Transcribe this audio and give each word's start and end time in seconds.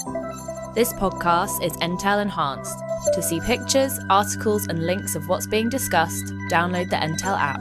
This 0.00 0.94
podcast 0.94 1.62
is 1.62 1.76
Entale 1.82 2.22
enhanced. 2.22 2.78
To 3.12 3.20
see 3.20 3.38
pictures, 3.40 3.98
articles, 4.08 4.66
and 4.66 4.86
links 4.86 5.14
of 5.14 5.28
what's 5.28 5.46
being 5.46 5.68
discussed, 5.68 6.24
download 6.50 6.88
the 6.88 6.96
Entale 6.96 7.36
app. 7.38 7.60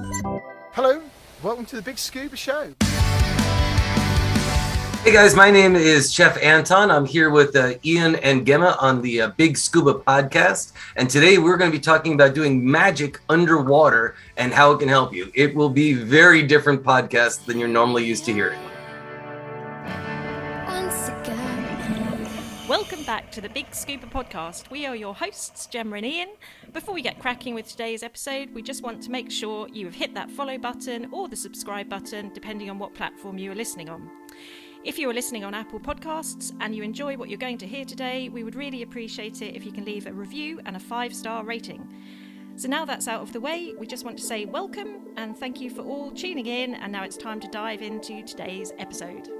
Hello, 0.72 1.02
welcome 1.44 1.66
to 1.66 1.76
the 1.76 1.82
Big 1.82 1.98
Scuba 1.98 2.38
Show. 2.38 2.76
Hey 5.04 5.12
guys, 5.12 5.36
my 5.36 5.52
name 5.52 5.76
is 5.76 6.14
Chef 6.14 6.42
Anton. 6.42 6.92
I'm 6.92 7.06
here 7.06 7.30
with 7.30 7.58
uh, 7.58 7.74
Ian 7.84 8.16
and 8.18 8.48
Gemma 8.48 8.78
on 8.80 9.02
the 9.02 9.22
uh, 9.22 9.28
Big 9.32 9.58
Scuba 9.58 9.96
podcast. 9.96 10.72
And 10.96 11.10
today 11.10 11.40
we're 11.40 11.58
going 11.58 11.72
to 11.72 11.78
be 11.78 11.82
talking 11.82 12.14
about 12.14 12.36
doing 12.36 12.66
magic 12.66 13.20
underwater 13.28 14.16
and 14.38 14.54
how 14.54 14.72
it 14.72 14.80
can 14.80 14.88
help 14.88 15.14
you. 15.14 15.30
It 15.36 15.54
will 15.56 15.70
be 15.70 15.94
very 15.94 16.44
different 16.44 16.84
podcast 16.84 17.44
than 17.46 17.60
you're 17.60 17.68
normally 17.68 18.06
used 18.06 18.24
to 18.26 18.34
hearing. 18.34 18.60
Back 23.10 23.32
to 23.32 23.42
the 23.42 23.50
Big 23.50 23.74
Scuba 23.74 24.06
Podcast. 24.06 24.70
We 24.70 24.86
are 24.86 24.96
your 24.96 25.16
hosts, 25.16 25.66
Gemma 25.66 25.96
and 25.96 26.06
Ian. 26.06 26.30
Before 26.74 26.94
we 26.94 27.02
get 27.02 27.18
cracking 27.18 27.56
with 27.56 27.68
today's 27.68 28.04
episode, 28.04 28.54
we 28.54 28.62
just 28.62 28.84
want 28.84 29.02
to 29.02 29.10
make 29.10 29.32
sure 29.32 29.68
you 29.68 29.88
have 29.88 29.96
hit 29.96 30.14
that 30.14 30.30
follow 30.30 30.60
button 30.60 31.10
or 31.12 31.28
the 31.28 31.36
subscribe 31.36 31.90
button, 31.90 32.32
depending 32.36 32.70
on 32.70 32.78
what 32.78 32.94
platform 32.94 33.40
you 33.40 33.52
are 33.52 33.56
listening 33.56 33.90
on. 33.90 34.12
If 34.84 35.00
you 35.00 35.10
are 35.10 35.14
listening 35.16 35.44
on 35.44 35.56
Apple 35.56 35.80
Podcasts 35.80 36.54
and 36.60 36.76
you 36.76 36.84
enjoy 36.84 37.18
what 37.18 37.30
you're 37.30 37.40
going 37.40 37.58
to 37.58 37.68
hear 37.68 37.84
today, 37.84 38.30
we 38.30 38.44
would 38.44 38.54
really 38.54 38.84
appreciate 38.84 39.42
it 39.42 39.56
if 39.56 39.66
you 39.66 39.72
can 39.72 39.86
leave 39.86 40.06
a 40.06 40.14
review 40.14 40.62
and 40.68 40.76
a 40.76 40.80
five 40.80 41.12
star 41.16 41.44
rating. 41.44 41.92
So 42.58 42.68
now 42.68 42.86
that's 42.86 43.08
out 43.08 43.24
of 43.24 43.34
the 43.34 43.42
way, 43.42 43.74
we 43.80 43.88
just 43.88 44.06
want 44.06 44.20
to 44.20 44.24
say 44.24 44.46
welcome 44.46 45.08
and 45.18 45.36
thank 45.36 45.60
you 45.60 45.72
for 45.72 45.82
all 45.82 46.12
tuning 46.12 46.46
in. 46.46 46.76
And 46.76 46.92
now 46.92 47.06
it's 47.06 47.18
time 47.18 47.40
to 47.40 47.48
dive 47.48 47.82
into 47.82 48.22
today's 48.22 48.72
episode. 48.78 49.39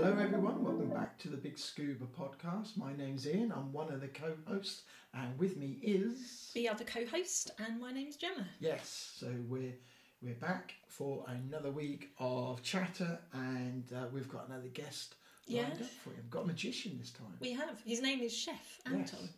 Hello, 0.00 0.16
everyone. 0.16 0.62
Welcome 0.62 0.90
back 0.90 1.18
to 1.18 1.28
the 1.28 1.36
Big 1.36 1.58
Scuba 1.58 2.04
podcast. 2.16 2.76
My 2.76 2.94
name's 2.94 3.26
Ian. 3.26 3.50
I'm 3.50 3.72
one 3.72 3.92
of 3.92 4.00
the 4.00 4.06
co 4.06 4.32
hosts, 4.46 4.82
and 5.12 5.36
with 5.40 5.56
me 5.56 5.80
is. 5.82 6.52
The 6.54 6.68
other 6.68 6.84
co 6.84 7.04
host, 7.04 7.50
and 7.58 7.80
my 7.80 7.90
name's 7.90 8.14
Gemma. 8.14 8.46
Yes, 8.60 9.14
so 9.18 9.26
we're. 9.48 9.74
We're 10.22 10.34
back 10.34 10.74
for 10.86 11.24
another 11.26 11.72
week 11.72 12.10
of 12.20 12.62
chatter, 12.62 13.18
and 13.32 13.92
uh, 13.92 14.04
we've 14.12 14.28
got 14.28 14.48
another 14.48 14.68
guest 14.68 15.16
lined 15.48 15.66
Yeah. 15.66 15.84
up 15.84 15.90
for 15.90 16.10
you. 16.10 16.16
We've 16.18 16.30
got 16.30 16.44
a 16.44 16.46
magician 16.46 16.96
this 17.00 17.10
time. 17.10 17.34
We 17.40 17.50
have. 17.54 17.80
His 17.84 18.00
name 18.00 18.20
is 18.20 18.32
Chef 18.32 18.78
Anton. 18.86 19.18
Yes. 19.20 19.28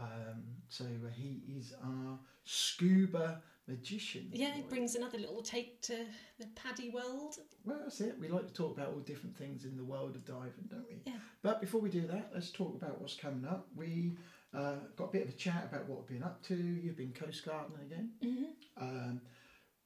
Um, 0.00 0.42
so 0.68 0.84
he 1.14 1.42
is 1.56 1.74
our 1.84 2.18
scuba 2.42 3.40
magician. 3.68 4.30
Yeah, 4.32 4.52
he 4.52 4.62
brings 4.62 4.96
another 4.96 5.18
little 5.18 5.42
take 5.42 5.80
to 5.82 6.06
the 6.40 6.46
PADI 6.56 6.90
world. 6.90 7.36
Well, 7.68 7.80
that's 7.82 8.00
it. 8.00 8.16
We 8.18 8.28
like 8.28 8.46
to 8.46 8.54
talk 8.54 8.74
about 8.78 8.88
all 8.94 9.00
different 9.00 9.36
things 9.36 9.66
in 9.66 9.76
the 9.76 9.84
world 9.84 10.16
of 10.16 10.24
diving, 10.24 10.68
don't 10.70 10.86
we? 10.88 11.02
Yeah. 11.04 11.18
But 11.42 11.60
before 11.60 11.82
we 11.82 11.90
do 11.90 12.06
that, 12.06 12.30
let's 12.32 12.50
talk 12.50 12.74
about 12.74 12.98
what's 12.98 13.14
coming 13.14 13.44
up. 13.44 13.68
We 13.76 14.14
uh, 14.54 14.76
got 14.96 15.04
a 15.04 15.12
bit 15.12 15.24
of 15.24 15.28
a 15.28 15.36
chat 15.36 15.68
about 15.70 15.86
what 15.86 15.98
we've 15.98 16.18
been 16.18 16.22
up 16.26 16.42
to. 16.44 16.54
You've 16.56 16.96
been 16.96 17.12
coast 17.12 17.44
gardening 17.44 17.82
again. 17.84 18.10
Mm-hmm. 18.24 18.82
Um, 18.82 19.20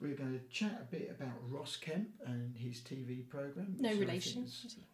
we're 0.00 0.14
going 0.14 0.39
to 0.39 0.47
chat 0.48 0.78
a 0.80 0.91
bit 0.94 1.11
about 1.11 1.34
Ross 1.48 1.77
Kemp 1.77 2.08
and 2.24 2.56
his 2.56 2.83
TV 2.83 3.28
program. 3.28 3.74
No 3.80 3.92
relation. 3.94 4.46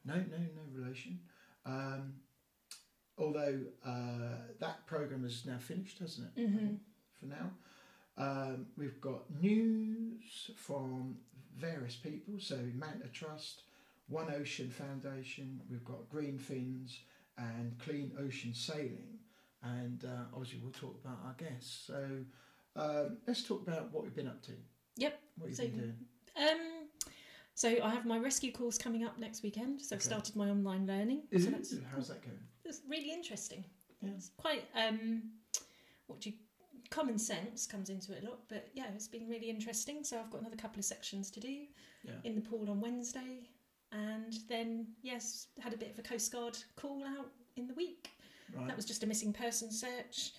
No, 0.07 0.15
no, 0.15 0.39
no 0.39 0.63
relation. 0.73 1.21
Um, 1.67 2.15
although 3.19 3.61
uh, 3.87 4.47
that 4.61 4.87
program 4.87 5.27
is 5.27 5.45
now 5.45 5.59
finished, 5.59 5.99
hasn't 5.99 6.29
it? 6.35 6.41
I 6.41 6.45
Mhm. 6.47 6.79
For 7.21 7.27
now, 7.27 7.51
um, 8.17 8.67
we've 8.77 9.01
got 9.01 9.31
news 9.41 10.51
from 10.57 11.19
various 11.59 11.97
people. 11.97 12.35
So 12.39 12.57
Manta 12.75 13.09
Trust, 13.13 13.63
One 14.09 14.33
Ocean 14.35 14.71
Foundation. 14.71 15.61
We've 15.71 15.85
got 15.85 16.09
Green 16.09 16.39
Fins 16.39 17.01
and 17.37 17.79
Clean 17.79 18.11
Ocean 18.19 18.55
Sailing, 18.55 19.19
and 19.63 20.05
uh, 20.05 20.25
obviously 20.33 20.61
we'll 20.63 20.73
talk 20.73 20.99
about 21.05 21.19
our 21.25 21.35
guests. 21.39 21.87
So 21.87 22.05
um, 22.77 23.19
let's 23.27 23.43
talk 23.43 23.67
about 23.67 23.93
what 23.93 24.05
we've 24.05 24.15
been 24.17 24.29
up 24.29 24.43
to. 24.43 24.53
Yep. 24.97 25.21
What 25.39 25.49
you've 25.49 25.57
So- 25.57 25.65
been 25.65 25.77
doing. 25.79 25.97
Um, 26.37 26.89
so 27.55 27.69
I 27.83 27.91
have 27.91 28.07
my 28.07 28.19
rescue 28.19 28.53
course 28.53 28.79
coming 28.79 29.03
up 29.05 29.19
next 29.19 29.43
weekend. 29.43 29.83
So 29.83 29.97
I've 29.97 30.03
started 30.03 30.37
my 30.37 30.49
online 30.49 30.87
learning. 30.87 31.23
Is 31.33 31.43
so 31.43 31.51
it? 31.51 31.83
How's 31.93 32.07
that 32.07 32.23
going? 32.23 32.39
It's 32.65 32.83
really 32.89 33.11
interesting. 33.13 33.65
Yeah. 34.01 34.11
It's 34.15 34.31
quite 34.37 34.63
um, 34.77 35.23
what 36.07 36.21
do 36.21 36.31
you 36.31 36.37
common 36.91 37.19
sense 37.19 37.67
comes 37.67 37.91
into 37.91 38.13
it 38.13 38.23
a 38.25 38.27
lot, 38.29 38.41
but 38.49 38.69
yeah, 38.75 38.87
it's 38.95 39.09
been 39.09 39.29
really 39.29 39.51
interesting. 39.51 40.03
So 40.05 40.19
I've 40.19 40.31
got 40.31 40.41
another 40.41 40.57
couple 40.57 40.79
of 40.79 40.85
sections 40.85 41.31
to 41.33 41.41
do 41.41 41.67
Yeah. 42.05 42.13
in 42.25 42.35
the 42.35 42.41
pool 42.41 42.71
on 42.71 42.81
Wednesday, 42.81 43.49
and 43.93 44.35
then 44.49 44.87
yes, 45.03 45.49
had 45.61 45.73
a 45.75 45.77
bit 45.77 45.91
of 45.91 45.99
a 45.99 46.03
Coast 46.03 46.31
Guard 46.33 46.57
call 46.77 47.05
out 47.05 47.31
in 47.57 47.67
the 47.67 47.75
week. 47.75 48.11
Right. 48.55 48.67
That 48.67 48.77
was 48.77 48.85
just 48.87 49.03
a 49.03 49.07
missing 49.07 49.33
person 49.33 49.71
search. 49.71 50.33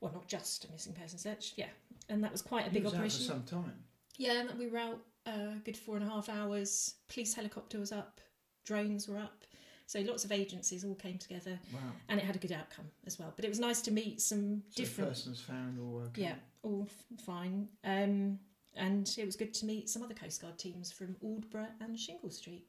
Well, 0.00 0.12
not 0.12 0.28
just 0.28 0.64
a 0.66 0.70
missing 0.70 0.92
person 0.92 1.18
search, 1.18 1.54
yeah. 1.56 1.70
And 2.08 2.22
that 2.22 2.30
was 2.32 2.42
quite 2.42 2.66
a 2.68 2.70
big 2.70 2.84
was 2.84 2.92
out 2.92 2.98
operation. 2.98 3.20
for 3.20 3.32
some 3.32 3.42
time. 3.44 3.82
Yeah, 4.18 4.40
and 4.48 4.58
we 4.58 4.68
were 4.68 4.78
out 4.78 5.00
uh, 5.26 5.54
a 5.56 5.60
good 5.64 5.76
four 5.76 5.96
and 5.96 6.06
a 6.06 6.08
half 6.08 6.28
hours. 6.28 6.94
Police 7.08 7.34
helicopter 7.34 7.78
was 7.80 7.90
up, 7.92 8.20
drones 8.64 9.08
were 9.08 9.18
up. 9.18 9.44
So 9.86 10.00
lots 10.00 10.24
of 10.24 10.32
agencies 10.32 10.84
all 10.84 10.96
came 10.96 11.16
together, 11.16 11.58
Wow. 11.72 11.80
and 12.08 12.18
it 12.18 12.24
had 12.26 12.34
a 12.34 12.38
good 12.40 12.50
outcome 12.52 12.86
as 13.06 13.18
well. 13.18 13.32
But 13.36 13.44
it 13.44 13.48
was 13.48 13.60
nice 13.60 13.80
to 13.82 13.92
meet 13.92 14.20
some 14.20 14.62
So 14.70 14.82
different, 14.82 15.10
persons 15.10 15.40
found 15.40 15.78
all 15.78 16.00
okay. 16.08 16.22
yeah, 16.22 16.34
all 16.62 16.88
f- 16.88 17.20
fine. 17.24 17.68
Um, 17.84 18.40
and 18.74 19.14
it 19.16 19.24
was 19.24 19.36
good 19.36 19.54
to 19.54 19.64
meet 19.66 19.88
some 19.88 20.02
other 20.02 20.12
Coast 20.14 20.42
Guard 20.42 20.58
teams 20.58 20.90
from 20.90 21.16
Aldeburgh 21.22 21.70
and 21.80 21.98
Shingle 21.98 22.30
Street. 22.30 22.66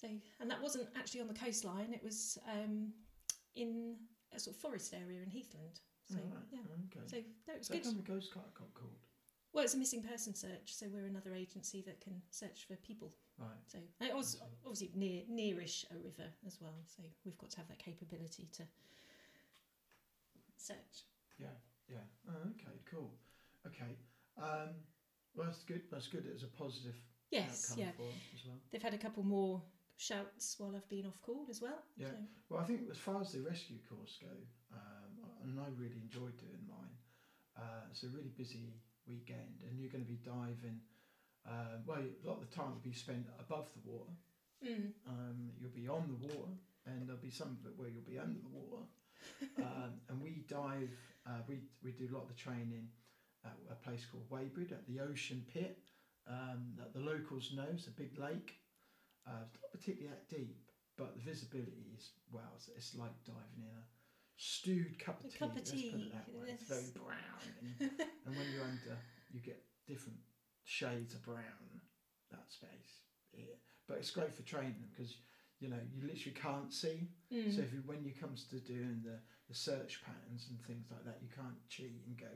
So, 0.00 0.08
and 0.40 0.50
that 0.50 0.60
wasn't 0.62 0.88
actually 0.96 1.20
on 1.20 1.28
the 1.28 1.34
coastline; 1.34 1.92
it 1.92 2.02
was 2.02 2.38
um, 2.50 2.92
in 3.54 3.96
a 4.34 4.40
sort 4.40 4.56
of 4.56 4.60
forest 4.62 4.94
area 4.94 5.20
in 5.22 5.30
Heathland. 5.30 5.80
So, 6.10 6.16
All 6.16 6.34
right. 6.34 6.44
yeah. 6.50 6.58
Okay. 6.98 7.06
So 7.06 7.16
no, 7.46 7.54
it 7.54 7.58
was 7.58 7.66
So 7.68 7.74
how 7.74 7.80
good. 7.80 7.84
come 7.86 7.96
the 7.96 8.02
Ghost 8.12 8.32
Guard 8.34 8.46
got 8.58 8.72
called? 8.74 8.96
Well, 9.52 9.64
it's 9.64 9.74
a 9.74 9.78
missing 9.78 10.02
person 10.02 10.34
search, 10.34 10.74
so 10.74 10.86
we're 10.92 11.06
another 11.06 11.32
agency 11.34 11.82
that 11.86 12.00
can 12.00 12.20
search 12.30 12.66
for 12.66 12.74
people. 12.76 13.12
Right. 13.38 13.48
So 13.66 13.78
and 14.00 14.08
it 14.08 14.14
was 14.14 14.40
obviously 14.64 14.90
near 14.94 15.22
nearish 15.30 15.84
a 15.90 15.94
river 15.96 16.30
as 16.46 16.58
well, 16.60 16.74
so 16.86 17.02
we've 17.24 17.36
got 17.38 17.50
to 17.50 17.56
have 17.58 17.68
that 17.68 17.78
capability 17.78 18.48
to 18.52 18.62
search. 20.56 21.04
Yeah. 21.38 21.48
Yeah. 21.88 21.98
Oh, 22.28 22.48
okay. 22.54 22.78
Cool. 22.90 23.10
Okay. 23.66 23.96
Um, 24.38 24.70
well, 25.34 25.46
that's 25.46 25.64
good. 25.64 25.82
That's 25.90 26.06
good. 26.06 26.26
It 26.26 26.32
was 26.32 26.44
a 26.44 26.48
positive 26.48 26.94
Yes, 27.30 27.70
outcome 27.72 27.84
yeah. 27.84 27.90
for 27.96 28.08
as 28.34 28.46
well. 28.46 28.56
They've 28.70 28.82
had 28.82 28.94
a 28.94 28.98
couple 28.98 29.22
more 29.24 29.60
shouts 29.96 30.54
while 30.58 30.74
I've 30.76 30.88
been 30.88 31.06
off 31.06 31.20
call 31.22 31.46
as 31.50 31.60
well. 31.60 31.82
Yeah. 31.96 32.08
so- 32.10 32.16
Well, 32.48 32.60
I 32.60 32.64
think 32.64 32.82
as 32.90 32.98
far 32.98 33.20
as 33.20 33.32
the 33.32 33.40
rescue 33.42 33.78
course 33.88 34.18
go, 34.20 34.30
um, 34.72 35.30
and 35.42 35.58
I 35.60 35.66
really 35.76 35.98
enjoyed 36.00 36.36
doing 36.38 36.62
mine. 36.68 36.94
Uh, 37.56 37.86
it's 37.90 38.04
a 38.04 38.08
really 38.08 38.30
busy 38.36 38.74
weekend, 39.06 39.62
and 39.68 39.78
you're 39.78 39.90
going 39.90 40.04
to 40.04 40.08
be 40.10 40.18
diving. 40.24 40.80
Uh, 41.46 41.76
well, 41.86 41.98
a 41.98 42.26
lot 42.26 42.40
of 42.40 42.48
the 42.48 42.54
time 42.54 42.70
will 42.72 42.82
be 42.90 42.92
spent 42.92 43.26
above 43.38 43.68
the 43.74 43.90
water. 43.90 44.10
Mm. 44.64 44.92
Um, 45.06 45.50
you'll 45.60 45.76
be 45.76 45.88
on 45.88 46.08
the 46.08 46.26
water, 46.26 46.52
and 46.86 47.06
there'll 47.06 47.20
be 47.20 47.30
some 47.30 47.58
of 47.60 47.66
it 47.66 47.76
where 47.76 47.88
you'll 47.88 48.08
be 48.08 48.18
under 48.18 48.40
the 48.40 48.48
water. 48.48 48.84
um, 49.58 49.92
and 50.08 50.20
we 50.20 50.44
dive. 50.48 50.90
Uh, 51.26 51.40
we 51.48 51.60
we 51.82 51.92
do 51.92 52.08
a 52.10 52.14
lot 52.14 52.22
of 52.24 52.28
the 52.28 52.34
training 52.34 52.88
at 53.44 53.52
a 53.70 53.74
place 53.74 54.06
called 54.10 54.24
Weybridge 54.30 54.72
at 54.72 54.86
the 54.86 55.00
Ocean 55.00 55.44
Pit. 55.52 55.78
Um, 56.26 56.72
that 56.78 56.94
the 56.94 57.00
locals 57.00 57.52
know 57.54 57.66
it's 57.70 57.86
a 57.86 57.90
big 57.90 58.18
lake. 58.18 58.56
Uh, 59.26 59.44
it's 59.44 59.60
not 59.60 59.72
particularly 59.72 60.08
that 60.08 60.28
deep, 60.34 60.64
but 60.96 61.14
the 61.16 61.20
visibility 61.20 61.92
is 61.96 62.10
well. 62.32 62.52
It's, 62.56 62.68
it's 62.74 62.94
like 62.94 63.12
diving 63.24 63.60
in 63.60 63.68
a 63.68 63.84
stewed 64.36 64.98
cup 64.98 65.20
of 65.20 65.26
A 65.26 65.28
tea. 65.28 65.38
cup 65.38 65.50
of 65.50 65.56
let's 65.56 65.70
tea, 65.70 65.90
put 65.92 66.00
it 66.00 66.12
that 66.12 66.28
way. 66.32 66.48
It's 66.48 66.64
very 66.64 66.92
brown, 66.96 67.44
and, 67.60 67.90
and 68.00 68.36
when 68.36 68.46
you're 68.52 68.64
under, 68.64 68.96
you 69.32 69.40
get 69.40 69.60
different 69.86 70.18
shades 70.64 71.14
of 71.14 71.22
brown. 71.22 71.80
That 72.30 72.50
space, 72.50 73.04
yeah. 73.32 73.54
But 73.86 73.98
it's 73.98 74.10
great 74.10 74.34
for 74.34 74.42
training 74.42 74.88
because 74.90 75.14
you 75.60 75.68
know 75.68 75.78
you 75.94 76.02
literally 76.08 76.34
can't 76.34 76.72
see. 76.72 77.08
Mm. 77.32 77.54
So 77.54 77.62
if 77.62 77.72
you, 77.72 77.82
when 77.86 78.04
it 78.06 78.18
comes 78.20 78.44
to 78.50 78.56
doing 78.58 79.02
the, 79.04 79.18
the 79.48 79.54
search 79.54 80.02
patterns 80.04 80.48
and 80.50 80.58
things 80.66 80.86
like 80.90 81.04
that, 81.04 81.18
you 81.22 81.28
can't 81.34 81.54
cheat 81.68 82.02
and 82.06 82.16
go, 82.18 82.32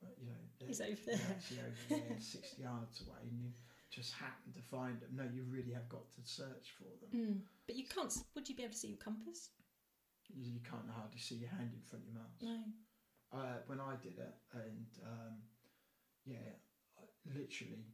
well, 0.00 0.12
you 0.18 0.26
know, 0.30 0.66
He's 0.66 0.80
over 0.80 0.96
there. 1.04 1.20
actually 1.28 1.60
over 1.60 1.84
there, 2.00 2.16
sixty 2.20 2.62
yards 2.62 3.02
away, 3.02 3.20
and 3.28 3.36
you 3.38 3.50
just 3.90 4.12
happen 4.14 4.52
to 4.54 4.62
find 4.62 4.98
them. 5.00 5.10
No, 5.14 5.24
you 5.24 5.44
really 5.50 5.72
have 5.74 5.88
got 5.90 6.08
to 6.14 6.20
search 6.24 6.72
for 6.78 6.88
them. 7.04 7.10
Mm. 7.12 7.38
But 7.66 7.76
you 7.76 7.84
can't. 7.84 8.12
Would 8.34 8.48
you 8.48 8.56
be 8.56 8.62
able 8.62 8.72
to 8.72 8.78
see 8.78 8.88
your 8.96 9.02
compass? 9.04 9.50
You, 10.32 10.54
you 10.56 10.60
can't 10.64 10.88
hardly 10.88 11.18
see 11.18 11.36
your 11.36 11.50
hand 11.50 11.70
in 11.74 11.82
front 11.84 12.04
of 12.06 12.08
your 12.08 12.16
mouth. 12.22 12.38
No. 12.40 13.38
uh, 13.38 13.58
when 13.66 13.80
I 13.80 13.96
did 14.00 14.16
it, 14.16 14.34
and 14.54 14.86
um, 15.04 15.34
yeah, 16.24 16.56
literally, 17.26 17.84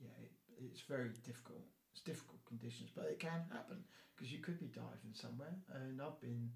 yeah, 0.00 0.14
it, 0.22 0.32
it's 0.58 0.80
very 0.82 1.10
difficult. 1.24 1.64
It's 1.92 2.02
difficult 2.02 2.44
conditions, 2.46 2.90
but 2.94 3.06
it 3.06 3.18
can 3.18 3.44
happen 3.52 3.78
because 4.14 4.32
you 4.32 4.38
could 4.40 4.58
be 4.60 4.66
diving 4.66 5.14
somewhere. 5.14 5.54
And 5.74 6.00
I've 6.00 6.20
been 6.20 6.50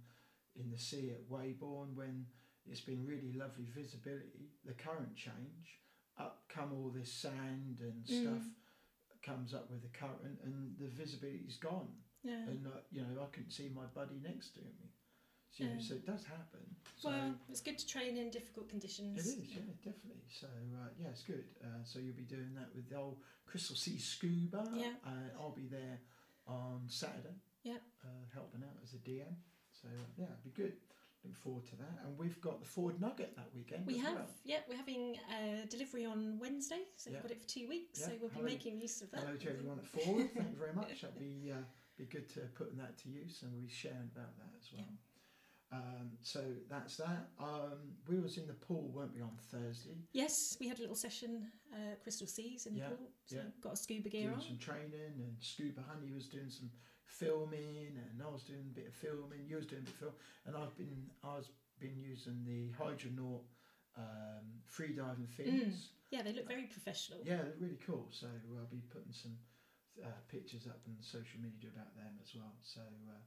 in 0.54 0.70
the 0.70 0.78
sea 0.78 1.10
at 1.10 1.28
Weybourne 1.28 1.94
when 1.94 2.26
it's 2.66 2.80
been 2.80 3.04
really 3.06 3.32
lovely 3.32 3.66
visibility. 3.74 4.50
The 4.64 4.74
current 4.74 5.16
change, 5.16 5.80
up 6.18 6.44
come 6.48 6.72
all 6.72 6.90
this 6.94 7.10
sand 7.12 7.78
and 7.80 8.04
Mm. 8.04 8.22
stuff 8.22 8.46
comes 9.22 9.54
up 9.54 9.70
with 9.70 9.82
the 9.82 9.88
current, 9.98 10.38
and 10.44 10.76
the 10.78 10.88
visibility's 10.88 11.56
gone. 11.56 11.88
Yeah. 12.24 12.46
and 12.46 12.66
uh, 12.66 12.78
you 12.90 13.02
know 13.02 13.20
I 13.22 13.26
couldn't 13.34 13.50
see 13.50 13.68
my 13.74 13.86
buddy 13.94 14.20
next 14.22 14.54
to 14.54 14.60
me. 14.60 14.90
So, 15.52 15.64
Yeah. 15.64 15.78
so 15.80 15.94
it 15.94 16.06
does 16.06 16.24
happen. 16.24 16.60
So 16.96 17.10
well, 17.10 17.34
it's 17.50 17.60
good 17.60 17.78
to 17.78 17.86
train 17.86 18.16
in 18.16 18.30
difficult 18.30 18.68
conditions. 18.70 19.18
it 19.18 19.28
is, 19.38 19.50
yeah, 19.50 19.60
definitely. 19.84 20.22
So 20.30 20.46
uh, 20.46 20.88
yeah, 20.98 21.08
it's 21.08 21.22
good. 21.24 21.44
Uh, 21.62 21.84
so 21.84 21.98
you'll 21.98 22.16
be 22.16 22.22
doing 22.24 22.54
that 22.54 22.74
with 22.74 22.88
the 22.88 22.96
old 22.96 23.18
Crystal 23.44 23.76
Sea 23.76 23.98
Scuba. 23.98 24.66
Yeah. 24.74 24.92
Uh, 25.04 25.10
I'll 25.38 25.50
be 25.54 25.66
there 25.66 26.00
on 26.46 26.84
Saturday. 26.88 27.36
Yeah. 27.64 27.78
Uh, 28.02 28.08
helping 28.32 28.62
out 28.62 28.76
as 28.82 28.94
a 28.94 28.98
DM. 28.98 29.34
So 29.72 29.88
uh, 29.88 30.04
yeah, 30.16 30.24
it'd 30.26 30.42
be 30.44 30.50
good. 30.62 30.72
Looking 31.22 31.36
forward 31.36 31.66
to 31.66 31.76
that. 31.76 32.00
And 32.04 32.16
we've 32.18 32.40
got 32.40 32.58
the 32.60 32.66
Ford 32.66 32.98
Nugget 33.00 33.36
that 33.36 33.48
weekend. 33.54 33.86
We 33.86 33.96
as 33.98 34.00
have, 34.06 34.14
Well. 34.14 34.26
yeah, 34.44 34.58
we're 34.68 34.76
having 34.76 35.16
a 35.38 35.66
delivery 35.66 36.04
on 36.04 36.38
Wednesday, 36.40 36.82
so 36.96 37.10
Yeah. 37.10 37.16
we've 37.16 37.22
got 37.22 37.30
it 37.32 37.40
for 37.42 37.48
two 37.48 37.68
weeks. 37.68 38.00
Yeah, 38.00 38.06
So 38.06 38.12
we'll 38.20 38.30
be 38.30 38.40
making 38.42 38.80
use 38.80 39.02
of 39.02 39.10
that. 39.12 39.20
Hello 39.20 39.36
to 39.36 39.50
everyone 39.50 39.78
at 39.78 39.86
Ford. 39.86 40.30
Thank 40.34 40.50
you 40.50 40.56
very 40.58 40.72
much. 40.82 41.02
That'd 41.02 41.18
be 41.18 41.52
uh, 41.52 41.62
be 41.98 42.06
good 42.06 42.28
to 42.34 42.40
putting 42.56 42.78
that 42.78 42.96
to 43.04 43.08
use, 43.10 43.42
and 43.42 43.52
we'll 43.52 43.62
be 43.62 43.68
sharing 43.68 44.08
about 44.16 44.34
that 44.38 44.50
as 44.58 44.72
well. 44.72 44.88
Um, 45.72 46.10
so 46.20 46.40
that's 46.68 46.96
that. 46.98 47.28
Um, 47.40 47.94
we 48.06 48.20
was 48.20 48.36
in 48.36 48.46
the 48.46 48.52
pool, 48.52 48.90
weren't 48.94 49.14
we, 49.14 49.22
on 49.22 49.32
Thursday? 49.50 49.96
Yes, 50.12 50.56
we 50.60 50.68
had 50.68 50.78
a 50.78 50.82
little 50.82 50.96
session, 50.96 51.46
uh, 51.72 51.94
Crystal 52.02 52.26
Seas 52.26 52.66
in 52.66 52.76
Yeah, 52.76 52.90
the 52.90 52.96
pool. 52.96 53.08
So 53.26 53.36
yeah. 53.36 53.42
got 53.62 53.72
a 53.72 53.76
scuba 53.76 54.08
gear 54.10 54.22
doing 54.24 54.34
on. 54.34 54.40
some 54.42 54.58
training, 54.58 55.14
and 55.16 55.34
Scuba 55.40 55.82
Honey 55.88 56.12
was 56.12 56.28
doing 56.28 56.50
some 56.50 56.70
filming, 57.06 57.96
and 58.10 58.22
I 58.22 58.30
was 58.30 58.42
doing 58.42 58.66
a 58.70 58.74
bit 58.74 58.88
of 58.88 58.94
filming. 58.94 59.46
You 59.48 59.56
was 59.56 59.66
doing 59.66 59.82
a 59.82 59.84
bit 59.86 59.94
of 59.94 59.98
film, 60.00 60.12
and 60.46 60.56
I've 60.56 60.76
been 60.76 61.06
I 61.24 61.36
was 61.36 61.48
been 61.80 61.96
using 61.98 62.44
the 62.44 62.70
Hydronaut 62.78 63.40
um, 63.96 64.44
free 64.66 64.92
diving 64.94 65.26
fins. 65.26 65.88
Yeah, 66.10 66.22
they 66.22 66.32
look 66.32 66.46
very 66.46 66.64
professional. 66.64 67.20
Yeah, 67.24 67.36
they're 67.42 67.56
really 67.60 67.78
cool. 67.86 68.08
So 68.10 68.26
I'll 68.58 68.66
be 68.70 68.82
putting 68.92 69.12
some 69.12 69.32
uh, 70.04 70.08
pictures 70.28 70.66
up 70.66 70.80
on 70.86 70.96
social 71.00 71.40
media 71.40 71.70
about 71.74 71.94
them 71.96 72.12
as 72.22 72.34
well. 72.34 72.52
So 72.62 72.80
uh, 73.08 73.18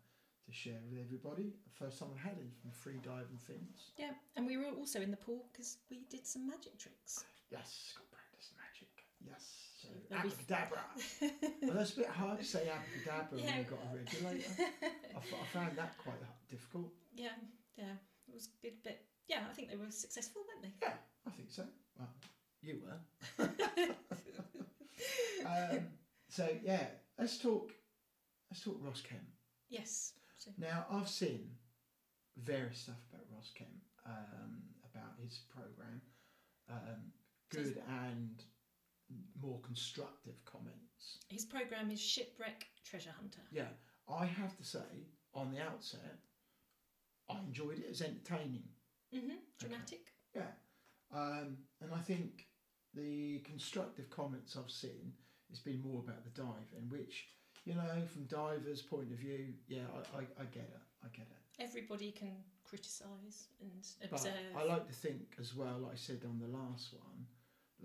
to 0.45 0.53
share 0.53 0.80
with 0.89 1.00
everybody. 1.03 1.53
First 1.74 2.00
time 2.00 2.09
I've 2.13 2.21
had 2.21 2.38
it 2.38 2.47
from 2.62 2.71
free 2.71 3.00
diving 3.03 3.38
fins. 3.38 3.92
Yeah, 3.97 4.12
and 4.36 4.45
we 4.45 4.57
were 4.57 4.71
also 4.77 5.01
in 5.01 5.12
the 5.12 5.18
pool 5.18 5.45
because 5.51 5.77
we 5.89 6.06
did 6.09 6.25
some 6.25 6.47
magic 6.47 6.77
tricks. 6.77 7.25
Yes, 7.51 7.94
got 7.97 8.12
practice 8.12 8.51
magic. 8.57 8.89
Yes. 9.25 9.62
So 9.81 9.89
abracadabra. 10.15 10.80
well, 11.62 11.77
that's 11.77 11.94
a 11.94 11.97
bit 11.97 12.09
hard 12.09 12.39
to 12.39 12.45
say 12.45 12.69
abracadabra 12.69 13.38
when 13.39 13.57
you've 13.57 13.69
got 13.69 13.80
a 13.92 13.97
regulator. 13.97 14.51
I, 14.83 15.18
f- 15.18 15.33
I 15.42 15.45
found 15.53 15.77
that 15.77 15.97
quite 15.97 16.15
difficult. 16.50 16.92
Yeah, 17.15 17.30
yeah, 17.77 17.94
it 18.27 18.33
was 18.33 18.50
good, 18.62 18.74
but 18.83 19.00
yeah, 19.27 19.39
I 19.50 19.53
think 19.53 19.69
they 19.69 19.77
were 19.77 19.89
successful, 19.89 20.44
weren't 20.47 20.62
they? 20.63 20.74
Yeah, 20.88 20.94
I 21.27 21.31
think 21.31 21.50
so. 21.50 21.63
Well, 21.97 22.09
you 22.62 22.81
were. 22.86 23.45
um, 25.45 25.80
so 26.30 26.47
yeah, 26.63 26.86
let's 27.18 27.38
talk. 27.39 27.71
Let's 28.51 28.63
talk 28.63 28.77
Ross 28.81 29.01
Kemp. 29.01 29.21
Yes. 29.69 30.13
Now, 30.57 30.86
I've 30.92 31.09
seen 31.09 31.50
various 32.38 32.80
stuff 32.80 33.01
about 33.12 33.25
Ross 33.33 33.51
Kemp, 33.56 33.69
um, 34.06 34.62
about 34.94 35.13
his 35.21 35.39
program, 35.53 36.01
um, 36.69 37.12
good 37.50 37.81
and 37.88 38.44
more 39.42 39.59
constructive 39.62 40.44
comments. 40.45 41.19
his 41.30 41.45
program 41.45 41.92
is 41.92 42.00
Shipwreck 42.01 42.65
Treasure 42.83 43.13
Hunter. 43.19 43.42
Yeah, 43.51 43.69
I 44.09 44.25
have 44.25 44.57
to 44.57 44.63
say, 44.63 45.09
on 45.33 45.51
the 45.51 45.62
outset, 45.62 46.19
I 47.30 47.39
enjoyed 47.39 47.80
it 47.80 47.88
as 47.89 48.01
entertaining. 48.01 48.63
Mm-hmm. 49.13 49.36
Dramatic. 49.59 50.07
Yeah, 50.36 50.51
um, 51.13 51.57
and 51.81 51.94
I 51.94 52.00
think 52.00 52.47
the 52.94 53.39
constructive 53.39 54.09
comments 54.09 54.57
I've 54.57 54.71
seen 54.71 55.13
has 55.50 55.59
been 55.59 55.81
more 55.81 56.00
about 56.00 56.24
the 56.24 56.42
dive, 56.42 56.74
in 56.77 56.89
which 56.89 57.27
you 57.66 57.74
know, 57.74 58.02
from 58.12 58.26
divers' 58.26 58.82
point 58.82 59.12
of 59.12 59.18
view, 59.18 59.48
yeah, 59.68 59.82
I, 59.96 60.20
I, 60.20 60.22
I 60.42 60.46
get 60.46 60.64
it, 60.64 60.82
I 61.04 61.08
get 61.10 61.28
it. 61.30 61.64
Everybody 61.64 62.12
can 62.12 62.34
criticise 62.64 63.48
and 63.62 63.72
But 64.10 64.20
observe. 64.20 64.34
I 64.58 64.64
like 64.64 64.88
to 64.88 64.94
think 64.94 65.36
as 65.40 65.56
well, 65.56 65.80
like 65.84 65.94
I 65.94 65.96
said 65.96 66.22
on 66.26 66.40
the 66.40 66.58
last 66.58 66.94
one, 66.94 67.26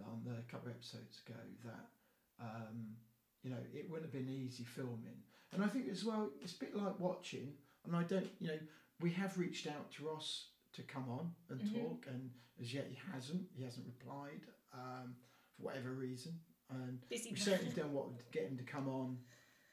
on 0.06 0.22
the 0.24 0.42
couple 0.50 0.68
of 0.70 0.74
episodes 0.76 1.20
ago, 1.26 1.38
that 1.64 2.44
um, 2.44 2.94
you 3.42 3.50
know 3.50 3.56
it 3.74 3.88
wouldn't 3.90 4.12
have 4.12 4.24
been 4.26 4.32
easy 4.32 4.64
filming. 4.64 5.22
And 5.52 5.62
I 5.64 5.66
think 5.66 5.88
as 5.90 6.04
well, 6.04 6.30
it's 6.42 6.52
a 6.54 6.58
bit 6.58 6.76
like 6.76 6.98
watching. 7.00 7.52
And 7.86 7.96
I 7.96 8.02
don't, 8.02 8.28
you 8.38 8.48
know, 8.48 8.58
we 9.00 9.10
have 9.12 9.38
reached 9.38 9.66
out 9.66 9.90
to 9.92 10.04
Ross 10.04 10.48
to 10.74 10.82
come 10.82 11.08
on 11.08 11.32
and 11.48 11.60
Mhm. 11.60 11.72
talk, 11.82 12.06
and 12.08 12.30
as 12.60 12.72
yet 12.74 12.86
he 12.88 12.96
hasn't. 13.12 13.48
He 13.56 13.62
hasn't 13.62 13.86
replied 13.86 14.42
um, 14.72 15.16
for 15.56 15.62
whatever 15.62 15.92
reason. 15.92 16.38
And 16.70 17.00
Busy 17.08 17.30
we 17.32 17.36
certainly 17.38 17.72
don't 17.72 17.92
want 17.92 18.16
to 18.18 18.24
get 18.30 18.44
him 18.48 18.56
to 18.58 18.62
come 18.64 18.88
on 18.88 19.18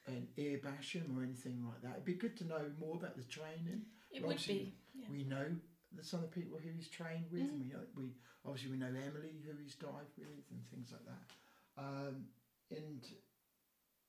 and 0.07 0.27
ear 0.37 0.59
bash 0.63 0.93
him 0.93 1.15
or 1.17 1.23
anything 1.23 1.63
like 1.67 1.81
that. 1.81 1.91
It'd 1.93 2.05
be 2.05 2.13
good 2.15 2.37
to 2.37 2.45
know 2.45 2.71
more 2.79 2.95
about 2.95 3.15
the 3.17 3.23
training 3.23 3.85
It 4.11 4.25
would 4.25 4.37
be. 4.47 4.73
Yeah. 4.95 5.07
we 5.11 5.23
know 5.23 5.45
that 5.93 6.05
some 6.05 6.23
of 6.23 6.29
the 6.33 6.41
people 6.41 6.57
who 6.57 6.69
he's 6.69 6.89
trained 6.89 7.29
with. 7.31 7.41
Mhm. 7.41 7.49
and 7.49 7.59
We 7.59 7.67
know, 7.67 7.85
we 7.95 8.15
obviously 8.45 8.71
we 8.71 8.77
know 8.77 8.87
Emily 8.87 9.41
who 9.45 9.55
he's 9.57 9.75
dived 9.75 10.17
with 10.17 10.49
and 10.51 10.65
things 10.69 10.91
like 10.91 11.05
that. 11.05 11.31
Um, 11.77 12.27
and 12.71 13.05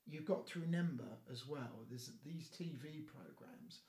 you've 0.07 0.25
got 0.25 0.47
to 0.49 0.61
remember 0.61 1.19
as 1.31 1.47
well, 1.47 1.85
there's 1.89 2.11
these 2.25 2.49
TV 2.51 3.03
programs 3.07 3.81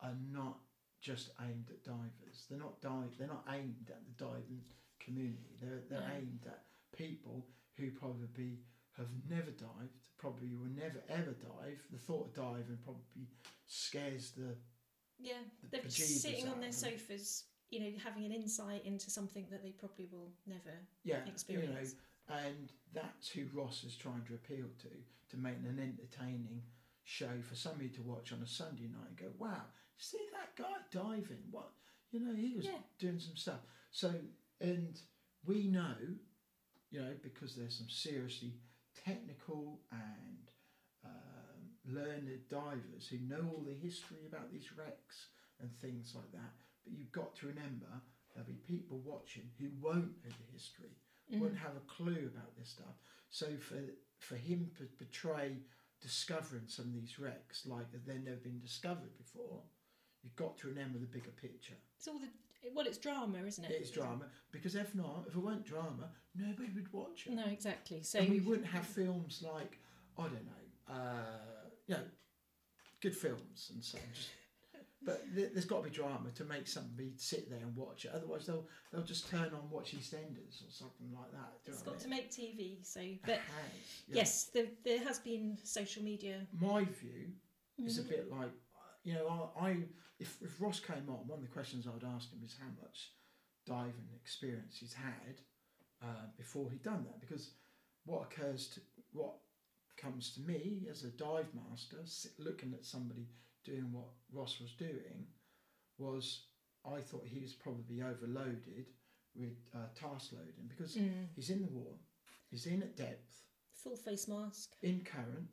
are 0.00 0.14
not 0.30 0.58
just 1.00 1.30
aimed 1.40 1.70
at 1.70 1.82
divers. 1.84 2.46
They're 2.48 2.58
not 2.58 2.80
dive. 2.80 3.16
They're 3.18 3.26
not 3.28 3.46
aimed 3.48 3.90
at 3.90 4.04
the 4.04 4.12
diving 4.24 4.64
community. 5.00 5.56
They're 5.60 5.80
they're 5.88 6.00
No. 6.00 6.14
aimed 6.14 6.46
at 6.46 6.64
people 6.92 7.48
who 7.76 7.90
probably 7.92 8.62
have 8.92 9.08
never 9.28 9.50
dived, 9.50 10.08
probably 10.22 10.54
will 10.54 10.70
never 10.74 11.02
ever 11.10 11.32
dive. 11.32 11.82
The 11.90 11.98
thought 11.98 12.28
of 12.28 12.34
diving 12.34 12.78
probably 12.84 13.26
scares 13.66 14.30
the 14.30 14.54
Yeah, 15.18 15.42
the 15.70 15.78
they're 15.78 15.90
sitting 15.90 16.48
on 16.48 16.60
their 16.60 16.72
sofas, 16.72 17.44
you 17.70 17.80
know, 17.80 17.90
having 18.02 18.24
an 18.24 18.32
insight 18.32 18.86
into 18.86 19.10
something 19.10 19.46
that 19.50 19.62
they 19.62 19.72
probably 19.72 20.06
will 20.10 20.30
never 20.46 20.78
yeah, 21.02 21.26
experience. 21.26 21.96
You 22.28 22.34
know, 22.36 22.40
and 22.46 22.72
that's 22.94 23.28
who 23.28 23.42
Ross 23.52 23.82
is 23.84 23.96
trying 23.96 24.22
to 24.28 24.34
appeal 24.34 24.66
to, 24.82 24.88
to 25.30 25.36
make 25.36 25.56
an 25.56 25.78
entertaining 25.80 26.62
show 27.02 27.40
for 27.48 27.56
somebody 27.56 27.88
to 27.90 28.02
watch 28.02 28.32
on 28.32 28.40
a 28.42 28.46
Sunday 28.46 28.84
night 28.84 29.08
and 29.08 29.16
go, 29.18 29.32
wow, 29.38 29.62
see 29.98 30.20
that 30.32 30.56
guy 30.56 30.76
diving? 30.92 31.42
What? 31.50 31.70
You 32.12 32.20
know, 32.20 32.34
he 32.34 32.54
was 32.54 32.66
Yeah. 32.66 32.78
doing 33.00 33.18
some 33.18 33.36
stuff. 33.36 33.60
So, 33.90 34.12
and 34.60 35.00
we 35.44 35.66
know, 35.66 35.96
you 36.90 37.00
know, 37.00 37.14
because 37.22 37.56
there's 37.56 37.76
some 37.76 37.88
seriously 37.88 38.52
technical 39.04 39.80
and 39.90 40.50
um, 41.04 41.60
learned 41.86 42.28
divers 42.48 43.08
who 43.10 43.18
know 43.18 43.42
all 43.48 43.64
the 43.66 43.74
history 43.74 44.26
about 44.28 44.52
these 44.52 44.68
wrecks 44.76 45.26
and 45.60 45.70
things 45.80 46.12
like 46.14 46.30
that. 46.32 46.52
But 46.84 46.94
you've 46.94 47.12
got 47.12 47.34
to 47.36 47.46
remember 47.46 47.86
there'll 48.34 48.46
be 48.48 48.54
people 48.66 48.98
watching 49.04 49.44
who 49.58 49.68
won't 49.80 50.16
know 50.24 50.30
the 50.30 50.52
history, 50.52 50.96
Mm. 51.32 51.38
won't 51.40 51.56
have 51.56 51.76
a 51.76 51.86
clue 51.86 52.28
about 52.34 52.56
this 52.58 52.70
stuff. 52.70 52.96
So 53.30 53.46
for 53.56 53.80
for 54.18 54.36
him 54.36 54.70
to 54.76 54.84
portray 54.98 55.56
discovering 56.00 56.66
some 56.66 56.86
of 56.86 56.94
these 56.94 57.18
wrecks 57.18 57.64
like 57.64 57.90
they've 57.92 58.22
never 58.24 58.36
been 58.36 58.58
discovered 58.60 59.16
before, 59.16 59.62
you've 60.22 60.36
got 60.36 60.58
to 60.58 60.68
remember 60.68 60.98
the 60.98 61.06
bigger 61.06 61.30
picture. 61.40 61.76
It's 61.96 62.08
all 62.08 62.18
the 62.18 62.28
well, 62.74 62.86
it's 62.86 62.98
drama, 62.98 63.38
isn't 63.46 63.64
it? 63.64 63.70
It's 63.72 63.90
drama 63.90 64.26
because 64.52 64.74
if 64.74 64.94
not, 64.94 65.24
if 65.28 65.34
it 65.34 65.38
weren't 65.38 65.64
drama, 65.64 66.10
nobody 66.36 66.70
would 66.74 66.92
watch 66.92 67.26
it. 67.26 67.32
No, 67.32 67.46
exactly. 67.46 68.02
So 68.02 68.18
and 68.20 68.28
we 68.30 68.40
wouldn't 68.40 68.66
have 68.66 68.86
films 68.86 69.42
like 69.42 69.78
I 70.18 70.22
don't 70.22 70.44
know, 70.46 70.94
uh, 70.94 71.68
you 71.86 71.94
know, 71.96 72.02
good 73.00 73.16
films 73.16 73.70
and 73.74 73.82
so. 73.82 73.98
But 75.04 75.34
th- 75.34 75.50
there's 75.52 75.64
got 75.64 75.78
to 75.82 75.90
be 75.90 75.90
drama 75.90 76.30
to 76.36 76.44
make 76.44 76.68
somebody 76.68 77.14
sit 77.16 77.50
there 77.50 77.58
and 77.58 77.74
watch 77.74 78.04
it. 78.04 78.12
Otherwise, 78.14 78.46
they'll 78.46 78.68
they'll 78.92 79.02
just 79.02 79.28
turn 79.28 79.50
on 79.52 79.68
watch 79.68 79.96
EastEnders 79.96 80.62
or 80.64 80.70
something 80.70 81.08
like 81.12 81.32
that. 81.32 81.52
It's 81.66 81.82
got 81.82 81.98
to 81.98 82.06
I 82.06 82.10
mean? 82.10 82.18
make 82.20 82.30
TV. 82.30 82.86
So, 82.86 83.00
but 83.26 83.34
has, 83.34 83.42
yeah. 84.06 84.16
yes, 84.18 84.44
there, 84.54 84.66
there 84.84 85.00
has 85.00 85.18
been 85.18 85.58
social 85.64 86.04
media. 86.04 86.46
My 86.60 86.84
view 86.84 87.32
is 87.84 87.98
a 87.98 88.02
Mhm. 88.02 88.08
bit 88.10 88.30
like 88.30 88.50
you 89.04 89.14
know 89.14 89.50
I, 89.60 89.66
I 89.68 89.76
if, 90.18 90.36
if 90.40 90.60
Ross 90.60 90.78
came 90.80 91.08
on, 91.08 91.26
one 91.26 91.38
of 91.40 91.42
the 91.42 91.48
questions 91.52 91.86
I'd 91.86 92.06
ask 92.14 92.30
him 92.30 92.40
is 92.44 92.56
how 92.60 92.68
much 92.80 93.10
diving 93.66 94.08
experience 94.14 94.76
he's 94.78 94.92
had 94.94 95.40
uh, 96.02 96.26
before 96.36 96.70
he'd 96.70 96.82
done 96.82 97.04
that 97.04 97.20
because 97.20 97.50
what 98.04 98.22
occurs 98.30 98.68
to 98.74 98.80
what 99.12 99.34
comes 99.96 100.32
to 100.34 100.40
me 100.40 100.86
as 100.90 101.04
a 101.04 101.08
dive 101.10 101.48
master 101.54 101.98
looking 102.38 102.72
at 102.74 102.84
somebody 102.84 103.26
doing 103.64 103.92
what 103.92 104.08
Ross 104.32 104.60
was 104.60 104.72
doing 104.72 105.26
was 105.98 106.46
I 106.84 107.00
thought 107.00 107.24
he 107.26 107.40
was 107.40 107.52
probably 107.52 108.02
overloaded 108.02 108.86
with 109.34 109.56
uh, 109.74 109.86
task 109.94 110.32
loading 110.32 110.68
because 110.68 110.96
Mm. 110.96 111.26
he's 111.36 111.50
in 111.50 111.62
the 111.62 111.68
water, 111.68 111.98
he's 112.50 112.66
in 112.66 112.82
at 112.82 112.96
depth, 112.96 113.42
Full 113.82 113.96
face 113.96 114.26
mask. 114.28 114.70
in 114.82 115.00
current, 115.04 115.48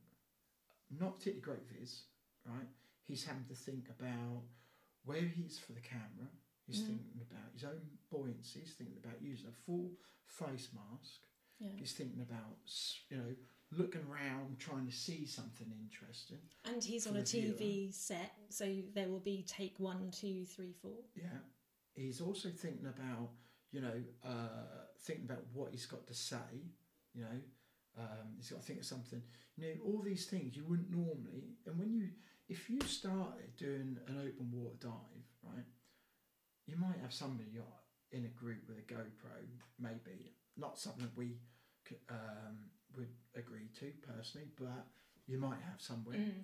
not 0.90 1.18
particularly 1.20 1.42
great 1.42 1.80
viz, 1.80 2.04
right? 2.46 2.68
He's 3.10 3.26
having 3.26 3.46
to 3.46 3.56
think 3.56 3.90
about 3.90 4.44
where 5.04 5.22
he's 5.22 5.58
for 5.58 5.74
the 5.74 5.82
camera. 5.82 6.30
He's 6.68 6.82
Mhm. 6.84 6.88
thinking 6.88 7.22
about 7.22 7.52
his 7.54 7.64
own 7.64 7.98
buoyancy. 8.12 8.60
He's 8.60 8.76
thinking 8.76 8.98
about 8.98 9.20
using 9.20 9.48
a 9.48 9.52
full 9.52 9.98
face 10.28 10.72
mask. 10.72 11.22
Yeah. 11.58 11.76
He's 11.76 11.94
thinking 11.94 12.22
about 12.22 12.60
you 13.10 13.18
know 13.18 13.36
looking 13.72 14.04
around 14.04 14.60
trying 14.60 14.86
to 14.86 14.92
see 14.92 15.26
something 15.26 15.72
interesting. 15.72 16.40
And 16.66 16.84
he's 16.84 17.08
on 17.08 17.16
a 17.16 17.20
the 17.24 17.26
viewer. 17.26 17.54
TV 17.56 17.92
set, 17.92 18.32
so 18.50 18.82
there 18.94 19.10
will 19.10 19.20
be 19.20 19.44
take 19.44 19.80
one, 19.80 20.12
two, 20.12 20.46
three, 20.46 20.74
four. 20.74 21.04
Yeah. 21.16 21.40
He's 21.96 22.22
also 22.22 22.50
thinking 22.52 22.88
about, 22.88 23.36
you 23.72 23.82
know, 23.82 24.04
uh, 24.24 24.86
thinking 25.00 25.26
about 25.26 25.46
what 25.54 25.72
he's 25.72 25.86
got 25.88 26.06
to 26.08 26.14
say, 26.14 26.72
you 27.14 27.22
know. 27.24 27.42
Um, 27.98 28.36
he's 28.38 28.50
got 28.50 28.62
to 28.62 28.66
think 28.66 28.80
of 28.80 28.86
something. 28.86 29.22
You 29.56 29.76
know, 29.76 29.82
all 29.84 30.02
these 30.02 30.26
things 30.28 30.56
you 30.56 30.66
wouldn't 30.66 30.90
normally. 30.90 31.58
And 31.66 31.78
when 31.78 31.92
you, 31.94 32.10
if 32.50 32.70
you 32.70 32.82
started 32.82 33.56
doing 33.58 33.98
an 34.08 34.18
open 34.18 34.52
water 34.52 34.76
dive, 34.80 35.28
right, 35.44 35.66
you 36.66 36.76
might 36.78 37.00
have 37.02 37.14
somebody 37.14 37.60
in 38.12 38.26
a 38.26 38.28
group 38.30 38.62
with 38.68 38.78
a 38.78 38.82
GoPro, 38.94 39.38
maybe. 39.80 40.34
Not 40.58 40.78
something 40.80 41.04
that 41.04 41.16
we 41.16 41.38
um, 42.10 42.58
would 42.98 43.10
agree 43.36 43.70
to 43.80 43.92
personally, 44.06 44.48
but 44.60 44.86
you 45.28 45.38
might 45.38 45.62
have 45.62 45.80
somewhere 45.82 46.18
Mm. 46.18 46.44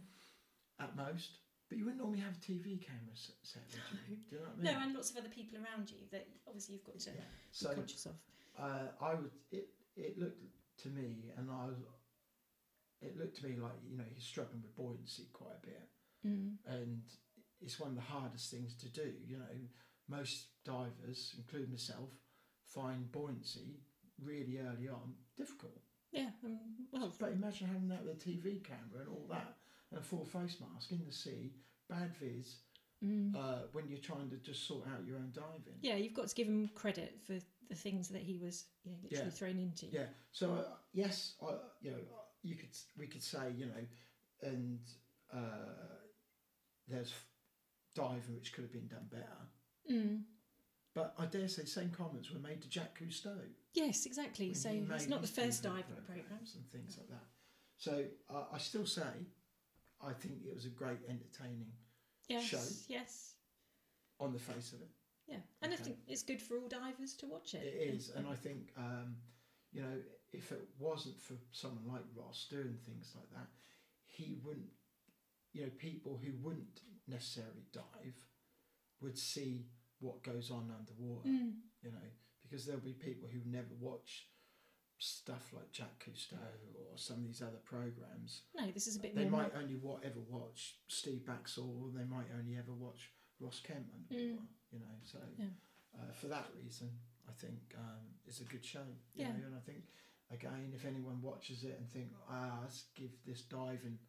at 0.80 0.96
most. 0.96 1.40
But 1.68 1.80
you 1.80 1.86
wouldn't 1.86 2.02
normally 2.02 2.20
have 2.22 2.34
a 2.34 2.40
TV 2.40 2.78
camera 2.80 3.16
set, 3.16 3.64
would 3.72 3.82
you? 3.92 4.16
Do 4.30 4.36
you 4.36 4.42
know 4.42 4.48
what 4.48 4.54
I 4.54 4.64
mean? 4.64 4.74
No, 4.74 4.80
and 4.86 4.94
lots 4.94 5.10
of 5.12 5.18
other 5.18 5.30
people 5.30 5.58
around 5.58 5.90
you 5.90 5.98
that 6.12 6.28
obviously 6.46 6.76
you've 6.76 6.84
got 6.86 7.00
to 7.00 7.10
Yeah. 7.10 7.16
be 7.18 7.26
So 7.52 7.74
conscious 7.74 8.06
of. 8.06 8.16
uh, 8.60 8.88
I 9.02 9.16
would. 9.16 9.32
It 9.52 9.70
it 9.96 10.20
looked 10.20 10.44
to 10.84 10.90
me, 10.90 11.32
and 11.38 11.50
I 11.50 11.66
was. 11.66 11.78
It 13.02 13.18
looked 13.18 13.38
to 13.38 13.46
me 13.48 13.56
like 13.58 13.74
you 13.90 13.98
know 13.98 14.06
he's 14.14 14.24
struggling 14.24 14.62
with 14.62 14.76
buoyancy 14.76 15.28
quite 15.34 15.56
a 15.62 15.66
bit, 15.66 15.90
Mm. 16.26 16.54
and 16.66 17.02
it's 17.62 17.80
one 17.80 17.90
of 17.90 17.96
the 17.96 18.02
hardest 18.02 18.50
things 18.52 18.76
to 18.78 18.90
do. 18.90 19.14
You 19.28 19.38
know, 19.38 19.56
most 20.08 20.48
divers, 20.66 21.36
including 21.38 21.72
myself, 21.72 22.10
find 22.66 23.12
buoyancy 23.12 23.80
really 24.24 24.60
early 24.60 24.88
on 24.90 25.14
difficult. 25.38 25.80
Yeah, 26.12 26.30
um, 26.46 26.60
well, 26.92 27.14
But 27.20 27.32
imagine 27.34 27.68
having 27.68 27.90
that 27.90 28.04
with 28.06 28.16
a 28.16 28.30
TV 28.30 28.64
camera 28.64 29.02
and 29.02 29.10
all 29.10 29.28
that, 29.30 29.56
and 29.92 30.00
a 30.00 30.04
full 30.04 30.26
face 30.26 30.58
mask 30.62 30.92
in 30.92 31.04
the 31.06 31.12
sea, 31.12 31.52
bad 31.90 32.16
viz, 32.18 32.56
mm. 33.04 33.36
uh, 33.36 33.64
when 33.74 33.90
you're 33.90 34.00
trying 34.00 34.30
to 34.30 34.38
just 34.38 34.66
sort 34.68 34.88
out 34.88 35.06
your 35.06 35.18
own 35.18 35.32
diving. 35.34 35.78
yeah, 35.82 35.96
you've 35.96 36.14
got 36.14 36.28
to 36.30 36.36
give 36.36 36.48
him 36.48 36.70
credit 36.74 37.20
for 37.28 37.34
the 37.70 37.76
things 37.76 38.08
that 38.10 38.22
he 38.22 38.38
was 38.38 38.66
you 38.84 38.92
know, 38.92 38.98
literally 39.04 39.26
Yeah. 39.26 39.30
thrown 39.32 39.60
into. 39.60 39.86
Yeah. 39.88 40.06
So 40.32 40.54
uh, 40.54 40.64
yes, 40.94 41.34
I, 41.42 41.56
you 41.82 41.92
know, 41.92 41.98
you 42.44 42.56
could 42.56 42.70
we 42.98 43.08
could 43.08 43.24
say 43.24 43.52
you 43.58 43.66
know, 43.66 43.86
and 44.42 44.80
uh, 45.34 45.98
there's 46.88 47.14
diving 47.96 48.36
which 48.36 48.54
could 48.54 48.64
have 48.64 48.74
been 48.74 48.88
done 48.88 49.08
better. 49.12 49.92
Mm. 49.92 50.22
But 50.94 51.14
I 51.20 51.26
dare 51.26 51.48
say 51.48 51.66
same 51.66 51.92
comments 51.92 52.32
were 52.32 52.40
made 52.40 52.62
to 52.62 52.70
Jacques 52.70 53.00
Cousteau. 53.00 53.38
Yes, 53.74 54.06
exactly. 54.06 54.54
so 54.54 54.70
made 54.70 55.10
not 55.10 55.22
the 55.22 55.28
first 55.28 55.64
diving 55.64 55.84
programmes 56.06 56.06
program. 56.08 56.40
and 56.56 56.72
things 56.72 56.98
like 56.98 57.10
that. 57.10 57.26
So 57.78 58.06
uh, 58.34 58.44
I 58.54 58.58
still 58.58 58.86
say, 58.86 59.02
I 60.02 60.14
think 60.14 60.36
it 60.48 60.54
was 60.54 60.66
a 60.66 60.70
great 60.70 61.00
entertaining 61.10 61.68
Yes, 62.30 62.44
show. 62.46 62.60
yes, 62.88 63.34
on 64.20 64.34
the 64.34 64.40
face 64.40 64.72
of 64.74 64.82
it. 64.82 64.90
yeah, 65.28 65.38
and 65.62 65.74
I 65.74 65.76
think 65.76 65.98
it's 66.08 66.24
good 66.24 66.42
for 66.42 66.58
all 66.58 66.68
divers 66.68 67.14
to 67.18 67.28
watch 67.28 67.54
it. 67.54 67.64
It 67.64 67.94
is, 67.94 68.12
and 68.16 68.26
I 68.28 68.34
think 68.34 68.72
um, 68.78 69.18
you 69.72 69.82
know 69.82 69.98
if 70.32 70.52
it 70.52 70.62
wasn't 70.80 71.22
for 71.22 71.34
someone 71.52 71.84
like 71.88 72.04
Ross 72.16 72.48
doing 72.50 72.78
things 72.86 73.14
like 73.16 73.30
that, 73.32 73.48
he 74.06 74.38
wouldn't. 74.44 74.72
You 75.56 75.62
know, 75.64 75.72
people 75.78 76.20
who 76.22 76.34
wouldn't 76.44 76.82
necessarily 77.08 77.64
dive 77.72 78.18
would 79.02 79.18
see 79.18 79.68
what 80.00 80.22
goes 80.22 80.52
on 80.52 80.70
underwater. 80.78 81.30
Mm. 81.30 81.54
You 81.82 81.92
know, 81.92 82.08
because 82.44 82.66
there'll 82.66 82.82
be 82.82 82.92
people 82.94 83.30
who 83.32 83.40
never 83.50 83.74
watch 83.80 84.28
stuff 84.98 85.52
like 85.54 85.72
Jacques 85.72 86.06
Cousteau 86.06 86.38
or 86.76 86.98
some 86.98 87.18
of 87.18 87.24
these 87.28 87.42
other 87.42 87.62
programs. 87.64 88.42
No, 88.56 88.70
this 88.72 88.88
is 88.88 88.98
a 88.98 89.00
bit 89.00 89.16
They 89.16 89.30
might 89.30 89.52
only 89.56 89.76
wa- 89.76 90.00
ever 90.04 90.20
watch 90.30 90.76
Steve 90.88 91.22
Backshall, 91.26 91.82
or 91.84 91.90
they 91.98 92.06
might 92.06 92.28
only 92.38 92.58
ever 92.58 92.74
watch 92.74 93.12
Ross 93.40 93.62
Kemp 93.62 93.88
underwater. 93.94 94.44
You 94.72 94.80
know, 94.80 94.96
so 95.04 95.20
Mm. 95.20 95.40
Yeah. 95.40 96.02
uh, 96.02 96.12
for 96.14 96.28
that 96.28 96.48
reason, 96.56 96.90
I 97.30 97.32
think 97.34 97.76
um, 97.78 98.06
it's 98.26 98.42
a 98.42 98.46
good 98.46 98.66
show. 98.66 98.86
You 99.14 99.24
Yeah. 99.26 99.32
know, 99.38 99.46
and 99.48 99.56
I 99.56 99.60
think 99.62 99.84
again, 100.32 100.72
if 100.76 100.84
anyone 100.86 101.22
watches 101.22 101.64
it 101.64 101.78
and 101.80 101.90
think, 101.90 102.12
ah, 102.30 102.60
let's 102.62 102.84
give 102.96 103.12
this 103.26 103.44
diving 103.44 104.00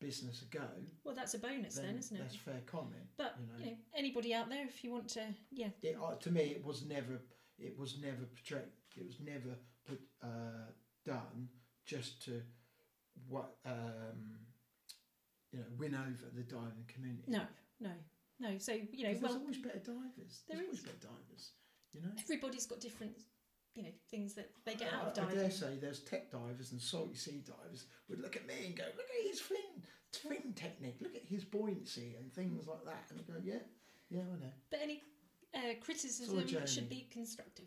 business 0.00 0.42
a 0.42 0.56
go, 0.56 0.64
Well, 1.04 1.14
that's 1.14 1.34
a 1.34 1.38
bonus 1.38 1.76
then, 1.76 1.86
then 1.86 1.96
isn't 1.98 2.16
it? 2.16 2.20
that's 2.20 2.36
fair 2.36 2.60
comment. 2.66 3.04
But 3.16 3.36
you 3.40 3.46
know. 3.46 3.64
you 3.64 3.70
know, 3.72 3.76
anybody 3.96 4.34
out 4.34 4.48
there, 4.48 4.64
if 4.66 4.82
you 4.84 4.90
want 4.92 5.08
to, 5.10 5.22
yeah, 5.50 5.68
It, 5.82 5.96
uh, 6.02 6.14
to 6.16 6.30
me, 6.30 6.42
it 6.42 6.64
was 6.64 6.84
never, 6.84 7.20
it 7.58 7.78
was 7.78 7.98
never 8.00 8.24
portrayed, 8.34 8.68
it 8.96 9.04
was 9.06 9.18
never 9.20 9.56
put, 9.86 10.00
uh, 10.22 10.70
done 11.04 11.48
just 11.86 12.22
to 12.24 12.42
what 13.28 13.56
um, 13.66 14.38
you 15.52 15.58
know 15.58 15.64
win 15.78 15.94
over 15.94 16.26
the 16.34 16.42
diving 16.42 16.84
community. 16.88 17.24
no, 17.28 17.42
no, 17.80 17.90
no. 18.40 18.58
So 18.58 18.72
you 18.72 19.04
know, 19.04 19.12
'Cause 19.12 19.20
there's 19.20 19.22
well, 19.22 19.38
always 19.40 19.58
better 19.58 19.78
divers. 19.78 20.42
there 20.48 20.56
There's 20.56 20.66
always 20.66 20.80
better 20.80 20.98
divers. 21.02 21.52
You 21.92 22.00
know. 22.00 22.08
everybody's 22.18 22.66
got 22.66 22.80
different, 22.80 23.12
you 23.74 23.82
know, 23.82 23.88
things 24.10 24.34
that 24.34 24.50
they 24.64 24.74
get 24.74 24.92
out 24.92 25.18
of 25.18 25.24
I, 25.24 25.30
I 25.30 25.34
dare 25.34 25.50
say 25.50 25.76
there's 25.80 26.00
tech 26.00 26.30
divers 26.30 26.72
and 26.72 26.80
salty 26.80 27.14
sea 27.16 27.42
divers 27.44 27.86
would 28.08 28.20
look 28.20 28.36
at 28.36 28.46
me 28.46 28.54
and 28.66 28.76
go, 28.76 28.84
look 28.96 29.06
at 29.20 29.28
his 29.28 29.40
fin, 29.40 29.58
fin 30.12 30.52
technique, 30.54 30.96
look 31.00 31.14
at 31.16 31.22
his 31.24 31.44
buoyancy 31.44 32.14
and 32.18 32.32
things 32.32 32.66
like 32.66 32.84
that, 32.84 33.04
and 33.10 33.26
go, 33.26 33.34
yeah, 33.42 33.54
yeah, 34.10 34.20
I 34.20 34.38
know. 34.44 34.52
But 34.70 34.80
any 34.82 35.02
uh, 35.54 35.74
criticism 35.80 36.46
should 36.66 36.88
be 36.88 37.08
constructive. 37.10 37.66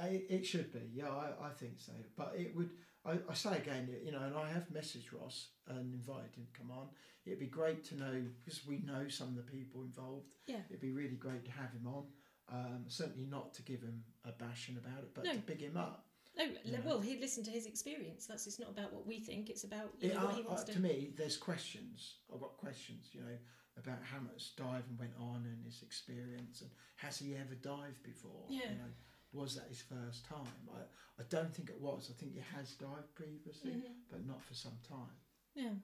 I, 0.00 0.22
it 0.28 0.46
should 0.46 0.72
be, 0.72 0.80
yeah, 0.94 1.08
I, 1.08 1.46
I 1.46 1.50
think 1.50 1.80
so. 1.80 1.92
But 2.16 2.34
it 2.36 2.54
would, 2.54 2.70
I, 3.04 3.12
I 3.28 3.34
say 3.34 3.56
again, 3.56 3.88
you 4.04 4.12
know, 4.12 4.20
and 4.22 4.36
I 4.36 4.48
have 4.48 4.68
messaged 4.72 5.12
Ross 5.18 5.48
and 5.66 5.92
invited 5.94 6.34
him 6.36 6.46
to 6.52 6.58
come 6.60 6.70
on. 6.70 6.88
It'd 7.26 7.40
be 7.40 7.46
great 7.46 7.84
to 7.84 7.96
know, 7.96 8.22
because 8.44 8.64
we 8.66 8.78
know 8.78 9.08
some 9.08 9.28
of 9.28 9.36
the 9.36 9.42
people 9.42 9.82
involved, 9.82 10.26
Yeah. 10.46 10.60
it'd 10.68 10.80
be 10.80 10.92
really 10.92 11.16
great 11.16 11.44
to 11.46 11.50
have 11.50 11.72
him 11.72 11.86
on. 11.86 12.04
Um, 12.50 12.84
certainly 12.88 13.26
not 13.26 13.52
to 13.54 13.62
give 13.62 13.82
him 13.82 14.02
a 14.24 14.32
bashing 14.32 14.76
about 14.78 15.00
it, 15.02 15.10
but 15.14 15.24
No. 15.24 15.32
to 15.32 15.38
big 15.38 15.60
him 15.60 15.76
up. 15.76 16.06
No, 16.36 16.46
well, 16.84 17.00
he 17.00 17.18
listened 17.18 17.46
to 17.46 17.52
his 17.52 17.66
experience. 17.66 18.26
That's 18.26 18.46
it's 18.46 18.58
not 18.60 18.70
about 18.70 18.92
what 18.92 19.06
we 19.06 19.18
think. 19.18 19.50
It's 19.50 19.64
about 19.64 19.92
you 20.00 20.10
It, 20.10 20.14
know, 20.14 20.24
what 20.26 20.34
uh, 20.34 20.36
he 20.36 20.42
wants 20.42 20.62
uh, 20.62 20.66
to. 20.66 20.72
to 20.74 20.80
me, 20.80 21.12
there's 21.16 21.36
questions. 21.36 22.14
I've 22.32 22.40
got 22.40 22.56
questions, 22.56 23.08
you 23.12 23.20
know, 23.20 23.36
about 23.76 23.98
how 24.04 24.20
much 24.20 24.54
diving 24.56 24.96
went 24.98 25.14
on 25.20 25.44
and 25.46 25.64
his 25.64 25.82
experience, 25.82 26.60
and 26.62 26.70
has 26.96 27.18
he 27.18 27.34
ever 27.34 27.54
dived 27.56 28.02
before? 28.04 28.44
Yeah. 28.48 28.70
You 28.70 28.76
know, 28.78 28.92
was 29.32 29.56
that 29.56 29.66
his 29.68 29.82
first 29.82 30.24
time? 30.26 30.46
I, 30.72 30.80
I 31.20 31.24
don't 31.28 31.52
think 31.52 31.70
it 31.70 31.80
was. 31.80 32.08
I 32.10 32.14
think 32.18 32.34
he 32.34 32.40
has 32.56 32.72
dived 32.74 33.14
previously, 33.14 33.72
Mhm. 33.72 33.94
but 34.08 34.24
not 34.24 34.42
for 34.42 34.54
some 34.54 34.78
time. 34.88 35.16
Yeah. 35.54 35.74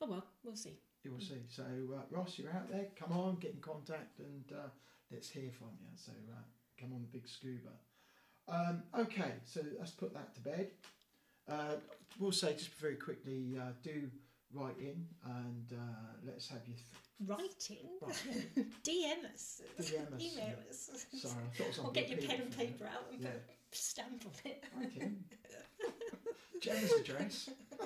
Oh 0.00 0.08
well, 0.08 0.26
we'll 0.42 0.56
see. 0.56 0.80
You 1.04 1.12
will 1.12 1.20
see. 1.20 1.44
So, 1.48 1.64
uh, 1.64 2.02
Ross, 2.10 2.38
you're 2.38 2.52
out 2.52 2.70
there. 2.70 2.86
Come 2.96 3.12
on, 3.12 3.36
get 3.36 3.52
in 3.52 3.60
contact, 3.60 4.18
and 4.20 4.50
uh, 4.52 4.68
let's 5.12 5.28
hear 5.30 5.50
from 5.50 5.68
you. 5.80 5.88
So, 5.96 6.12
uh, 6.30 6.42
come 6.80 6.92
on, 6.92 7.06
Big 7.12 7.28
Scuba. 7.28 7.70
Um, 8.48 8.82
okay, 8.98 9.32
so 9.44 9.60
let's 9.78 9.90
put 9.90 10.14
that 10.14 10.34
to 10.34 10.40
bed. 10.40 10.70
Uh, 11.50 11.74
we'll 12.18 12.32
say 12.32 12.52
just 12.54 12.70
very 12.74 12.96
quickly, 12.96 13.56
uh, 13.58 13.72
do 13.82 14.10
write 14.54 14.78
in 14.78 15.06
and 15.26 15.72
uh, 15.72 16.16
let's 16.26 16.48
have 16.48 16.60
you. 16.66 16.74
Th- 16.74 16.86
Writing, 17.26 17.88
right. 18.00 18.14
DM 18.84 19.24
us, 19.34 19.60
DM 19.80 20.14
us, 20.14 20.22
email 20.22 20.54
us, 20.70 20.90
Sorry, 21.20 21.34
I 21.34 21.56
thought 21.56 21.64
it 21.64 21.66
was 21.68 21.78
on 21.80 21.86
or 21.86 21.92
get 21.92 22.08
your 22.08 22.18
pen 22.18 22.40
and 22.42 22.56
paper. 22.56 22.72
paper 22.72 22.86
out 22.86 23.06
and 23.12 23.20
Yeah. 23.20 23.28
put 23.30 23.40
a 23.72 23.76
stamp 23.76 24.24
on 24.24 24.32
it. 24.50 24.64
Right 24.78 24.96
in. 25.02 25.24
Gemma's 26.60 26.92
address. 26.92 27.50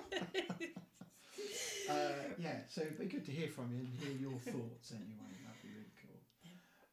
uh, 1.88 1.94
yeah, 2.38 2.58
so 2.68 2.82
it'd 2.82 2.98
be 2.98 3.06
good 3.06 3.24
to 3.24 3.32
hear 3.32 3.48
from 3.48 3.70
you 3.72 3.80
and 3.80 3.88
hear 4.00 4.12
your 4.30 4.38
thoughts 4.38 4.92
anyway. 4.92 5.32
That'd 5.46 5.62
be 5.62 5.68
really 5.70 5.92
cool. 6.02 6.20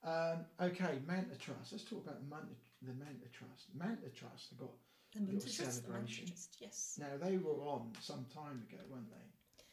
Um, 0.09 0.45
okay, 0.59 0.99
Manta 1.05 1.37
Trust. 1.37 1.71
Let's 1.71 1.83
talk 1.83 2.03
about 2.03 2.19
the 2.19 2.29
Manta, 2.29 2.55
the 2.81 2.93
Manta 2.93 3.29
Trust. 3.31 3.67
Manta 3.77 4.09
Trust 4.09 4.49
have 4.49 4.59
got 4.59 4.71
The 5.13 5.21
Manta 5.21 5.41
Trust, 5.41 5.57
the 5.57 5.63
Manta 5.63 5.77
celebration. 5.83 6.27
Trust, 6.27 6.57
yes. 6.59 6.99
now 6.99 7.13
they 7.21 7.37
were 7.37 7.61
on 7.61 7.91
some 8.01 8.25
time 8.33 8.63
ago, 8.67 8.81
weren't 8.89 9.09
they? 9.11 9.63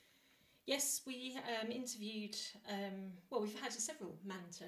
Yes, 0.67 1.01
we 1.07 1.39
um, 1.63 1.71
interviewed, 1.71 2.37
um, 2.69 3.13
well, 3.31 3.41
we've 3.41 3.59
had 3.61 3.73
several 3.73 4.19
Manta 4.25 4.65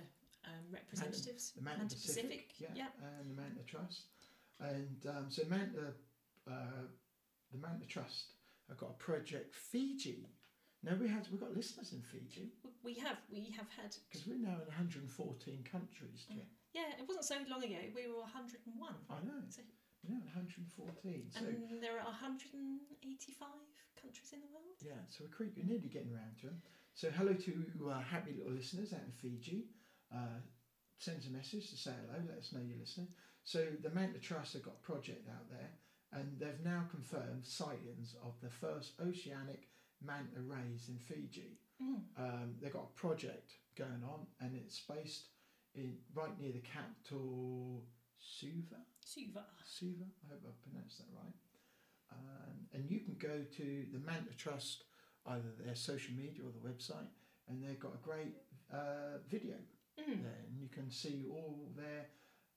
um, 0.46 0.64
representatives. 0.72 1.52
The 1.56 1.62
Manta, 1.62 1.96
Pacific, 1.96 2.54
yeah, 2.58 2.86
and 3.02 3.30
the 3.30 3.42
Manta 3.42 3.62
Trust, 3.66 4.04
and 4.60 4.96
um, 5.08 5.26
so 5.28 5.42
Manta, 5.50 5.92
uh, 6.50 6.86
the 7.52 7.58
Manta 7.58 7.86
Trust 7.86 8.32
have 8.68 8.78
got 8.78 8.90
a 8.90 8.94
project 8.94 9.54
Fiji. 9.54 10.28
Now 10.82 10.94
we 10.94 11.08
had 11.08 11.26
we've 11.30 11.40
got 11.40 11.56
listeners 11.56 11.92
in 11.92 12.02
Fiji 12.02 12.52
We 12.84 12.94
have, 13.02 13.18
we 13.30 13.50
have 13.56 13.66
had, 13.74 13.94
because 14.08 14.26
we're 14.26 14.38
now 14.38 14.62
in 14.62 14.68
114 14.70 15.10
countries. 15.66 16.24
Jim. 16.28 16.46
yeah, 16.72 16.94
it 16.98 17.06
wasn't 17.06 17.24
so 17.26 17.36
long 17.50 17.62
ago, 17.64 17.82
we 17.94 18.06
were 18.06 18.22
101. 18.22 18.94
I 19.10 19.14
know, 19.26 19.42
So- 19.50 19.62
now 20.08 20.22
114. 20.30 21.30
So 21.34 21.44
and 21.44 21.82
there 21.82 21.98
are 21.98 22.06
185 22.06 23.48
countries 24.00 24.32
in 24.32 24.40
the 24.40 24.46
world. 24.54 24.78
yeah, 24.80 25.02
so 25.08 25.24
we're 25.38 25.64
nearly 25.64 25.88
getting 25.88 26.14
around 26.14 26.38
to 26.40 26.46
them. 26.46 26.62
So 26.94 27.10
hello 27.10 27.34
to 27.34 27.90
uh, 27.90 28.00
happy 28.00 28.32
little 28.38 28.52
listeners 28.52 28.92
out 28.92 29.02
in 29.04 29.12
Fiji. 29.12 29.66
Uh, 30.14 30.38
send 30.98 31.18
us 31.18 31.26
a 31.26 31.30
message 31.30 31.70
to 31.70 31.76
say 31.76 31.90
hello. 32.06 32.22
Let 32.28 32.38
us 32.38 32.52
know 32.52 32.60
you're 32.60 32.78
listening. 32.78 33.08
So 33.44 33.66
the 33.82 33.90
Manta 33.90 34.18
Trust 34.20 34.54
have 34.54 34.62
got 34.62 34.74
a 34.82 34.86
project 34.86 35.28
out 35.28 35.50
there, 35.50 35.70
and 36.12 36.38
they've 36.38 36.60
now 36.64 36.86
confirmed 36.90 37.44
sightings 37.44 38.14
of 38.22 38.34
the 38.40 38.50
first 38.50 38.92
oceanic 39.00 39.68
manta 40.04 40.40
rays 40.40 40.88
in 40.88 40.98
Fiji. 40.98 41.58
Mm. 41.82 42.00
Um, 42.18 42.54
they've 42.60 42.72
got 42.72 42.88
a 42.94 42.98
project 43.00 43.52
going 43.76 44.02
on, 44.04 44.26
and 44.40 44.54
it's 44.54 44.80
based 44.88 45.28
in 45.74 45.94
right 46.14 46.38
near 46.40 46.52
the 46.52 46.60
capital 46.60 47.84
Suva. 48.18 48.82
Suva. 49.04 49.44
Suva, 49.64 50.04
I 50.24 50.32
hope 50.32 50.42
I 50.46 50.50
pronounced 50.68 50.98
that 50.98 51.06
right. 51.14 51.34
Um, 52.12 52.56
and 52.72 52.90
you 52.90 53.00
can 53.00 53.14
go 53.20 53.44
to 53.56 53.86
the 53.92 53.98
Manta 53.98 54.34
Trust, 54.36 54.84
either 55.26 55.50
their 55.64 55.74
social 55.76 56.14
media 56.14 56.42
or 56.44 56.50
the 56.50 56.68
website, 56.68 57.08
and 57.48 57.62
they've 57.62 57.78
got 57.78 57.94
a 57.94 58.04
great 58.04 58.34
uh, 58.72 59.18
video 59.28 59.54
Mm. 59.98 60.22
there, 60.22 60.44
and 60.46 60.56
you 60.56 60.68
can 60.68 60.88
see 60.92 61.24
all 61.28 61.72
their 61.76 62.06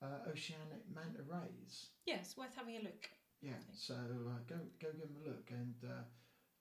uh, 0.00 0.30
oceanic 0.30 0.82
manta 0.94 1.22
rays. 1.26 1.90
Yeah, 2.06 2.18
worth 2.36 2.54
having 2.54 2.76
a 2.76 2.82
look. 2.82 3.10
Yeah, 3.40 3.58
so 3.74 3.94
uh, 3.94 4.38
go 4.48 4.54
go 4.80 4.88
give 4.92 5.00
them 5.00 5.16
a 5.24 5.28
look 5.28 5.50
and 5.50 5.74
uh, 5.84 6.04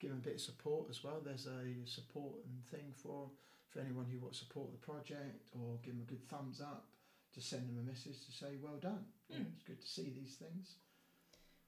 give 0.01 0.09
them 0.09 0.19
a 0.19 0.25
bit 0.25 0.35
of 0.35 0.41
support 0.41 0.87
as 0.89 1.03
well. 1.03 1.21
There's 1.23 1.45
a 1.45 1.85
support 1.87 2.33
and 2.45 2.65
thing 2.71 2.91
for 2.95 3.29
for 3.69 3.79
anyone 3.79 4.05
who 4.11 4.19
wants 4.19 4.39
to 4.39 4.45
support 4.45 4.71
the 4.73 4.77
project 4.85 5.47
or 5.53 5.77
give 5.83 5.93
them 5.93 6.03
a 6.05 6.09
good 6.09 6.27
thumbs 6.27 6.59
up. 6.59 6.87
Just 7.33 7.49
send 7.49 7.69
them 7.69 7.77
a 7.79 7.87
message 7.89 8.25
to 8.25 8.31
say 8.33 8.57
well 8.61 8.75
done. 8.81 9.05
Mm. 9.31 9.45
it's 9.55 9.63
good 9.63 9.79
to 9.79 9.87
see 9.87 10.11
these 10.13 10.35
things. 10.35 10.75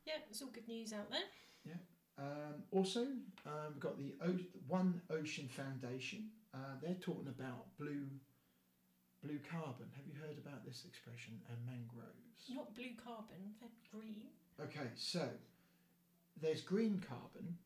Yeah, 0.06 0.16
it's 0.30 0.42
all 0.42 0.50
good 0.50 0.68
news 0.68 0.92
out 0.92 1.10
there. 1.10 1.22
Um, 2.16 2.62
also, 2.72 3.02
um, 3.48 3.70
we've 3.74 3.80
got 3.80 3.98
the 3.98 4.14
o- 4.22 4.38
One 4.68 5.02
Ocean 5.10 5.48
Foundation. 5.48 6.30
Uh, 6.54 6.78
they're 6.80 6.94
talking 7.02 7.28
about 7.28 7.76
blue 7.80 8.06
blue 9.24 9.40
carbon. 9.50 9.88
Have 9.96 10.06
you 10.06 10.14
heard 10.22 10.38
about 10.38 10.64
this 10.64 10.84
expression? 10.88 11.40
And 11.50 11.58
mangroves. 11.66 12.50
Not 12.54 12.76
blue 12.76 12.94
carbon, 13.04 13.56
they're 13.60 13.70
green. 13.92 14.28
Okay, 14.62 14.90
so 14.96 15.28
there's 16.40 16.62
green 16.62 17.02
carbon. 17.08 17.58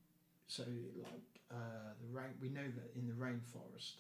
So 0.48 0.64
like 1.04 1.42
uh, 1.52 1.94
the 2.02 2.08
rain, 2.08 2.34
we 2.42 2.50
know 2.50 2.68
that 2.76 2.96
in 2.96 3.08
the 3.08 3.14
rainforest, 3.14 4.00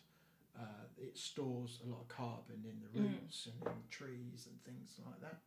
uh, 0.58 0.88
it 0.98 1.18
stores 1.18 1.80
a 1.86 1.90
lot 1.90 2.02
of 2.02 2.08
carbon 2.08 2.64
in 2.66 2.80
the 2.82 2.88
Mm. 3.00 3.04
roots 3.22 3.48
and 3.48 3.62
in 3.70 3.84
trees 3.90 4.48
and 4.48 4.64
things 4.64 5.00
like 5.06 5.20
that. 5.22 5.42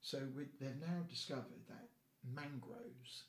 So 0.00 0.26
we, 0.34 0.46
they've 0.60 0.80
now 0.80 1.02
discovered 1.08 1.66
that 1.68 1.88
mangroves 2.24 3.24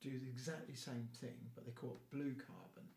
do 0.00 0.18
the 0.18 0.28
exactly 0.28 0.74
same 0.74 1.08
thing, 1.20 1.50
but 1.54 1.64
they 1.64 1.72
call 1.72 1.94
it 1.94 2.10
blue 2.10 2.34
carbon. 2.34 2.88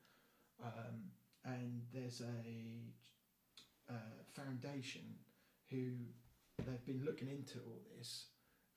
Um, 0.64 1.12
and 1.44 1.84
there's 1.94 2.22
a 2.22 2.94
uh, 3.90 4.24
foundation 4.34 5.04
who 5.70 5.92
they've 6.66 6.86
been 6.86 7.04
looking 7.06 7.28
into 7.30 7.60
all 7.60 7.82
this 7.98 8.28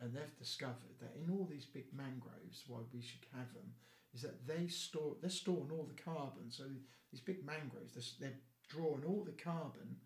and 0.00 0.12
they've 0.12 0.36
discovered 0.36 0.98
that 1.00 1.16
in 1.16 1.30
all 1.30 1.46
these 1.50 1.64
big 1.66 1.86
mangroves, 1.92 2.64
why 2.66 2.78
we 2.92 3.00
should 3.00 3.24
have 3.34 3.52
them, 3.54 3.72
is 4.14 4.22
that 4.22 4.46
they 4.46 4.66
store 4.68 5.16
they're 5.20 5.30
storing 5.30 5.70
all 5.70 5.84
the 5.88 6.02
carbon. 6.02 6.50
So 6.50 6.64
these 7.10 7.20
big 7.20 7.44
mangroves, 7.44 7.92
they're, 7.94 8.28
they're 8.30 8.38
drawing 8.68 9.04
all 9.06 9.24
the 9.24 9.32
carbon 9.42 9.96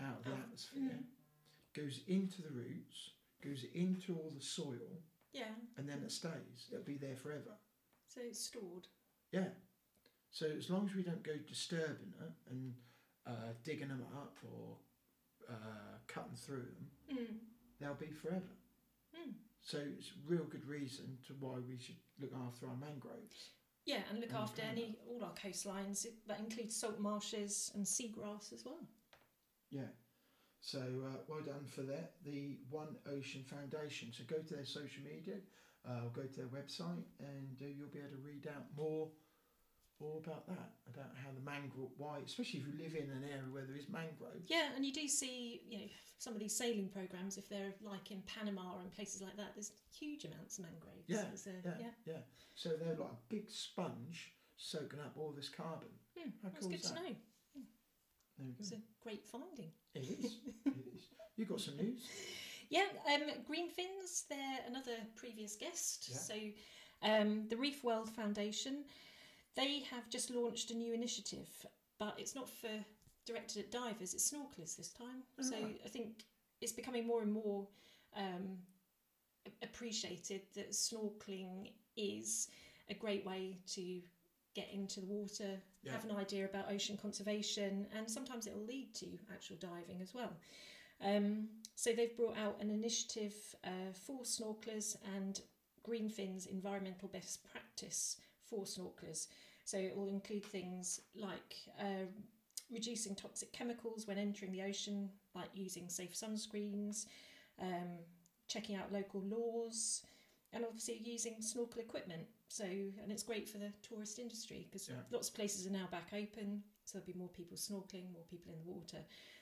out 0.00 0.18
of 0.18 0.24
the 0.24 0.30
Oh, 0.30 0.42
atmosphere, 0.44 0.98
mm. 1.00 1.04
goes 1.74 2.00
into 2.06 2.42
the 2.42 2.50
roots, 2.50 3.10
goes 3.44 3.64
into 3.74 4.14
all 4.14 4.32
the 4.34 4.42
soil, 4.44 5.02
Yeah, 5.32 5.54
and 5.76 5.88
then 5.88 6.02
it 6.04 6.10
stays. 6.12 6.68
It'll 6.70 6.84
be 6.84 6.96
there 6.98 7.16
forever. 7.16 7.56
so 8.06 8.20
it's 8.24 8.40
stored. 8.44 8.86
Yeah. 9.32 9.48
So 10.30 10.46
as 10.46 10.70
long 10.70 10.88
as 10.88 10.94
we 10.94 11.02
don't 11.02 11.22
go 11.22 11.36
disturbing 11.46 12.12
it 12.20 12.32
and 12.50 12.74
uh, 13.26 13.52
digging 13.64 13.88
them 13.88 14.04
up 14.16 14.38
or 14.44 14.76
uh, 15.48 15.98
cutting 16.06 16.36
through 16.36 16.62
them, 16.76 16.90
Mm. 17.12 17.38
they'll 17.80 17.94
be 17.94 18.10
forever. 18.12 18.56
Mm. 19.14 19.34
So 19.60 19.78
it's 19.98 20.08
a 20.10 20.30
real 20.30 20.44
good 20.44 20.64
reason 20.66 21.18
to 21.26 21.34
why 21.38 21.58
we 21.68 21.76
should 21.78 21.96
look 22.22 22.34
after 22.46 22.66
our 22.68 22.76
mangroves. 22.76 23.50
Yeah, 23.84 24.02
and 24.10 24.20
look 24.20 24.32
Mm, 24.32 24.36
after 24.36 24.62
any 24.62 24.96
all 25.08 25.24
our 25.24 25.34
coastlines. 25.34 26.04
It, 26.06 26.14
that 26.28 26.40
includes 26.40 26.76
salt 26.76 26.98
marshes 27.00 27.70
and 27.74 27.84
seagrass 27.86 28.52
as 28.52 28.64
well. 28.64 28.86
Yeah. 29.70 29.90
So 30.60 30.80
uh, 30.80 31.18
well 31.28 31.42
done 31.42 31.66
for 31.66 31.82
that. 31.82 32.14
The 32.24 32.58
One 32.70 32.96
Ocean 33.06 33.44
Foundation. 33.44 34.12
So 34.12 34.24
go 34.26 34.42
to 34.42 34.54
their 34.54 34.64
social 34.64 35.02
media, 35.04 35.36
uh, 35.88 36.08
go 36.12 36.22
to 36.22 36.36
their 36.36 36.46
website, 36.48 37.04
and 37.20 37.56
uh, 37.60 37.66
you'll 37.66 37.88
be 37.88 38.00
able 38.00 38.16
to 38.16 38.22
read 38.24 38.46
out 38.48 38.66
more, 38.76 39.08
more 40.02 40.18
about 40.18 40.46
that, 40.48 40.70
about 40.92 41.12
how 41.22 41.30
the 41.32 41.40
mangrove, 41.48 41.90
why, 41.96 42.18
especially 42.26 42.60
if 42.60 42.66
you 42.66 42.74
live 42.82 42.94
in 42.94 43.08
an 43.10 43.24
area 43.24 43.46
where 43.50 43.62
there 43.64 43.76
is 43.76 43.88
mangroves. 43.88 44.50
Yeah, 44.50 44.74
and 44.74 44.84
you 44.84 44.92
do 44.92 45.06
see, 45.06 45.62
you 45.68 45.78
know, 45.78 45.84
some 46.18 46.34
of 46.34 46.40
these 46.40 46.54
sailing 46.54 46.88
programs. 46.88 47.38
If 47.38 47.48
they're 47.48 47.72
like 47.82 48.10
in 48.10 48.22
Panama 48.26 48.80
and 48.80 48.90
places 48.92 49.22
like 49.22 49.36
that, 49.36 49.54
there's 49.54 49.72
huge 49.96 50.24
amounts 50.24 50.58
of 50.58 50.64
mangroves. 50.66 51.06
Yeah, 51.06 51.24
It's, 51.32 51.46
uh, 51.46 51.50
Yeah, 51.64 51.72
yeah. 51.78 51.86
yeah. 52.04 52.20
So 52.54 52.70
they're 52.70 52.96
like 52.98 53.08
a 53.14 53.22
big 53.28 53.48
sponge 53.48 54.32
soaking 54.56 55.00
up 55.00 55.14
all 55.16 55.32
this 55.34 55.48
carbon. 55.48 55.88
Hmm, 56.18 56.30
How 56.42 56.50
that's 56.50 56.60
cool 56.66 56.70
good 56.70 56.80
is 56.80 56.86
to 56.90 56.94
that? 56.94 57.02
know. 57.02 57.14
There 58.38 58.46
we 58.48 58.54
It's 58.58 58.72
a 58.72 58.80
great 59.02 59.24
finding. 59.26 59.70
It 59.94 60.02
is. 60.24 60.36
it 60.66 60.74
is. 60.94 61.02
You 61.36 61.44
got 61.46 61.60
some 61.60 61.76
news? 61.76 62.02
Yeah, 62.70 62.86
um, 63.12 63.20
Green 63.46 63.68
Fins, 63.68 64.24
they're 64.30 64.60
another 64.66 64.92
previous 65.14 65.56
guest. 65.56 66.08
Yeah. 66.10 66.16
So, 66.16 66.34
um, 67.02 67.46
the 67.50 67.56
Reef 67.58 67.84
World 67.84 68.08
Foundation, 68.08 68.84
they 69.56 69.80
have 69.90 70.08
just 70.08 70.30
launched 70.30 70.70
a 70.70 70.74
new 70.74 70.94
initiative, 70.94 71.48
but 71.98 72.14
it's 72.18 72.34
not 72.34 72.48
for 72.48 72.70
directed 73.26 73.60
at 73.60 73.70
divers, 73.70 74.14
it's 74.14 74.30
snorkelers 74.30 74.76
this 74.76 74.88
time. 74.88 75.22
Oh, 75.38 75.42
so. 75.42 75.56
I 75.84 75.88
think 75.88 76.24
it's 76.60 76.72
becoming 76.72 77.06
more 77.06 77.22
and 77.22 77.32
more 77.32 77.68
um, 78.16 78.58
appreciated 79.62 80.42
that 80.54 80.70
snorkeling 80.72 81.70
is 81.96 82.48
a 82.88 82.94
great 82.94 83.24
way 83.24 83.58
to 83.74 84.00
get 84.54 84.68
into 84.72 85.00
the 85.00 85.06
water, 85.06 85.60
Yeah. 85.82 85.92
have 85.92 86.04
an 86.04 86.12
idea 86.16 86.44
about 86.44 86.70
ocean 86.70 86.96
conservation, 86.96 87.86
and 87.96 88.10
sometimes 88.10 88.46
it 88.46 88.54
will 88.54 88.64
lead 88.64 88.94
to 88.96 89.06
actual 89.32 89.56
diving 89.56 90.02
as 90.02 90.12
well. 90.14 90.32
Um, 91.00 91.48
so 91.74 91.92
they've 91.92 92.16
brought 92.16 92.36
out 92.36 92.60
an 92.60 92.70
initiative 92.70 93.34
uh, 93.64 93.92
for 93.92 94.22
snorkelers 94.22 94.96
and 95.16 95.40
Greenfin's 95.82 96.46
environmental 96.46 97.08
best 97.08 97.44
practice 97.50 98.20
for 98.52 98.64
snorkelers. 98.64 99.28
So 99.64 99.78
it 99.78 99.96
will 99.96 100.08
include 100.08 100.44
things 100.44 101.00
like 101.14 101.56
uh, 101.80 102.06
reducing 102.70 103.14
toxic 103.14 103.52
chemicals 103.52 104.06
when 104.06 104.18
entering 104.18 104.52
the 104.52 104.62
ocean, 104.62 105.08
like 105.34 105.48
using 105.54 105.88
safe 105.88 106.14
sunscreens, 106.14 107.06
um, 107.60 107.90
checking 108.48 108.76
out 108.76 108.92
local 108.92 109.20
laws, 109.22 110.02
and 110.52 110.64
obviously 110.64 111.00
using 111.02 111.36
snorkel 111.40 111.80
equipment. 111.80 112.26
So, 112.48 112.64
and 112.64 113.10
it's 113.10 113.22
great 113.22 113.48
for 113.48 113.58
the 113.58 113.72
tourist 113.82 114.18
industry 114.18 114.66
because 114.70 114.88
Yeah. 114.88 114.96
lots 115.10 115.28
of 115.28 115.34
places 115.34 115.66
are 115.66 115.70
now 115.70 115.86
back 115.90 116.12
open, 116.12 116.62
so 116.84 116.98
there'll 116.98 117.12
be 117.12 117.18
more 117.18 117.30
people 117.30 117.56
snorkeling, 117.56 118.12
more 118.12 118.24
people 118.28 118.52
in 118.52 118.58
the 118.58 118.70
water. 118.70 118.98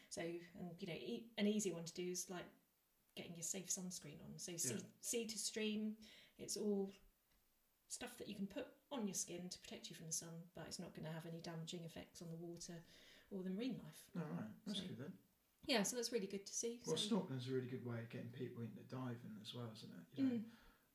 So, 0.09 0.21
and 0.23 0.71
you 0.79 0.87
know, 0.87 0.95
e- 0.95 1.27
an 1.39 1.47
easy 1.49 1.73
one 1.73 1.85
to 1.85 1.95
do 1.95 2.09
is 2.11 2.31
like 2.31 2.47
getting 3.17 3.35
your 3.35 3.43
safe 3.43 3.67
sunscreen 3.69 4.21
on. 4.23 4.39
So, 4.39 4.57
sea, 4.57 4.75
Yeah. 4.75 4.81
sea 5.01 5.27
to 5.27 5.39
stream, 5.39 5.97
it's 6.39 6.57
all 6.57 6.93
stuff 7.89 8.17
that 8.19 8.29
you 8.29 8.35
can 8.37 8.47
put 8.47 8.67
on 8.93 9.07
your 9.07 9.15
skin 9.15 9.49
to 9.49 9.59
protect 9.61 9.89
you 9.91 9.97
from 9.97 10.07
the 10.07 10.13
sun, 10.13 10.35
but 10.55 10.65
it's 10.67 10.79
not 10.79 10.95
going 10.95 11.07
to 11.07 11.13
have 11.13 11.27
any 11.27 11.41
damaging 11.41 11.81
effects 11.85 12.23
on 12.23 12.29
the 12.31 12.37
water 12.45 12.75
or 13.31 13.43
the 13.43 13.51
marine 13.51 13.79
life. 13.85 14.03
All 14.17 14.23
right. 14.37 14.49
That's 14.67 14.81
So- 14.81 14.87
good 14.87 14.99
then. 14.99 15.13
Yeah, 15.67 15.83
so 15.85 15.95
that's 15.97 16.11
really 16.11 16.27
good 16.27 16.47
to 16.47 16.53
see. 16.53 16.81
Well, 16.87 16.97
so, 16.97 17.15
snorkeling's 17.17 17.49
a 17.49 17.53
really 17.53 17.69
good 17.69 17.85
way 17.87 17.99
of 18.01 18.09
getting 18.09 18.31
people 18.31 18.63
into 18.63 18.81
diving 18.89 19.37
as 19.43 19.55
well, 19.55 19.71
isn't 19.77 19.91
it? 19.93 20.19
You 20.19 20.25
know, 20.25 20.31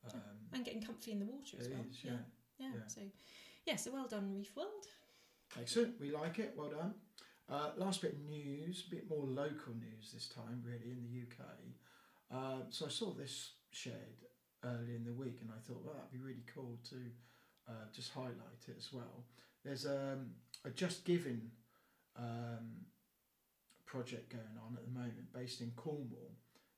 Mm, 0.09 0.13
um, 0.13 0.49
and 0.53 0.65
getting 0.65 0.81
comfy 0.81 1.11
in 1.11 1.19
the 1.19 1.25
water 1.25 1.57
as 1.59 1.69
well. 1.69 1.81
is, 1.89 2.03
yeah. 2.03 2.17
yeah. 2.57 2.73
yeah. 2.75 2.87
So, 2.87 3.01
yeah, 3.65 3.75
so 3.75 3.91
well 3.91 4.07
done, 4.07 4.33
Reef 4.33 4.55
World. 4.55 4.87
Excellent. 5.57 5.99
We 5.99 6.11
like 6.11 6.39
it. 6.39 6.53
Well 6.57 6.69
done. 6.71 6.95
Uh, 7.47 7.71
last 7.77 8.01
bit 8.01 8.13
of 8.13 8.19
news, 8.21 8.85
a 8.87 8.89
bit 8.89 9.07
more 9.07 9.23
local 9.23 9.73
news 9.75 10.11
this 10.11 10.27
time, 10.27 10.63
really, 10.65 10.91
in 10.91 11.03
the 11.03 11.21
UK. 11.21 11.45
Um, 12.31 12.63
so 12.71 12.87
I 12.87 12.89
saw 12.89 13.13
this 13.13 13.53
shared 13.71 14.25
early 14.63 14.95
in 14.95 15.05
the 15.05 15.13
week, 15.13 15.37
and 15.41 15.51
I 15.51 15.59
thought, 15.59 15.83
well, 15.83 15.93
that'd 15.93 16.11
be 16.11 16.17
really 16.17 16.43
cool 16.53 16.79
to 16.89 17.11
uh, 17.67 17.85
just 17.93 18.11
highlight 18.13 18.63
it 18.67 18.75
as 18.77 18.91
well. 18.93 19.25
There's 19.63 19.85
um, 19.85 20.31
a 20.63 20.69
Just 20.69 21.05
Giving 21.05 21.49
um, 22.17 22.85
project 23.85 24.29
going 24.29 24.57
on 24.67 24.75
at 24.77 24.85
the 24.85 24.91
moment, 24.91 25.33
based 25.33 25.61
in 25.61 25.71
Cornwall 25.75 26.31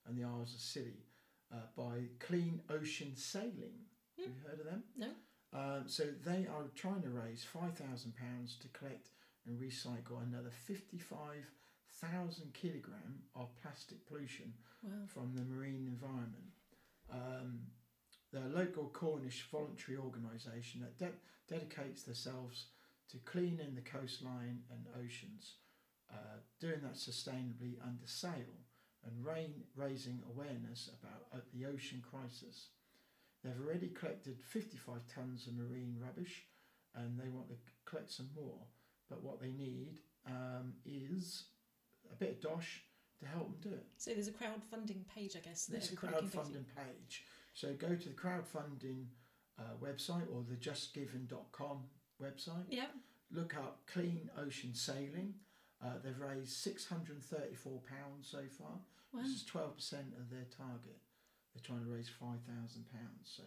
and 0.07 0.17
the 0.17 0.23
Isles 0.23 0.53
of 0.53 0.59
Scilly, 0.61 1.05
uh, 1.53 1.57
by 1.75 2.03
Clean 2.19 2.61
Ocean 2.69 3.15
Sailing. 3.15 3.85
Have 4.17 4.25
you 4.27 4.33
heard 4.49 4.59
of 4.59 4.65
them? 4.65 4.83
No. 4.97 5.07
Um, 5.53 5.83
so 5.87 6.03
they 6.25 6.45
are 6.47 6.65
trying 6.75 7.01
to 7.03 7.09
raise 7.09 7.43
five 7.43 7.75
thousand 7.77 8.13
pounds 8.15 8.57
to 8.61 8.67
collect 8.69 9.09
and 9.45 9.57
recycle 9.59 10.21
another 10.21 10.49
fifty-five 10.51 11.45
thousand 12.01 12.53
kilogram 12.53 13.19
of 13.35 13.47
plastic 13.61 14.05
pollution 14.07 14.53
Wow. 14.83 14.91
from 15.07 15.33
the 15.35 15.41
marine 15.43 15.87
environment. 15.87 16.51
Um, 17.11 17.59
a 18.45 18.57
local 18.57 18.89
Cornish 18.89 19.47
voluntary 19.51 19.97
organisation 19.97 20.81
that 20.81 20.97
de- 20.97 21.53
dedicates 21.53 22.03
themselves 22.03 22.67
to 23.09 23.17
cleaning 23.19 23.73
the 23.75 23.81
coastline 23.81 24.59
and 24.71 24.85
oceans, 25.03 25.55
uh, 26.11 26.39
doing 26.59 26.81
that 26.81 26.95
sustainably 26.95 27.75
under 27.83 28.05
sail 28.05 28.53
and 29.05 29.25
rain- 29.25 29.63
raising 29.75 30.21
awareness 30.29 30.89
about 31.01 31.27
uh, 31.33 31.41
the 31.53 31.65
ocean 31.65 32.03
crisis. 32.09 32.69
They've 33.43 33.59
already 33.65 33.87
collected 33.89 34.37
55 34.43 35.01
tons 35.13 35.47
of 35.47 35.53
marine 35.55 35.95
rubbish 35.99 36.45
and 36.95 37.17
they 37.19 37.29
want 37.29 37.47
to 37.49 37.55
collect 37.85 38.11
some 38.11 38.29
more. 38.35 38.59
But 39.09 39.23
what 39.23 39.39
they 39.39 39.51
need 39.51 39.99
um, 40.25 40.73
is 40.85 41.45
a 42.11 42.15
bit 42.15 42.31
of 42.31 42.41
dosh 42.41 42.83
to 43.19 43.25
help 43.25 43.61
them 43.61 43.71
do 43.71 43.75
it. 43.75 43.85
So 43.97 44.11
there's 44.11 44.27
a 44.27 44.31
crowdfunding 44.31 45.07
page, 45.13 45.35
I 45.35 45.39
guess. 45.39 45.65
There's 45.65 45.91
a 45.91 45.95
everybody 45.95 46.13
can 46.13 46.29
go 46.29 46.29
to. 46.29 46.37
crowdfunding 46.37 46.65
page. 46.75 47.23
So 47.57 47.73
go 47.73 47.95
to 47.95 48.09
the 48.09 48.13
crowdfunding 48.13 49.05
uh, 49.57 49.63
website 49.83 50.27
or 50.31 50.43
the 50.47 50.53
justgiving.com 50.55 51.77
website. 52.21 52.65
Yeah. 52.69 52.85
Look 53.31 53.55
up 53.57 53.79
Clean 53.91 54.29
Ocean 54.37 54.75
Sailing. 54.75 55.33
Uh, 55.83 55.93
they've 56.03 56.19
raised 56.19 56.51
£634 56.67 57.79
so 58.21 58.37
far. 58.59 58.67
Wow. 59.11 59.21
This 59.23 59.31
is 59.31 59.43
12% 59.51 59.93
of 60.19 60.29
their 60.29 60.45
target. 60.55 60.97
They're 61.55 61.63
trying 61.65 61.83
to 61.83 61.89
raise 61.91 62.11
£5,000. 62.21 62.37
So 63.23 63.41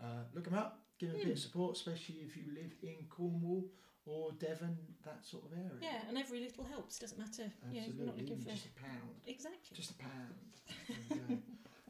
uh, 0.00 0.06
look 0.34 0.44
them 0.44 0.54
up, 0.54 0.78
give 1.00 1.10
them 1.10 1.20
a 1.20 1.24
bit 1.24 1.32
of 1.32 1.38
Hmm. 1.38 1.42
support, 1.42 1.76
especially 1.76 2.18
if 2.24 2.36
you 2.36 2.44
live 2.54 2.72
in 2.80 3.06
Cornwall 3.08 3.64
or 4.06 4.30
Devon, 4.38 4.76
that 5.04 5.24
sort 5.26 5.46
of 5.46 5.52
area. 5.58 5.80
Yeah, 5.82 6.08
and 6.08 6.16
every 6.16 6.38
little 6.38 6.62
helps. 6.62 6.96
Doesn't 7.00 7.18
matter. 7.18 7.50
You 7.72 7.80
know, 7.80 7.86
Absolutely. 7.86 8.06
not 8.06 8.16
looking 8.18 8.38
for 8.38 8.50
just 8.50 8.66
a 8.66 8.80
pound. 8.80 9.14
exactly. 9.26 9.76
Just 9.76 9.90
a 9.90 9.94
pound. 9.94 11.40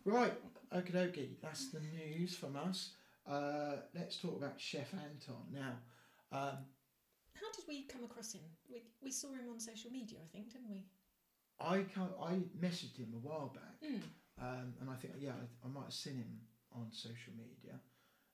You 0.07 0.13
right, 0.13 0.33
okie 0.75 0.93
dokie. 0.93 1.37
That's 1.43 1.71
the 1.71 1.81
news 1.81 2.35
from 2.35 2.57
us. 2.57 2.91
Uh, 3.27 3.77
let's 3.95 4.17
talk 4.17 4.37
about 4.37 4.61
Chef 4.61 4.93
Anton 4.95 5.47
now. 5.53 5.75
Um, 6.33 6.59
How 7.35 7.51
did 7.55 7.65
we 7.69 7.85
come 7.87 8.05
across 8.05 8.33
him? 8.33 8.43
We 8.71 8.83
we 9.03 9.11
saw 9.11 9.29
him 9.33 9.49
on 9.51 9.61
social 9.61 9.91
media, 9.91 10.19
I 10.25 10.29
think, 10.33 10.53
didn't 10.53 10.71
we? 10.71 10.83
I 11.61 11.85
I 12.31 12.41
messaged 12.61 12.97
him 12.97 13.13
a 13.15 13.19
while 13.29 13.53
back, 13.55 13.81
Mm. 13.91 14.03
um, 14.41 14.75
and 14.81 14.91
I 14.91 14.97
think 14.97 15.15
yeah 15.19 15.33
I, 15.43 15.67
I 15.67 15.69
might 15.71 15.85
have 15.85 15.93
seen 15.93 16.17
him 16.17 16.41
on 16.73 16.87
social 16.93 17.33
media. 17.37 17.79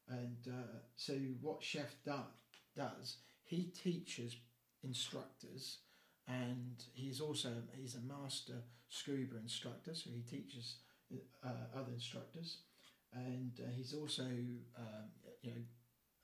And 0.08 0.38
uh, 0.48 0.78
so 0.96 1.12
what 1.42 1.62
Chef 1.62 1.94
do- 2.04 2.32
does, 2.74 3.18
he 3.44 3.64
teaches 3.64 4.36
instructors, 4.82 5.78
and 6.26 6.82
he's 6.94 7.20
also 7.20 7.50
he's 7.76 7.94
a 7.96 8.00
master 8.00 8.62
scuba 8.88 9.36
instructor, 9.36 9.94
so 9.94 10.08
he 10.10 10.22
teaches 10.22 10.76
uh, 11.44 11.48
other 11.78 11.92
instructors, 11.92 12.58
and 13.12 13.52
uh, 13.60 13.70
he's 13.74 13.94
also 13.94 14.24
um, 14.24 15.06
you 15.42 15.50
know 15.52 15.62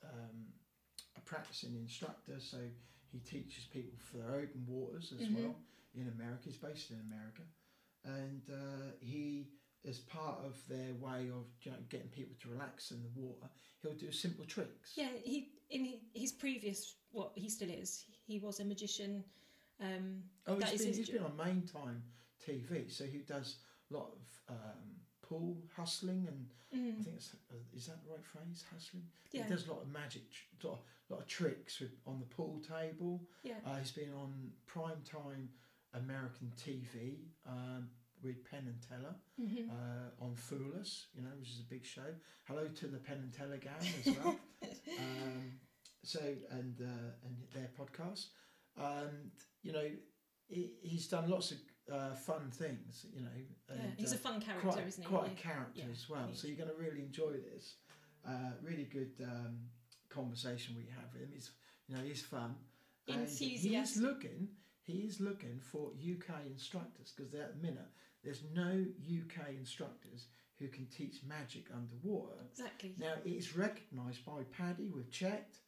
um, 0.05 0.47
a 1.17 1.21
practicing 1.21 1.75
instructor, 1.77 2.39
so 2.39 2.59
he 3.13 3.19
teaches 3.21 3.65
people 3.73 3.99
for 3.99 4.19
their 4.19 4.35
open 4.37 4.65
waters 4.67 5.13
as 5.19 5.27
Mhm. 5.27 5.35
well 5.35 5.57
in 5.95 6.09
America. 6.09 6.43
He's 6.45 6.57
based 6.57 6.91
in 6.91 7.01
America, 7.01 7.43
and 8.05 8.43
uh, 8.51 8.93
he, 9.01 9.49
as 9.89 9.99
part 10.01 10.45
of 10.45 10.57
their 10.69 10.95
way 10.95 11.31
of 11.31 11.47
you 11.63 11.71
know, 11.73 11.79
getting 11.89 12.09
people 12.09 12.35
to 12.43 12.49
relax 12.51 12.91
in 12.91 13.03
the 13.03 13.09
water, 13.21 13.49
he'll 13.83 13.95
do 13.95 14.11
simple 14.13 14.45
tricks. 14.45 14.93
Yeah, 14.97 15.11
he 15.23 15.53
in 15.71 16.01
his 16.13 16.33
previous 16.33 16.97
what 17.13 17.33
he 17.37 17.49
still 17.49 17.71
is. 17.71 18.05
He 18.27 18.39
was 18.39 18.61
a 18.61 18.65
magician. 18.65 19.25
Um, 19.81 20.23
Oh, 20.47 20.57
That 20.57 20.69
he's 20.71 20.81
is 20.83 20.87
been, 20.87 20.97
he's 20.97 21.09
been 21.11 21.23
on 21.25 21.37
main 21.37 21.63
time 21.67 22.03
TV, 22.45 22.89
so 22.91 23.05
he 23.07 23.19
does 23.19 23.57
a 23.91 23.95
lot 23.95 24.11
of 24.13 24.55
um, 24.57 24.83
pool 25.23 25.57
hustling, 25.77 26.27
and 26.29 26.47
I 26.73 26.77
mm, 26.77 27.05
think 27.05 27.17
it's 27.17 27.35
uh, 27.51 27.57
is 27.77 27.87
that 27.87 28.03
the 28.05 28.11
right 28.11 28.25
phrase, 28.25 28.65
hustling? 28.73 29.05
yeah, 29.33 29.45
He 29.45 29.49
does 29.51 29.67
a 29.67 29.73
lot 29.73 29.83
of 29.83 29.89
magic, 29.93 30.23
a 30.63 30.67
lot, 30.67 30.81
lot 31.11 31.21
of 31.21 31.27
tricks 31.27 31.81
with, 31.81 31.93
on 32.07 32.19
the 32.21 32.27
pool 32.27 32.61
table. 32.61 33.23
yeah, 33.43 33.55
Uh, 33.67 33.77
he's 33.77 33.93
been 33.93 34.13
on 34.15 34.51
prime 34.67 35.03
time 35.05 35.49
American 35.95 36.53
TV 36.57 37.19
um, 37.47 37.89
with 38.23 38.45
Penn 38.51 38.67
and 38.67 38.81
Teller. 38.89 39.15
hmm 39.37 39.69
uh, 39.71 40.25
on 40.25 40.35
Fool 40.35 40.73
Us, 40.81 41.07
you 41.15 41.23
know, 41.23 41.31
which 41.39 41.51
is 41.51 41.61
a 41.61 41.69
big 41.71 41.85
show. 41.85 42.15
Hello 42.45 42.67
to 42.69 42.87
the 42.87 42.99
Penn 42.99 43.19
and 43.19 43.33
Teller 43.33 43.59
gang 43.59 43.73
as 44.07 44.15
well. 44.17 44.37
um, 44.99 45.53
so 46.03 46.21
and 46.51 46.81
uh, 46.81 47.11
and 47.25 47.37
their 47.55 47.71
podcast. 47.79 48.27
And 48.77 49.31
you 49.63 49.73
know, 49.73 49.89
he, 50.49 50.73
he's 50.83 51.07
done 51.09 51.31
lots 51.31 51.51
of 51.53 51.59
uh, 51.93 52.15
fun 52.15 52.51
things. 52.51 53.07
You 53.15 53.23
know, 53.23 53.29
and, 53.71 53.79
yeah. 53.81 53.91
He's 53.97 54.13
uh, 54.13 54.17
a 54.17 54.19
fun 54.19 54.41
character, 54.41 54.69
quite 54.69 54.87
isn't 54.87 55.03
he? 55.03 55.09
quite 55.09 55.27
a 55.27 55.35
character 55.35 55.83
yeah, 55.87 55.93
as 55.93 56.09
well. 56.09 56.29
So 56.33 56.49
you're 56.49 56.57
going 56.57 56.71
to 56.71 56.77
really 56.77 57.01
enjoy 57.01 57.33
this. 57.53 57.75
Uh, 58.27 58.53
really 58.63 58.85
good 58.85 59.13
um, 59.23 59.59
conversation 60.09 60.75
we 60.77 60.85
have 60.95 61.13
with 61.13 61.23
him. 61.23 61.29
He's 61.33 61.51
you 61.89 61.97
know 61.97 62.03
he's 62.03 62.23
fun. 62.23 62.55
And 63.07 63.29
He's 63.29 63.41
Enthusiastic. 63.43 64.03
looking. 64.03 64.49
He's 64.83 65.21
looking 65.21 65.61
for 65.61 65.89
UK 65.99 66.47
instructors 66.47 67.13
because 67.15 67.35
at 67.35 67.55
the 67.57 67.67
minute 67.67 67.89
there's 68.23 68.43
no 68.55 68.71
UK 68.71 69.49
instructors 69.59 70.27
who 70.59 70.69
can 70.69 70.87
teach 70.87 71.17
magic 71.27 71.67
underwater. 71.75 72.37
Exactly. 72.51 72.95
Now 72.99 73.15
it's 73.25 73.55
recognised 73.57 74.25
by 74.25 74.43
PADI. 74.57 74.89
We've 74.95 75.11
checked. 75.11 75.59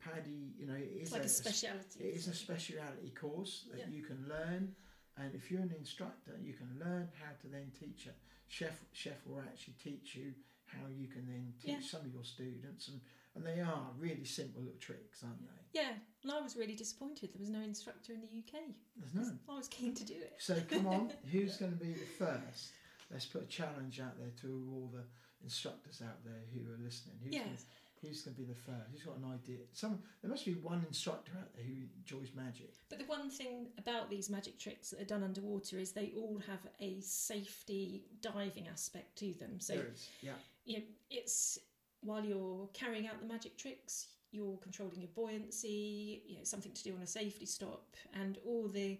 PADI, 0.00 0.54
you 0.58 0.66
know, 0.66 0.74
it 0.74 0.90
is 0.96 1.02
it's 1.02 1.12
like 1.12 1.22
a, 1.22 1.26
a, 1.26 1.28
speciality. 1.28 2.00
it 2.00 2.14
is 2.16 2.26
a 2.26 2.34
speciality 2.34 3.10
course 3.10 3.66
that 3.70 3.80
Yeah. 3.80 3.84
you 3.90 4.02
can 4.02 4.24
learn, 4.28 4.74
and 5.20 5.34
if 5.34 5.50
you're 5.50 5.60
an 5.62 5.74
instructor, 5.78 6.32
you 6.42 6.54
can 6.54 6.68
learn 6.78 7.08
how 7.22 7.32
to 7.42 7.48
then 7.48 7.70
teach 7.78 8.06
it. 8.06 8.14
Chef 8.48 8.80
Chef 8.92 9.16
will 9.26 9.40
actually 9.40 9.74
teach 9.82 10.14
you 10.16 10.32
how 10.66 10.86
you 10.88 11.06
can 11.08 11.26
then 11.26 11.52
teach 11.60 11.70
Yeah. 11.70 11.80
some 11.80 12.00
of 12.02 12.12
your 12.12 12.24
students, 12.24 12.88
and 12.88 13.00
and 13.36 13.46
they 13.46 13.60
are 13.60 13.92
really 13.96 14.24
simple 14.24 14.60
little 14.62 14.78
tricks, 14.80 15.22
aren't 15.22 15.40
they? 15.46 15.80
Yeah, 15.80 15.92
and 16.24 16.32
I 16.32 16.40
was 16.40 16.56
really 16.56 16.74
disappointed 16.74 17.30
there 17.32 17.38
was 17.38 17.48
no 17.48 17.60
instructor 17.60 18.12
in 18.12 18.20
the 18.20 18.26
UK. 18.26 18.74
There's 18.96 19.14
none. 19.14 19.38
I 19.48 19.56
was 19.56 19.68
keen 19.68 19.94
to 19.94 20.04
do 20.04 20.14
it. 20.14 20.34
So 20.38 20.60
come 20.68 20.86
on, 20.88 21.12
who's 21.30 21.56
going 21.56 21.70
to 21.72 21.78
be 21.78 21.92
the 21.92 22.04
first? 22.18 22.72
Let's 23.08 23.26
put 23.26 23.42
a 23.44 23.46
challenge 23.46 24.00
out 24.00 24.18
there 24.18 24.32
to 24.42 24.68
all 24.72 24.90
the 24.92 25.04
instructors 25.44 26.02
out 26.02 26.24
there 26.24 26.42
who 26.52 26.68
are 26.72 26.78
listening. 26.84 27.18
Who's 27.22 27.34
Yeah. 27.34 27.44
gonna, 27.44 27.56
who's 28.02 28.22
going 28.22 28.34
to 28.34 28.40
be 28.40 28.46
the 28.46 28.54
first? 28.54 28.90
Who's 28.92 29.02
got 29.02 29.16
an 29.16 29.24
idea? 29.32 29.58
Some 29.72 29.98
there 30.22 30.30
must 30.30 30.44
be 30.44 30.54
one 30.54 30.84
instructor 30.86 31.32
out 31.38 31.54
there 31.54 31.64
who 31.64 31.82
enjoys 31.98 32.34
magic. 32.34 32.72
But 32.88 32.98
the 32.98 33.04
one 33.04 33.30
thing 33.30 33.66
about 33.78 34.10
these 34.10 34.30
magic 34.30 34.58
tricks 34.58 34.90
that 34.90 35.00
are 35.00 35.04
done 35.04 35.22
underwater 35.22 35.78
is 35.78 35.92
they 35.92 36.12
all 36.16 36.40
have 36.46 36.60
a 36.80 37.00
safety 37.00 38.04
diving 38.20 38.68
aspect 38.68 39.16
to 39.18 39.32
them. 39.34 39.60
So 39.60 39.74
there 39.74 39.86
is, 39.92 40.08
yeah. 40.22 40.32
you 40.64 40.78
know, 40.78 40.84
it's 41.10 41.58
while 42.02 42.24
you're 42.24 42.68
carrying 42.72 43.06
out 43.06 43.20
the 43.20 43.26
magic 43.26 43.56
tricks, 43.56 44.08
you're 44.32 44.56
controlling 44.58 45.00
your 45.00 45.10
buoyancy, 45.14 46.22
you 46.26 46.36
know, 46.36 46.44
something 46.44 46.72
to 46.72 46.82
do 46.82 46.94
on 46.94 47.02
a 47.02 47.06
safety 47.06 47.46
stop, 47.46 47.96
and 48.14 48.38
all 48.46 48.68
the 48.68 48.98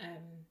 um, 0.00 0.46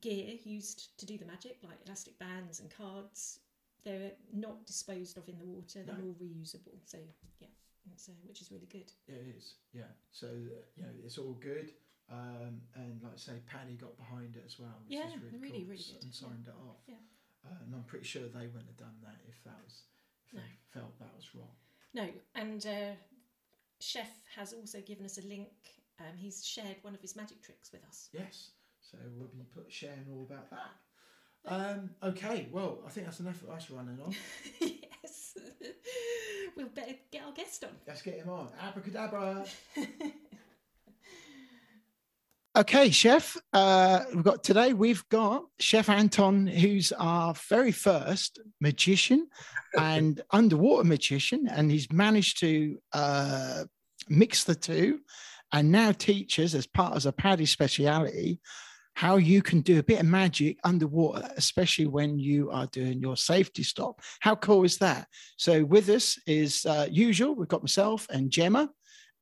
gear 0.00 0.34
used 0.44 0.98
to 0.98 1.06
do 1.06 1.16
the 1.16 1.24
magic, 1.24 1.58
like 1.62 1.78
elastic 1.86 2.18
bands 2.18 2.60
and 2.60 2.70
cards, 2.70 3.38
they're 3.84 4.12
not 4.32 4.66
disposed 4.66 5.16
of 5.18 5.28
in 5.28 5.38
the 5.38 5.44
water. 5.44 5.82
They're 5.84 5.96
No. 5.96 6.04
all 6.04 6.16
reusable. 6.22 6.78
So 6.84 6.98
yeah, 7.40 7.48
it's, 7.92 8.08
uh, 8.08 8.12
which 8.26 8.40
is 8.40 8.50
really 8.50 8.66
good. 8.66 8.90
It 9.08 9.34
is, 9.36 9.54
yeah. 9.72 9.90
So 10.12 10.26
uh, 10.28 10.62
you 10.76 10.82
know, 10.82 10.92
it's 11.04 11.18
all 11.18 11.34
good. 11.34 11.72
Um, 12.10 12.60
and 12.74 13.00
like 13.02 13.14
I 13.14 13.16
say, 13.16 13.32
PADI 13.46 13.74
got 13.76 13.96
behind 13.96 14.36
it 14.36 14.42
as 14.44 14.58
well, 14.58 14.76
which 14.84 14.98
Yeah, 14.98 15.06
is 15.08 15.16
really, 15.22 15.38
really, 15.38 15.58
cool, 15.60 15.68
really 15.70 15.82
good, 15.84 16.02
and 16.02 16.12
yeah. 16.12 16.28
signed 16.28 16.46
it 16.48 16.54
off. 16.68 16.82
Yeah. 16.86 16.94
Uh, 17.46 17.62
and 17.64 17.74
I'm 17.74 17.84
pretty 17.84 18.04
sure 18.04 18.22
they 18.28 18.46
wouldn't 18.46 18.66
have 18.66 18.76
done 18.76 18.96
that 19.02 19.20
if 19.28 19.42
that 19.44 19.56
was 19.64 19.82
if 20.26 20.34
No. 20.34 20.40
they 20.40 20.80
felt 20.80 20.98
that 20.98 21.14
was 21.16 21.34
wrong. 21.34 21.54
No, 21.94 22.08
and 22.34 22.66
uh, 22.66 22.92
Chef 23.80 24.10
has 24.36 24.52
also 24.52 24.80
given 24.80 25.04
us 25.04 25.18
a 25.18 25.22
link. 25.26 25.48
Um, 26.00 26.16
he's 26.16 26.44
shared 26.44 26.76
one 26.82 26.94
of 26.94 27.00
his 27.00 27.14
magic 27.16 27.42
tricks 27.42 27.70
with 27.72 27.84
us. 27.84 28.08
Yes. 28.12 28.50
So 28.80 28.98
we'll 29.16 29.28
be 29.28 29.44
put 29.54 29.70
sharing 29.72 30.04
all 30.12 30.24
about 30.28 30.50
that. 30.50 30.72
Um, 31.46 31.90
okay, 32.02 32.48
well, 32.50 32.78
I 32.86 32.90
think 32.90 33.06
that's 33.06 33.20
enough 33.20 33.42
of 33.42 33.50
us 33.50 33.70
running 33.70 33.98
on. 34.04 34.14
yes, 34.60 35.36
we'll 36.56 36.68
better 36.68 36.94
get 37.10 37.24
our 37.24 37.32
guest 37.32 37.64
on. 37.64 37.70
Let's 37.86 38.02
get 38.02 38.14
him 38.14 38.30
on. 38.30 38.48
Abracadabra. 38.60 39.44
Okay, 42.56 42.90
chef. 42.90 43.36
Uh, 43.52 44.04
we've 44.14 44.22
got 44.22 44.44
today. 44.44 44.74
We've 44.74 45.02
got 45.08 45.46
Chef 45.58 45.88
Anton, 45.88 46.46
who's 46.46 46.92
our 46.92 47.34
very 47.48 47.72
first 47.72 48.38
magician 48.60 49.26
and 49.76 50.20
underwater 50.30 50.84
magician, 50.84 51.48
and 51.50 51.68
he's 51.68 51.90
managed 51.90 52.38
to 52.40 52.78
uh, 52.92 53.64
mix 54.08 54.44
the 54.44 54.54
two, 54.54 55.00
and 55.50 55.72
now 55.72 55.90
teaches 55.90 56.54
as 56.54 56.64
part 56.64 56.96
of 56.96 57.04
a 57.06 57.10
PADI 57.10 57.46
speciality 57.46 58.38
how 58.94 59.16
you 59.16 59.42
can 59.42 59.60
do 59.60 59.78
a 59.78 59.82
bit 59.82 60.00
of 60.00 60.06
magic 60.06 60.58
underwater, 60.64 61.28
especially 61.36 61.86
when 61.86 62.18
you 62.18 62.50
are 62.50 62.66
doing 62.68 63.00
your 63.00 63.16
safety 63.16 63.62
stop. 63.62 64.00
How 64.20 64.36
cool 64.36 64.64
is 64.64 64.78
that? 64.78 65.08
So 65.36 65.64
with 65.64 65.88
us 65.88 66.18
is 66.26 66.64
uh, 66.64 66.86
usual. 66.90 67.34
We've 67.34 67.48
got 67.48 67.62
myself 67.62 68.06
and 68.10 68.30
Gemma 68.30 68.70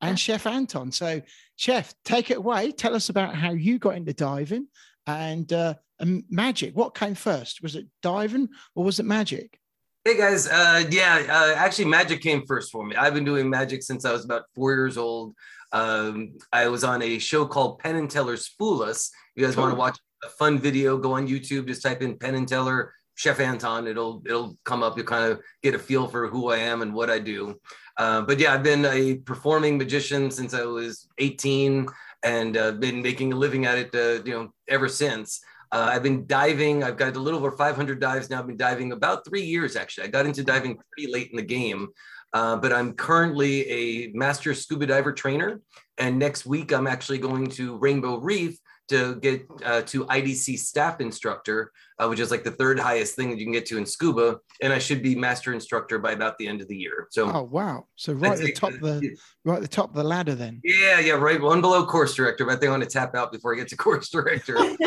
and 0.01 0.19
Chef 0.19 0.45
Anton. 0.45 0.91
So, 0.91 1.21
Chef, 1.55 1.93
take 2.05 2.29
it 2.29 2.37
away. 2.37 2.71
Tell 2.71 2.95
us 2.95 3.09
about 3.09 3.35
how 3.35 3.51
you 3.51 3.79
got 3.79 3.95
into 3.95 4.13
diving 4.13 4.67
and, 5.07 5.51
uh, 5.51 5.73
and 5.99 6.23
magic. 6.29 6.75
What 6.75 6.95
came 6.95 7.15
first? 7.15 7.61
Was 7.63 7.75
it 7.75 7.87
diving 8.01 8.49
or 8.75 8.83
was 8.83 8.99
it 8.99 9.05
magic? 9.05 9.57
Hey 10.05 10.17
guys, 10.17 10.49
uh, 10.49 10.83
yeah, 10.89 11.23
uh, 11.29 11.53
actually, 11.55 11.85
magic 11.85 12.19
came 12.19 12.45
first 12.45 12.73
for 12.73 12.85
me. 12.85 12.93
I've 12.93 13.13
been 13.13 13.23
doing 13.23 13.49
magic 13.49 13.83
since 13.83 14.03
I 14.03 14.11
was 14.11 14.25
about 14.25 14.43
four 14.53 14.73
years 14.73 14.97
old. 14.97 15.33
Um, 15.73 16.37
I 16.53 16.67
was 16.67 16.83
on 16.83 17.01
a 17.01 17.19
show 17.19 17.45
called 17.45 17.79
Penn 17.79 17.95
and 17.95 18.09
Teller's 18.09 18.47
Fool 18.47 18.83
Us. 18.83 19.11
If 19.35 19.41
you 19.41 19.45
guys 19.47 19.57
want 19.57 19.71
to 19.71 19.77
watch 19.77 19.97
a 20.23 20.29
fun 20.29 20.59
video, 20.59 20.97
go 20.97 21.13
on 21.13 21.27
YouTube, 21.27 21.67
just 21.67 21.81
type 21.81 22.01
in 22.01 22.17
Penn 22.17 22.35
and 22.35 22.47
Teller 22.47 22.93
Chef 23.15 23.39
Anton. 23.39 23.87
It'll 23.87 24.21
it'll 24.25 24.57
come 24.63 24.83
up. 24.83 24.95
You'll 24.97 25.05
kind 25.05 25.31
of 25.31 25.41
get 25.61 25.75
a 25.75 25.79
feel 25.79 26.07
for 26.07 26.27
who 26.27 26.49
I 26.49 26.57
am 26.57 26.81
and 26.81 26.93
what 26.93 27.09
I 27.09 27.19
do. 27.19 27.59
Uh, 27.97 28.21
but 28.21 28.39
yeah, 28.39 28.53
I've 28.53 28.63
been 28.63 28.85
a 28.85 29.15
performing 29.15 29.77
magician 29.77 30.31
since 30.31 30.53
I 30.53 30.63
was 30.63 31.07
18, 31.17 31.87
and 32.23 32.57
uh, 32.57 32.71
been 32.73 33.01
making 33.01 33.33
a 33.33 33.35
living 33.35 33.65
at 33.65 33.77
it, 33.77 33.95
uh, 33.95 34.23
you 34.23 34.33
know, 34.33 34.53
ever 34.67 34.87
since. 34.87 35.41
Uh, 35.71 35.89
I've 35.91 36.03
been 36.03 36.27
diving. 36.27 36.83
I've 36.83 36.97
got 36.97 37.15
a 37.15 37.19
little 37.19 37.39
over 37.39 37.51
500 37.51 37.99
dives 37.99 38.29
now. 38.29 38.39
I've 38.39 38.47
been 38.47 38.57
diving 38.57 38.91
about 38.91 39.25
three 39.25 39.41
years 39.41 39.75
actually. 39.75 40.05
I 40.05 40.11
got 40.11 40.27
into 40.27 40.43
diving 40.43 40.77
pretty 40.91 41.11
late 41.11 41.31
in 41.31 41.37
the 41.37 41.43
game, 41.43 41.87
uh, 42.33 42.55
but 42.57 42.73
I'm 42.73 42.93
currently 42.93 43.69
a 43.69 44.11
master 44.13 44.53
scuba 44.53 44.87
diver 44.87 45.13
trainer. 45.13 45.61
And 45.97 46.17
next 46.17 46.45
week, 46.45 46.73
I'm 46.73 46.87
actually 46.87 47.19
going 47.19 47.47
to 47.51 47.77
Rainbow 47.77 48.17
Reef 48.17 48.57
to 48.89 49.15
get 49.15 49.45
uh, 49.63 49.81
to 49.83 50.05
IDC 50.05 50.57
staff 50.59 50.99
instructor, 50.99 51.71
uh, 51.99 52.07
which 52.07 52.19
is 52.19 52.31
like 52.31 52.43
the 52.43 52.51
third 52.51 52.79
highest 52.79 53.15
thing 53.15 53.29
that 53.29 53.39
you 53.39 53.45
can 53.45 53.53
get 53.53 53.65
to 53.67 53.77
in 53.77 53.85
scuba. 53.85 54.39
And 54.61 54.73
I 54.73 54.79
should 54.79 55.01
be 55.01 55.15
master 55.15 55.53
instructor 55.53 55.99
by 55.99 56.11
about 56.11 56.37
the 56.37 56.47
end 56.47 56.61
of 56.61 56.67
the 56.67 56.75
year. 56.75 57.07
So 57.11 57.31
oh 57.31 57.43
wow! 57.43 57.85
So 57.95 58.13
right 58.13 58.33
at 58.33 58.39
the 58.39 58.51
top 58.51 58.73
of 58.73 58.81
the 58.81 59.15
right 59.45 59.57
at 59.57 59.61
the 59.61 59.67
top 59.67 59.89
of 59.89 59.95
the 59.95 60.03
ladder 60.03 60.35
then. 60.35 60.59
Yeah, 60.63 60.99
yeah, 60.99 61.13
right. 61.13 61.41
One 61.41 61.61
below 61.61 61.85
course 61.85 62.15
director, 62.15 62.45
but 62.45 62.59
they 62.59 62.67
want 62.67 62.83
to 62.83 62.89
tap 62.89 63.15
out 63.15 63.31
before 63.31 63.53
I 63.53 63.57
get 63.57 63.67
to 63.69 63.77
course 63.77 64.09
director. 64.09 64.55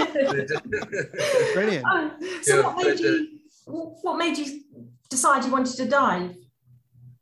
Brilliant. 1.55 1.85
Oh, 1.89 2.11
so 2.43 2.61
yeah, 2.61 2.67
what 2.67 2.77
made 2.77 2.85
but, 2.85 3.01
you? 3.01 3.29
What 3.67 4.19
made 4.19 4.39
you 4.39 4.63
decide 5.09 5.45
you 5.45 5.53
wanted 5.53 5.75
to 5.77 5.89
dive? 5.89 6.35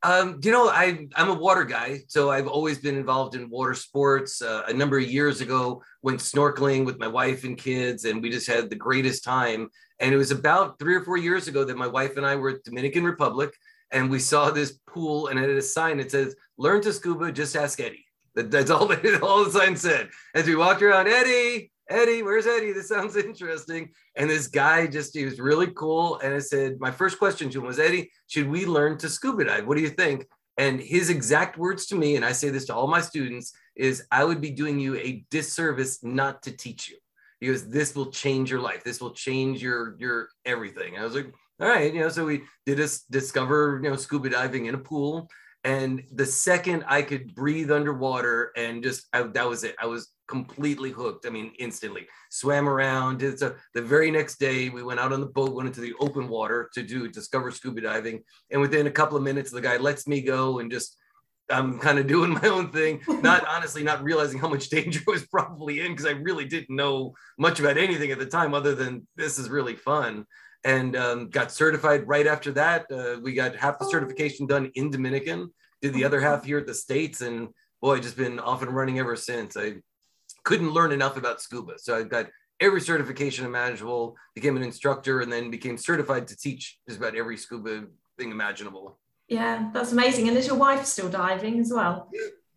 Um, 0.04 0.38
you 0.42 0.52
know, 0.52 0.68
I, 0.68 1.08
I'm 1.16 1.30
a 1.30 1.34
water 1.34 1.64
guy, 1.64 2.00
so 2.08 2.30
I've 2.30 2.46
always 2.46 2.78
been 2.78 2.94
involved 2.94 3.34
in 3.34 3.48
water 3.48 3.72
sports. 3.72 4.42
Uh, 4.42 4.62
a 4.68 4.72
number 4.72 4.98
of 4.98 5.10
years 5.10 5.40
ago, 5.40 5.82
went 6.02 6.20
snorkeling 6.20 6.84
with 6.84 6.98
my 6.98 7.08
wife 7.08 7.44
and 7.44 7.56
kids, 7.56 8.04
and 8.04 8.22
we 8.22 8.28
just 8.28 8.46
had 8.46 8.68
the 8.68 8.76
greatest 8.76 9.24
time. 9.24 9.70
And 10.00 10.12
it 10.12 10.18
was 10.18 10.30
about 10.30 10.78
three 10.78 10.94
or 10.94 11.00
four 11.00 11.16
years 11.16 11.48
ago 11.48 11.64
that 11.64 11.78
my 11.78 11.86
wife 11.86 12.18
and 12.18 12.26
I 12.26 12.36
were 12.36 12.50
at 12.50 12.64
Dominican 12.64 13.02
Republic, 13.02 13.56
and 13.92 14.10
we 14.10 14.18
saw 14.18 14.50
this 14.50 14.78
pool, 14.86 15.28
and 15.28 15.38
it 15.38 15.48
had 15.48 15.56
a 15.56 15.62
sign 15.62 15.96
that 15.96 16.10
says, 16.10 16.36
"Learn 16.58 16.82
to 16.82 16.92
scuba, 16.92 17.32
just 17.32 17.56
ask 17.56 17.80
Eddie." 17.80 18.04
That, 18.34 18.50
that's 18.50 18.70
all, 18.70 18.92
all 19.22 19.44
the 19.44 19.50
sign 19.50 19.74
said. 19.74 20.10
As 20.34 20.46
we 20.46 20.54
walked 20.54 20.82
around, 20.82 21.08
Eddie, 21.08 21.72
Eddie, 21.88 22.22
where's 22.22 22.46
Eddie? 22.46 22.72
This 22.72 22.88
sounds 22.88 23.16
interesting. 23.16 23.90
And 24.16 24.30
this 24.30 24.46
guy 24.46 24.86
just, 24.86 25.14
he 25.14 25.24
was 25.24 25.38
really 25.38 25.70
cool. 25.72 26.18
And 26.18 26.34
I 26.34 26.38
said, 26.38 26.80
my 26.80 26.90
first 26.90 27.18
question 27.18 27.50
to 27.50 27.60
him 27.60 27.66
was, 27.66 27.78
Eddie, 27.78 28.10
should 28.26 28.48
we 28.48 28.66
learn 28.66 28.98
to 28.98 29.08
scuba 29.08 29.44
dive? 29.44 29.66
What 29.66 29.76
do 29.76 29.82
you 29.82 29.90
think? 29.90 30.26
And 30.56 30.80
his 30.80 31.10
exact 31.10 31.58
words 31.58 31.86
to 31.86 31.96
me, 31.96 32.16
and 32.16 32.24
I 32.24 32.32
say 32.32 32.48
this 32.48 32.66
to 32.66 32.74
all 32.74 32.86
my 32.86 33.00
students, 33.00 33.52
is 33.76 34.04
I 34.10 34.24
would 34.24 34.40
be 34.40 34.50
doing 34.50 34.78
you 34.78 34.96
a 34.96 35.24
disservice 35.30 36.02
not 36.02 36.42
to 36.44 36.52
teach 36.52 36.88
you. 36.88 36.96
Because 37.40 37.68
this 37.68 37.94
will 37.94 38.06
change 38.06 38.50
your 38.50 38.60
life. 38.60 38.84
This 38.84 39.02
will 39.02 39.10
change 39.10 39.60
your 39.60 39.96
your 39.98 40.28
everything. 40.46 40.94
And 40.94 41.02
I 41.02 41.04
was 41.04 41.14
like, 41.14 41.34
all 41.60 41.68
right, 41.68 41.92
you 41.92 42.00
know, 42.00 42.08
so 42.08 42.24
we 42.24 42.44
did 42.64 42.80
us 42.80 43.00
discover, 43.10 43.80
you 43.82 43.90
know, 43.90 43.96
scuba 43.96 44.30
diving 44.30 44.66
in 44.66 44.74
a 44.74 44.78
pool. 44.78 45.28
And 45.62 46.04
the 46.12 46.24
second 46.24 46.84
I 46.86 47.02
could 47.02 47.34
breathe 47.34 47.70
underwater 47.70 48.52
and 48.56 48.82
just 48.82 49.06
I, 49.12 49.22
that 49.22 49.48
was 49.48 49.62
it. 49.64 49.74
I 49.78 49.86
was 49.86 50.13
completely 50.26 50.90
hooked. 50.90 51.26
I 51.26 51.30
mean, 51.30 51.52
instantly 51.58 52.06
swam 52.30 52.68
around. 52.68 53.22
It's 53.22 53.42
a, 53.42 53.56
the 53.74 53.82
very 53.82 54.10
next 54.10 54.38
day 54.38 54.68
we 54.68 54.82
went 54.82 55.00
out 55.00 55.12
on 55.12 55.20
the 55.20 55.26
boat, 55.26 55.54
went 55.54 55.68
into 55.68 55.80
the 55.80 55.94
open 56.00 56.28
water 56.28 56.70
to 56.74 56.82
do 56.82 57.08
discover 57.08 57.50
scuba 57.50 57.80
diving. 57.80 58.22
And 58.50 58.60
within 58.60 58.86
a 58.86 58.90
couple 58.90 59.16
of 59.16 59.22
minutes, 59.22 59.50
the 59.50 59.60
guy 59.60 59.76
lets 59.76 60.06
me 60.06 60.22
go 60.22 60.60
and 60.60 60.70
just 60.70 60.96
I'm 61.50 61.78
kind 61.78 61.98
of 61.98 62.06
doing 62.06 62.30
my 62.30 62.48
own 62.48 62.70
thing, 62.70 63.02
not 63.08 63.46
honestly 63.46 63.82
not 63.82 64.02
realizing 64.02 64.38
how 64.38 64.48
much 64.48 64.70
danger 64.70 65.00
I 65.06 65.10
was 65.12 65.26
probably 65.26 65.80
in 65.80 65.92
because 65.92 66.06
I 66.06 66.12
really 66.12 66.46
didn't 66.46 66.74
know 66.74 67.14
much 67.38 67.60
about 67.60 67.76
anything 67.76 68.10
at 68.10 68.18
the 68.18 68.26
time 68.26 68.54
other 68.54 68.74
than 68.74 69.06
this 69.16 69.38
is 69.38 69.48
really 69.50 69.76
fun. 69.76 70.26
And 70.64 70.96
um, 70.96 71.28
got 71.28 71.52
certified 71.52 72.08
right 72.08 72.26
after 72.26 72.50
that. 72.52 72.86
Uh, 72.90 73.20
we 73.22 73.34
got 73.34 73.54
half 73.54 73.78
the 73.78 73.84
certification 73.84 74.46
done 74.46 74.70
in 74.74 74.90
Dominican, 74.90 75.52
did 75.82 75.92
the 75.92 76.04
other 76.04 76.20
half 76.20 76.46
here 76.46 76.56
at 76.56 76.66
the 76.66 76.72
States, 76.72 77.20
and 77.20 77.48
boy, 77.82 78.00
just 78.00 78.16
been 78.16 78.38
off 78.38 78.62
and 78.62 78.74
running 78.74 78.98
ever 78.98 79.14
since. 79.14 79.58
I 79.58 79.74
couldn't 80.44 80.70
learn 80.70 80.92
enough 80.92 81.16
about 81.16 81.40
scuba. 81.40 81.74
So 81.78 81.96
I 81.96 82.02
got 82.02 82.26
every 82.60 82.80
certification 82.80 83.44
imaginable, 83.44 84.16
became 84.34 84.56
an 84.56 84.62
instructor, 84.62 85.20
and 85.20 85.32
then 85.32 85.50
became 85.50 85.76
certified 85.76 86.28
to 86.28 86.36
teach 86.36 86.78
just 86.88 86.98
about 86.98 87.16
every 87.16 87.36
scuba 87.36 87.84
thing 88.18 88.30
imaginable. 88.30 88.98
Yeah, 89.28 89.70
that's 89.72 89.92
amazing. 89.92 90.28
And 90.28 90.36
is 90.36 90.46
your 90.46 90.56
wife 90.56 90.84
still 90.84 91.08
diving 91.08 91.58
as 91.58 91.72
well? 91.72 92.10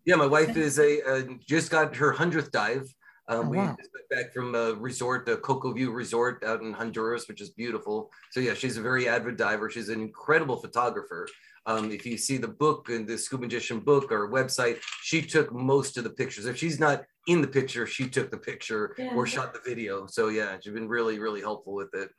Yeah, 0.05 0.15
my 0.15 0.25
wife 0.25 0.55
is 0.55 0.79
a 0.79 1.01
uh, 1.03 1.21
just 1.45 1.71
got 1.71 1.95
her 1.95 2.11
hundredth 2.11 2.51
dive. 2.51 2.93
Um, 3.29 3.47
oh, 3.47 3.49
we 3.49 3.57
wow. 3.57 3.75
just 3.77 3.91
got 3.91 4.17
back 4.17 4.33
from 4.33 4.55
a 4.55 4.73
resort, 4.73 5.25
the 5.25 5.37
Coco 5.37 5.73
View 5.73 5.91
Resort 5.91 6.43
out 6.45 6.61
in 6.61 6.71
Honduras, 6.71 7.27
which 7.27 7.41
is 7.41 7.49
beautiful. 7.49 8.09
So 8.31 8.39
yeah, 8.39 8.53
she's 8.53 8.77
a 8.77 8.81
very 8.81 9.09
avid 9.09 9.35
diver. 9.35 9.69
She's 9.69 9.89
an 9.89 10.01
incredible 10.01 10.57
photographer. 10.57 11.27
Um, 11.67 11.91
if 11.91 12.05
you 12.05 12.17
see 12.17 12.37
the 12.37 12.47
book 12.47 12.87
and 12.89 13.05
the 13.05 13.17
Scuba 13.17 13.41
Magician 13.43 13.81
book 13.81 14.09
or 14.09 14.31
website, 14.31 14.77
she 15.03 15.21
took 15.21 15.53
most 15.53 15.97
of 15.97 16.05
the 16.05 16.09
pictures. 16.09 16.45
If 16.45 16.57
she's 16.57 16.79
not 16.79 17.03
in 17.27 17.41
the 17.41 17.47
picture, 17.47 17.85
she 17.85 18.07
took 18.07 18.31
the 18.31 18.37
picture 18.37 18.95
yeah. 18.97 19.13
or 19.13 19.27
shot 19.27 19.53
the 19.53 19.59
video. 19.65 20.07
So 20.07 20.29
yeah, 20.29 20.55
she's 20.61 20.73
been 20.73 20.87
really, 20.87 21.19
really 21.19 21.41
helpful 21.41 21.73
with 21.73 21.93
it. 21.93 22.09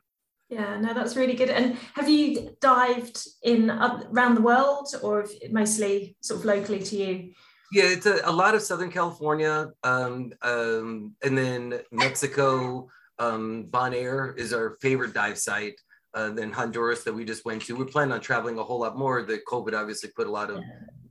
Yeah, 0.49 0.79
no, 0.79 0.93
that's 0.93 1.15
really 1.15 1.33
good. 1.33 1.49
And 1.49 1.77
have 1.95 2.07
you 2.07 2.55
dived 2.61 3.27
in 3.43 3.71
uh, 3.71 4.03
around 4.11 4.35
the 4.35 4.41
world 4.41 4.87
or 5.01 5.25
mostly 5.49 6.15
sort 6.21 6.39
of 6.39 6.45
locally 6.45 6.81
to 6.83 6.95
you? 6.95 7.31
Yeah, 7.71 7.85
it's 7.85 8.07
a, 8.07 8.21
a 8.25 8.31
lot 8.31 8.55
of 8.55 8.61
Southern 8.61 8.91
California, 8.91 9.69
um, 9.83 10.31
um, 10.41 11.15
and 11.23 11.37
then 11.37 11.81
Mexico. 11.91 12.87
Um, 13.19 13.65
Bonaire 13.69 14.35
is 14.37 14.53
our 14.53 14.77
favorite 14.81 15.13
dive 15.13 15.37
site 15.37 15.79
uh, 16.13 16.29
than 16.29 16.51
Honduras 16.51 17.03
that 17.03 17.13
we 17.13 17.25
just 17.25 17.45
went 17.45 17.63
to. 17.63 17.75
We 17.75 17.85
plan 17.85 18.11
on 18.11 18.21
traveling 18.21 18.57
a 18.57 18.63
whole 18.63 18.79
lot 18.79 18.97
more. 18.97 19.21
The 19.21 19.39
COVID 19.47 19.73
obviously 19.73 20.09
put 20.15 20.27
a 20.27 20.31
lot 20.31 20.49
of 20.49 20.63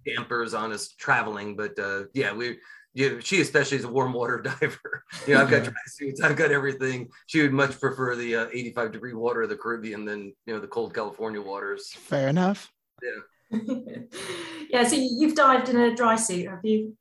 dampers 0.04 0.54
on 0.54 0.72
us 0.72 0.92
traveling, 0.94 1.56
but 1.56 1.78
uh, 1.78 2.04
yeah, 2.14 2.32
we. 2.32 2.58
Yeah, 2.94 3.20
she 3.20 3.40
especially 3.42 3.76
is 3.76 3.84
a 3.84 3.88
warm 3.88 4.12
water 4.12 4.40
diver. 4.60 5.04
You 5.26 5.34
know, 5.34 5.42
I've 5.42 5.50
got 5.50 5.62
dry 5.62 5.74
suits, 5.86 6.20
I've 6.20 6.36
got 6.36 6.50
everything. 6.50 7.10
She 7.26 7.42
would 7.42 7.52
much 7.52 7.78
prefer 7.78 8.16
the 8.16 8.34
uh, 8.34 8.46
85 8.52 8.92
degree 8.92 9.12
water 9.12 9.42
of 9.42 9.50
the 9.50 9.56
Caribbean 9.56 10.04
than 10.04 10.32
you 10.46 10.54
know 10.54 10.58
the 10.58 10.66
cold 10.66 10.94
California 10.94 11.40
waters. 11.40 11.92
Fair 11.92 12.28
enough. 12.28 12.72
Yeah. 13.02 13.58
yeah. 14.70 14.88
So 14.88 14.96
you've 14.96 15.36
dived 15.36 15.68
in 15.68 15.78
a 15.78 15.94
dry 15.94 16.16
suit, 16.16 16.48
have 16.48 16.64
you? 16.64 16.96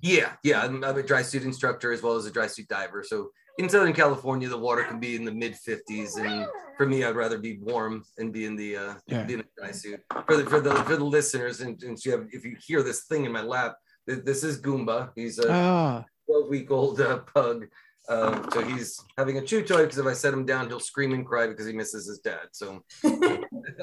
Yeah, 0.00 0.32
yeah. 0.42 0.62
I'm, 0.62 0.82
I'm 0.84 0.96
a 0.96 1.02
dry 1.02 1.22
suit 1.22 1.42
instructor 1.42 1.92
as 1.92 2.02
well 2.02 2.14
as 2.14 2.24
a 2.24 2.30
dry 2.30 2.46
suit 2.46 2.68
diver. 2.68 3.04
So 3.06 3.30
in 3.58 3.68
Southern 3.68 3.92
California, 3.92 4.48
the 4.48 4.58
water 4.58 4.84
can 4.84 5.00
be 5.00 5.16
in 5.16 5.24
the 5.24 5.32
mid 5.32 5.54
50s, 5.54 6.18
and 6.18 6.46
for 6.76 6.86
me, 6.86 7.04
I'd 7.04 7.16
rather 7.16 7.38
be 7.38 7.58
warm 7.58 8.04
and 8.18 8.32
be 8.32 8.44
in 8.44 8.56
the 8.56 8.76
uh, 8.76 8.94
yeah. 9.06 9.24
be 9.24 9.34
in 9.34 9.40
a 9.40 9.44
dry 9.56 9.70
suit. 9.70 10.00
For 10.26 10.36
the 10.36 10.44
for 10.44 10.60
the 10.60 10.74
for 10.84 10.96
the 10.96 11.04
listeners, 11.04 11.60
and, 11.60 11.82
and 11.82 12.02
you 12.04 12.12
have, 12.12 12.26
if 12.32 12.44
you 12.44 12.56
hear 12.66 12.82
this 12.82 13.04
thing 13.04 13.24
in 13.24 13.32
my 13.32 13.42
lap, 13.42 13.76
this 14.06 14.44
is 14.44 14.60
Goomba. 14.60 15.10
He's 15.14 15.38
a 15.38 15.50
ah. 15.50 16.04
12 16.26 16.48
week 16.48 16.70
old 16.70 17.00
uh, 17.00 17.18
pug. 17.34 17.66
Uh, 18.08 18.48
so 18.50 18.62
he's 18.62 19.02
having 19.18 19.38
a 19.38 19.42
chew 19.42 19.62
toy 19.62 19.82
because 19.82 19.98
if 19.98 20.06
I 20.06 20.12
set 20.12 20.32
him 20.32 20.46
down, 20.46 20.68
he'll 20.68 20.80
scream 20.80 21.12
and 21.12 21.26
cry 21.26 21.46
because 21.48 21.66
he 21.66 21.72
misses 21.72 22.06
his 22.06 22.20
dad. 22.20 22.48
So 22.52 22.84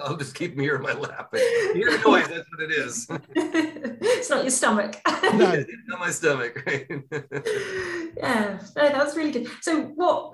I'll 0.02 0.16
just 0.16 0.36
keep 0.36 0.54
him 0.54 0.60
here 0.60 0.76
in 0.76 0.82
my 0.82 0.94
lap. 0.94 1.30
Hear 1.36 1.92
noise, 2.04 2.28
that's 2.28 2.48
what 2.52 2.62
it 2.62 2.72
is. 2.72 3.08
it's 3.36 4.30
not 4.30 4.44
your 4.44 4.52
stomach. 4.52 5.02
no, 5.08 5.52
it's 5.52 5.72
not 5.88 6.00
my 6.00 6.12
stomach. 6.12 6.64
Right? 6.66 6.86
yeah, 8.18 8.60
no, 8.76 8.90
that 8.90 9.04
was 9.04 9.18
really 9.18 9.32
good. 9.32 9.48
So, 9.62 9.82
what 9.96 10.34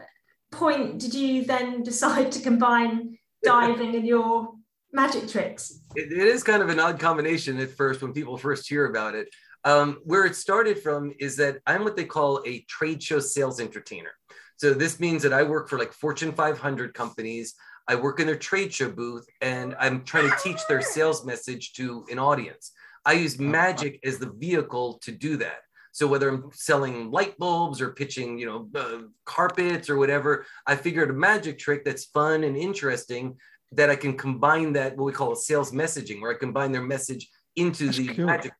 point 0.51 0.99
did 0.99 1.13
you 1.13 1.45
then 1.45 1.81
decide 1.83 2.31
to 2.33 2.41
combine 2.41 3.17
diving 3.43 3.95
and 3.95 4.05
your 4.05 4.53
magic 4.93 5.27
tricks? 5.27 5.81
It, 5.95 6.11
it 6.11 6.27
is 6.27 6.43
kind 6.43 6.61
of 6.61 6.69
an 6.69 6.79
odd 6.79 6.99
combination 6.99 7.59
at 7.59 7.71
first 7.71 8.03
when 8.03 8.13
people 8.13 8.37
first 8.37 8.69
hear 8.69 8.85
about 8.85 9.15
it. 9.15 9.29
Um, 9.65 9.99
where 10.03 10.25
it 10.25 10.35
started 10.35 10.79
from 10.79 11.13
is 11.19 11.35
that 11.37 11.59
I'm 11.67 11.83
what 11.83 11.97
they 11.97 12.05
call 12.05 12.41
a 12.45 12.61
trade 12.69 13.03
show 13.03 13.19
sales 13.19 13.59
entertainer. 13.59 14.11
So 14.57 14.73
this 14.73 14.99
means 14.99 15.23
that 15.23 15.33
I 15.33 15.43
work 15.43 15.69
for 15.69 15.77
like 15.77 15.93
Fortune 15.93 16.33
500 16.33 16.93
companies. 16.93 17.55
I 17.87 17.95
work 17.95 18.19
in 18.19 18.27
their 18.27 18.35
trade 18.35 18.73
show 18.73 18.89
booth 18.89 19.25
and 19.41 19.75
I'm 19.79 20.03
trying 20.03 20.29
to 20.29 20.35
teach 20.43 20.59
their 20.67 20.81
sales 20.81 21.25
message 21.25 21.73
to 21.73 22.05
an 22.11 22.19
audience. 22.19 22.71
I 23.05 23.13
use 23.13 23.39
magic 23.39 23.99
as 24.03 24.19
the 24.19 24.31
vehicle 24.31 24.99
to 25.03 25.11
do 25.11 25.37
that. 25.37 25.61
So 25.91 26.07
whether 26.07 26.29
I'm 26.29 26.49
selling 26.53 27.09
light 27.09 27.37
bulbs 27.37 27.81
or 27.81 27.91
pitching, 27.91 28.37
you 28.37 28.45
know, 28.45 28.69
uh, 28.79 29.07
carpets 29.25 29.89
or 29.89 29.97
whatever, 29.97 30.45
I 30.67 30.75
figured 30.75 31.09
a 31.09 31.13
magic 31.13 31.57
trick 31.57 31.83
that's 31.83 32.05
fun 32.05 32.43
and 32.43 32.55
interesting 32.55 33.37
that 33.71 33.89
I 33.89 33.95
can 33.95 34.17
combine 34.17 34.73
that 34.73 34.97
what 34.97 35.05
we 35.05 35.11
call 35.11 35.33
a 35.33 35.35
sales 35.35 35.71
messaging, 35.71 36.21
where 36.21 36.31
I 36.31 36.37
combine 36.37 36.71
their 36.71 36.83
message 36.83 37.29
into 37.55 37.85
that's 37.85 37.97
the 37.97 38.13
magic 38.23 38.53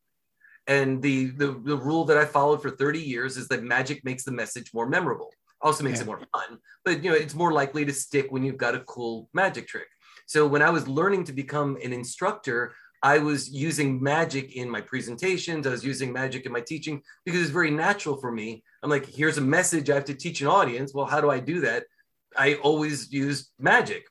and 0.67 1.02
the, 1.02 1.32
the, 1.32 1.60
the 1.63 1.78
rule 1.78 2.06
that 2.06 2.17
I 2.17 2.26
followed 2.26 2.62
for 2.62 2.69
30 2.69 3.00
years 3.00 3.38
is 3.38 3.48
that 3.48 3.63
magic 3.63 4.04
makes 4.06 4.24
the 4.24 4.32
message 4.32 4.72
more 4.74 4.88
memorable. 4.88 5.32
Also 5.62 5.84
makes 5.84 5.98
yeah. 5.98 6.04
it 6.04 6.08
more 6.08 6.22
fun, 6.32 6.58
but 6.86 7.04
you 7.04 7.10
know 7.10 7.15
it's 7.17 7.36
more 7.36 7.52
likely 7.52 7.84
to 7.84 7.91
stick 7.91 8.28
when 8.30 8.43
you've 8.43 8.58
got 8.58 8.76
a 8.76 8.80
cool 8.82 9.28
magic 9.34 9.67
trick. 9.67 9.88
So 10.26 10.48
when 10.48 10.62
I 10.62 10.69
was 10.69 10.88
learning 10.88 11.26
to 11.26 11.34
become 11.34 11.78
an 11.84 11.91
instructor, 11.91 12.74
I 13.02 13.17
was 13.17 13.50
using 13.50 14.02
magic 14.02 14.56
in 14.56 14.69
my 14.69 14.82
presentations. 14.82 15.65
I 15.65 15.72
was 15.72 15.84
using 15.84 16.13
magic 16.13 16.45
in 16.45 16.52
my 16.52 16.62
teaching 16.62 17.02
because 17.26 17.41
it's 17.41 17.50
very 17.50 17.72
natural 17.72 18.17
for 18.17 18.32
me. 18.32 18.63
I'm 18.84 18.89
like, 18.89 19.06
here's 19.06 19.38
a 19.38 19.41
message 19.41 19.89
I 19.89 19.95
have 19.95 20.06
to 20.06 20.13
teach 20.13 20.41
an 20.41 20.48
audience. 20.48 20.93
Well, 20.93 21.06
how 21.06 21.19
do 21.22 21.30
I 21.30 21.39
do 21.39 21.62
that? 21.62 21.86
I 22.38 22.56
always 22.56 23.12
use 23.12 23.50
magic. 23.58 24.06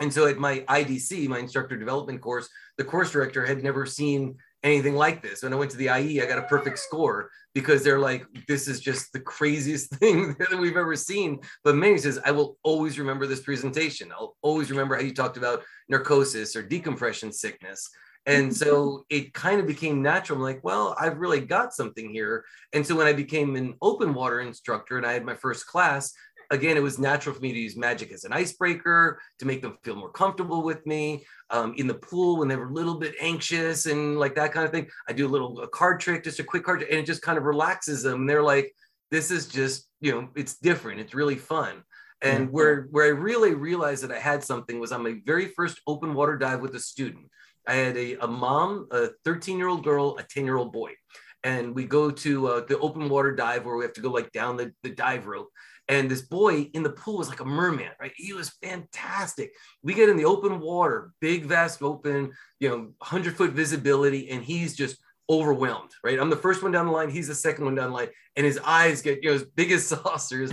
And 0.00 0.12
so 0.12 0.26
at 0.26 0.38
my 0.38 0.60
IDC, 0.60 1.28
my 1.28 1.38
instructor 1.38 1.76
development 1.76 2.20
course, 2.20 2.48
the 2.78 2.84
course 2.84 3.10
director 3.10 3.44
had 3.44 3.62
never 3.62 3.84
seen 3.84 4.36
anything 4.62 4.94
like 4.94 5.22
this. 5.22 5.42
When 5.42 5.52
I 5.52 5.56
went 5.56 5.70
to 5.72 5.76
the 5.76 5.86
IE, 5.86 6.22
I 6.22 6.26
got 6.26 6.38
a 6.38 6.42
perfect 6.42 6.76
mm. 6.76 6.80
score 6.80 7.30
because 7.54 7.82
they're 7.82 7.98
like, 7.98 8.26
this 8.48 8.68
is 8.68 8.80
just 8.80 9.12
the 9.12 9.20
craziest 9.20 9.90
thing 9.96 10.34
that 10.38 10.58
we've 10.58 10.76
ever 10.76 10.96
seen. 10.96 11.40
But 11.64 11.76
Manny 11.76 11.98
says, 11.98 12.20
I 12.24 12.30
will 12.30 12.56
always 12.62 12.98
remember 12.98 13.26
this 13.26 13.40
presentation. 13.40 14.12
I'll 14.12 14.36
always 14.42 14.70
remember 14.70 14.94
how 14.94 15.02
you 15.02 15.14
talked 15.14 15.36
about 15.36 15.62
narcosis 15.88 16.56
or 16.56 16.62
decompression 16.62 17.32
sickness. 17.32 17.90
And 18.26 18.54
so 18.54 19.04
it 19.10 19.34
kind 19.34 19.60
of 19.60 19.66
became 19.66 20.02
natural. 20.02 20.38
I'm 20.38 20.44
like, 20.44 20.62
well, 20.62 20.94
I've 20.98 21.18
really 21.18 21.40
got 21.40 21.74
something 21.74 22.10
here. 22.10 22.44
And 22.72 22.86
so 22.86 22.94
when 22.94 23.06
I 23.06 23.12
became 23.12 23.56
an 23.56 23.74
open 23.82 24.14
water 24.14 24.40
instructor 24.40 24.96
and 24.96 25.06
I 25.06 25.12
had 25.12 25.24
my 25.24 25.34
first 25.34 25.66
class, 25.66 26.12
again, 26.52 26.76
it 26.76 26.82
was 26.82 26.98
natural 26.98 27.34
for 27.34 27.40
me 27.40 27.52
to 27.52 27.58
use 27.58 27.76
magic 27.76 28.12
as 28.12 28.24
an 28.24 28.32
icebreaker 28.32 29.18
to 29.38 29.46
make 29.46 29.62
them 29.62 29.78
feel 29.82 29.96
more 29.96 30.12
comfortable 30.12 30.62
with 30.62 30.86
me. 30.86 31.24
Um, 31.50 31.74
in 31.78 31.86
the 31.86 31.94
pool, 31.94 32.38
when 32.38 32.46
they 32.46 32.56
were 32.56 32.68
a 32.68 32.72
little 32.72 32.98
bit 32.98 33.14
anxious 33.20 33.86
and 33.86 34.18
like 34.18 34.34
that 34.36 34.52
kind 34.52 34.64
of 34.64 34.70
thing, 34.70 34.86
I 35.08 35.12
do 35.12 35.26
a 35.26 35.28
little 35.28 35.60
a 35.62 35.68
card 35.68 35.98
trick, 35.98 36.22
just 36.22 36.38
a 36.38 36.44
quick 36.44 36.64
card, 36.64 36.82
and 36.82 37.00
it 37.00 37.06
just 37.06 37.22
kind 37.22 37.38
of 37.38 37.44
relaxes 37.44 38.02
them. 38.02 38.20
And 38.20 38.30
they're 38.30 38.42
like, 38.42 38.72
"This 39.10 39.30
is 39.30 39.48
just, 39.48 39.88
you 40.00 40.12
know, 40.12 40.28
it's 40.36 40.58
different. 40.58 41.00
It's 41.00 41.14
really 41.14 41.36
fun." 41.36 41.82
And 42.20 42.44
mm-hmm. 42.44 42.52
where 42.52 42.82
where 42.90 43.06
I 43.06 43.08
really 43.08 43.54
realized 43.54 44.04
that 44.04 44.12
I 44.12 44.18
had 44.20 44.44
something 44.44 44.78
was 44.78 44.92
on 44.92 45.02
my 45.02 45.16
very 45.24 45.46
first 45.46 45.80
open 45.86 46.14
water 46.14 46.36
dive 46.36 46.60
with 46.60 46.74
a 46.76 46.80
student. 46.80 47.26
I 47.66 47.74
had 47.74 47.96
a, 47.96 48.16
a 48.16 48.26
mom, 48.26 48.88
a 48.90 49.08
13 49.24 49.58
year 49.58 49.68
old 49.68 49.84
girl, 49.84 50.16
a 50.18 50.22
10 50.22 50.44
year 50.44 50.56
old 50.56 50.72
boy. 50.72 50.92
And 51.44 51.74
we 51.74 51.86
go 51.86 52.10
to 52.10 52.46
uh, 52.46 52.64
the 52.66 52.78
open 52.78 53.08
water 53.08 53.34
dive 53.34 53.64
where 53.64 53.76
we 53.76 53.84
have 53.84 53.94
to 53.94 54.00
go 54.00 54.10
like 54.10 54.30
down 54.32 54.56
the, 54.56 54.72
the 54.82 54.90
dive 54.90 55.26
rope. 55.26 55.48
And 55.92 56.10
this 56.10 56.22
boy 56.22 56.70
in 56.72 56.82
the 56.82 56.88
pool 56.88 57.18
was 57.18 57.28
like 57.28 57.40
a 57.40 57.44
merman, 57.44 57.90
right? 58.00 58.14
He 58.16 58.32
was 58.32 58.48
fantastic. 58.62 59.52
We 59.82 59.92
get 59.92 60.08
in 60.08 60.16
the 60.16 60.24
open 60.24 60.58
water, 60.58 61.12
big, 61.20 61.44
vast 61.44 61.82
open, 61.82 62.32
you 62.60 62.70
know, 62.70 62.76
100 62.76 63.36
foot 63.36 63.50
visibility, 63.50 64.30
and 64.30 64.42
he's 64.42 64.74
just 64.74 64.96
overwhelmed, 65.28 65.90
right? 66.02 66.18
I'm 66.18 66.30
the 66.30 66.36
first 66.36 66.62
one 66.62 66.72
down 66.72 66.86
the 66.86 66.92
line. 66.92 67.10
He's 67.10 67.28
the 67.28 67.34
second 67.34 67.66
one 67.66 67.74
down 67.74 67.90
the 67.90 67.96
line. 67.96 68.08
And 68.36 68.46
his 68.46 68.58
eyes 68.64 69.02
get, 69.02 69.22
you 69.22 69.28
know, 69.28 69.34
as 69.34 69.44
big 69.44 69.70
as 69.70 69.86
saucers. 69.86 70.52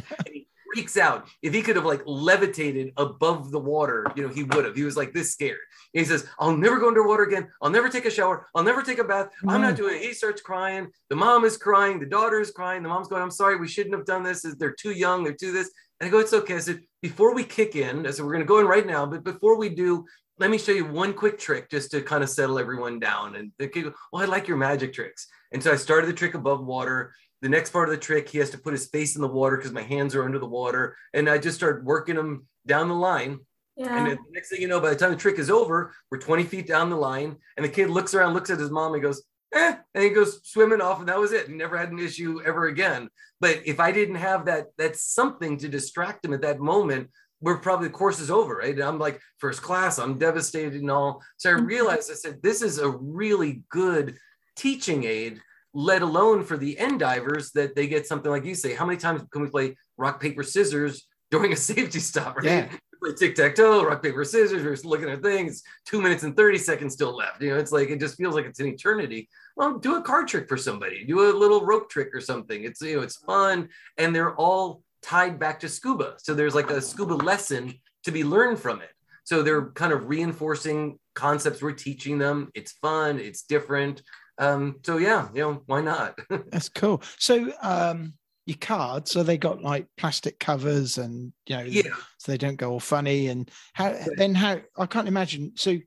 Freaks 0.74 0.98
out. 0.98 1.28
If 1.42 1.54
he 1.54 1.62
could 1.62 1.76
have 1.76 1.86
like 1.86 2.02
levitated 2.06 2.94
above 2.98 3.52
the 3.52 3.60
water, 3.60 4.06
you 4.16 4.28
know, 4.28 4.34
he 4.34 4.44
would 4.44 4.66
have. 4.66 4.76
He 4.76 4.84
was 4.84 4.96
like 4.96 5.14
this 5.14 5.32
scared. 5.32 5.60
And 5.94 6.02
he 6.02 6.06
says, 6.06 6.28
I'll 6.38 6.56
never 6.56 6.80
go 6.80 6.88
underwater 6.88 7.24
again. 7.24 7.48
I'll 7.62 7.72
never 7.72 7.90
take 7.90 8.06
a 8.06 8.12
shower. 8.12 8.48
I'll 8.54 8.64
never 8.64 8.84
take 8.84 9.00
a 9.00 9.04
bath. 9.04 9.30
Mm. 9.44 9.52
I'm 9.52 9.62
not 9.62 9.76
doing 9.76 9.96
it. 9.96 10.04
He 10.04 10.14
starts 10.14 10.42
crying. 10.42 10.90
The 11.10 11.16
mom 11.16 11.46
is 11.46 11.58
crying. 11.58 12.00
The 12.00 12.06
daughter 12.06 12.40
is 12.40 12.52
crying. 12.52 12.84
The 12.84 12.90
mom's 12.90 13.08
going, 13.08 13.24
I'm 13.24 13.32
sorry. 13.32 13.58
We 13.58 13.68
shouldn't 13.68 13.96
have 13.96 14.06
done 14.06 14.22
this. 14.24 14.42
They're 14.42 14.76
too 14.80 14.92
young. 14.92 15.24
They're 15.24 15.34
too 15.34 15.52
this. 15.52 15.72
And 16.00 16.08
I 16.08 16.12
go, 16.12 16.20
it's 16.20 16.34
okay. 16.34 16.56
I 16.56 16.60
said, 16.60 16.82
before 17.02 17.34
we 17.34 17.44
kick 17.44 17.76
in, 17.76 18.06
I 18.06 18.12
said, 18.12 18.24
we're 18.24 18.34
going 18.34 18.46
to 18.46 18.48
go 18.48 18.60
in 18.60 18.68
right 18.68 18.86
now. 18.86 19.06
But 19.06 19.24
before 19.24 19.58
we 19.58 19.70
do, 19.70 20.06
let 20.38 20.50
me 20.50 20.58
show 20.58 20.72
you 20.72 20.86
one 20.86 21.14
quick 21.14 21.38
trick 21.38 21.70
just 21.70 21.92
to 21.92 22.02
kind 22.02 22.24
of 22.24 22.30
settle 22.30 22.60
everyone 22.60 23.00
down. 23.00 23.36
And 23.36 23.52
the 23.58 23.68
kid 23.68 23.86
goes, 23.86 23.94
well, 24.14 24.24
I 24.24 24.26
like 24.26 24.48
your 24.48 24.58
magic 24.58 24.94
tricks. 24.94 25.28
And 25.52 25.62
so 25.62 25.72
I 25.72 25.76
started 25.76 26.08
the 26.08 26.14
trick 26.14 26.36
above 26.36 26.64
water 26.66 27.14
the 27.42 27.50
next 27.50 27.72
part 27.72 27.90
of 27.90 27.96
the 27.96 28.02
trick, 28.02 28.30
he 28.30 28.38
has 28.40 28.50
to 28.52 28.58
put 28.58 28.74
his 28.74 28.88
face 28.88 29.16
in 29.16 29.22
the 29.22 29.28
water 29.28 29.58
because 29.58 29.72
my 29.72 29.82
hands 29.82 30.16
are 30.16 30.24
under 30.24 30.40
the 30.40 30.46
water. 30.46 30.98
And 31.14 31.30
I 31.30 31.38
just 31.38 31.58
start 31.58 31.84
working 31.84 32.16
him 32.16 32.48
down 32.66 32.90
the 32.90 32.96
line. 32.96 33.40
Yeah. 33.78 33.98
And 33.98 34.12
the 34.12 34.18
next 34.32 34.50
thing 34.50 34.62
you 34.62 34.68
know, 34.68 34.82
by 34.82 34.90
the 34.90 34.96
time 34.96 35.12
the 35.12 35.18
trick 35.18 35.40
is 35.40 35.50
over, 35.50 35.94
we're 36.12 36.20
20 36.20 36.44
feet 36.44 36.68
down 36.68 36.90
the 36.90 36.98
line. 36.98 37.38
And 37.56 37.66
the 37.66 37.70
kid 37.70 37.90
looks 37.90 38.14
around, 38.14 38.34
looks 38.34 38.50
at 38.50 38.60
his 38.60 38.72
mom, 38.72 38.94
and 38.94 39.02
goes, 39.02 39.24
eh, 39.54 39.76
and 39.94 40.04
he 40.04 40.10
goes 40.10 40.42
swimming 40.44 40.82
off, 40.82 41.00
and 41.00 41.08
that 41.08 41.20
was 41.20 41.32
it. 41.32 41.48
He 41.48 41.54
never 41.54 41.78
had 41.78 41.92
an 41.92 42.00
issue 42.00 42.42
ever 42.46 42.68
again. 42.68 43.10
But 43.40 43.62
if 43.66 43.80
I 43.80 43.92
didn't 43.92 44.16
have 44.16 44.46
that, 44.46 44.68
that's 44.78 45.04
something 45.04 45.58
to 45.60 45.70
distract 45.70 46.26
him 46.26 46.34
at 46.34 46.42
that 46.42 46.60
moment, 46.60 47.10
we're 47.42 47.58
probably 47.58 47.88
the 47.88 47.94
course 47.94 48.20
is 48.20 48.30
over, 48.30 48.56
right? 48.58 48.74
And 48.74 48.84
I'm 48.84 49.00
like, 49.00 49.22
first 49.38 49.62
class, 49.62 49.98
I'm 49.98 50.18
devastated 50.18 50.82
and 50.82 50.92
all. 50.92 51.24
So 51.38 51.50
I 51.50 51.54
mm-hmm. 51.54 51.66
realized 51.66 52.12
I 52.12 52.16
said, 52.16 52.42
this 52.44 52.62
is 52.62 52.80
a 52.80 52.90
really 52.90 53.64
good 53.70 54.18
teaching 54.58 55.06
aid 55.06 55.40
let 55.74 56.02
alone 56.02 56.44
for 56.44 56.58
the 56.58 56.78
end 56.80 57.00
divers 57.00 57.52
that 57.52 57.76
they 57.76 57.88
get 57.88 58.08
something 58.08 58.32
like 58.32 58.46
you 58.46 58.56
say. 58.56 58.74
How 58.74 58.86
many 58.86 58.98
times 58.98 59.22
can 59.32 59.42
we 59.42 59.50
play 59.50 59.76
rock, 59.98 60.20
paper, 60.20 60.44
scissors 60.44 61.08
during 61.32 61.54
a 61.54 61.56
safety 61.56 62.00
stop, 62.00 62.38
right? 62.38 62.46
Yeah. 62.46 62.70
Play 63.02 63.14
tic 63.14 63.36
tac 63.36 63.56
toe, 63.56 63.86
rock, 63.86 64.04
paper, 64.04 64.26
scissors. 64.26 64.64
We're 64.64 64.90
looking 64.90 65.10
at 65.10 65.22
things. 65.22 65.64
Two 65.86 66.02
minutes 66.02 66.24
and 66.24 66.36
30 66.36 66.58
seconds 66.58 66.94
still 66.94 67.16
left. 67.16 67.42
You 67.42 67.52
know, 67.52 67.58
it's 67.58 67.72
like 67.72 67.90
it 67.90 68.00
just 68.00 68.18
feels 68.18 68.36
like 68.36 68.46
it's 68.46 68.60
an 68.60 68.68
eternity. 68.68 69.30
Well, 69.56 69.78
do 69.78 69.96
a 69.96 70.02
card 70.02 70.28
trick 70.28 70.50
for 70.50 70.58
somebody, 70.58 71.06
do 71.06 71.30
a 71.30 71.38
little 71.38 71.66
rope 71.66 71.90
trick 71.90 72.10
or 72.14 72.20
something. 72.20 72.64
It's 72.64 72.82
you 72.82 72.98
know, 72.98 73.04
it's 73.04 73.18
fun. 73.18 73.70
And 73.98 74.14
they're 74.14 74.36
all 74.36 74.84
tied 75.02 75.40
back 75.40 75.62
to 75.62 75.70
scuba. 75.70 76.16
So 76.18 76.34
there's 76.34 76.56
like 76.56 76.72
a 76.72 76.82
scuba 76.82 77.14
lesson 77.14 77.74
to 78.04 78.12
be 78.12 78.24
learned 78.24 78.60
from 78.60 78.82
it. 78.82 78.90
So 79.24 79.44
they're 79.44 79.70
kind 79.72 79.94
of 79.94 80.10
reinforcing 80.10 80.98
concepts 81.14 81.62
we're 81.62 81.72
teaching 81.74 82.18
them. 82.18 82.50
It's 82.54 82.72
fun, 82.74 83.20
it's 83.20 83.44
different 83.44 84.02
um, 84.40 84.80
so 84.84 84.98
yeah, 84.98 85.28
you 85.34 85.42
know, 85.42 85.62
why 85.66 85.82
not? 85.82 86.18
That's 86.52 86.70
cool. 86.70 87.04
So 87.18 87.52
um, 87.62 88.14
your 88.46 88.58
cards, 88.58 89.12
so 89.12 89.22
they 89.22 89.38
got 89.38 89.62
like 89.62 89.88
plastic 89.98 90.40
covers 90.40 90.98
and 90.98 91.34
you 91.46 91.58
know, 91.58 91.64
yeah. 91.64 91.82
so 92.18 92.32
they 92.32 92.38
don't 92.38 92.56
go 92.56 92.72
all 92.72 92.80
funny. 92.80 93.28
And 93.28 93.52
how 93.74 93.96
then 94.16 94.34
how 94.34 94.62
I 94.78 94.86
can't 94.86 95.08
imagine. 95.08 95.52
So 95.56 95.78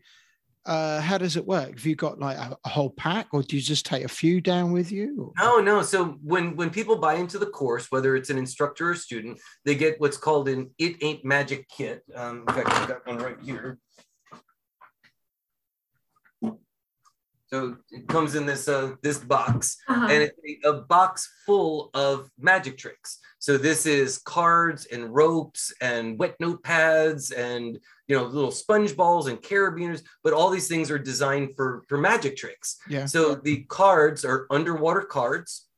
uh, 0.65 1.01
how 1.01 1.19
does 1.19 1.37
it 1.37 1.47
work? 1.47 1.73
Have 1.73 1.87
you 1.87 1.97
got 1.97 2.21
like 2.21 2.37
a, 2.37 2.57
a, 2.65 2.69
whole 2.69 2.91
pack, 2.91 3.29
or 3.33 3.43
do 3.43 3.57
you 3.57 3.63
just 3.63 3.85
take 3.85 4.05
a 4.05 4.09
few 4.09 4.41
down 4.41 4.71
with 4.71 4.93
you? 4.93 5.33
Or? 5.37 5.45
No, 5.45 5.61
no. 5.61 5.83
So 5.83 6.19
when 6.23 6.55
when 6.55 6.71
people 6.71 6.99
buy 6.99 7.15
into 7.15 7.39
the 7.39 7.47
course, 7.47 7.91
whether 7.91 8.15
it's 8.15 8.31
an 8.31 8.39
instructor 8.39 8.91
or 8.91 8.95
student, 8.95 9.41
they 9.65 9.75
get 9.75 10.01
what's 10.01 10.17
called 10.17 10.49
an 10.49 10.71
"It 10.79 11.03
Ain't 11.03 11.25
Magic" 11.25 11.69
kit. 11.69 12.05
Um, 12.15 12.45
in 12.47 12.55
fact, 12.55 12.69
I've 12.69 12.89
got 12.89 13.07
one 13.07 13.19
right 13.19 13.37
here. 13.43 13.79
So 17.53 17.77
it 17.91 18.09
comes 18.09 18.35
in 18.35 18.47
this 18.47 18.67
uh, 18.67 18.93
this 19.03 19.19
box, 19.19 19.77
uh-huh. 19.87 20.09
and 20.11 20.23
it's 20.23 20.65
a, 20.65 20.71
a, 20.71 20.73
box 20.85 21.31
full 21.45 21.91
of 21.93 22.31
magic 22.39 22.79
tricks. 22.79 23.19
So 23.41 23.59
this 23.59 23.85
is 23.85 24.17
cards 24.17 24.87
and 24.87 25.15
ropes 25.15 25.71
and 25.83 26.19
wet 26.19 26.39
notepads 26.41 27.31
and 27.37 27.79
you 28.09 28.17
know 28.17 28.25
little 28.25 28.51
sponge 28.51 28.97
balls 28.97 29.27
and 29.27 29.39
carabiners. 29.39 30.03
But 30.25 30.33
all 30.33 30.49
these 30.49 30.67
things 30.67 30.91
are 30.91 30.99
designed 30.99 31.55
for 31.55 31.83
for 31.91 31.99
magic 31.99 32.39
tricks. 32.39 32.79
Yeah. 32.89 33.05
So 33.05 33.35
the 33.35 33.65
cards 33.65 34.25
are 34.25 34.47
underwater 34.51 35.03
cards. 35.03 35.69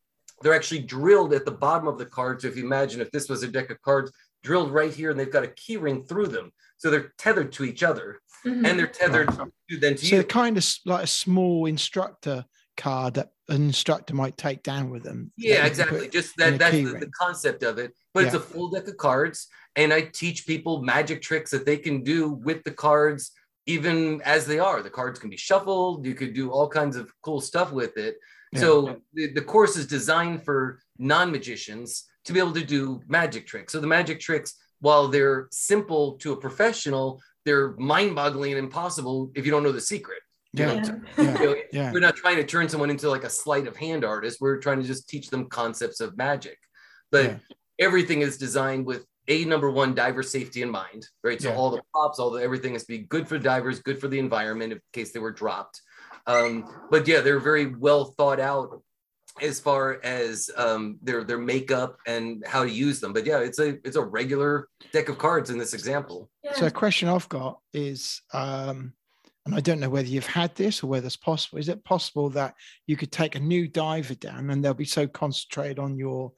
They're 0.43 0.55
actually 0.55 0.83
drilled 0.83 1.33
at 1.33 1.45
the 1.45 1.51
bottom 1.51 1.89
of 1.89 1.99
the 1.99 2.07
card. 2.07 2.43
So 2.43 2.49
if 2.49 2.57
you 2.57 2.65
imagine 2.65 3.01
if 3.01 3.11
this 3.11 3.29
was 3.29 3.43
a 3.43 3.49
deck 3.49 3.71
of 3.71 3.83
cards 3.83 4.13
drilled 4.45 4.71
right 4.71 4.95
here, 4.95 5.11
and 5.11 5.19
they've 5.19 5.33
got 5.33 5.43
a 5.43 5.49
key 5.49 5.77
ring 5.77 6.05
through 6.05 6.29
them, 6.29 6.53
so 6.77 6.89
they're 6.89 7.13
tethered 7.19 7.51
to 7.53 7.65
each 7.65 7.83
other 7.83 8.21
mm-hmm. 8.45 8.65
and 8.65 8.79
they're 8.79 8.87
tethered 8.87 9.37
right. 9.37 9.49
to 9.71 9.79
then 9.79 9.95
to 9.97 10.03
you. 10.03 10.09
so 10.09 10.17
you. 10.17 10.25
kind 10.25 10.57
of 10.57 10.67
like 10.85 11.05
a 11.05 11.09
small 11.09 11.67
instructor 11.67 12.45
card 12.77 13.15
that 13.15 13.31
an 13.49 13.63
instructor 13.63 14.15
might 14.15 14.37
take 14.37 14.63
down 14.63 14.91
with 14.91 15.03
them. 15.03 15.33
Yeah, 15.37 15.67
exactly. 15.67 16.09
Just 16.09 16.37
that 16.39 16.59
that's 16.59 16.75
the, 16.75 16.85
the, 16.85 17.11
concept 17.19 17.63
of 17.63 17.79
it. 17.79 17.93
But 18.13 18.21
yeah. 18.21 18.27
it's 18.27 18.37
a 18.37 18.41
full 18.41 18.71
deck 18.71 18.89
of 18.89 18.97
cards, 18.97 19.49
and 19.77 19.93
I 19.93 20.03
teach 20.03 20.47
people 20.47 20.83
magic 20.83 21.23
tricks 21.23 21.51
that 21.51 21.67
they 21.67 21.77
can 21.77 22.03
do 22.03 22.31
with 22.31 22.65
the 22.65 22.71
cards, 22.71 23.33
even 23.67 24.23
as 24.23 24.47
they 24.47 24.59
are. 24.59 24.83
The 24.83 24.91
cards 24.91 25.19
can 25.19 25.31
be 25.31 25.37
shuffled. 25.37 26.07
You 26.07 26.15
could 26.15 26.35
do 26.35 26.51
all 26.51 26.69
kinds 26.69 26.97
of 26.97 27.13
cool 27.23 27.41
stuff 27.41 27.73
with 27.73 27.97
it. 27.97 28.17
Yeah. 28.53 28.61
So 28.61 28.97
the, 29.13 29.33
the 29.33 29.43
course 29.43 29.77
is 29.77 29.87
designed 29.87 30.45
for 30.45 30.79
non-magicians 30.99 32.05
to 32.25 32.33
be 32.33 32.39
able 32.39 32.53
to 32.53 32.65
do 32.65 33.03
magic 33.09 33.47
tricks. 33.47 33.73
So 33.73 33.81
the 33.81 33.87
magic 33.87 34.21
tricks, 34.21 34.55
while 34.81 35.09
they're 35.09 35.49
simple 35.51 36.13
to 36.19 36.33
a 36.33 36.37
professional, 36.37 37.21
they're 37.45 37.73
mind-boggling 37.77 38.53
and 38.53 38.59
impossible 38.59 39.31
if 39.35 39.45
you 39.45 39.51
don't 39.51 39.63
know 39.63 39.73
the 39.73 39.81
secret. 39.81 40.19
Yeah. 40.53 40.75
yeah. 40.75 40.99
yeah. 41.19 41.39
You 41.39 41.45
know, 41.45 41.57
yeah. 41.73 41.93
We're 41.93 42.01
not 42.01 42.17
trying 42.17 42.37
to 42.37 42.45
turn 42.45 42.69
someone 42.69 42.91
into 42.91 43.11
like 43.11 43.25
a 43.25 43.31
sleight 43.31 43.67
of 43.67 43.77
hand 43.77 44.05
artist. 44.05 44.41
We're 44.41 44.59
trying 44.59 44.81
to 44.81 44.87
just 44.87 45.09
teach 45.09 45.29
them 45.29 45.49
concepts 45.49 46.01
of 46.01 46.17
magic. 46.17 46.59
But 47.11 47.25
yeah. 47.25 47.37
everything 47.79 48.23
is 48.23 48.39
designed 48.39 48.87
with 48.87 49.05
a 49.29 49.45
number 49.45 49.71
one 49.71 49.95
diver 49.95 50.23
safety 50.23 50.63
in 50.63 50.71
mind, 50.71 51.07
right? 51.23 51.41
So 51.41 51.53
all 51.55 51.71
the 51.71 51.81
props, 51.93 52.19
all 52.19 52.31
the 52.31 52.43
everything 52.43 52.75
is 52.75 52.83
to 52.83 52.89
be 52.89 52.99
good 52.99 53.27
for 53.27 53.39
divers, 53.39 53.81
good 53.81 53.99
for 53.99 54.09
the 54.09 54.19
environment 54.19 54.73
in 54.73 54.81
case 54.93 55.13
they 55.13 55.21
were 55.21 55.33
dropped. 55.33 55.81
Um, 56.27 56.69
but 56.91 57.09
yeah, 57.09 57.21
they're 57.21 57.41
very 57.41 57.67
well 57.67 58.05
thought 58.05 58.41
out 58.41 58.83
as 59.43 59.59
far 59.59 60.01
as 60.05 60.51
um, 60.57 60.99
their 61.03 61.25
their 61.25 61.39
makeup 61.39 61.99
and 62.07 62.45
how 62.47 62.63
to 62.63 62.71
use 62.71 63.01
them. 63.01 63.13
But 63.13 63.27
yeah, 63.27 63.39
it's 63.39 63.59
a 63.59 63.71
it's 63.87 63.97
a 63.97 64.03
regular 64.03 64.69
deck 64.93 65.09
of 65.09 65.19
cards 65.19 65.51
in 65.51 65.59
this 65.59 65.75
example. 65.75 66.31
Yeah. 66.43 66.55
So 66.55 66.67
a 66.67 66.71
question 66.71 67.09
I've 67.09 67.29
got 67.29 67.59
is, 67.73 68.23
um, 68.33 68.93
and 69.45 69.55
I 69.55 69.61
don't 69.61 69.81
know 69.81 69.91
whether 69.91 70.09
you've 70.09 70.27
had 70.27 70.55
this 70.55 70.83
or 70.83 70.87
whether 70.87 71.07
it's 71.07 71.17
possible. 71.17 71.59
Is 71.59 71.69
it 71.69 71.85
possible 71.85 72.31
that 72.31 72.55
you 72.87 72.97
could 72.97 73.13
take 73.13 73.35
a 73.35 73.41
new 73.41 73.67
diver 73.67 74.15
down 74.15 74.51
and 74.51 74.65
they'll 74.65 74.75
be 74.75 74.85
so 74.85 75.07
concentrated 75.07 75.79
on 75.79 75.99
your 75.99 76.33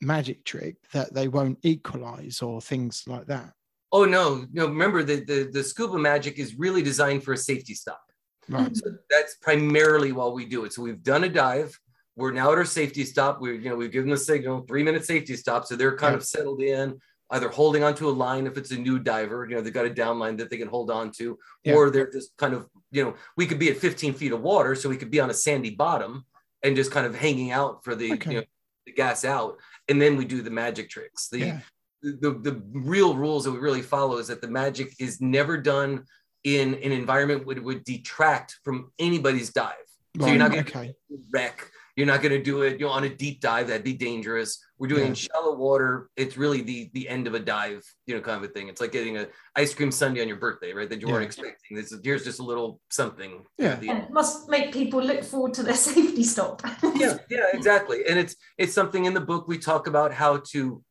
magic 0.00 0.44
trick 0.44 0.76
that 0.92 1.12
they 1.12 1.28
won't 1.28 1.58
equalize 1.62 2.42
or 2.42 2.60
things 2.60 3.04
like 3.06 3.26
that? 3.26 3.52
Oh 3.92 4.04
no, 4.04 4.46
no. 4.52 4.66
Remember 4.66 5.02
the 5.02 5.24
the, 5.24 5.50
the 5.52 5.64
scuba 5.64 5.98
magic 5.98 6.38
is 6.38 6.54
really 6.54 6.82
designed 6.82 7.24
for 7.24 7.32
a 7.32 7.36
safety 7.36 7.74
stop. 7.74 8.00
Right. 8.48 8.76
So 8.76 8.90
that's 9.10 9.36
primarily 9.36 10.12
why 10.12 10.26
we 10.28 10.44
do 10.44 10.64
it. 10.64 10.72
So 10.72 10.82
we've 10.82 11.02
done 11.02 11.24
a 11.24 11.28
dive 11.28 11.78
we're 12.16 12.32
now 12.32 12.52
at 12.52 12.58
our 12.58 12.64
safety 12.64 13.04
stop. 13.04 13.40
We, 13.40 13.58
you 13.58 13.70
know, 13.70 13.76
we've 13.76 13.92
given 13.92 14.10
the 14.10 14.16
signal 14.16 14.64
three 14.66 14.82
minute 14.82 15.04
safety 15.04 15.36
stop. 15.36 15.64
So 15.66 15.76
they're 15.76 15.96
kind 15.96 16.12
yeah. 16.12 16.18
of 16.18 16.24
settled 16.24 16.60
in. 16.62 17.00
either 17.32 17.48
holding 17.48 17.84
onto 17.84 18.08
a 18.08 18.10
line 18.10 18.46
if 18.46 18.56
it's 18.58 18.72
a 18.72 18.76
new 18.76 18.98
diver, 18.98 19.46
you 19.48 19.54
know, 19.54 19.60
they've 19.62 19.72
got 19.72 19.86
a 19.86 19.94
down 19.94 20.18
line 20.18 20.36
that 20.36 20.50
they 20.50 20.56
can 20.56 20.66
hold 20.66 20.90
on 20.90 21.12
to, 21.12 21.38
Yeah. 21.62 21.74
or 21.74 21.88
they're 21.90 22.10
just 22.10 22.36
kind 22.36 22.54
of, 22.54 22.66
you 22.90 23.04
know, 23.04 23.14
we 23.36 23.46
could 23.46 23.60
be 23.60 23.70
at 23.70 23.76
15 23.76 24.14
feet 24.14 24.32
of 24.32 24.40
water, 24.42 24.74
so 24.74 24.88
we 24.88 24.96
could 24.96 25.12
be 25.12 25.20
on 25.20 25.30
a 25.30 25.34
sandy 25.34 25.70
bottom 25.70 26.24
and 26.64 26.74
just 26.74 26.90
kind 26.90 27.06
of 27.06 27.14
hanging 27.14 27.52
out 27.52 27.84
for 27.84 27.94
the, 27.94 28.14
Okay. 28.14 28.30
you 28.32 28.36
know, 28.38 28.46
the 28.84 28.92
gas 28.92 29.24
out. 29.24 29.58
And 29.88 30.02
then 30.02 30.16
we 30.16 30.24
do 30.24 30.42
the 30.42 30.50
magic 30.50 30.90
tricks. 30.90 31.28
The, 31.28 31.38
Yeah. 31.38 31.60
the, 32.02 32.32
the 32.32 32.60
real 32.72 33.14
rules 33.14 33.44
that 33.44 33.52
we 33.52 33.58
really 33.60 33.82
follow 33.82 34.18
is 34.18 34.26
that 34.26 34.40
the 34.40 34.48
magic 34.50 34.94
is 34.98 35.20
never 35.20 35.56
done 35.56 36.06
in 36.42 36.74
an 36.74 36.90
environment 36.90 37.46
would 37.46 37.62
would 37.62 37.84
detract 37.84 38.58
from 38.64 38.90
anybody's 38.98 39.50
dive. 39.52 39.74
So 40.18 40.26
you're 40.26 40.36
not 40.36 40.50
going 40.50 40.64
okay. 40.66 40.94
to 41.10 41.18
wreck. 41.32 41.70
You're 42.00 42.06
not 42.06 42.22
going 42.22 42.32
to 42.32 42.42
do 42.42 42.62
it, 42.62 42.80
you 42.80 42.86
know, 42.86 42.92
on 42.92 43.04
a 43.04 43.10
deep 43.10 43.42
dive. 43.42 43.68
That'd 43.68 43.84
be 43.84 43.92
dangerous. 43.92 44.58
We're 44.78 44.88
doing 44.88 45.08
Yeah. 45.08 45.12
shallow 45.12 45.54
water. 45.54 46.08
It's 46.16 46.38
really 46.38 46.62
the 46.62 46.90
the 46.94 47.06
end 47.06 47.26
of 47.26 47.34
a 47.34 47.38
dive, 47.38 47.84
you 48.06 48.14
know, 48.14 48.22
kind 48.22 48.42
of 48.42 48.48
a 48.50 48.52
thing. 48.54 48.68
It's 48.70 48.80
like 48.80 48.90
getting 48.90 49.18
a 49.18 49.26
ice 49.54 49.74
cream 49.74 49.92
sundae 49.92 50.22
on 50.22 50.26
your 50.28 50.38
birthday, 50.38 50.72
right? 50.72 50.88
That 50.88 51.02
you 51.02 51.08
weren't 51.08 51.24
expecting. 51.24 51.76
This 51.76 51.92
is 51.92 52.00
here's 52.02 52.24
just 52.24 52.40
a 52.40 52.42
little 52.42 52.80
something. 52.88 53.44
Yeah. 53.58 53.72
at 53.72 53.80
the 53.82 53.90
end. 53.90 54.04
it 54.04 54.10
must 54.10 54.48
make 54.48 54.72
people 54.72 55.02
look 55.02 55.22
forward 55.22 55.52
to 55.54 55.62
their 55.62 55.74
safety 55.90 56.22
stop. 56.24 56.62
yeah, 56.94 57.18
yeah, 57.28 57.48
exactly. 57.52 57.98
And 58.08 58.18
it's 58.18 58.34
it's 58.56 58.72
something 58.72 59.04
in 59.04 59.12
the 59.12 59.20
book 59.20 59.46
we 59.46 59.58
talk 59.58 59.86
about 59.86 60.10
how 60.14 60.38
to 60.52 60.82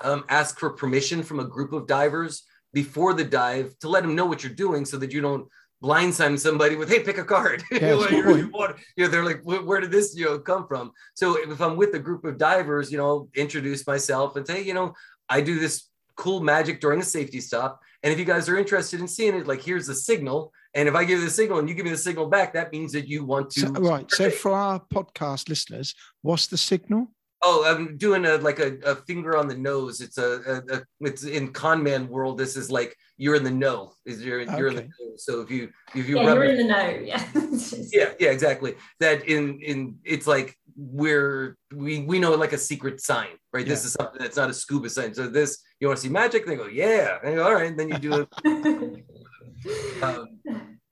um, 0.00 0.24
ask 0.30 0.58
for 0.58 0.70
permission 0.70 1.22
from 1.22 1.40
a 1.40 1.44
group 1.44 1.74
of 1.74 1.86
divers 1.86 2.42
before 2.72 3.12
the 3.12 3.24
dive 3.24 3.78
to 3.80 3.88
let 3.90 4.02
them 4.02 4.14
know 4.14 4.24
what 4.24 4.42
you're 4.42 4.54
doing, 4.66 4.86
so 4.86 4.96
that 4.96 5.12
you 5.12 5.20
don't 5.20 5.46
blindside 5.82 6.38
somebody 6.38 6.76
with 6.76 6.88
"Hey, 6.88 7.00
pick 7.00 7.18
a 7.18 7.24
card." 7.24 7.62
You 7.70 7.78
Yeah, 7.80 7.90
know, 7.90 8.00
that's 8.00 8.12
a 8.12 8.16
you're 8.16 8.38
in 8.38 8.50
point. 8.50 8.76
You 8.96 9.04
know, 9.04 9.10
they're 9.10 9.24
like, 9.24 9.40
"Where 9.42 9.62
where 9.62 9.80
did 9.80 9.90
this 9.90 10.16
you 10.16 10.24
know 10.26 10.38
come 10.38 10.66
from?" 10.66 10.92
So 11.14 11.36
if 11.38 11.60
I'm 11.60 11.76
with 11.76 11.94
a 11.94 11.98
group 11.98 12.24
of 12.24 12.38
divers, 12.38 12.90
you 12.90 12.98
know, 12.98 13.28
introduce 13.34 13.86
myself 13.86 14.36
and 14.36 14.46
say, 14.46 14.62
"You 14.62 14.74
know, 14.74 14.94
I 15.28 15.40
do 15.40 15.58
this 15.58 15.88
cool 16.16 16.40
magic 16.40 16.80
during 16.80 17.00
a 17.00 17.04
safety 17.04 17.40
stop, 17.40 17.80
and 18.02 18.12
if 18.12 18.18
you 18.18 18.24
guys 18.24 18.48
are 18.48 18.58
interested 18.58 19.00
in 19.00 19.08
seeing 19.08 19.34
it, 19.34 19.46
like 19.46 19.62
here's 19.62 19.86
the 19.86 19.94
signal." 19.94 20.52
And 20.76 20.88
if 20.88 20.94
I 20.96 21.04
give 21.04 21.20
you 21.20 21.24
the 21.26 21.30
signal 21.30 21.60
and 21.60 21.68
you 21.68 21.74
give 21.76 21.84
me 21.84 21.92
the 21.92 21.96
signal 21.96 22.26
back, 22.26 22.52
that 22.54 22.72
means 22.72 22.90
that 22.92 23.06
you 23.06 23.24
want 23.24 23.50
to 23.50 23.60
So, 23.60 23.68
right. 23.68 24.10
So 24.10 24.28
for 24.28 24.50
our 24.52 24.80
podcast 24.80 25.48
listeners, 25.48 25.94
what's 26.22 26.48
the 26.48 26.56
signal? 26.58 27.13
Oh, 27.46 27.64
I'm 27.66 27.98
doing 27.98 28.24
a 28.24 28.36
like 28.38 28.58
a, 28.58 28.78
a 28.84 28.96
finger 28.96 29.36
on 29.36 29.48
the 29.48 29.54
nose. 29.56 30.00
It's 30.00 30.16
a, 30.18 30.62
a, 30.70 30.76
a 30.76 30.82
it's 31.00 31.24
in 31.24 31.52
con 31.52 31.82
man 31.82 32.08
world. 32.08 32.38
This 32.38 32.56
is 32.56 32.70
like 32.70 32.96
you're 33.18 33.34
in 33.34 33.44
the 33.44 33.50
know. 33.50 33.92
Is 34.06 34.24
you're 34.24 34.40
you're 34.40 34.68
in 34.68 34.76
the 34.76 34.82
know. 34.82 35.16
So 35.16 35.40
if 35.42 35.50
you 35.50 35.70
if 35.94 36.08
you 36.08 36.16
yeah, 36.16 36.26
rub 36.26 36.36
you're 36.36 36.44
it- 36.44 36.58
in 36.58 36.66
the 36.66 36.72
know. 36.72 36.88
Yeah. 37.04 37.24
yeah 37.92 38.12
yeah 38.18 38.30
exactly 38.30 38.74
that 39.00 39.28
in 39.28 39.60
in 39.60 39.98
it's 40.04 40.26
like 40.26 40.56
we're 40.76 41.56
we 41.72 42.00
we 42.00 42.18
know 42.18 42.34
like 42.34 42.52
a 42.52 42.58
secret 42.58 43.00
sign 43.00 43.28
right 43.52 43.66
this 43.66 43.84
is 43.84 43.92
something 43.92 44.20
that's 44.20 44.36
not 44.36 44.50
a 44.50 44.54
scuba 44.54 44.90
sign 44.90 45.14
so 45.14 45.28
this 45.28 45.62
you 45.78 45.86
want 45.86 45.96
to 45.96 46.02
see 46.02 46.08
magic 46.08 46.46
they 46.46 46.56
go 46.56 46.66
yeah 46.66 47.18
and 47.22 47.36
go, 47.36 47.44
all 47.44 47.54
right 47.54 47.76
then 47.76 47.88
you 47.88 47.98
do 47.98 48.26
it 48.26 48.28
um, 50.02 50.40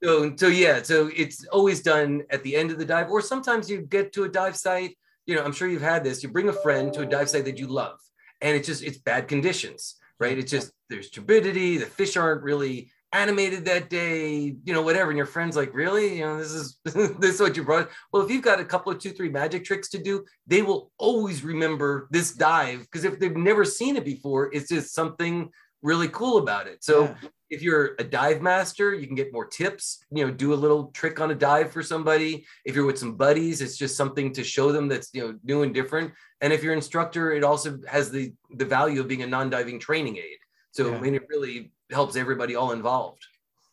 so 0.01 0.33
so 0.37 0.47
yeah 0.47 0.81
so 0.81 1.09
it's 1.15 1.45
always 1.47 1.81
done 1.81 2.23
at 2.29 2.41
the 2.43 2.55
end 2.55 2.71
of 2.71 2.77
the 2.77 2.85
dive 2.85 3.09
or 3.09 3.21
sometimes 3.21 3.69
you 3.69 3.81
get 3.81 4.13
to 4.13 4.23
a 4.23 4.29
dive 4.29 4.55
site 4.55 4.95
you 5.25 5.35
know 5.35 5.43
i'm 5.43 5.53
sure 5.53 5.67
you've 5.67 5.81
had 5.81 6.03
this 6.03 6.23
you 6.23 6.29
bring 6.29 6.49
a 6.49 6.53
friend 6.53 6.93
to 6.93 7.01
a 7.01 7.05
dive 7.05 7.29
site 7.29 7.45
that 7.45 7.59
you 7.59 7.67
love 7.67 7.99
and 8.41 8.55
it's 8.55 8.67
just 8.67 8.83
it's 8.83 8.97
bad 8.97 9.27
conditions 9.27 9.97
right? 10.19 10.37
It's 10.37 10.51
just 10.51 10.71
there's 10.89 11.09
turbidity 11.09 11.77
the 11.77 11.85
fish 11.85 12.17
aren't 12.17 12.43
really 12.43 12.91
animated 13.11 13.65
that 13.65 13.91
day 13.91 14.55
you 14.63 14.73
know 14.73 14.81
whatever 14.81 15.11
and 15.11 15.17
your 15.17 15.27
friend's 15.27 15.55
like 15.55 15.73
really? 15.73 16.19
You 16.19 16.25
know 16.25 16.37
this 16.37 16.51
is 16.51 16.77
this 16.83 17.35
is 17.35 17.41
what 17.41 17.57
you 17.57 17.63
brought? 17.63 17.89
Well 18.11 18.23
if 18.23 18.31
you've 18.31 18.41
got 18.41 18.59
a 18.59 18.65
couple 18.65 18.91
of 18.91 18.99
two 18.99 19.11
three 19.11 19.29
magic 19.29 19.65
tricks 19.65 19.89
to 19.89 19.97
do 20.01 20.23
they 20.47 20.61
will 20.61 20.91
always 20.97 21.43
remember 21.43 22.07
this 22.11 22.33
dive 22.33 22.79
because 22.81 23.03
if 23.03 23.19
they've 23.19 23.35
never 23.35 23.65
seen 23.65 23.97
it 23.97 24.05
before 24.05 24.53
it's 24.53 24.69
just 24.69 24.93
something 24.93 25.49
really 25.83 26.07
cool 26.09 26.37
about 26.39 26.65
it 26.67 26.83
so 26.83 27.03
Yeah. 27.03 27.15
if 27.49 27.61
you're 27.61 27.93
a 27.99 28.03
dive 28.03 28.41
master, 28.41 28.95
you 28.95 29.05
can 29.05 29.15
get 29.15 29.31
more 29.31 29.45
tips, 29.45 30.03
you 30.09 30.25
know, 30.25 30.31
do 30.31 30.53
a 30.53 30.59
little 30.63 30.87
trick 30.87 31.19
on 31.19 31.29
a 31.29 31.35
dive 31.35 31.71
for 31.71 31.83
somebody. 31.83 32.45
If 32.65 32.73
you're 32.75 32.87
with 32.87 32.97
some 32.97 33.15
buddies, 33.15 33.61
it's 33.61 33.77
just 33.77 33.95
something 33.95 34.33
to 34.33 34.43
show 34.43 34.71
them 34.71 34.87
that's, 34.87 35.09
you 35.13 35.21
know, 35.21 35.37
new 35.43 35.61
and 35.61 35.71
different. 35.71 36.13
And 36.41 36.51
if 36.51 36.63
you're 36.63 36.73
an 36.73 36.79
instructor, 36.79 37.31
it 37.33 37.43
also 37.43 37.77
has 37.87 38.09
the 38.09 38.33
the 38.55 38.65
value 38.65 38.99
of 39.01 39.07
being 39.07 39.21
a 39.21 39.27
non-diving 39.27 39.79
training 39.79 40.17
aid. 40.17 40.39
So 40.71 40.89
Yeah. 40.89 40.97
I 40.97 40.99
mean, 41.01 41.13
it 41.15 41.27
really 41.29 41.71
helps 41.91 42.15
everybody 42.15 42.55
all 42.55 42.71
involved. 42.71 43.23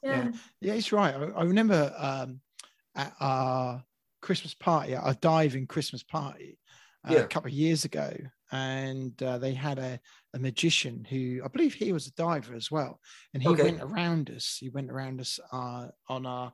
yeah. 0.02 0.30
Yeah, 0.60 0.74
it's 0.74 0.92
right. 0.92 1.14
I, 1.14 1.22
I 1.40 1.44
remember 1.44 1.80
um, 1.96 2.40
at 2.94 3.14
our 3.20 3.82
Christmas 4.20 4.52
party, 4.52 4.94
our 4.94 5.14
diving 5.14 5.66
Christmas 5.66 6.02
party, 6.02 6.58
uh, 7.08 7.14
Yeah. 7.14 7.20
a 7.20 7.26
couple 7.28 7.48
of 7.48 7.54
years 7.54 7.86
ago, 7.86 8.10
and 8.52 9.14
uh, 9.22 9.38
they 9.38 9.54
had 9.54 9.78
a, 9.78 9.98
a 10.34 10.38
magician 10.38 11.04
who 11.04 11.40
I 11.44 11.48
believe 11.48 11.74
he 11.74 11.92
was 11.92 12.06
a 12.06 12.12
diver 12.14 12.54
as 12.54 12.70
well, 12.70 13.00
and 13.34 13.42
he 13.42 13.48
Okay. 13.50 13.62
went 13.64 13.82
around 13.82 14.30
us. 14.30 14.56
He 14.58 14.68
went 14.68 14.90
around 14.90 15.20
us 15.20 15.38
uh, 15.52 15.88
on 16.08 16.26
our 16.26 16.52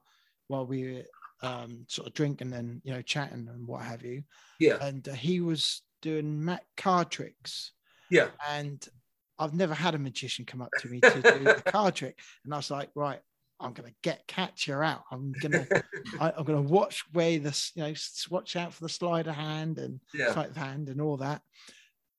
while 0.49 0.67
we 0.67 0.93
were 0.95 1.05
um, 1.49 1.85
sort 1.89 2.09
of 2.09 2.15
drinking 2.15 2.53
and 2.55 2.81
you 2.85 2.93
know 2.93 3.03
chatting 3.03 3.49
and 3.49 3.67
what 3.67 3.83
have 3.83 4.03
you, 4.05 4.25
Yeah. 4.61 4.79
and 4.81 5.07
uh, 5.09 5.13
he 5.13 5.41
was 5.41 5.83
doing 6.03 6.45
mat 6.45 6.65
card 6.77 7.11
tricks 7.11 7.73
Yeah. 8.11 8.31
and 8.47 8.87
I've 9.39 9.55
never 9.55 9.75
had 9.75 9.95
a 9.95 9.99
magician 9.99 10.45
come 10.47 10.63
up 10.63 10.75
to 10.79 10.89
me 10.89 11.03
to 11.03 11.23
do 11.23 11.53
a 11.57 11.63
card 11.71 11.95
trick, 11.95 12.19
and 12.45 12.55
I 12.55 12.57
was 12.57 12.71
like, 12.71 12.91
right, 12.95 13.21
I'm 13.61 13.73
gonna 13.75 13.93
get 14.03 14.27
catcher 14.27 14.83
out. 14.83 15.05
I'm 15.11 15.37
gonna, 15.39 15.67
I, 16.21 16.33
I'm 16.33 16.45
gonna 16.45 16.63
watch 16.63 17.05
where 17.13 17.39
this, 17.39 17.73
you 17.75 17.83
know, 17.83 17.95
watch 18.31 18.57
out 18.57 18.73
for 18.73 18.83
the 18.83 18.89
slider 18.89 19.33
hand 19.33 19.79
and 19.79 20.01
Yeah. 20.15 20.41
of 20.41 20.57
hand 20.57 20.89
and 20.89 21.01
all 21.01 21.19
that. 21.19 21.43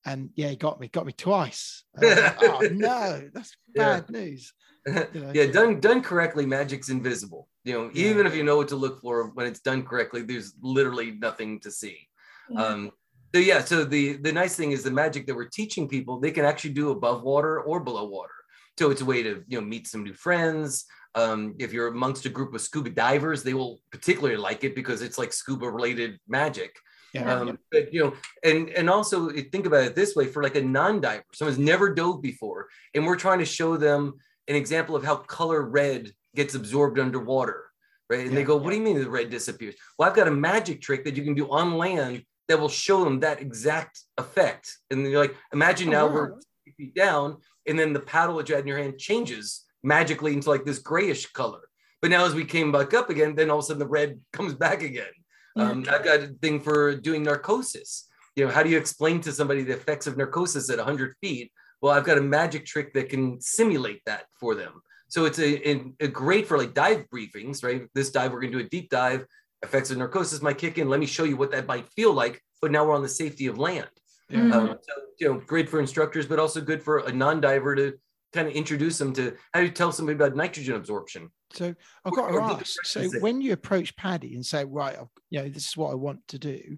And 0.08 0.30
yeah, 0.36 0.48
he 0.48 0.56
got 0.56 0.80
me, 0.80 0.88
got 0.88 1.06
me 1.06 1.12
twice. 1.12 1.84
And 1.96 2.10
like, 2.10 2.44
oh 2.44 2.60
no, 2.72 3.30
that's 3.34 3.56
Yeah. 3.76 4.00
bad 4.00 4.10
news. 4.10 4.54
You 4.88 4.94
know? 5.16 5.32
yeah, 5.34 5.48
done 5.48 5.82
done 5.82 6.02
correctly, 6.02 6.46
magic's 6.46 6.90
invisible. 6.90 7.50
You 7.66 7.74
know, 7.74 7.92
Yeah. 7.94 8.12
even 8.12 8.26
if 8.26 8.34
you 8.34 8.44
know 8.44 8.56
what 8.56 8.70
to 8.70 8.78
look 8.78 9.02
for 9.02 9.28
when 9.32 9.46
it's 9.46 9.60
done 9.60 9.84
correctly, 9.84 10.22
there's 10.22 10.54
literally 10.62 11.12
nothing 11.12 11.60
to 11.60 11.70
see. 11.72 12.08
Yeah. 12.50 12.64
Um, 12.64 12.92
so 13.36 13.42
yeah, 13.42 13.62
so 13.66 13.84
the 13.84 14.14
the 14.14 14.32
nice 14.32 14.56
thing 14.56 14.72
is 14.72 14.82
the 14.84 14.92
magic 14.92 15.28
that 15.28 15.36
we're 15.36 15.50
teaching 15.50 15.90
people, 15.90 16.22
they 16.22 16.32
can 16.32 16.46
actually 16.46 16.74
do 16.74 16.92
above 16.92 17.24
water 17.24 17.60
or 17.62 17.82
below 17.82 18.06
water. 18.06 18.32
So 18.80 18.90
it's 18.92 19.02
a 19.02 19.06
way 19.06 19.22
to 19.24 19.44
you 19.50 19.60
know 19.60 19.66
meet 19.68 19.88
some 19.88 20.04
new 20.04 20.14
friends. 20.14 20.86
Um, 21.16 21.56
if 21.60 21.74
you're 21.74 21.88
amongst 21.88 22.26
a 22.26 22.30
group 22.30 22.54
of 22.54 22.62
scuba 22.62 22.92
divers, 22.92 23.44
they 23.44 23.54
will 23.56 23.80
particularly 23.92 24.38
like 24.38 24.64
it 24.64 24.74
because 24.76 25.02
it's 25.02 25.18
like 25.18 25.34
scuba 25.34 25.70
related 25.70 26.18
magic. 26.30 26.72
Yeah, 27.14 27.34
Um, 27.34 27.58
but 27.72 27.94
you 27.94 28.04
know, 28.04 28.14
and 28.44 28.70
and 28.70 28.90
also 28.90 29.30
think 29.30 29.66
about 29.66 29.86
it 29.86 29.96
this 29.96 30.16
way: 30.16 30.26
for 30.28 30.44
like 30.44 30.56
a 30.56 30.62
non-diver, 30.62 31.24
someone's 31.34 31.60
never 31.60 31.94
dove 31.94 32.22
before, 32.22 32.68
and 32.94 33.06
we're 33.06 33.16
trying 33.16 33.40
to 33.40 33.46
show 33.46 33.78
them 33.78 34.14
an 34.48 34.56
example 34.56 34.96
of 34.96 35.04
how 35.04 35.16
color 35.16 35.62
red 35.64 36.12
gets 36.36 36.54
absorbed 36.56 37.00
underwater, 37.00 37.66
right? 38.10 38.28
And 38.28 38.36
they 38.36 38.44
go, 38.44 38.58
"What 38.58 38.72
do 38.72 38.76
you 38.78 38.84
mean 38.84 39.00
the 39.00 39.10
red 39.10 39.30
disappears?" 39.30 39.76
Well, 39.98 40.10
I've 40.10 40.16
got 40.16 40.28
a 40.28 40.32
magic 40.32 40.82
trick 40.82 41.06
that 41.06 41.16
you 41.16 41.24
can 41.24 41.34
do 41.34 41.50
on 41.50 41.78
land 41.78 42.24
that 42.48 42.60
will 42.60 42.70
show 42.70 43.04
them 43.04 43.20
that 43.22 43.42
exact 43.42 44.00
effect. 44.18 44.78
And 44.90 45.04
then 45.04 45.12
you're 45.12 45.22
like, 45.22 45.36
imagine 45.52 45.90
Oh, 45.90 45.92
now 45.92 46.08
wow. 46.08 46.14
we're 46.14 46.32
feet 46.78 46.96
down, 46.96 47.38
and 47.66 47.78
then 47.78 47.94
the 47.94 48.00
paddle 48.00 48.38
that 48.38 48.48
you 48.50 48.56
had 48.56 48.64
in 48.64 48.68
your 48.68 48.78
hand 48.78 48.98
changes 49.00 49.66
magically 49.84 50.34
into 50.34 50.50
like 50.50 50.66
this 50.66 50.80
grayish 50.80 51.26
color. 51.34 51.62
But 52.02 52.12
now 52.12 52.26
as 52.26 52.34
we 52.36 52.46
came 52.46 52.72
back 52.72 52.94
up 52.94 53.10
again, 53.10 53.36
then 53.36 53.50
all 53.50 53.60
of 53.60 53.64
a 53.64 53.68
sudden 53.68 53.80
the 53.80 53.88
red 53.88 54.20
comes 54.34 54.54
back 54.54 54.82
again. 54.84 55.12
Um, 55.60 55.86
I've 55.90 56.04
got 56.04 56.20
a 56.20 56.28
thing 56.28 56.60
for 56.60 56.96
doing 56.96 57.24
narcosis. 57.24 58.08
You 58.36 58.46
know, 58.46 58.52
how 58.52 58.64
do 58.64 58.70
you 58.70 58.78
explain 58.78 59.22
to 59.22 59.32
somebody 59.32 59.64
the 59.64 59.74
effects 59.74 60.08
of 60.08 60.18
narcosis 60.18 60.70
at 60.70 60.78
100 60.78 61.16
feet? 61.22 61.52
Well, 61.82 61.94
I've 61.94 62.06
got 62.06 62.18
a 62.18 62.22
magic 62.22 62.66
trick 62.66 62.94
that 62.94 63.10
can 63.10 63.40
simulate 63.42 64.02
that 64.06 64.26
for 64.40 64.56
them. 64.56 64.82
So 65.10 65.26
it's 65.26 65.40
a, 65.40 65.70
a, 65.70 65.84
a 66.02 66.08
great 66.08 66.48
for 66.48 66.58
like 66.58 66.74
dive 66.74 67.06
briefings, 67.14 67.64
right? 67.64 67.88
This 67.94 68.12
dive, 68.12 68.32
we're 68.32 68.42
going 68.42 68.52
to 68.52 68.60
do 68.60 68.66
a 68.66 68.70
deep 68.70 68.90
dive. 68.90 69.26
Effects 69.64 69.90
of 69.90 69.98
narcosis 69.98 70.42
might 70.42 70.58
kick 70.58 70.78
in. 70.78 70.90
Let 70.90 71.00
me 71.00 71.06
show 71.06 71.24
you 71.24 71.38
what 71.38 71.52
that 71.52 71.66
might 71.66 71.88
feel 71.94 72.14
like. 72.14 72.42
But 72.62 72.72
now 72.72 72.86
we're 72.86 72.96
on 72.96 73.04
the 73.04 73.10
safety 73.10 73.48
of 73.48 73.58
land. 73.58 73.90
Yeah. 74.30 74.50
Um, 74.52 74.78
so, 74.82 74.94
you 75.20 75.28
know, 75.28 75.42
great 75.46 75.70
for 75.70 75.80
instructors, 75.80 76.26
but 76.26 76.40
also 76.40 76.60
good 76.60 76.84
for 76.84 77.00
a 77.00 77.12
non-diver 77.12 77.76
to 77.76 77.94
kind 78.34 78.48
of 78.48 78.54
introduce 78.54 78.98
them 78.98 79.14
to 79.14 79.36
how 79.54 79.62
do 79.62 79.66
you 79.66 79.72
tell 79.72 79.92
somebody 79.92 80.16
about 80.16 80.36
nitrogen 80.36 80.76
absorption. 80.76 81.30
So 81.54 81.74
I've 82.06 82.14
got 82.14 82.28
to 82.28 82.34
Or- 82.34 82.42
or 82.42 82.48
did 82.50 82.58
the 82.58 82.62
ask. 82.62 82.86
So 82.86 83.10
when 83.20 83.42
you 83.42 83.54
approach 83.54 83.96
PADI 83.96 84.36
and 84.36 84.46
say, 84.46 84.66
right, 84.66 84.98
I've, 84.98 85.08
you 85.30 85.42
know, 85.42 85.50
this 85.50 85.68
is 85.68 85.78
what 85.78 85.92
I 85.92 85.96
want 85.96 86.28
to 86.30 86.40
do, 86.40 86.78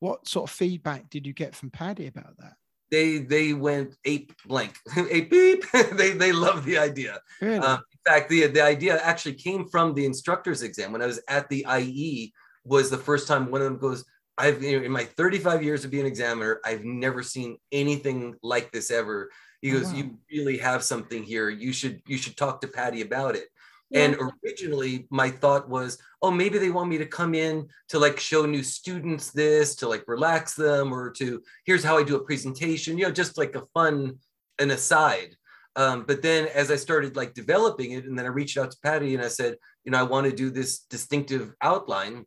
what 0.00 0.26
sort 0.28 0.50
of 0.50 0.54
feedback 0.54 1.10
did 1.10 1.26
you 1.26 1.32
get 1.32 1.54
from 1.54 1.70
PADI 1.70 2.06
about 2.08 2.36
that? 2.38 2.54
They 2.90 3.18
they 3.20 3.54
went 3.54 3.94
ape 4.04 4.32
blank, 4.44 4.76
ape 5.10 5.30
beep. 5.30 5.64
they 5.92 6.10
they 6.10 6.32
love 6.32 6.64
the 6.66 6.76
idea. 6.78 7.20
Really? 7.40 7.58
Um, 7.58 7.78
in 7.92 8.12
fact, 8.12 8.28
the 8.28 8.46
the 8.48 8.62
idea 8.62 9.00
actually 9.00 9.34
came 9.34 9.66
from 9.68 9.94
the 9.94 10.04
instructor's 10.04 10.62
exam 10.62 10.92
when 10.92 11.00
I 11.02 11.06
was 11.06 11.20
at 11.28 11.48
the 11.48 11.64
IE. 11.78 12.32
Was 12.64 12.90
the 12.90 12.98
first 12.98 13.26
time 13.26 13.50
one 13.50 13.60
of 13.62 13.64
them 13.64 13.78
goes. 13.78 14.04
I've 14.38 14.62
you 14.62 14.78
know, 14.78 14.84
in 14.84 14.92
my 14.92 15.04
35 15.04 15.62
years 15.62 15.84
of 15.84 15.90
being 15.90 16.02
an 16.02 16.06
examiner, 16.08 16.60
I've 16.64 16.84
never 16.84 17.22
seen 17.22 17.56
anything 17.70 18.34
like 18.42 18.72
this 18.72 18.90
ever. 18.90 19.30
He 19.62 19.70
Oh, 19.70 19.78
goes, 19.80 19.86
wow. 19.92 19.94
"You 19.98 20.18
really 20.30 20.58
have 20.58 20.82
something 20.82 21.22
here. 21.22 21.48
You 21.48 21.72
should 21.72 22.00
you 22.06 22.18
should 22.18 22.36
talk 22.36 22.60
to 22.60 22.68
PADI 22.68 23.00
about 23.02 23.36
it." 23.36 23.48
And 23.94 24.16
originally, 24.44 25.06
my 25.10 25.30
thought 25.30 25.68
was, 25.68 25.98
oh, 26.22 26.30
maybe 26.30 26.58
they 26.58 26.70
want 26.70 26.88
me 26.88 26.98
to 26.98 27.06
come 27.06 27.34
in 27.34 27.68
to 27.88 27.98
like 27.98 28.18
show 28.18 28.46
new 28.46 28.62
students 28.62 29.30
this, 29.30 29.74
to 29.76 29.88
like 29.88 30.04
relax 30.06 30.54
them, 30.54 30.92
or 30.92 31.10
to 31.12 31.42
here's 31.66 31.84
how 31.84 31.98
I 31.98 32.02
do 32.02 32.16
a 32.16 32.24
presentation, 32.24 32.96
you 32.96 33.04
know, 33.04 33.10
just 33.10 33.36
like 33.36 33.54
a 33.54 33.66
fun 33.74 34.18
an 34.58 34.70
aside. 34.70 35.36
Um, 35.76 36.04
but 36.06 36.22
then 36.22 36.48
as 36.48 36.70
I 36.70 36.76
started 36.76 37.16
like 37.16 37.34
developing 37.34 37.92
it, 37.92 38.04
and 38.04 38.18
then 38.18 38.26
I 38.26 38.28
reached 38.28 38.58
out 38.58 38.70
to 38.70 38.78
PADI 38.82 39.14
and 39.14 39.24
I 39.24 39.28
said, 39.28 39.56
you 39.84 39.92
know, 39.92 39.98
I 39.98 40.02
want 40.04 40.26
to 40.28 40.36
do 40.36 40.50
this 40.50 40.80
distinctive 40.80 41.52
outline, 41.60 42.24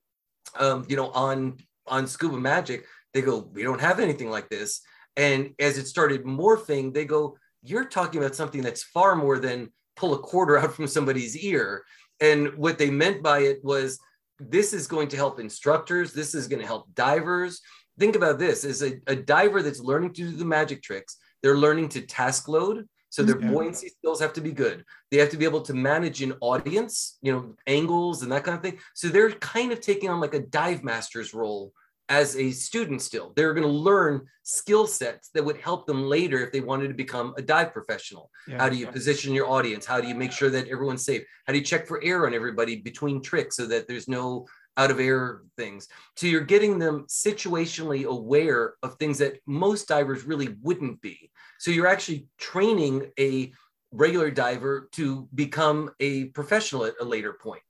um, 0.60 0.86
you 0.88 0.96
know, 0.96 1.10
on 1.12 1.58
on 1.88 2.08
scuba 2.08 2.38
magic. 2.38 2.86
They 3.14 3.22
go, 3.22 3.50
we 3.54 3.64
don't 3.64 3.82
have 3.82 4.00
anything 4.00 4.30
like 4.30 4.50
this. 4.50 4.82
And 5.16 5.54
as 5.60 5.78
it 5.78 5.88
started 5.88 6.26
morphing, 6.26 6.94
they 6.94 7.06
go, 7.06 7.38
you're 7.64 7.86
talking 7.86 8.22
about 8.22 8.36
something 8.36 8.62
that's 8.62 8.84
far 8.84 9.16
more 9.16 9.40
than 9.40 9.72
pull 9.96 10.14
a 10.14 10.20
quarter 10.20 10.58
out 10.58 10.74
from 10.74 10.88
somebody's 10.88 11.38
ear. 11.38 11.84
And 12.20 12.56
what 12.56 12.78
they 12.78 12.90
meant 12.90 13.22
by 13.22 13.40
it 13.40 13.64
was 13.64 14.00
this 14.40 14.74
is 14.74 14.88
going 14.88 15.08
to 15.10 15.18
help 15.18 15.40
instructors, 15.40 16.14
this 16.14 16.36
is 16.36 16.48
going 16.48 16.62
to 16.62 16.68
help 16.68 16.94
divers. 16.94 17.62
Think 18.00 18.16
about 18.16 18.40
this 18.40 18.66
as 18.66 18.84
a, 18.84 19.00
a 19.08 19.16
diver 19.16 19.62
that's 19.62 19.80
learning 19.80 20.14
to 20.14 20.30
do 20.30 20.32
the 20.32 20.46
magic 20.46 20.84
tricks, 20.84 21.18
they're 21.42 21.58
learning 21.58 21.90
to 21.90 22.02
task 22.02 22.48
load. 22.48 22.88
So 23.10 23.24
their 23.24 23.40
Yeah. 23.40 23.50
buoyancy 23.50 23.90
skills 23.90 24.20
have 24.20 24.34
to 24.34 24.42
be 24.42 24.52
good. 24.52 24.84
They 25.10 25.18
have 25.18 25.30
to 25.30 25.38
be 25.38 25.46
able 25.46 25.62
to 25.62 25.74
manage 25.74 26.22
an 26.22 26.34
audience, 26.42 27.18
you 27.22 27.32
know, 27.32 27.56
angles 27.66 28.24
and 28.24 28.32
that 28.34 28.44
kind 28.44 28.58
of 28.58 28.62
thing. 28.64 28.78
So 28.94 29.08
they're 29.08 29.32
kind 29.32 29.72
of 29.72 29.80
taking 29.80 30.10
on 30.10 30.20
like 30.20 30.34
a 30.34 30.42
dive 30.42 30.84
master's 30.84 31.34
role 31.34 31.72
as 32.10 32.36
a 32.36 32.52
student 32.52 33.02
still. 33.02 33.34
They're 33.36 33.54
going 33.54 33.68
to 33.68 33.74
learn 33.74 34.28
skill 34.44 34.86
sets 34.86 35.30
that 35.34 35.44
would 35.44 35.58
help 35.58 35.88
them 35.88 36.04
later 36.04 36.40
if 36.40 36.52
they 36.52 36.60
wanted 36.60 36.90
to 36.90 36.94
become 36.94 37.34
a 37.38 37.42
dive 37.42 37.74
professional. 37.74 38.30
Yeah. 38.48 38.60
How 38.60 38.70
do 38.70 38.76
you 38.76 38.88
position 38.88 39.34
your 39.34 39.50
audience? 39.50 39.86
How 39.86 40.00
do 40.00 40.08
you 40.08 40.16
make 40.16 40.32
sure 40.32 40.50
that 40.50 40.68
everyone's 40.68 41.04
safe? 41.04 41.24
How 41.46 41.54
do 41.54 41.60
you 41.60 41.66
check 41.66 41.88
for 41.88 42.04
air 42.04 42.28
on 42.28 42.34
everybody 42.34 42.78
between 42.78 43.22
tricks 43.22 43.56
so 43.56 43.66
that 43.68 43.88
there's 43.88 44.08
no 44.08 44.46
out 44.78 44.92
of 44.92 45.00
air 45.00 45.42
things? 45.58 45.88
So 46.16 46.28
you're 46.28 46.42
getting 46.42 46.78
them 46.78 47.06
situationally 47.10 48.06
aware 48.06 48.76
of 48.84 48.96
things 48.96 49.18
that 49.18 49.40
most 49.48 49.88
divers 49.88 50.26
really 50.26 50.56
wouldn't 50.62 51.02
be. 51.02 51.32
So 51.60 51.72
you're 51.72 51.88
actually 51.88 52.28
training 52.38 53.12
a 53.20 53.52
regular 53.92 54.30
diver 54.30 54.90
to 54.92 55.28
become 55.34 55.90
a 56.00 56.26
professional 56.26 56.86
at 56.86 56.94
a 57.00 57.06
later 57.06 57.34
point. 57.34 57.62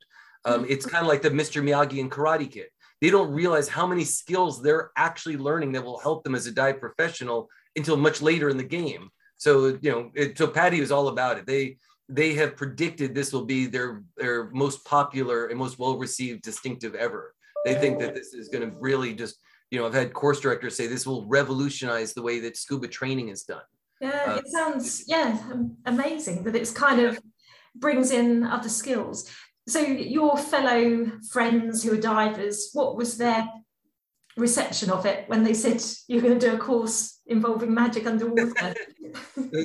Um, 0.44 0.66
it's 0.70 0.86
kind 0.86 1.02
of 1.02 1.08
like 1.08 1.22
the 1.22 1.30
Mr. 1.30 1.64
Miyagi 1.64 2.00
and 2.00 2.12
Karate 2.12 2.52
Kid. 2.52 2.68
They 3.02 3.10
don't 3.10 3.32
realize 3.32 3.68
how 3.68 3.86
many 3.86 4.04
skills 4.06 4.62
they're 4.62 4.92
actually 4.98 5.38
learning 5.38 5.74
that 5.74 5.84
will 5.84 6.00
help 6.00 6.24
them 6.24 6.36
as 6.36 6.48
a 6.48 6.52
dive 6.52 6.80
professional 6.80 7.50
until 7.76 7.98
much 7.98 8.22
later 8.22 8.50
in 8.50 8.58
the 8.58 8.64
game. 8.64 9.10
So 9.38 9.78
you 9.82 9.92
know, 9.92 10.12
it, 10.16 10.38
so 10.38 10.48
PADI 10.48 10.80
was 10.80 10.92
all 10.92 11.10
about 11.10 11.38
it. 11.38 11.46
They 11.46 11.78
they 12.08 12.34
have 12.36 12.56
predicted 12.56 13.14
this 13.14 13.34
will 13.34 13.46
be 13.46 13.66
their 13.66 14.04
their 14.18 14.50
most 14.52 14.86
popular 14.86 15.48
and 15.48 15.60
most 15.60 15.80
well 15.80 15.98
received 15.98 16.42
distinctive 16.44 16.96
ever. 16.96 17.34
They 17.66 17.74
think 17.74 18.00
that 18.00 18.14
this 18.14 18.34
is 18.34 18.48
going 18.48 18.70
to 18.70 18.76
really 18.78 19.14
just 19.14 19.40
you 19.72 19.80
know 19.80 19.88
I've 19.88 19.94
had 19.94 20.14
course 20.14 20.40
directors 20.40 20.76
say 20.76 20.88
this 20.88 21.06
will 21.06 21.26
revolutionize 21.26 22.14
the 22.14 22.22
way 22.22 22.40
that 22.42 22.58
scuba 22.58 22.88
training 22.88 23.30
is 23.30 23.44
done. 23.44 23.64
Yeah, 24.00 24.24
Uh, 24.28 24.36
it 24.38 24.48
sounds 24.48 25.04
yeah 25.08 25.38
amazing 25.86 26.44
that 26.44 26.56
it's 26.56 26.72
kind 26.72 27.02
of 27.02 27.20
brings 27.76 28.12
in 28.12 28.44
other 28.44 28.70
skills. 28.70 29.30
So 29.68 29.80
your 29.80 30.38
fellow 30.38 31.12
friends 31.32 31.84
who 31.84 31.94
are 31.94 32.02
divers, 32.02 32.70
what 32.74 32.96
was 32.96 33.18
their 33.18 33.48
reception 34.38 34.92
of 34.92 35.06
it 35.06 35.28
when 35.28 35.44
they 35.44 35.54
said 35.54 35.82
you're 36.08 36.22
going 36.22 36.38
to 36.38 36.50
do 36.50 36.56
a 36.56 36.58
course 36.58 37.20
involving 37.26 37.74
magic 37.74 38.06
underwater? 38.06 38.76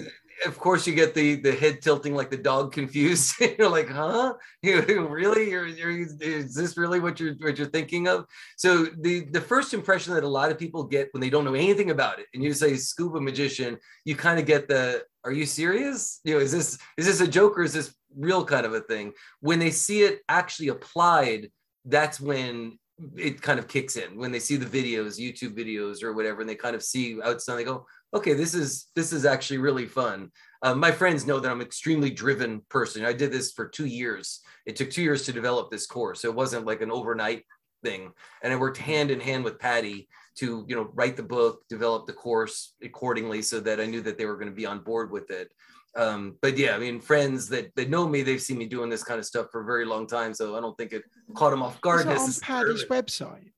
of 0.47 0.59
course 0.59 0.87
you 0.87 0.95
get 0.95 1.15
the 1.15 1.37
the 1.37 1.53
head 1.53 1.83
tilting 1.83 2.15
like 2.15 2.31
the 2.31 2.37
dog 2.37 2.73
confused. 2.73 3.35
You're 3.59 3.69
like 3.69 3.89
huh? 3.89 4.35
You 4.63 5.07
really? 5.07 5.51
You're, 5.51 5.67
you're 5.67 5.91
is 6.21 6.55
this 6.55 6.77
really 6.77 7.01
what 7.01 7.21
you're 7.21 7.35
what 7.35 7.59
you're 7.59 7.69
thinking 7.69 8.09
of? 8.09 8.27
So 8.57 8.87
the 9.01 9.27
the 9.31 9.41
first 9.41 9.75
impression 9.75 10.15
that 10.15 10.25
a 10.25 10.29
lot 10.29 10.51
of 10.51 10.59
people 10.59 10.85
get 10.85 11.09
when 11.13 11.21
they 11.21 11.31
don't 11.31 11.45
know 11.45 11.55
anything 11.55 11.91
about 11.91 12.19
it 12.19 12.27
and 12.35 12.43
you 12.43 12.53
say 12.53 12.77
scuba 12.77 13.21
magician 13.21 13.79
you 14.05 14.17
kind 14.17 14.39
of 14.39 14.47
get 14.47 14.69
the 14.69 15.05
are 15.25 15.33
you 15.33 15.47
serious? 15.47 16.21
You 16.25 16.35
know 16.35 16.41
is 16.41 16.53
this 16.53 16.79
is 16.97 17.07
this 17.07 17.21
a 17.21 17.29
joke 17.29 17.59
or 17.59 17.63
is 17.63 17.73
this 17.73 17.95
real 18.17 18.45
kind 18.45 18.67
of 18.67 18.75
a 18.75 18.81
thing. 18.81 19.13
When 19.41 19.59
they 19.59 19.71
see 19.71 20.03
it 20.03 20.21
actually 20.29 20.69
applied 20.69 21.51
that's 21.87 22.21
when 22.21 22.79
it 23.17 23.41
kind 23.41 23.59
of 23.59 23.67
kicks 23.67 23.97
in. 23.97 24.19
When 24.19 24.31
they 24.31 24.39
see 24.39 24.57
the 24.57 24.67
videos 24.67 25.19
youtube 25.19 25.57
videos 25.57 26.03
or 26.03 26.13
whatever 26.13 26.41
and 26.41 26.49
they 26.49 26.55
kind 26.55 26.77
of 26.77 26.83
see 26.83 27.21
outside 27.23 27.57
they 27.57 27.65
go 27.65 27.87
okay 28.13 28.33
this 28.33 28.55
is 28.55 28.89
this 28.95 29.13
is 29.13 29.25
actually 29.25 29.59
really 29.59 29.87
fun. 29.87 30.31
Uh, 30.63 30.75
my 30.75 30.91
friends 30.91 31.27
know 31.27 31.41
that 31.41 31.51
i'm 31.51 31.61
an 31.61 31.67
extremely 31.67 32.11
driven 32.11 32.61
person. 32.69 33.05
I 33.05 33.13
did 33.13 33.33
this 33.33 33.53
for 33.53 33.69
two 33.69 33.87
years. 33.87 34.41
It 34.67 34.77
took 34.77 34.91
two 34.91 35.03
years 35.03 35.25
to 35.25 35.33
develop 35.33 35.71
this 35.71 35.87
course 35.87 36.25
it 36.25 36.35
wasn't 36.35 36.67
like 36.67 36.83
an 36.83 36.91
overnight 36.91 37.45
thing. 37.83 38.13
And 38.43 38.53
i 38.53 38.57
worked 38.57 38.79
hand 38.79 39.11
in 39.11 39.21
hand 39.21 39.45
with 39.45 39.59
PADI 39.59 40.09
to 40.37 40.65
you 40.69 40.77
know 40.77 40.91
write 40.95 41.17
the 41.17 41.23
book 41.23 41.67
develop 41.69 42.07
the 42.07 42.13
course 42.13 42.75
accordingly 42.83 43.43
so 43.43 43.61
that 43.61 43.81
i 43.81 43.87
knew 43.87 44.01
that 44.01 44.17
they 44.17 44.27
were 44.27 44.37
going 44.37 44.49
to 44.49 44.55
be 44.55 44.67
on 44.67 44.81
board 44.81 45.11
with 45.11 45.31
it 45.31 45.53
um, 45.97 46.37
but 46.43 46.57
yeah 46.57 46.75
i 46.75 46.79
mean 46.79 47.01
friends 47.01 47.49
that 47.49 47.75
that 47.75 47.91
know 47.91 48.07
me 48.07 48.23
they've 48.23 48.43
seen 48.43 48.59
me 48.59 48.67
doing 48.67 48.89
this 48.89 49.03
kind 49.03 49.19
of 49.19 49.27
stuff 49.27 49.47
for 49.51 49.63
a 49.63 49.65
very 49.65 49.85
long 49.85 50.07
time 50.07 50.33
so 50.33 50.57
i 50.57 50.61
don't 50.61 50.77
think 50.77 50.93
it 50.93 51.03
caught 51.35 51.51
them 51.51 51.63
off 51.63 51.81
guard 51.81 52.07
Is 52.07 52.07
it 52.07 52.49
on. 52.49 52.65
PADI's 52.65 52.85
website? 52.87 53.51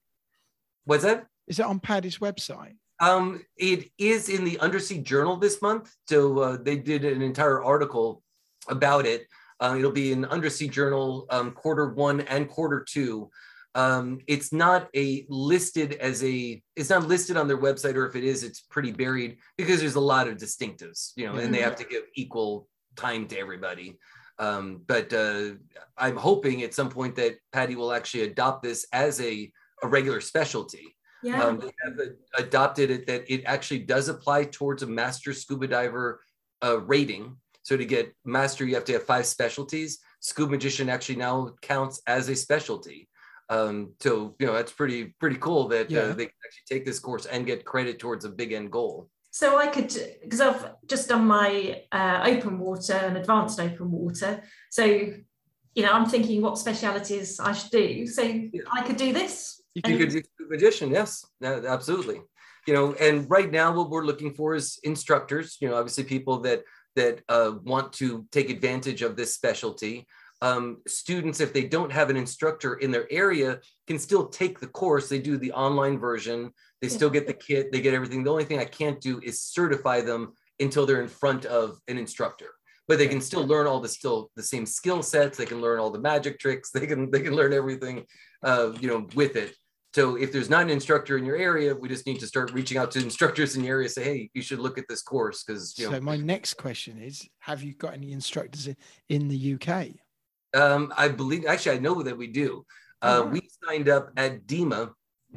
what's 0.84 1.04
that 1.04 1.26
Is 1.46 1.58
it 1.58 1.66
on 1.66 1.80
PADI's 1.80 2.18
website? 2.18 2.76
Um, 3.00 3.44
it 3.56 3.90
is 3.98 4.28
in 4.28 4.44
the 4.44 4.60
Undersea 4.60 4.98
Journal 4.98 5.36
this 5.36 5.60
month. 5.60 5.92
So 6.08 6.38
uh, 6.38 6.56
they 6.62 6.76
did 6.76 7.04
an 7.04 7.20
entire 7.20 7.60
article 7.60 8.22
about 8.68 9.06
it. 9.06 9.26
Uh, 9.58 9.74
it'll 9.76 9.90
be 9.90 10.12
in 10.12 10.24
Undersea 10.24 10.68
Journal 10.68 11.26
um, 11.30 11.50
quarter 11.50 11.88
one 11.94 12.20
and 12.20 12.48
quarter 12.48 12.86
two. 12.88 13.28
Um, 13.74 14.20
it's 14.26 14.52
not 14.52 14.88
a 14.94 15.24
listed 15.28 15.94
as 15.94 16.22
a 16.22 16.62
it's 16.76 16.90
not 16.90 17.08
listed 17.08 17.36
on 17.36 17.48
their 17.48 17.58
website, 17.58 17.94
or 17.94 18.06
if 18.06 18.16
it 18.16 18.24
is, 18.24 18.44
it's 18.44 18.60
pretty 18.60 18.92
buried 18.92 19.38
because 19.56 19.80
there's 19.80 19.94
a 19.94 20.00
lot 20.00 20.28
of 20.28 20.36
distinctives, 20.36 21.12
you 21.16 21.26
know, 21.26 21.36
and 21.36 21.54
they 21.54 21.60
have 21.60 21.76
to 21.76 21.84
give 21.84 22.02
equal 22.14 22.68
time 22.96 23.26
to 23.28 23.38
everybody. 23.38 23.98
Um, 24.38 24.82
but 24.86 25.12
uh, 25.12 25.52
I'm 25.96 26.16
hoping 26.16 26.62
at 26.62 26.74
some 26.74 26.90
point 26.90 27.16
that 27.16 27.36
PADI 27.52 27.76
will 27.76 27.92
actually 27.92 28.24
adopt 28.24 28.62
this 28.62 28.86
as 28.92 29.20
a, 29.20 29.50
a 29.82 29.88
regular 29.88 30.20
specialty. 30.20 30.96
Yeah. 31.22 31.42
Um, 31.42 31.60
they 31.60 31.70
have 31.84 31.98
a- 31.98 32.42
adopted 32.42 32.90
it 32.90 33.06
that 33.06 33.32
it 33.32 33.44
actually 33.46 33.80
does 33.80 34.08
apply 34.08 34.46
towards 34.46 34.82
a 34.82 34.86
master 34.86 35.32
scuba 35.32 35.68
diver 35.68 36.20
uh, 36.64 36.80
rating. 36.80 37.36
So 37.62 37.76
to 37.76 37.84
get 37.84 38.14
master, 38.24 38.64
you 38.64 38.74
have 38.74 38.84
to 38.86 38.94
have 38.94 39.04
five 39.04 39.26
specialties. 39.26 40.00
Scuba 40.20 40.50
magician 40.50 40.88
actually 40.88 41.16
now 41.16 41.54
counts 41.62 42.02
as 42.06 42.28
a 42.28 42.34
specialty. 42.34 43.08
Um, 43.52 43.92
so 44.00 44.34
you 44.38 44.46
know 44.46 44.54
that's 44.58 44.72
pretty 44.72 45.00
pretty 45.20 45.36
cool 45.36 45.68
that 45.68 45.90
Yeah. 45.90 46.00
uh, 46.00 46.12
they 46.18 46.26
can 46.30 46.40
actually 46.46 46.68
take 46.72 46.84
this 46.86 46.98
course 47.06 47.26
and 47.26 47.46
get 47.50 47.64
credit 47.72 47.98
towards 47.98 48.24
a 48.24 48.30
big 48.30 48.52
end 48.52 48.70
goal. 48.70 48.94
So 49.30 49.46
I 49.64 49.66
could, 49.74 49.90
because 50.22 50.42
I've 50.42 50.62
just 50.86 51.08
done 51.08 51.24
my 51.26 51.82
uh, 51.90 52.18
open 52.32 52.58
water 52.58 52.98
and 53.06 53.16
advanced 53.16 53.58
open 53.60 53.90
water. 53.90 54.42
So, 54.70 54.84
you 54.84 55.82
know, 55.84 55.92
I'm 55.96 56.04
thinking 56.14 56.42
what 56.42 56.58
specialities 56.58 57.40
I 57.40 57.52
should 57.52 57.70
do. 57.70 58.06
So 58.06 58.22
I 58.78 58.82
could 58.86 58.98
do 59.06 59.10
this. 59.20 59.62
You 59.74 59.80
And- 59.84 59.98
could 59.98 60.10
do 60.10 60.22
magician, 60.50 60.90
yes, 60.90 61.10
absolutely. 61.42 62.20
You 62.66 62.74
know, 62.74 62.86
and 63.06 63.28
right 63.36 63.50
now 63.50 63.68
what 63.76 63.88
we're 63.92 64.04
looking 64.10 64.34
for 64.34 64.54
is 64.54 64.78
instructors. 64.84 65.56
You 65.60 65.68
know, 65.68 65.76
obviously 65.76 66.04
people 66.04 66.36
that 66.46 66.60
that 66.94 67.14
uh, 67.28 67.52
want 67.72 67.94
to 67.94 68.26
take 68.36 68.48
advantage 68.50 69.00
of 69.00 69.16
this 69.16 69.30
specialty. 69.34 70.06
Um, 70.42 70.78
students, 70.88 71.38
if 71.38 71.52
they 71.52 71.62
don't 71.62 71.92
have 71.92 72.10
an 72.10 72.16
instructor 72.16 72.74
in 72.74 72.90
their 72.90 73.06
area, 73.12 73.60
can 73.86 73.96
still 73.96 74.26
take 74.28 74.58
the 74.58 74.66
course. 74.66 75.08
They 75.08 75.20
do 75.20 75.38
the 75.38 75.52
online 75.52 76.00
version. 76.00 76.50
They 76.80 76.88
still 76.88 77.10
get 77.10 77.28
the 77.28 77.32
kit. 77.32 77.70
They 77.70 77.80
get 77.80 77.94
everything. 77.94 78.24
The 78.24 78.32
only 78.32 78.44
thing 78.44 78.58
I 78.58 78.64
can't 78.64 79.00
do 79.00 79.20
is 79.22 79.40
certify 79.40 80.00
them 80.00 80.32
until 80.58 80.84
they're 80.84 81.00
in 81.00 81.06
front 81.06 81.44
of 81.44 81.78
an 81.86 81.96
instructor. 81.96 82.50
But 82.88 82.98
they 82.98 83.06
can 83.06 83.20
still 83.20 83.46
learn 83.46 83.68
all 83.68 83.78
the 83.78 83.88
still 83.88 84.32
the 84.34 84.42
same 84.42 84.66
skill 84.66 85.00
sets. 85.04 85.38
They 85.38 85.46
can 85.46 85.60
learn 85.60 85.78
all 85.78 85.92
the 85.92 86.00
magic 86.00 86.40
tricks. 86.40 86.70
They 86.74 86.88
can 86.88 87.08
they 87.12 87.20
can 87.20 87.36
learn 87.36 87.52
everything, 87.52 88.04
uh, 88.42 88.72
you 88.80 88.88
know, 88.88 89.06
with 89.14 89.36
it. 89.36 89.54
So 89.94 90.16
if 90.16 90.32
there's 90.32 90.50
not 90.50 90.62
an 90.62 90.70
instructor 90.70 91.18
in 91.18 91.24
your 91.24 91.36
area, 91.36 91.74
we 91.74 91.88
just 91.88 92.06
need 92.06 92.18
to 92.20 92.26
start 92.26 92.50
reaching 92.52 92.78
out 92.78 92.90
to 92.92 92.98
instructors 92.98 93.56
in 93.56 93.62
your 93.62 93.76
area. 93.76 93.88
Say, 93.90 94.04
hey, 94.04 94.30
you 94.34 94.42
should 94.42 94.58
look 94.58 94.78
at 94.78 94.88
this 94.88 95.02
course 95.02 95.44
because 95.44 95.78
you 95.78 95.86
know 95.86 95.92
So 95.92 96.00
my 96.00 96.16
next 96.16 96.54
question 96.54 96.98
is: 96.98 97.28
Have 97.40 97.62
you 97.62 97.74
got 97.74 97.94
any 97.94 98.10
instructors 98.10 98.66
in, 98.66 98.76
in 99.08 99.28
the 99.28 99.54
UK? 99.54 99.90
Um, 100.54 100.92
I 100.96 101.08
believe 101.08 101.46
actually 101.46 101.76
I 101.76 101.80
know 101.80 102.02
that 102.02 102.16
we 102.16 102.26
do. 102.26 102.64
Uh, 103.00 103.22
Oh. 103.24 103.26
We 103.26 103.48
signed 103.64 103.88
up 103.88 104.10
at 104.16 104.46
DEMA. 104.46 104.90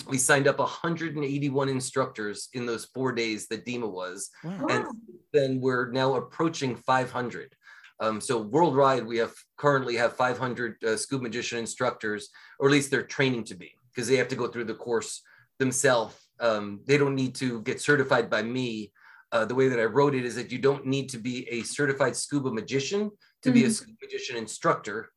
We 0.09 0.17
signed 0.17 0.47
up 0.47 0.59
181 0.59 1.69
instructors 1.69 2.49
in 2.53 2.65
those 2.65 2.85
four 2.85 3.11
days 3.13 3.47
that 3.47 3.65
DEMA 3.65 3.87
was, 3.89 4.29
Wow. 4.43 4.67
and 4.69 4.85
then 5.31 5.61
we're 5.61 5.89
now 5.91 6.15
approaching 6.15 6.75
500. 6.75 7.55
Um, 8.01 8.19
so 8.19 8.41
worldwide, 8.41 9.05
we 9.05 9.17
have 9.19 9.33
currently 9.57 9.95
have 9.95 10.17
500 10.17 10.83
uh, 10.83 10.97
scuba 10.97 11.23
magician 11.23 11.59
instructors, 11.59 12.29
or 12.59 12.67
at 12.67 12.73
least 12.73 12.91
they're 12.91 13.03
training 13.03 13.45
to 13.45 13.55
be, 13.55 13.71
because 13.93 14.09
they 14.09 14.17
have 14.17 14.27
to 14.27 14.35
go 14.35 14.47
through 14.49 14.65
the 14.65 14.75
course 14.75 15.21
themselves. 15.59 16.13
Um, 16.41 16.81
they 16.85 16.97
don't 16.97 17.15
need 17.15 17.33
to 17.35 17.61
get 17.61 17.79
certified 17.79 18.29
by 18.29 18.43
me. 18.43 18.91
Uh, 19.31 19.45
the 19.45 19.55
way 19.55 19.69
that 19.69 19.79
I 19.79 19.85
wrote 19.85 20.13
it 20.13 20.25
is 20.25 20.35
that 20.35 20.51
you 20.51 20.59
don't 20.59 20.85
need 20.85 21.07
to 21.09 21.17
be 21.17 21.47
a 21.49 21.63
certified 21.63 22.17
scuba 22.17 22.51
magician 22.51 23.11
to 23.45 23.51
be 23.51 23.63
a 23.63 23.67
Mhm. 23.67 23.71
scuba 23.71 23.97
magician 24.01 24.35
instructor. 24.37 25.11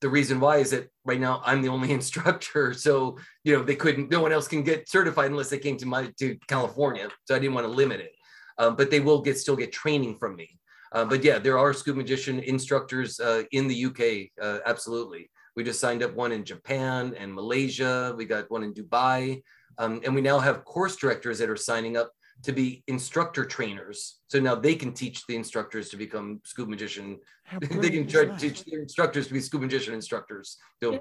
The 0.00 0.08
reason 0.08 0.40
why 0.40 0.56
is 0.58 0.70
that 0.70 0.88
right 1.04 1.20
now 1.20 1.42
I'm 1.44 1.62
the 1.62 1.68
only 1.68 1.90
instructor, 2.00 2.72
so 2.74 3.18
you 3.44 3.54
know 3.56 3.62
they 3.62 3.76
couldn't. 3.76 4.10
No 4.10 4.20
one 4.20 4.32
else 4.32 4.48
can 4.48 4.62
get 4.62 4.88
certified 4.88 5.30
unless 5.30 5.50
they 5.50 5.58
came 5.58 5.76
to 5.78 5.86
my 5.86 6.02
to 6.20 6.36
California. 6.48 7.08
So 7.26 7.34
I 7.34 7.38
didn't 7.38 7.54
want 7.54 7.66
to 7.66 7.72
limit 7.82 8.00
it. 8.00 8.12
um, 8.58 8.76
but 8.76 8.90
they 8.90 9.00
will 9.00 9.22
get 9.22 9.38
still 9.38 9.56
get 9.56 9.72
training 9.72 10.14
from 10.20 10.36
me. 10.36 10.48
Uh, 10.94 11.06
but 11.06 11.24
yeah, 11.24 11.38
there 11.38 11.58
are 11.58 11.72
scuba 11.72 11.96
magician 11.96 12.38
instructors 12.40 13.18
uh, 13.18 13.42
in 13.58 13.66
the 13.66 13.78
UK. 13.88 14.02
Uh, 14.44 14.58
absolutely, 14.72 15.22
we 15.56 15.64
just 15.64 15.80
signed 15.80 16.02
up 16.02 16.12
one 16.14 16.32
in 16.32 16.44
Japan 16.44 17.14
and 17.20 17.32
Malaysia. 17.34 18.14
We 18.18 18.24
got 18.26 18.50
one 18.50 18.62
in 18.62 18.72
Dubai, 18.74 19.42
um, 19.78 19.92
and 20.04 20.14
we 20.14 20.20
now 20.20 20.38
have 20.38 20.64
course 20.66 20.94
directors 21.02 21.38
that 21.38 21.48
are 21.48 21.56
signing 21.70 21.96
up 21.96 22.10
to 22.42 22.52
be 22.52 22.82
instructor 22.88 23.44
trainers. 23.44 24.18
So 24.28 24.40
now 24.40 24.54
they 24.54 24.74
can 24.74 24.92
teach 24.92 25.26
the 25.26 25.36
instructors 25.36 25.88
to 25.90 25.96
become 25.96 26.40
scuba 26.44 26.70
magician. 26.70 27.18
They 27.60 27.90
can 27.90 28.06
try 28.06 28.24
to 28.24 28.36
teach 28.36 28.64
the 28.64 28.74
instructors 28.74 29.28
to 29.28 29.34
be 29.34 29.40
scuba 29.40 29.64
magician 29.64 29.94
instructors. 29.94 30.56
So 30.82 30.92
Yeah. 30.92 30.98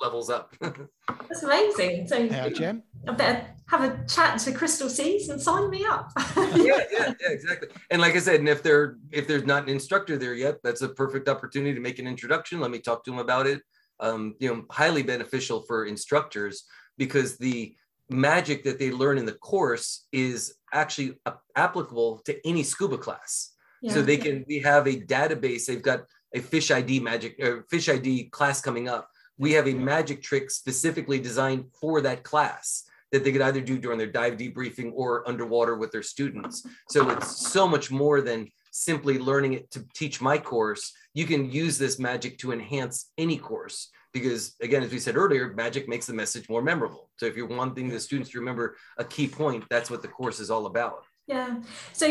levels 0.00 0.30
up. 0.30 0.54
That's 0.60 1.42
amazing. 1.42 2.06
So 2.08 2.16
Yeah, 2.18 2.48
Jem. 2.50 2.82
I 3.08 3.12
better 3.12 3.46
have 3.68 3.82
a 3.82 4.06
chat 4.06 4.38
to 4.40 4.52
Crystal 4.52 4.88
Seas 4.88 5.28
and 5.28 5.40
sign 5.40 5.70
me 5.70 5.84
up. 5.84 6.12
yeah, 6.36 6.82
yeah, 6.92 7.12
yeah, 7.20 7.30
exactly. 7.30 7.68
And 7.90 8.00
like 8.00 8.14
I 8.14 8.20
said, 8.20 8.40
and 8.40 8.48
if 8.48 8.62
they're 8.62 8.96
if 9.10 9.26
there's 9.26 9.44
not 9.44 9.64
an 9.64 9.68
instructor 9.70 10.16
there 10.16 10.34
yet, 10.34 10.56
that's 10.62 10.82
a 10.82 10.88
perfect 10.88 11.28
opportunity 11.28 11.74
to 11.74 11.80
make 11.80 11.98
an 11.98 12.06
introduction. 12.06 12.60
Let 12.60 12.70
me 12.70 12.78
talk 12.78 13.04
to 13.04 13.10
them 13.10 13.18
about 13.18 13.46
it. 13.46 13.60
Um, 13.98 14.34
you 14.38 14.48
know, 14.54 14.64
highly 14.70 15.02
beneficial 15.02 15.62
for 15.62 15.86
instructors 15.86 16.64
because 16.98 17.38
the 17.38 17.74
magic 18.08 18.64
that 18.64 18.78
they 18.78 18.90
learn 18.90 19.18
in 19.18 19.26
the 19.26 19.32
course 19.32 20.06
is 20.12 20.54
actually 20.72 21.18
applicable 21.56 22.20
to 22.24 22.46
any 22.46 22.62
scuba 22.62 22.98
class. 22.98 23.52
So 23.88 24.02
they 24.02 24.16
can 24.16 24.44
we 24.48 24.58
have 24.60 24.88
a 24.88 25.00
database. 25.00 25.66
They've 25.66 25.82
got 25.82 26.04
a 26.34 26.40
fish 26.40 26.70
ID 26.72 26.98
magic 27.00 27.38
or 27.38 27.64
fish 27.70 27.88
ID 27.88 28.24
class 28.30 28.60
coming 28.60 28.88
up. 28.88 29.08
We 29.38 29.52
have 29.52 29.68
a 29.68 29.74
magic 29.74 30.22
trick 30.22 30.50
specifically 30.50 31.20
designed 31.20 31.66
for 31.80 32.00
that 32.00 32.24
class 32.24 32.84
that 33.12 33.22
they 33.22 33.30
could 33.30 33.42
either 33.42 33.60
do 33.60 33.78
during 33.78 33.98
their 33.98 34.08
dive 34.08 34.36
debriefing 34.36 34.90
or 34.94 35.28
underwater 35.28 35.76
with 35.76 35.92
their 35.92 36.02
students. 36.02 36.66
So 36.88 37.08
it's 37.10 37.48
so 37.48 37.68
much 37.68 37.90
more 37.90 38.20
than 38.20 38.48
simply 38.72 39.18
learning 39.18 39.52
it 39.52 39.70
to 39.70 39.86
teach 39.94 40.20
my 40.20 40.36
course. 40.36 40.92
You 41.14 41.26
can 41.26 41.50
use 41.50 41.78
this 41.78 41.98
magic 41.98 42.38
to 42.38 42.52
enhance 42.52 43.12
any 43.16 43.38
course 43.38 43.90
because 44.20 44.54
again, 44.62 44.82
as 44.82 44.90
we 44.90 44.98
said 44.98 45.16
earlier, 45.16 45.52
magic 45.54 45.88
makes 45.88 46.06
the 46.06 46.14
message 46.14 46.48
more 46.48 46.62
memorable. 46.62 47.10
So 47.18 47.26
if 47.26 47.36
you're 47.36 47.54
wanting 47.62 47.88
the 47.90 48.00
students 48.00 48.30
to 48.30 48.38
remember 48.38 48.76
a 48.96 49.04
key 49.04 49.28
point, 49.28 49.64
that's 49.68 49.90
what 49.90 50.00
the 50.00 50.08
course 50.08 50.40
is 50.40 50.50
all 50.50 50.66
about. 50.66 51.04
Yeah. 51.26 51.60
So, 51.92 52.06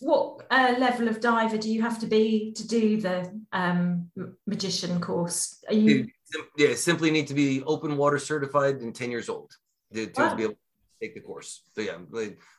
what 0.00 0.46
uh, 0.50 0.74
level 0.78 1.06
of 1.08 1.20
diver 1.20 1.58
do 1.58 1.70
you 1.70 1.82
have 1.82 1.98
to 2.00 2.06
be 2.06 2.52
to 2.52 2.66
do 2.66 3.00
the 3.00 3.16
um, 3.52 4.10
magician 4.46 5.00
course? 5.00 5.62
Are 5.68 5.74
you? 5.74 6.08
Yeah, 6.56 6.74
simply 6.74 7.10
need 7.10 7.28
to 7.28 7.34
be 7.34 7.62
open 7.64 7.96
water 7.96 8.18
certified 8.18 8.76
and 8.80 8.94
10 8.94 9.10
years 9.10 9.28
old 9.28 9.50
to, 9.92 10.06
to 10.06 10.20
Wow. 10.20 10.34
be 10.34 10.42
able 10.44 10.54
to 10.54 10.58
take 11.02 11.14
the 11.14 11.20
course. 11.20 11.62
So 11.74 11.80
yeah, 11.82 11.98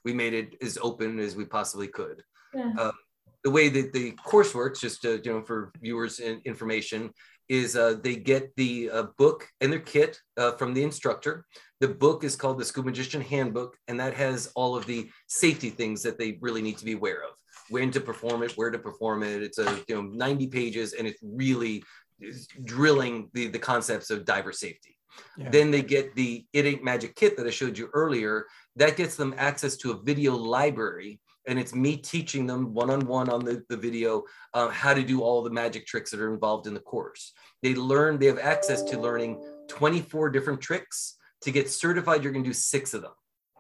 we- 0.04 0.14
made 0.14 0.34
it 0.34 0.56
as 0.62 0.78
open 0.82 1.20
as 1.20 1.36
we 1.36 1.46
possibly 1.46 1.88
could. 1.88 2.22
Yeah. 2.54 2.72
Uh, 2.78 2.92
the 3.44 3.52
way 3.52 3.70
that 3.70 3.94
the 3.94 4.12
course 4.32 4.56
works, 4.56 4.80
just 4.80 5.04
to, 5.04 5.22
you 5.24 5.32
know, 5.32 5.42
for 5.44 5.72
viewers 5.80 6.20
information, 6.20 7.14
is 7.50 7.76
uh, 7.76 7.96
they 8.02 8.16
get 8.16 8.56
the 8.56 8.90
uh, 8.90 9.04
book 9.18 9.48
and 9.62 9.72
their 9.72 9.80
kit 9.80 10.20
uh, 10.38 10.52
from 10.54 10.74
the 10.74 10.84
instructor. 10.84 11.46
The 11.80 11.88
book 11.88 12.24
is 12.24 12.36
called 12.36 12.60
the 12.60 12.66
Scuba 12.66 12.88
Magician 12.88 13.22
Handbook, 13.22 13.76
and 13.88 14.00
that 14.00 14.14
has 14.14 14.52
all 14.56 14.76
of 14.76 14.86
the 14.86 15.10
safety 15.28 15.70
things 15.70 16.02
that 16.04 16.18
they 16.18 16.38
really 16.42 16.62
need 16.62 16.78
to 16.78 16.86
be 16.86 16.94
aware 16.94 17.24
of. 17.24 17.32
When 17.70 17.92
to 17.92 18.00
perform 18.00 18.44
it, 18.44 18.54
where 18.54 18.70
to 18.70 18.80
perform 18.80 19.24
it. 19.24 19.42
It's 19.44 19.58
a 19.58 19.84
you 19.88 19.96
know 19.96 20.02
90 20.04 20.48
pages, 20.48 20.94
and 20.94 21.08
it's 21.08 21.20
really 21.22 21.84
drilling 22.64 23.30
the 23.34 23.48
the 23.48 23.60
concepts 23.60 24.10
of 24.10 24.26
diver 24.26 24.52
safety. 24.52 24.98
Yeah. 25.38 25.50
Then 25.50 25.72
they 25.72 25.82
get 25.82 26.16
the 26.16 26.46
It 26.54 26.66
Ain't 26.66 26.84
Magic 26.84 27.16
kit 27.16 27.38
that 27.38 27.48
I 27.48 27.50
showed 27.50 27.78
you 27.78 27.90
earlier. 27.94 28.46
That 28.76 28.98
gets 28.98 29.16
them 29.16 29.34
access 29.38 29.78
to 29.78 29.92
a 29.92 30.02
video 30.02 30.36
library. 30.36 31.20
And 31.48 31.60
it's 31.60 31.76
me 31.76 31.98
teaching 31.98 32.48
them 32.48 32.74
one 32.74 32.90
on 32.90 33.06
one 33.06 33.30
on 33.30 33.46
the, 33.46 33.64
the 33.70 33.78
video 33.78 34.24
uh, 34.54 34.70
how 34.70 34.94
to 34.94 35.04
do 35.04 35.22
all 35.22 35.44
the 35.44 35.50
magic 35.50 35.86
tricks 35.86 36.12
that 36.12 36.20
are 36.20 36.34
involved 36.34 36.68
in 36.68 36.74
the 36.74 36.80
course. 36.80 37.34
They 37.62 37.76
learn, 37.76 38.18
they 38.18 38.26
have 38.28 38.40
access 38.40 38.82
to 38.84 39.00
learning 39.00 39.44
24 39.68 40.30
different 40.30 40.62
tricks. 40.62 41.18
To 41.42 41.52
get 41.52 41.70
certified, 41.70 42.24
you're 42.24 42.32
going 42.32 42.44
to 42.44 42.50
do 42.50 42.54
six 42.54 42.94
of 42.94 43.04
them. 43.04 43.12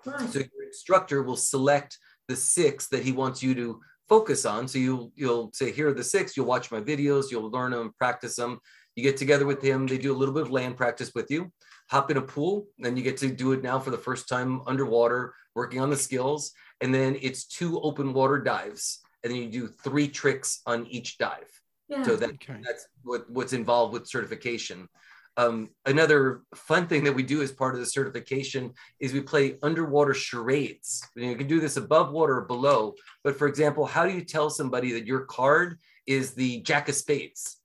Right. 0.05 0.29
So 0.29 0.39
your 0.39 0.65
instructor 0.65 1.23
will 1.23 1.35
select 1.35 1.97
the 2.27 2.35
six 2.35 2.87
that 2.87 3.03
he 3.03 3.11
wants 3.11 3.43
you 3.43 3.53
to 3.55 3.79
focus 4.07 4.45
on. 4.45 4.67
So 4.67 4.79
you'll 4.79 5.11
you'll 5.15 5.51
say, 5.53 5.71
here 5.71 5.89
are 5.89 5.93
the 5.93 6.03
six. 6.03 6.35
You'll 6.35 6.45
watch 6.45 6.71
my 6.71 6.79
videos. 6.79 7.31
You'll 7.31 7.49
learn 7.49 7.71
them, 7.71 7.93
practice 7.97 8.35
them. 8.35 8.59
You 8.95 9.03
get 9.03 9.17
together 9.17 9.45
with 9.45 9.61
him. 9.61 9.87
They 9.87 9.97
do 9.97 10.13
a 10.13 10.17
little 10.17 10.33
bit 10.33 10.43
of 10.43 10.51
land 10.51 10.77
practice 10.77 11.11
with 11.13 11.29
you. 11.29 11.51
Hop 11.89 12.09
in 12.09 12.17
a 12.17 12.21
pool, 12.21 12.67
and 12.83 12.97
you 12.97 13.03
get 13.03 13.17
to 13.17 13.27
do 13.27 13.51
it 13.51 13.61
now 13.61 13.77
for 13.77 13.91
the 13.91 13.97
first 13.97 14.27
time 14.27 14.61
underwater, 14.65 15.33
working 15.53 15.81
on 15.81 15.89
the 15.89 15.97
skills. 15.97 16.51
And 16.81 16.93
then 16.93 17.17
it's 17.21 17.45
two 17.45 17.79
open 17.81 18.13
water 18.13 18.39
dives, 18.39 18.99
and 19.23 19.31
then 19.31 19.41
you 19.41 19.49
do 19.49 19.67
three 19.67 20.07
tricks 20.07 20.61
on 20.65 20.85
each 20.87 21.17
dive. 21.17 21.49
yeah. 21.87 22.03
So 22.03 22.15
that 22.15 22.31
Okay. 22.31 22.59
that's 22.63 22.87
what, 23.03 23.29
what's 23.29 23.53
involved 23.53 23.93
with 23.93 24.07
certification. 24.07 24.87
Um, 25.37 25.69
another 25.85 26.43
fun 26.55 26.87
thing 26.87 27.03
that 27.03 27.13
we 27.13 27.21
do 27.21 27.41
as 27.41 27.51
part 27.51 27.73
of 27.75 27.81
the 27.81 27.85
certification 27.85 28.73
is 29.01 29.11
we 29.11 29.19
play 29.21 29.57
underwater 29.61 30.13
charades. 30.13 31.05
You, 31.15 31.23
know, 31.23 31.29
you 31.31 31.35
can 31.35 31.47
do 31.47 31.59
this 31.59 31.75
above 31.77 32.11
water 32.13 32.37
or 32.37 32.45
below, 32.45 32.95
but 33.23 33.37
for 33.37 33.47
example, 33.47 33.85
how 33.85 34.05
do 34.07 34.13
you 34.13 34.23
tell 34.23 34.49
somebody 34.49 34.93
that 34.93 35.05
your 35.05 35.21
card 35.25 35.77
is 36.07 36.33
the 36.35 36.61
Jack 36.61 36.87
of 36.87 36.95
Spades? 36.95 37.57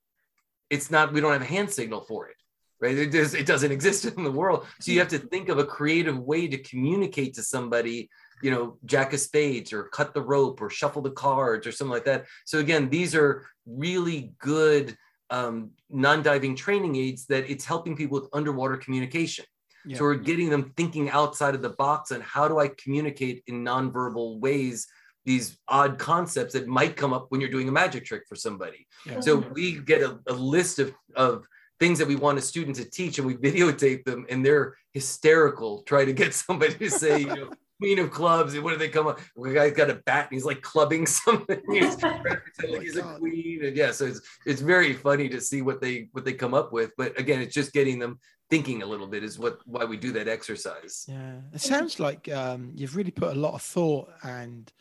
It's 0.69 0.91
not. 0.91 1.13
We 1.13 1.21
don't 1.21 1.31
have 1.33 1.41
a 1.41 1.45
hand 1.45 1.71
signal 1.71 2.01
for 2.01 2.27
it, 2.29 2.35
right? 2.81 2.97
It, 2.97 3.11
does, 3.11 3.33
it 3.33 3.45
doesn't 3.45 3.71
exist 3.77 4.05
in 4.05 4.23
the 4.23 4.31
world. 4.31 4.65
So 4.81 4.91
you 4.91 4.99
have 4.99 5.07
to 5.09 5.19
think 5.19 5.47
of 5.49 5.57
a 5.57 5.65
creative 5.65 6.17
way 6.19 6.47
to 6.47 6.57
communicate 6.57 7.33
to 7.35 7.43
somebody. 7.43 8.09
You 8.41 8.51
know, 8.51 8.77
Jack 8.85 9.13
of 9.13 9.19
Spades, 9.19 9.73
or 9.73 9.83
cut 9.83 10.13
the 10.13 10.21
rope, 10.21 10.61
or 10.61 10.69
shuffle 10.69 11.01
the 11.01 11.11
cards, 11.11 11.67
or 11.67 11.71
something 11.71 11.91
like 11.91 12.05
that. 12.05 12.25
So 12.45 12.59
again, 12.59 12.89
these 12.89 13.15
are 13.15 13.45
really 13.65 14.33
good 14.39 14.97
um, 15.29 15.71
non-diving 15.89 16.55
training 16.55 16.95
aids 16.97 17.25
that 17.27 17.49
it's 17.49 17.65
helping 17.65 17.95
people 17.95 18.19
with 18.19 18.29
underwater 18.33 18.77
communication. 18.77 19.45
Yeah. 19.85 19.97
So 19.97 20.03
we're 20.03 20.15
getting 20.15 20.49
them 20.49 20.73
thinking 20.77 21.09
outside 21.09 21.55
of 21.55 21.61
the 21.61 21.69
box 21.69 22.11
on 22.11 22.21
how 22.21 22.47
do 22.47 22.59
I 22.59 22.67
communicate 22.67 23.43
in 23.47 23.63
nonverbal 23.63 24.39
ways 24.39 24.87
these 25.25 25.57
odd 25.67 25.99
concepts 25.99 26.53
that 26.53 26.67
might 26.67 26.95
come 26.95 27.13
up 27.13 27.27
when 27.29 27.41
you're 27.41 27.49
doing 27.49 27.69
a 27.69 27.71
magic 27.71 28.05
trick 28.05 28.23
for 28.27 28.35
somebody. 28.35 28.87
Yeah. 29.05 29.19
So 29.19 29.37
we 29.37 29.79
get 29.79 30.01
a, 30.01 30.19
a 30.27 30.33
list 30.33 30.79
of, 30.79 30.93
of 31.15 31.45
things 31.79 31.99
that 31.99 32.07
we 32.07 32.15
want 32.15 32.37
a 32.37 32.41
student 32.41 32.75
to 32.77 32.89
teach 32.89 33.17
and 33.17 33.27
we 33.27 33.35
videotape 33.49 34.03
them 34.03 34.25
and 34.29 34.45
they're 34.45 34.75
hysterical 34.93 35.83
trying 35.83 36.07
to 36.07 36.13
get 36.13 36.33
somebody 36.33 36.73
to 36.75 36.89
say, 36.89 37.21
you 37.21 37.27
know, 37.27 37.49
queen 37.81 37.97
of 37.99 38.11
clubs 38.11 38.53
and 38.53 38.63
what 38.63 38.71
do 38.71 38.77
they 38.77 38.89
come 38.89 39.07
up? 39.07 39.19
Well, 39.35 39.49
the 39.49 39.55
guy's 39.55 39.73
got 39.73 39.89
a 39.89 39.95
bat 40.05 40.25
and 40.25 40.33
he's 40.35 40.45
like 40.45 40.61
clubbing 40.61 41.05
something. 41.07 41.61
He's 41.71 41.95
trying 41.95 42.23
to 42.23 42.71
like 42.71 42.81
he's 42.81 42.97
a 42.97 43.01
queen. 43.01 43.65
And 43.65 43.75
yeah, 43.75 43.91
so 43.91 44.05
it's 44.05 44.21
it's 44.45 44.61
very 44.61 44.93
funny 44.93 45.27
to 45.29 45.41
see 45.41 45.61
what 45.61 45.81
they 45.81 46.09
what 46.11 46.23
they 46.23 46.33
come 46.33 46.53
up 46.53 46.71
with. 46.71 46.91
But 46.97 47.19
again, 47.19 47.41
it's 47.41 47.55
just 47.55 47.73
getting 47.73 47.97
them 47.97 48.19
thinking 48.49 48.83
a 48.83 48.85
little 48.85 49.07
bit 49.07 49.23
is 49.23 49.39
what 49.39 49.57
why 49.65 49.85
we 49.85 49.97
do 49.97 50.11
that 50.11 50.27
exercise. 50.27 51.05
Yeah, 51.07 51.37
it 51.53 51.61
sounds 51.61 51.99
like 51.99 52.31
um, 52.31 52.71
you've 52.75 52.95
really 52.95 53.11
put 53.11 53.35
a 53.35 53.39
lot 53.39 53.55
of 53.55 53.61
thought 53.61 54.11
and 54.23 54.71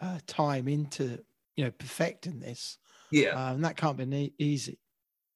uh, 0.00 0.18
time 0.26 0.68
into 0.68 1.18
you 1.56 1.64
know 1.64 1.70
perfecting 1.70 2.40
this. 2.40 2.76
Yeah. 3.12 3.50
and 3.50 3.64
that 3.64 3.76
can't 3.76 3.96
be 3.96 4.06
ne- 4.06 4.34
easy. 4.38 4.78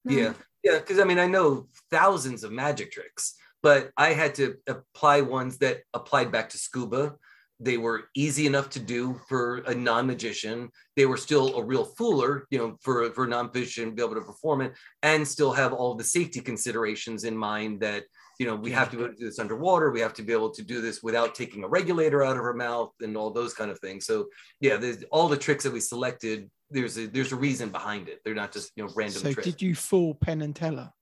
Yeah, 0.05 0.35
yeah, 0.62 0.79
because 0.79 0.99
I 0.99 1.05
mean, 1.05 1.18
I 1.18 1.27
know 1.27 1.68
thousands 1.91 2.45
of 2.45 2.53
magic 2.53 2.93
tricks, 2.93 3.35
but 3.65 3.91
I 3.97 4.12
had 4.12 4.35
to 4.35 4.57
apply 4.69 5.23
ones 5.23 5.57
that 5.59 5.79
applied 5.95 6.31
back 6.31 6.51
to 6.51 6.59
scuba. 6.59 7.15
They 7.59 7.79
were 7.79 8.09
easy 8.15 8.47
enough 8.47 8.69
to 8.71 8.79
do 8.79 9.19
for 9.27 9.59
a 9.67 9.75
non-magician. 9.75 10.69
They 10.97 11.07
were 11.07 11.17
still 11.17 11.57
a 11.57 11.65
real 11.65 11.87
fooler, 11.99 12.43
you 12.51 12.59
know, 12.59 12.77
for 12.83 13.11
for 13.12 13.25
a 13.25 13.29
non-magician 13.29 13.87
to 13.87 13.93
be 13.93 14.03
able 14.03 14.17
to 14.17 14.21
perform 14.21 14.61
it, 14.61 14.75
and 15.03 15.27
still 15.27 15.53
have 15.53 15.73
all 15.73 15.95
the 15.95 16.05
safety 16.05 16.41
considerations 16.41 17.25
in 17.25 17.35
mind 17.35 17.81
that 17.81 18.03
you 18.39 18.45
know 18.47 18.55
we 18.55 18.71
have 18.73 18.91
to 18.91 18.97
be 18.99 19.03
able 19.05 19.15
to 19.15 19.19
do 19.19 19.25
this 19.25 19.39
underwater. 19.39 19.91
We 19.91 20.01
have 20.01 20.15
to 20.15 20.23
be 20.23 20.35
able 20.35 20.51
to 20.51 20.62
do 20.62 20.83
this 20.83 21.03
without 21.03 21.35
taking 21.35 21.65
a 21.65 21.69
regulator 21.69 22.23
out 22.23 22.37
of 22.37 22.43
her 22.43 22.55
mouth 22.55 22.93
and 23.01 23.17
all 23.17 23.31
those 23.31 23.55
kind 23.55 23.71
of 23.71 23.79
things. 23.79 24.05
So 24.05 24.27
yeah, 24.61 24.77
there's 24.77 25.05
all 25.11 25.29
the 25.29 25.39
tricks 25.39 25.65
that 25.65 25.73
we 25.73 25.81
selected. 25.81 26.51
There's 26.71 26.99
a 26.99 27.07
there's 27.07 27.33
a 27.33 27.37
reason 27.37 27.71
behind 27.71 28.09
it. 28.09 28.21
They're 28.27 28.35
not 28.35 28.53
just 28.53 28.73
you 28.77 28.85
know 28.85 28.93
random 28.95 29.23
So, 29.23 29.33
tricks 29.33 29.49
did 29.49 29.62
you 29.62 29.75
fool 29.75 30.15
Penn 30.15 30.43
and 30.43 30.55
Teller? 30.55 30.93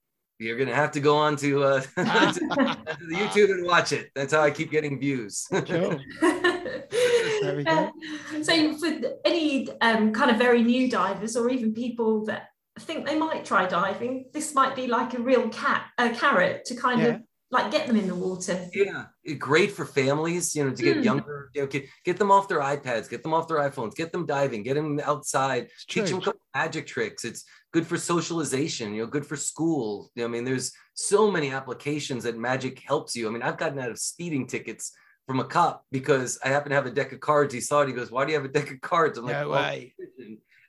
You're 0.42 0.58
gonna 0.58 0.74
have 0.74 0.92
to 0.92 1.00
go 1.00 1.16
on 1.16 1.36
to, 1.36 1.62
uh, 1.64 1.80
to 1.96 1.96
the 1.96 3.14
YouTube 3.16 3.50
and 3.50 3.64
watch 3.66 3.92
it. 3.92 4.10
That's 4.14 4.32
how 4.32 4.40
I 4.42 4.50
keep 4.50 4.70
getting 4.70 4.98
views. 5.00 5.46
Sure. 5.66 5.98
There 7.42 7.56
we 7.56 7.64
go. 7.64 7.72
Uh, 7.72 8.42
so 8.42 8.74
for 8.78 8.86
any 9.24 9.68
um, 9.80 10.12
kind 10.12 10.30
of 10.30 10.36
very 10.36 10.62
new 10.62 10.88
divers 10.88 11.36
or 11.36 11.50
even 11.50 11.74
people 11.74 12.24
that 12.26 12.50
think 12.78 13.04
they 13.04 13.18
might 13.18 13.44
try 13.44 13.66
diving, 13.66 14.26
this 14.32 14.54
might 14.54 14.76
be 14.76 14.86
like 14.86 15.14
a 15.14 15.18
real 15.20 15.48
cat 15.48 15.86
a 15.98 16.10
carrot 16.10 16.64
to 16.66 16.76
kind 16.76 17.00
Yeah. 17.00 17.06
of 17.08 17.20
like 17.50 17.72
get 17.72 17.86
them 17.88 17.96
in 17.96 18.06
the 18.06 18.14
water. 18.14 18.64
yeah, 18.72 19.06
great 19.38 19.72
for 19.72 19.84
families, 19.84 20.54
you 20.54 20.64
know, 20.64 20.70
to 20.74 20.82
get 20.82 20.98
Mm. 20.98 21.04
younger, 21.04 21.50
you 21.54 21.62
know, 21.62 21.66
get, 21.66 21.84
get 22.04 22.16
them 22.16 22.30
off 22.30 22.46
their 22.48 22.60
iPads, 22.60 23.10
get 23.10 23.22
them 23.24 23.34
off 23.34 23.48
their 23.48 23.58
iPhones, 23.58 23.94
get 23.96 24.12
them 24.12 24.24
diving, 24.24 24.62
get 24.62 24.74
them 24.74 25.00
outside, 25.00 25.64
It's 25.64 25.84
teach 25.86 26.10
them 26.10 26.18
a 26.20 26.24
couple 26.24 26.40
magic 26.54 26.86
tricks. 26.86 27.24
It's 27.24 27.44
good 27.72 27.86
for 27.86 27.96
socialization, 27.96 28.94
you 28.94 29.02
know, 29.02 29.08
good 29.08 29.26
for 29.26 29.36
school. 29.36 30.10
I 30.18 30.26
mean, 30.26 30.44
there's 30.44 30.72
so 30.94 31.30
many 31.30 31.50
applications 31.50 32.24
that 32.24 32.36
magic 32.36 32.80
helps 32.80 33.16
you. 33.16 33.26
I 33.26 33.30
mean, 33.30 33.42
I've 33.42 33.56
gotten 33.56 33.78
out 33.78 33.90
of 33.90 33.98
speeding 33.98 34.46
tickets 34.46 34.92
from 35.26 35.40
a 35.40 35.44
cop 35.44 35.84
because 35.90 36.38
I 36.44 36.48
happen 36.48 36.70
to 36.70 36.76
have 36.76 36.86
a 36.86 36.90
deck 36.90 37.12
of 37.12 37.20
cards. 37.20 37.54
He 37.54 37.60
saw 37.60 37.80
it. 37.82 37.88
He 37.88 37.94
goes, 37.94 38.10
"Why 38.10 38.24
do 38.24 38.32
you 38.32 38.36
have 38.36 38.44
a 38.44 38.52
deck 38.52 38.70
of 38.70 38.80
cards?" 38.80 39.18
I'm 39.18 39.24
like, 39.24 39.36
No 39.36 39.48
"Well, 39.50 39.62
way. 39.62 39.94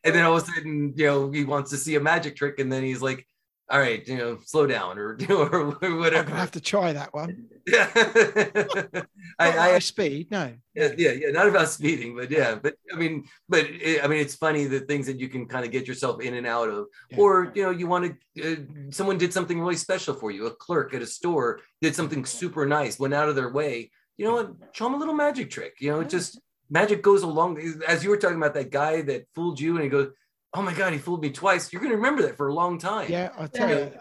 and 0.04 0.16
then 0.16 0.24
all 0.24 0.38
of 0.38 0.44
a 0.44 0.46
sudden, 0.46 0.94
you 0.96 1.06
know, 1.06 1.32
he 1.32 1.44
wants 1.44 1.72
to 1.72 1.78
see 1.78 1.96
a 1.96 2.00
magic 2.00 2.36
trick, 2.36 2.60
and 2.60 2.72
then 2.72 2.84
he's 2.84 3.02
like, 3.02 3.28
"All 3.70 3.80
right, 3.80 4.06
you 4.08 4.18
know, 4.18 4.38
slow 4.46 4.68
down," 4.68 4.98
or 5.00 5.18
or 5.30 5.72
whatever. 5.98 6.30
have 6.32 6.52
to 6.52 6.62
try 6.62 6.94
that 6.94 7.14
one. 7.14 7.48
Yeah, 7.66 7.90
I, 9.40 9.76
I, 9.76 9.80
speed, 9.80 10.30
no. 10.32 10.54
yeah, 10.76 10.92
yeah, 10.98 11.12
yeah, 11.12 11.30
not 11.32 11.48
about 11.48 11.70
speeding, 11.70 12.16
but 12.16 12.30
yeah, 12.30 12.56
but 12.56 12.76
I 12.94 12.96
mean, 12.98 13.26
but 13.48 13.66
it, 13.66 14.04
I 14.04 14.08
mean, 14.08 14.20
it's 14.20 14.36
funny 14.36 14.66
the 14.66 14.82
things 14.82 15.06
that 15.08 15.20
you 15.20 15.30
can 15.30 15.46
kind 15.48 15.66
of 15.66 15.72
get 15.72 15.88
yourself 15.88 16.22
in 16.22 16.34
and 16.34 16.46
out 16.46 16.70
of, 16.70 16.88
Yeah. 17.10 17.18
or 17.20 17.52
you 17.56 17.64
know, 17.64 17.72
you 17.72 17.88
want 17.88 18.16
to, 18.36 18.54
uh, 18.54 18.56
someone 18.92 19.18
did 19.18 19.32
something 19.34 19.60
really 19.60 19.78
special 19.78 20.14
for 20.14 20.30
you. 20.32 20.46
A 20.48 20.52
clerk 20.52 20.94
at 20.94 21.02
a 21.02 21.08
store 21.08 21.62
did 21.82 21.96
something 21.96 22.26
super 22.26 22.66
nice, 22.66 23.00
went 23.00 23.14
out 23.14 23.30
of 23.30 23.36
their 23.36 23.50
way. 23.52 23.92
You 24.18 24.26
know 24.26 24.34
what? 24.34 24.52
Show 24.74 24.86
them 24.86 24.94
a 24.96 24.98
little 24.98 25.16
magic 25.16 25.50
trick. 25.50 25.76
You 25.80 25.92
know, 25.92 26.02
it 26.02 26.10
just 26.10 26.40
magic 26.70 27.02
goes 27.02 27.24
along. 27.24 27.60
As 27.88 28.04
you 28.04 28.10
were 28.10 28.18
talking 28.18 28.38
about 28.38 28.54
that 28.56 28.72
guy 28.72 29.02
that 29.04 29.26
fooled 29.36 29.60
you, 29.60 29.76
and 29.76 29.84
he 29.84 29.90
goes, 29.90 30.10
"Oh 30.54 30.62
my 30.62 30.74
God, 30.74 30.94
he 30.94 31.00
fooled 31.00 31.22
me 31.22 31.32
twice." 31.32 31.72
You're 31.72 31.82
gonna 31.82 31.96
remember 31.96 32.22
that 32.24 32.38
for 32.38 32.48
a 32.48 32.54
long 32.54 32.78
time. 32.78 33.10
Yeah, 33.12 33.30
I'll 33.38 33.48
tell 33.48 33.70
Yeah. 33.70 33.86
you. 33.86 33.92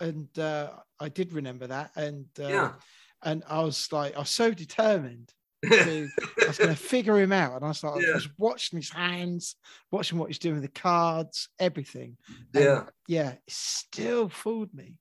And 0.00 0.38
uh, 0.38 0.70
I 1.00 1.08
did 1.08 1.32
remember 1.32 1.66
that. 1.68 1.92
And 1.96 2.26
uh, 2.38 2.48
Yeah. 2.48 2.72
and 3.22 3.42
I 3.48 3.62
was 3.62 3.90
like, 3.92 4.16
I 4.16 4.20
was 4.20 4.30
so 4.30 4.52
determined. 4.52 5.32
To, 5.70 6.08
I 6.42 6.46
was 6.48 6.58
going 6.58 6.70
to 6.74 6.76
figure 6.76 7.16
him 7.18 7.30
out. 7.30 7.54
And 7.54 7.64
I 7.64 7.68
was 7.68 7.84
like, 7.84 8.02
Yeah. 8.02 8.10
I 8.10 8.14
was 8.14 8.28
watching 8.36 8.78
his 8.78 8.90
hands, 8.90 9.54
watching 9.92 10.18
what 10.18 10.26
he's 10.28 10.40
doing 10.40 10.56
with 10.56 10.64
the 10.64 10.80
cards, 10.80 11.48
everything. 11.60 12.16
And 12.54 12.64
yeah. 12.64 12.84
yeah, 13.06 13.30
it 13.32 13.40
still 13.48 14.28
fooled 14.28 14.74
me. 14.74 14.96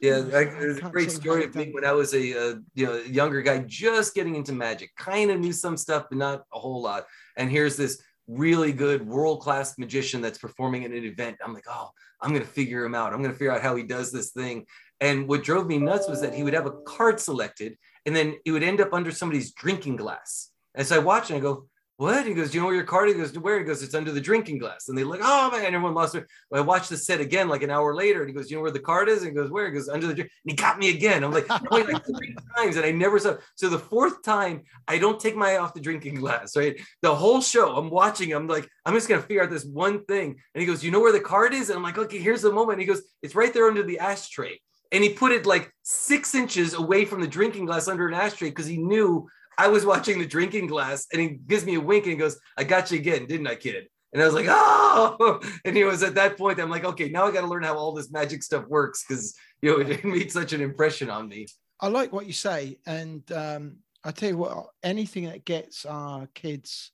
Yeah, 0.00 0.18
I 0.18 0.44
there's 0.44 0.78
a 0.78 0.82
great 0.82 1.10
story 1.10 1.44
of 1.44 1.54
me 1.54 1.70
when 1.72 1.84
I 1.84 1.92
was 1.92 2.12
a 2.14 2.18
uh, 2.18 2.54
you 2.74 2.86
know 2.86 2.96
younger 2.98 3.40
guy, 3.42 3.58
just 3.66 4.14
getting 4.14 4.34
into 4.34 4.52
magic. 4.52 4.94
Kind 4.96 5.30
of 5.30 5.40
knew 5.40 5.52
some 5.52 5.76
stuff, 5.76 6.06
but 6.10 6.18
not 6.18 6.44
a 6.52 6.58
whole 6.58 6.82
lot. 6.82 7.06
And 7.36 7.50
here's 7.50 7.76
this 7.76 8.02
really 8.26 8.72
good 8.72 9.06
world 9.06 9.40
class 9.40 9.76
magician 9.78 10.20
that's 10.20 10.38
performing 10.38 10.84
at 10.84 10.92
an 10.92 11.04
event. 11.04 11.36
I'm 11.44 11.54
like, 11.54 11.66
oh, 11.68 11.90
I'm 12.20 12.32
gonna 12.32 12.44
figure 12.44 12.84
him 12.84 12.94
out. 12.94 13.12
I'm 13.12 13.22
gonna 13.22 13.34
figure 13.34 13.52
out 13.52 13.62
how 13.62 13.76
he 13.76 13.82
does 13.82 14.10
this 14.12 14.30
thing. 14.30 14.66
And 15.00 15.28
what 15.28 15.44
drove 15.44 15.66
me 15.66 15.78
nuts 15.78 16.08
was 16.08 16.20
that 16.22 16.34
he 16.34 16.42
would 16.42 16.54
have 16.54 16.66
a 16.66 16.72
card 16.86 17.20
selected, 17.20 17.76
and 18.06 18.14
then 18.14 18.36
it 18.44 18.52
would 18.52 18.62
end 18.62 18.80
up 18.80 18.92
under 18.92 19.10
somebody's 19.10 19.52
drinking 19.52 19.96
glass. 19.96 20.50
And 20.74 20.86
so 20.86 20.96
I 20.96 20.98
watch 21.00 21.30
and 21.30 21.38
I 21.38 21.40
go, 21.40 21.66
what? 21.96 22.26
He 22.26 22.34
goes, 22.34 22.50
do 22.50 22.56
you 22.56 22.60
know 22.60 22.66
where 22.66 22.74
your 22.74 22.84
card? 22.84 23.08
is?" 23.08 23.14
He 23.14 23.20
goes, 23.20 23.38
where? 23.38 23.58
He 23.58 23.64
goes, 23.64 23.82
it's 23.82 23.94
under 23.94 24.10
the 24.10 24.20
drinking 24.20 24.58
glass. 24.58 24.88
And 24.88 24.98
they 24.98 25.04
like, 25.04 25.20
oh 25.22 25.50
man, 25.50 25.64
everyone 25.64 25.94
lost. 25.94 26.14
Well, 26.14 26.24
I 26.52 26.60
watched 26.60 26.90
the 26.90 26.96
set 26.96 27.20
again 27.20 27.48
like 27.48 27.62
an 27.62 27.70
hour 27.70 27.94
later, 27.94 28.20
and 28.20 28.28
he 28.28 28.34
goes, 28.34 28.50
you 28.50 28.56
know 28.56 28.62
where 28.62 28.72
the 28.72 28.80
card 28.80 29.08
is? 29.08 29.18
And 29.18 29.28
he 29.28 29.34
goes, 29.34 29.50
where? 29.50 29.66
He 29.66 29.72
goes, 29.72 29.88
under 29.88 30.08
the 30.08 30.14
drink. 30.14 30.30
And 30.44 30.50
he 30.50 30.56
got 30.56 30.78
me 30.78 30.90
again. 30.90 31.22
I'm 31.22 31.30
like, 31.30 31.48
wait, 31.70 31.88
like 31.88 32.04
three 32.04 32.34
times, 32.56 32.76
and 32.76 32.84
I 32.84 32.90
never 32.90 33.18
saw. 33.18 33.36
So 33.54 33.68
the 33.68 33.78
fourth 33.78 34.22
time, 34.22 34.62
I 34.88 34.98
don't 34.98 35.20
take 35.20 35.36
my 35.36 35.52
eye 35.52 35.58
off 35.58 35.74
the 35.74 35.80
drinking 35.80 36.16
glass. 36.16 36.56
Right, 36.56 36.80
the 37.02 37.14
whole 37.14 37.40
show, 37.40 37.76
I'm 37.76 37.90
watching. 37.90 38.32
I'm 38.32 38.48
like, 38.48 38.68
I'm 38.84 38.94
just 38.94 39.08
gonna 39.08 39.22
figure 39.22 39.44
out 39.44 39.50
this 39.50 39.64
one 39.64 40.04
thing. 40.06 40.36
And 40.54 40.60
he 40.60 40.66
goes, 40.66 40.82
you 40.82 40.90
know 40.90 41.00
where 41.00 41.12
the 41.12 41.20
card 41.20 41.54
is? 41.54 41.70
And 41.70 41.76
I'm 41.76 41.84
like, 41.84 41.98
okay, 41.98 42.18
here's 42.18 42.42
the 42.42 42.52
moment. 42.52 42.80
He 42.80 42.86
goes, 42.86 43.02
it's 43.22 43.36
right 43.36 43.52
there 43.52 43.68
under 43.68 43.84
the 43.84 44.00
ashtray. 44.00 44.58
And 44.92 45.02
he 45.02 45.10
put 45.10 45.32
it 45.32 45.46
like 45.46 45.72
six 45.82 46.34
inches 46.34 46.74
away 46.74 47.04
from 47.04 47.20
the 47.20 47.26
drinking 47.26 47.66
glass 47.66 47.88
under 47.88 48.06
an 48.06 48.14
ashtray 48.14 48.50
because 48.50 48.66
he 48.66 48.78
knew 48.78 49.28
I 49.58 49.68
was 49.68 49.84
watching 49.86 50.18
the 50.18 50.26
drinking 50.26 50.66
glass. 50.66 51.06
And 51.12 51.20
he 51.20 51.28
gives 51.28 51.64
me 51.64 51.74
a 51.74 51.80
wink 51.80 52.04
and 52.04 52.12
he 52.12 52.18
goes, 52.18 52.38
I 52.56 52.64
got 52.64 52.90
you 52.90 52.98
again, 52.98 53.26
didn't 53.26 53.46
I, 53.46 53.54
kid? 53.56 53.86
And 54.12 54.22
I 54.22 54.26
was 54.26 54.34
like, 54.34 54.46
oh, 54.48 55.40
and 55.64 55.76
he 55.76 55.84
was 55.84 56.02
at 56.02 56.14
that 56.14 56.38
point. 56.38 56.60
I'm 56.60 56.70
like, 56.70 56.84
okay, 56.84 57.08
now 57.08 57.26
I 57.26 57.32
got 57.32 57.40
to 57.40 57.48
learn 57.48 57.64
how 57.64 57.76
all 57.76 57.92
this 57.92 58.12
magic 58.12 58.42
stuff 58.44 58.64
works 58.68 59.04
because 59.06 59.34
you 59.60 59.70
know 59.70 59.80
it 59.90 60.04
made 60.04 60.30
such 60.30 60.52
an 60.52 60.60
impression 60.60 61.10
on 61.10 61.28
me. 61.28 61.46
I 61.80 61.88
like 61.88 62.12
what 62.12 62.26
you 62.26 62.32
say, 62.32 62.78
and 62.86 63.22
um, 63.32 63.78
I 64.04 64.12
tell 64.12 64.28
you 64.28 64.36
what, 64.36 64.66
anything 64.84 65.24
that 65.24 65.44
gets 65.44 65.84
our 65.84 66.28
kids 66.28 66.92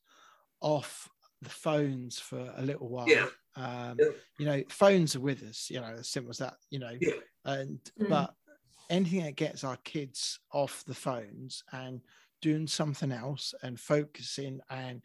off 0.62 1.10
the 1.42 1.50
phones 1.50 2.18
for 2.18 2.52
a 2.56 2.62
little 2.62 2.88
while. 2.88 3.06
Yeah. 3.08 3.26
Um, 3.54 3.96
Yeah. 3.98 4.06
You 4.38 4.46
know, 4.46 4.62
phones 4.70 5.14
are 5.14 5.20
with 5.20 5.42
us. 5.42 5.68
You 5.70 5.80
know, 5.80 5.94
as 5.98 6.08
simple 6.08 6.30
as 6.30 6.38
that. 6.38 6.54
You 6.70 6.78
know, 6.78 6.96
Yeah. 6.98 7.12
and 7.44 7.78
Mm. 8.00 8.08
but 8.08 8.34
anything 8.88 9.22
that 9.24 9.36
gets 9.36 9.62
our 9.62 9.76
kids 9.84 10.40
off 10.52 10.84
the 10.86 10.94
phones 10.94 11.62
and 11.72 12.00
doing 12.40 12.66
something 12.66 13.12
else 13.12 13.54
and 13.62 13.78
focusing 13.78 14.60
and 14.70 15.02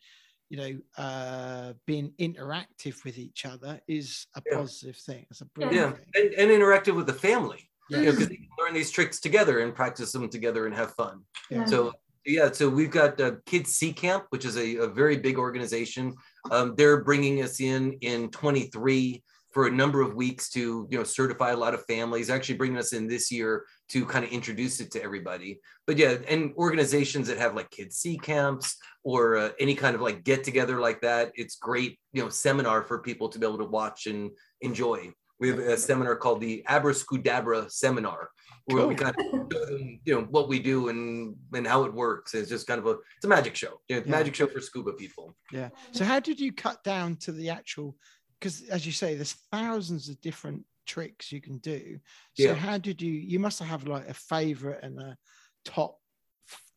you 0.49 0.57
know 0.57 1.03
uh 1.03 1.73
being 1.85 2.11
interactive 2.19 3.03
with 3.03 3.17
each 3.17 3.45
other 3.45 3.81
is 3.87 4.27
a 4.35 4.41
Yeah. 4.45 4.57
positive 4.57 4.95
thing 4.95 5.25
it's 5.29 5.41
a 5.41 5.45
brilliant 5.45 5.75
Yeah, 5.75 5.91
thing 5.91 6.33
and, 6.37 6.51
and 6.51 6.61
interactive 6.61 6.95
with 6.95 7.07
the 7.07 7.13
family. 7.13 7.69
Yeah. 7.89 7.99
You 7.99 8.05
know, 8.05 8.11
because 8.13 8.29
they 8.29 8.35
can 8.37 8.47
learn 8.59 8.73
these 8.73 8.89
tricks 8.89 9.19
together 9.19 9.59
and 9.59 9.75
practice 9.75 10.11
them 10.11 10.27
together 10.27 10.65
and 10.65 10.75
have 10.75 10.93
fun. 10.95 11.21
Yeah. 11.51 11.65
So 11.65 11.93
yeah, 12.25 12.51
so 12.51 12.67
we've 12.67 12.89
got 12.89 13.21
uh, 13.21 13.33
Kids 13.45 13.75
Sea 13.75 13.93
Camp, 13.93 14.25
which 14.29 14.45
is 14.45 14.57
a, 14.57 14.77
a 14.77 14.87
very 14.87 15.17
big 15.17 15.37
organization. 15.37 16.15
Um, 16.49 16.73
they're 16.75 17.03
bringing 17.03 17.43
us 17.43 17.61
in 17.61 17.93
in 18.01 18.29
23 18.31 19.23
for 19.55 19.67
a 19.67 19.71
number 19.71 20.01
of 20.01 20.15
weeks 20.15 20.49
to 20.49 20.85
you 20.91 20.97
know 20.97 21.03
certify 21.05 21.51
a 21.51 21.55
lot 21.55 21.73
of 21.73 21.85
families. 21.85 22.29
Actually, 22.29 22.57
bringing 22.57 22.77
us 22.77 22.91
in 22.91 23.07
this 23.07 23.31
year 23.31 23.63
to 23.87 24.05
kind 24.05 24.25
of 24.25 24.31
introduce 24.31 24.81
it 24.81 24.91
to 24.91 25.01
everybody. 25.01 25.61
But 25.87 25.97
yeah, 25.97 26.17
and 26.27 26.53
organizations 26.57 27.29
that 27.29 27.37
have 27.37 27.55
like 27.55 27.71
Kids 27.71 27.95
Sea 27.95 28.17
Camps 28.17 28.75
or 29.05 29.37
uh, 29.37 29.49
any 29.57 29.73
kind 29.73 29.95
of 29.95 30.01
like 30.01 30.25
get 30.25 30.43
together 30.43 30.81
like 30.81 30.99
that, 31.01 31.31
it's 31.35 31.55
great 31.55 31.97
you 32.11 32.21
know 32.21 32.27
seminar 32.27 32.83
for 32.83 32.99
people 32.99 33.29
to 33.29 33.39
be 33.39 33.47
able 33.47 33.59
to 33.59 33.63
watch 33.79 34.07
and 34.07 34.31
enjoy. 34.59 35.13
We 35.39 35.47
have 35.49 35.59
a 35.59 35.77
seminar 35.77 36.17
called 36.17 36.41
the 36.41 36.63
Abracadabra 36.67 37.69
Seminar, 37.69 38.29
where 38.65 38.87
we 38.87 38.95
kind 38.95 39.15
of 39.17 39.51
you 40.05 40.15
know, 40.15 40.21
what 40.29 40.49
we 40.49 40.59
do 40.59 40.89
and 40.89 41.35
and 41.53 41.65
how 41.65 41.85
it 41.85 41.93
works. 41.93 42.33
It's 42.33 42.49
just 42.49 42.67
kind 42.67 42.79
of 42.79 42.87
a 42.87 42.97
it's 43.15 43.23
a 43.25 43.27
magic 43.29 43.55
show. 43.55 43.79
You 43.87 43.97
know, 43.97 44.03
Yeah. 44.05 44.11
magic 44.11 44.35
show 44.35 44.47
for 44.47 44.59
scuba 44.59 44.93
people. 44.93 45.35
Yeah. 45.51 45.69
So 45.91 46.03
how 46.03 46.19
did 46.19 46.39
you 46.41 46.51
cut 46.51 46.83
down 46.83 47.15
to 47.17 47.31
the 47.31 47.49
actual? 47.49 47.95
Because 48.39 48.63
as 48.69 48.85
you 48.85 48.91
say, 48.91 49.15
there's 49.15 49.33
thousands 49.51 50.09
of 50.09 50.19
different 50.21 50.65
tricks 50.85 51.31
you 51.31 51.41
can 51.41 51.57
do. 51.59 51.99
So 52.33 52.49
Yeah. 52.49 52.55
how 52.55 52.77
did 52.77 53.01
you? 53.01 53.11
You 53.11 53.39
must 53.39 53.59
have 53.59 53.87
like 53.87 54.07
a 54.07 54.13
favorite 54.13 54.83
and 54.83 54.99
a 54.99 55.17
top 55.63 55.99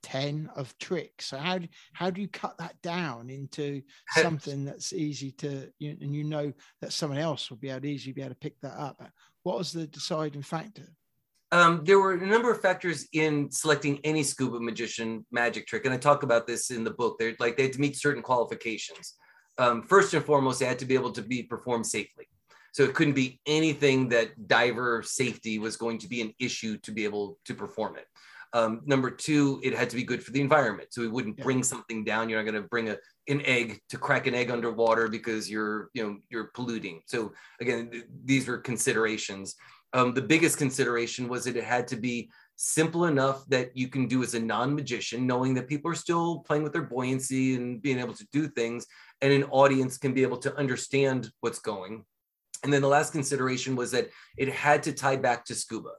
ten 0.03 0.49
of 0.55 0.77
tricks. 0.79 1.27
So 1.27 1.37
how 1.39 1.59
do 1.59 1.69
how 1.93 2.11
do 2.11 2.21
you 2.21 2.29
cut 2.29 2.57
that 2.59 2.81
down 2.83 3.29
into 3.31 3.83
something 4.11 4.65
that's 4.65 4.93
easy 4.93 5.33
to 5.33 5.71
you, 5.79 5.97
and 6.01 6.15
you 6.15 6.25
know 6.25 6.53
that 6.81 6.93
someone 6.93 7.19
else 7.19 7.51
will 7.51 7.59
be 7.59 7.71
able 7.71 7.83
to 7.83 7.89
easily 7.91 8.13
be 8.13 8.23
able 8.23 8.31
to 8.31 8.41
pick 8.41 8.61
that 8.61 8.79
up? 8.79 9.03
What 9.43 9.59
was 9.59 9.73
the 9.73 9.87
deciding 9.87 10.43
factor? 10.43 10.89
Um, 11.51 11.83
there 11.85 11.99
were 11.99 12.13
a 12.13 12.27
number 12.27 12.51
of 12.51 12.61
factors 12.61 13.09
in 13.15 13.51
selecting 13.51 14.01
any 14.05 14.23
scuba 14.23 14.61
magician 14.61 15.25
magic 15.33 15.67
trick, 15.67 15.87
and 15.87 15.95
I 15.95 15.97
talk 15.97 16.23
about 16.23 16.47
this 16.47 16.71
in 16.71 16.85
the 16.85 16.91
book. 16.91 17.19
They're 17.19 17.35
like 17.39 17.57
they 17.57 17.65
had 17.65 17.73
to 17.73 17.81
meet 17.81 17.97
certain 17.97 18.23
qualifications. 18.23 19.15
Um, 19.59 19.83
first 19.83 20.15
and 20.15 20.25
foremost, 20.25 20.61
they 20.61 20.67
had 20.67 20.79
to 20.79 20.87
be 20.87 20.95
able 20.95 21.13
to 21.13 21.23
be 21.23 21.43
performed 21.43 21.87
safely. 21.87 22.29
So 22.73 22.85
it 22.85 22.95
couldn't 22.95 23.15
be 23.15 23.41
anything 23.47 24.09
that 24.11 24.47
diver 24.47 25.03
safety 25.03 25.59
was 25.59 25.77
going 25.77 25.99
to 25.99 26.09
be 26.09 26.21
an 26.21 26.33
issue 26.39 26.77
to 26.79 26.93
be 26.93 27.05
able 27.05 27.39
to 27.47 27.55
perform 27.55 27.97
it. 27.97 28.07
Um, 28.55 28.81
number 28.87 29.11
two, 29.11 29.61
it 29.63 29.75
had 29.75 29.91
to 29.91 29.97
be 29.97 30.05
good 30.05 30.23
for 30.23 30.31
the 30.31 30.41
environment. 30.41 30.89
So 30.93 31.03
we 31.03 31.09
wouldn't 31.09 31.39
Yeah. 31.39 31.45
bring 31.45 31.63
something 31.63 32.05
down. 32.05 32.29
You're 32.29 32.43
not 32.43 32.51
going 32.51 32.63
to 32.63 32.69
bring 32.69 32.89
a, 32.91 32.97
an 33.27 33.43
egg 33.45 33.81
to 33.91 33.99
crack 33.99 34.27
an 34.27 34.35
egg 34.35 34.51
underwater 34.51 35.09
because 35.09 35.51
you're, 35.51 35.91
you 35.93 36.03
know, 36.03 36.17
you're 36.31 36.51
polluting. 36.55 37.03
So 37.07 37.33
again, 37.61 37.91
th- 37.91 38.05
these 38.25 38.47
were 38.47 38.59
considerations. 38.59 39.55
Um, 39.93 40.15
the 40.15 40.23
biggest 40.23 40.57
consideration 40.57 41.29
was 41.29 41.45
that 41.45 41.57
it 41.57 41.65
had 41.65 41.89
to 41.89 41.97
be 41.97 42.31
simple 42.57 43.05
enough 43.07 43.47
that 43.49 43.77
you 43.77 43.89
can 43.89 44.07
do 44.07 44.23
as 44.23 44.35
a 44.35 44.41
non-magician, 44.41 45.27
knowing 45.27 45.55
that 45.55 45.69
people 45.69 45.91
are 45.91 45.95
still 45.95 46.41
playing 46.41 46.63
with 46.63 46.73
their 46.73 46.83
buoyancy 46.83 47.55
and 47.55 47.81
being 47.81 47.99
able 47.99 48.15
to 48.15 48.27
do 48.33 48.49
things, 48.49 48.87
and 49.21 49.33
an 49.33 49.45
audience 49.45 49.99
can 49.99 50.15
be 50.15 50.23
able 50.23 50.39
to 50.39 50.57
understand 50.57 51.31
what's 51.41 51.59
going. 51.59 52.05
And 52.65 52.73
then 52.73 52.83
the 52.83 52.89
last 52.89 53.13
consideration 53.13 53.77
was 53.77 53.91
that 53.93 54.09
it 54.37 54.49
had 54.49 54.83
to 54.85 54.93
tie 54.93 55.17
back 55.17 55.45
to 55.47 55.55
scuba. 55.55 55.93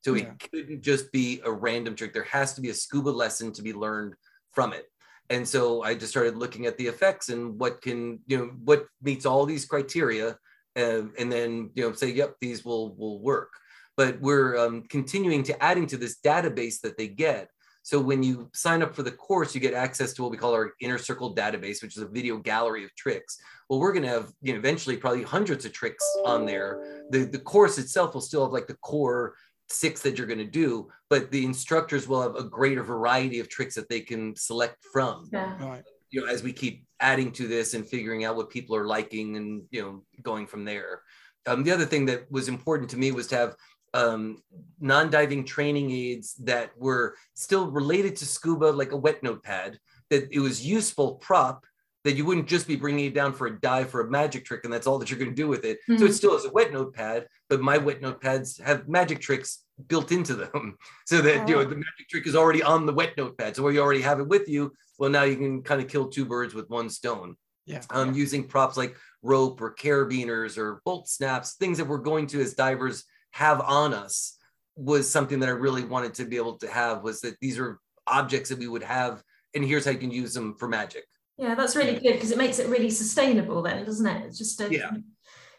So 0.00 0.14
Yeah. 0.14 0.32
it 0.32 0.50
couldn't 0.50 0.82
just 0.82 1.12
be 1.12 1.40
a 1.44 1.50
random 1.50 1.94
trick. 1.94 2.12
There 2.12 2.22
has 2.24 2.54
to 2.54 2.60
be 2.60 2.70
a 2.70 2.74
scuba 2.74 3.10
lesson 3.10 3.52
to 3.52 3.62
be 3.62 3.72
learned 3.72 4.14
from 4.52 4.72
it. 4.72 4.86
And 5.30 5.46
so 5.46 5.82
I 5.82 5.94
just 5.94 6.10
started 6.10 6.36
looking 6.36 6.66
at 6.66 6.78
the 6.78 6.86
effects 6.86 7.28
and 7.28 7.58
what 7.58 7.82
can, 7.82 8.20
you 8.26 8.38
know, 8.38 8.46
what 8.64 8.86
meets 9.02 9.26
all 9.26 9.44
these 9.44 9.66
criteria, 9.66 10.38
uh, 10.76 11.02
and 11.18 11.30
then, 11.30 11.70
you 11.74 11.82
know, 11.82 11.92
say, 11.92 12.10
yep, 12.10 12.36
these 12.40 12.64
will 12.64 12.94
will 12.96 13.20
work. 13.20 13.52
But 13.96 14.20
we're 14.20 14.56
um, 14.56 14.84
continuing 14.88 15.42
to 15.44 15.62
adding 15.62 15.86
to 15.88 15.96
this 15.98 16.18
database 16.24 16.80
that 16.80 16.96
they 16.96 17.08
get. 17.08 17.50
So 17.88 17.98
when 17.98 18.22
you 18.22 18.50
sign 18.52 18.82
up 18.82 18.94
for 18.94 19.02
the 19.02 19.10
course, 19.10 19.54
you 19.54 19.62
get 19.62 19.72
access 19.72 20.12
to 20.12 20.22
what 20.22 20.30
we 20.30 20.36
call 20.36 20.52
our 20.52 20.74
inner 20.78 20.98
circle 20.98 21.34
database, 21.34 21.82
which 21.82 21.96
is 21.96 22.02
a 22.02 22.06
video 22.06 22.36
gallery 22.36 22.84
of 22.84 22.94
tricks. 22.96 23.38
Well, 23.70 23.80
we're 23.80 23.94
going 23.94 24.02
to 24.02 24.10
have, 24.10 24.30
you 24.42 24.52
know, 24.52 24.58
eventually 24.58 24.98
probably 24.98 25.22
hundreds 25.22 25.64
of 25.64 25.72
tricks 25.72 26.04
on 26.26 26.44
there. 26.44 27.06
The 27.08 27.24
the 27.24 27.38
course 27.38 27.78
itself 27.78 28.12
will 28.12 28.20
still 28.20 28.44
have 28.44 28.52
like 28.52 28.66
the 28.66 28.76
core 28.82 29.36
six 29.70 30.02
that 30.02 30.18
you're 30.18 30.26
going 30.26 30.38
to 30.38 30.44
do, 30.44 30.88
but 31.08 31.30
the 31.30 31.42
instructors 31.42 32.06
will 32.06 32.20
have 32.20 32.36
a 32.36 32.44
greater 32.44 32.82
variety 32.82 33.40
of 33.40 33.48
tricks 33.48 33.74
that 33.76 33.88
they 33.88 34.00
can 34.00 34.36
select 34.36 34.84
from. 34.92 35.26
Yeah. 35.32 35.56
Right. 35.58 35.82
You 36.10 36.20
know, 36.20 36.26
as 36.26 36.42
we 36.42 36.52
keep 36.52 36.84
adding 37.00 37.32
to 37.32 37.48
this 37.48 37.72
and 37.72 37.88
figuring 37.88 38.22
out 38.22 38.36
what 38.36 38.50
people 38.50 38.76
are 38.76 38.86
liking 38.86 39.38
and 39.38 39.62
you 39.70 39.80
know 39.80 40.04
going 40.22 40.46
from 40.46 40.66
there. 40.66 41.00
Um, 41.46 41.64
the 41.64 41.72
other 41.72 41.86
thing 41.86 42.04
that 42.04 42.30
was 42.30 42.48
important 42.48 42.90
to 42.90 42.98
me 42.98 43.12
was 43.12 43.28
to 43.28 43.36
have 43.36 43.56
um, 43.94 44.42
non-diving 44.80 45.44
training 45.44 45.90
aids 45.90 46.34
that 46.36 46.70
were 46.76 47.16
still 47.34 47.70
related 47.70 48.16
to 48.16 48.26
scuba, 48.26 48.66
like 48.66 48.92
a 48.92 48.96
wet 48.96 49.22
notepad, 49.22 49.78
that 50.10 50.28
it 50.30 50.40
was 50.40 50.64
useful 50.64 51.16
prop 51.16 51.64
that 52.04 52.16
you 52.16 52.24
wouldn't 52.24 52.46
just 52.46 52.66
be 52.66 52.76
bringing 52.76 53.06
it 53.06 53.14
down 53.14 53.32
for 53.32 53.48
a 53.48 53.60
dive 53.60 53.90
for 53.90 54.00
a 54.00 54.10
magic 54.10 54.44
trick 54.44 54.64
and 54.64 54.72
that's 54.72 54.86
all 54.86 54.98
that 54.98 55.10
you're 55.10 55.18
going 55.18 55.30
to 55.30 55.36
do 55.36 55.48
with 55.48 55.64
it. 55.64 55.78
Mm-hmm. 55.82 55.98
So 55.98 56.06
it 56.06 56.12
still 56.12 56.36
is 56.36 56.44
a 56.44 56.50
wet 56.50 56.72
notepad, 56.72 57.26
but 57.50 57.60
my 57.60 57.76
wet 57.76 58.00
notepads 58.00 58.60
have 58.62 58.88
magic 58.88 59.20
tricks 59.20 59.64
built 59.88 60.10
into 60.10 60.34
them 60.34 60.78
so 61.06 61.20
that 61.20 61.42
oh. 61.42 61.46
you 61.46 61.54
know 61.56 61.64
the 61.64 61.76
magic 61.76 62.08
trick 62.08 62.26
is 62.26 62.34
already 62.34 62.62
on 62.62 62.86
the 62.86 62.94
wet 62.94 63.16
notepad. 63.16 63.56
So 63.56 63.62
where 63.62 63.72
you 63.72 63.80
already 63.80 64.00
have 64.00 64.20
it 64.20 64.28
with 64.28 64.48
you, 64.48 64.72
well 64.98 65.10
now 65.10 65.24
you 65.24 65.36
can 65.36 65.62
kind 65.62 65.80
of 65.80 65.88
kill 65.88 66.08
two 66.08 66.24
birds 66.24 66.54
with 66.54 66.70
one 66.70 66.88
stone. 66.88 67.36
Yeah. 67.66 67.82
Um, 67.90 68.08
yeah. 68.08 68.14
using 68.14 68.44
props 68.44 68.78
like 68.78 68.96
rope 69.22 69.60
or 69.60 69.74
carabiners 69.74 70.56
or 70.56 70.80
bolt 70.86 71.08
snaps, 71.08 71.56
things 71.56 71.76
that 71.76 71.84
we're 71.84 71.98
going 71.98 72.26
to 72.28 72.40
as 72.40 72.54
divers 72.54 73.04
have 73.32 73.60
on 73.60 73.94
us 73.94 74.36
was 74.76 75.10
something 75.10 75.40
that 75.40 75.48
I 75.48 75.52
really 75.52 75.84
wanted 75.84 76.14
to 76.14 76.24
be 76.24 76.36
able 76.36 76.58
to 76.58 76.68
have 76.68 77.02
was 77.02 77.20
that 77.22 77.38
these 77.40 77.58
are 77.58 77.78
objects 78.06 78.48
that 78.50 78.58
we 78.58 78.68
would 78.68 78.82
have 78.82 79.22
and 79.54 79.64
here's 79.64 79.84
how 79.84 79.90
you 79.90 79.98
can 79.98 80.10
use 80.10 80.34
them 80.34 80.54
for 80.58 80.68
magic. 80.68 81.04
Yeah, 81.36 81.54
that's 81.54 81.76
really 81.76 81.94
good 81.94 82.14
because 82.14 82.30
it 82.30 82.38
makes 82.38 82.58
it 82.58 82.68
really 82.68 82.90
sustainable 82.90 83.62
then, 83.62 83.84
doesn't 83.84 84.06
it? 84.06 84.26
It's 84.26 84.38
just 84.38 84.60
a, 84.60 84.68
yeah. 84.70 84.90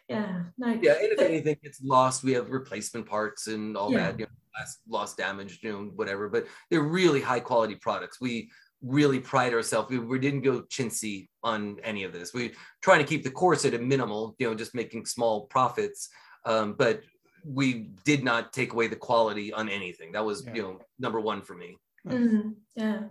Yeah, 0.08 0.44
no. 0.58 0.68
Yeah, 0.82 0.94
and 0.94 1.12
if 1.12 1.20
anything 1.20 1.58
gets 1.64 1.82
lost, 1.82 2.24
we 2.24 2.34
have 2.34 2.50
replacement 2.50 3.06
parts 3.06 3.48
and 3.48 3.78
all 3.78 3.92
Yeah. 3.92 4.12
that, 4.12 4.20
you 4.20 4.26
know, 4.26 4.32
lost, 4.60 4.80
lost 4.88 5.18
damage, 5.18 5.60
you 5.62 5.72
know, 5.72 5.92
whatever. 5.96 6.28
But 6.30 6.48
they're 6.70 6.82
really 6.82 7.22
high 7.22 7.40
quality 7.40 7.76
products. 7.76 8.20
We 8.20 8.50
really 8.82 9.20
pride 9.20 9.54
ourselves. 9.54 9.90
We, 9.90 10.00
we 10.00 10.20
didn't 10.20 10.42
go 10.42 10.62
chintzy 10.64 11.30
on 11.44 11.78
any 11.84 12.04
of 12.04 12.14
this. 12.14 12.34
We 12.34 12.54
trying 12.82 13.00
to 13.00 13.06
keep 13.06 13.24
the 13.24 13.32
course 13.32 13.66
at 13.66 13.74
a 13.74 13.80
minimal, 13.80 14.36
you 14.40 14.50
know, 14.50 14.56
just 14.56 14.74
making 14.74 15.06
small 15.06 15.46
profits. 15.46 16.10
Um, 16.46 16.74
but 16.78 17.02
we 17.46 17.90
did 18.06 18.24
not 18.24 18.54
take 18.54 18.74
away 18.74 18.88
the 18.88 18.96
quality 18.96 19.52
on 19.54 19.70
anything. 19.70 20.12
That 20.12 20.26
was, 20.26 20.46
Yeah. 20.46 20.56
you 20.56 20.62
know, 20.62 20.80
number 21.00 21.20
one 21.20 21.42
for 21.42 21.56
me. 21.56 21.78
Mm, 22.08 22.56
yeah. 22.76 23.04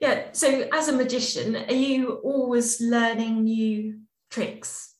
Yeah. 0.00 0.28
So 0.32 0.68
as 0.72 0.88
a 0.88 0.92
magician, 0.92 1.56
are 1.56 1.72
you 1.72 2.14
always 2.22 2.80
learning 2.80 3.44
new 3.44 4.00
tricks? 4.30 4.94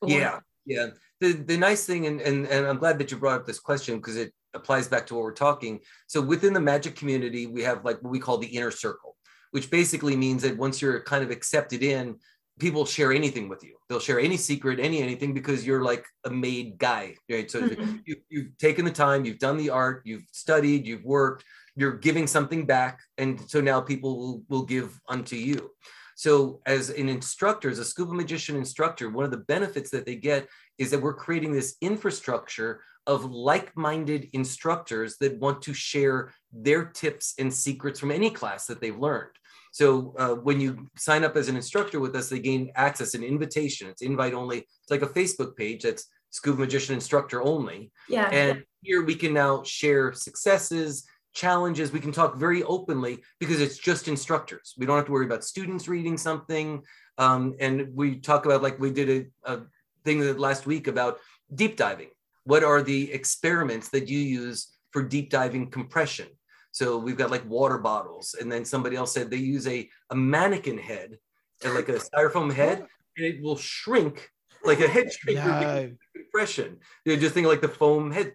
Or- 0.00 0.10
Yeah, 0.10 0.40
yeah. 0.66 0.88
The 1.20 1.32
the 1.32 1.56
nice 1.56 1.84
thing, 1.86 2.06
and 2.06 2.20
and, 2.20 2.46
and 2.46 2.66
I'm 2.66 2.78
glad 2.78 2.98
that 2.98 3.10
you 3.10 3.16
brought 3.18 3.40
up 3.40 3.46
this 3.46 3.58
question 3.58 3.96
because 3.96 4.16
it 4.16 4.32
applies 4.54 4.88
back 4.88 5.06
to 5.06 5.14
what 5.14 5.22
we're 5.24 5.32
talking. 5.32 5.80
So 6.06 6.20
within 6.20 6.52
the 6.52 6.60
magic 6.60 6.96
community, 6.96 7.46
we 7.46 7.62
have 7.62 7.84
like 7.84 8.02
what 8.02 8.10
we 8.10 8.18
call 8.18 8.38
the 8.38 8.46
inner 8.48 8.70
circle, 8.70 9.16
which 9.52 9.70
basically 9.70 10.16
means 10.16 10.42
that 10.42 10.56
once 10.56 10.80
you're 10.82 11.02
kind 11.02 11.22
of 11.24 11.30
accepted 11.30 11.82
in, 11.82 12.18
people 12.60 12.84
share 12.84 13.12
anything 13.12 13.48
with 13.48 13.64
you. 13.64 13.76
They'll 13.88 13.98
share 14.00 14.20
any 14.20 14.36
secret, 14.36 14.78
any 14.78 15.02
anything 15.02 15.34
because 15.34 15.66
you're 15.66 15.82
like 15.82 16.04
a 16.24 16.30
made 16.30 16.78
guy, 16.78 17.16
right? 17.30 17.50
So 17.50 17.62
Mhm. 17.62 18.02
you, 18.04 18.16
you've 18.28 18.56
taken 18.58 18.84
the 18.84 18.92
time, 18.92 19.24
you've 19.24 19.38
done 19.38 19.56
the 19.56 19.70
art, 19.70 20.02
you've 20.04 20.26
studied, 20.32 20.86
you've 20.86 21.04
worked, 21.04 21.44
you're 21.74 21.96
giving 21.96 22.26
something 22.26 22.66
back, 22.66 23.00
and 23.18 23.40
so 23.50 23.60
now 23.60 23.80
people 23.80 24.18
will, 24.18 24.42
will 24.48 24.64
give 24.64 25.00
unto 25.08 25.36
you. 25.36 25.70
So, 26.16 26.60
as 26.66 26.90
an 26.90 27.08
instructor, 27.08 27.70
as 27.70 27.78
a 27.78 27.84
scuba 27.84 28.12
magician 28.12 28.54
instructor, 28.56 29.08
one 29.08 29.24
of 29.24 29.30
the 29.30 29.38
benefits 29.38 29.88
that 29.90 30.04
they 30.04 30.16
get 30.16 30.46
is 30.76 30.90
that 30.90 31.00
we're 31.00 31.14
creating 31.14 31.52
this 31.52 31.76
infrastructure 31.80 32.82
of 33.06 33.24
like 33.24 33.74
minded 33.74 34.28
instructors 34.34 35.16
that 35.20 35.38
want 35.38 35.62
to 35.62 35.72
share 35.72 36.30
their 36.52 36.84
tips 36.84 37.34
and 37.38 37.52
secrets 37.52 37.98
from 37.98 38.10
any 38.10 38.30
class 38.30 38.66
that 38.66 38.82
they've 38.82 38.98
learned. 38.98 39.30
So, 39.72 40.14
uh, 40.18 40.34
when 40.34 40.60
you 40.60 40.88
sign 40.96 41.24
up 41.24 41.36
as 41.36 41.48
an 41.48 41.56
instructor 41.56 42.00
with 42.00 42.16
us, 42.16 42.28
they 42.28 42.40
gain 42.40 42.72
access, 42.74 43.14
an 43.14 43.22
invitation. 43.22 43.88
It's 43.88 44.02
invite 44.02 44.34
only. 44.34 44.58
It's 44.58 44.90
like 44.90 45.02
a 45.02 45.06
Facebook 45.06 45.56
page 45.56 45.82
that's 45.82 46.06
scuba 46.30 46.58
magician 46.58 46.94
instructor 46.94 47.42
only. 47.42 47.90
Yeah. 48.08 48.28
And 48.30 48.64
here 48.82 49.04
we 49.04 49.14
can 49.14 49.32
now 49.34 49.62
share 49.62 50.12
successes, 50.12 51.06
challenges. 51.32 51.92
We 51.92 52.00
can 52.00 52.12
talk 52.12 52.36
very 52.36 52.62
openly 52.64 53.18
because 53.38 53.60
it's 53.60 53.78
just 53.78 54.08
instructors. 54.08 54.74
We 54.78 54.86
don't 54.86 54.96
have 54.96 55.06
to 55.06 55.12
worry 55.12 55.26
about 55.26 55.44
students 55.44 55.88
reading 55.88 56.16
something. 56.16 56.82
Um, 57.18 57.54
and 57.60 57.88
we 57.94 58.18
talk 58.18 58.46
about, 58.46 58.62
like 58.62 58.78
we 58.78 58.90
did 58.90 59.30
a, 59.44 59.52
a 59.52 59.60
thing 60.04 60.20
that 60.20 60.38
last 60.38 60.66
week 60.66 60.86
about 60.86 61.18
deep 61.54 61.76
diving. 61.76 62.08
What 62.44 62.64
are 62.64 62.82
the 62.82 63.12
experiments 63.12 63.90
that 63.90 64.08
you 64.08 64.18
use 64.18 64.68
for 64.90 65.02
deep 65.02 65.30
diving 65.30 65.70
compression? 65.70 66.28
So 66.72 66.98
we've 66.98 67.16
got 67.16 67.30
like 67.30 67.48
water 67.48 67.78
bottles. 67.78 68.34
And 68.40 68.50
then 68.50 68.64
somebody 68.64 68.96
else 68.96 69.12
said 69.12 69.30
they 69.30 69.36
use 69.36 69.66
a, 69.66 69.88
a 70.10 70.16
mannequin 70.16 70.78
head 70.78 71.18
and 71.64 71.74
like 71.74 71.88
a 71.88 71.94
styrofoam 71.94 72.52
head 72.52 72.86
and 73.16 73.26
it 73.26 73.42
will 73.42 73.56
shrink 73.56 74.30
like 74.64 74.80
a 74.80 74.88
head 74.88 75.08
shrinker 75.26 75.44
No. 75.44 75.90
compression. 76.14 76.78
You 77.04 77.14
know, 77.14 77.20
just 77.20 77.34
think 77.34 77.46
like 77.46 77.60
the 77.60 77.68
foam 77.68 78.10
head. 78.12 78.34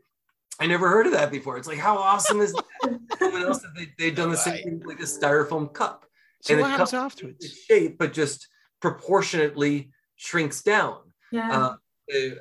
I 0.60 0.68
never 0.68 0.88
heard 0.90 1.06
of 1.06 1.12
that 1.14 1.32
before. 1.32 1.58
It's 1.58 1.68
like, 1.68 1.78
how 1.80 1.98
awesome 1.98 2.40
is 2.40 2.54
that? 2.54 3.00
Someone 3.20 3.42
else 3.42 3.62
said 3.62 3.72
they, 3.76 3.88
they've 3.98 4.16
done 4.16 4.32
the 4.32 4.38
same 4.38 4.64
thing 4.64 4.82
like 4.86 5.00
a 5.00 5.04
styrofoam 5.04 5.74
cup. 5.74 6.06
So 6.42 6.54
And 6.54 6.62
what 6.62 6.68
the 6.68 6.72
happens 6.72 6.92
cup- 6.92 7.04
afterwards? 7.06 7.44
Its 7.46 7.58
shape, 7.66 7.98
but 7.98 8.14
just 8.14 8.48
proportionately 8.82 9.92
shrinks 10.16 10.62
down. 10.62 10.98
yeah. 11.32 11.52
Uh, 11.52 11.76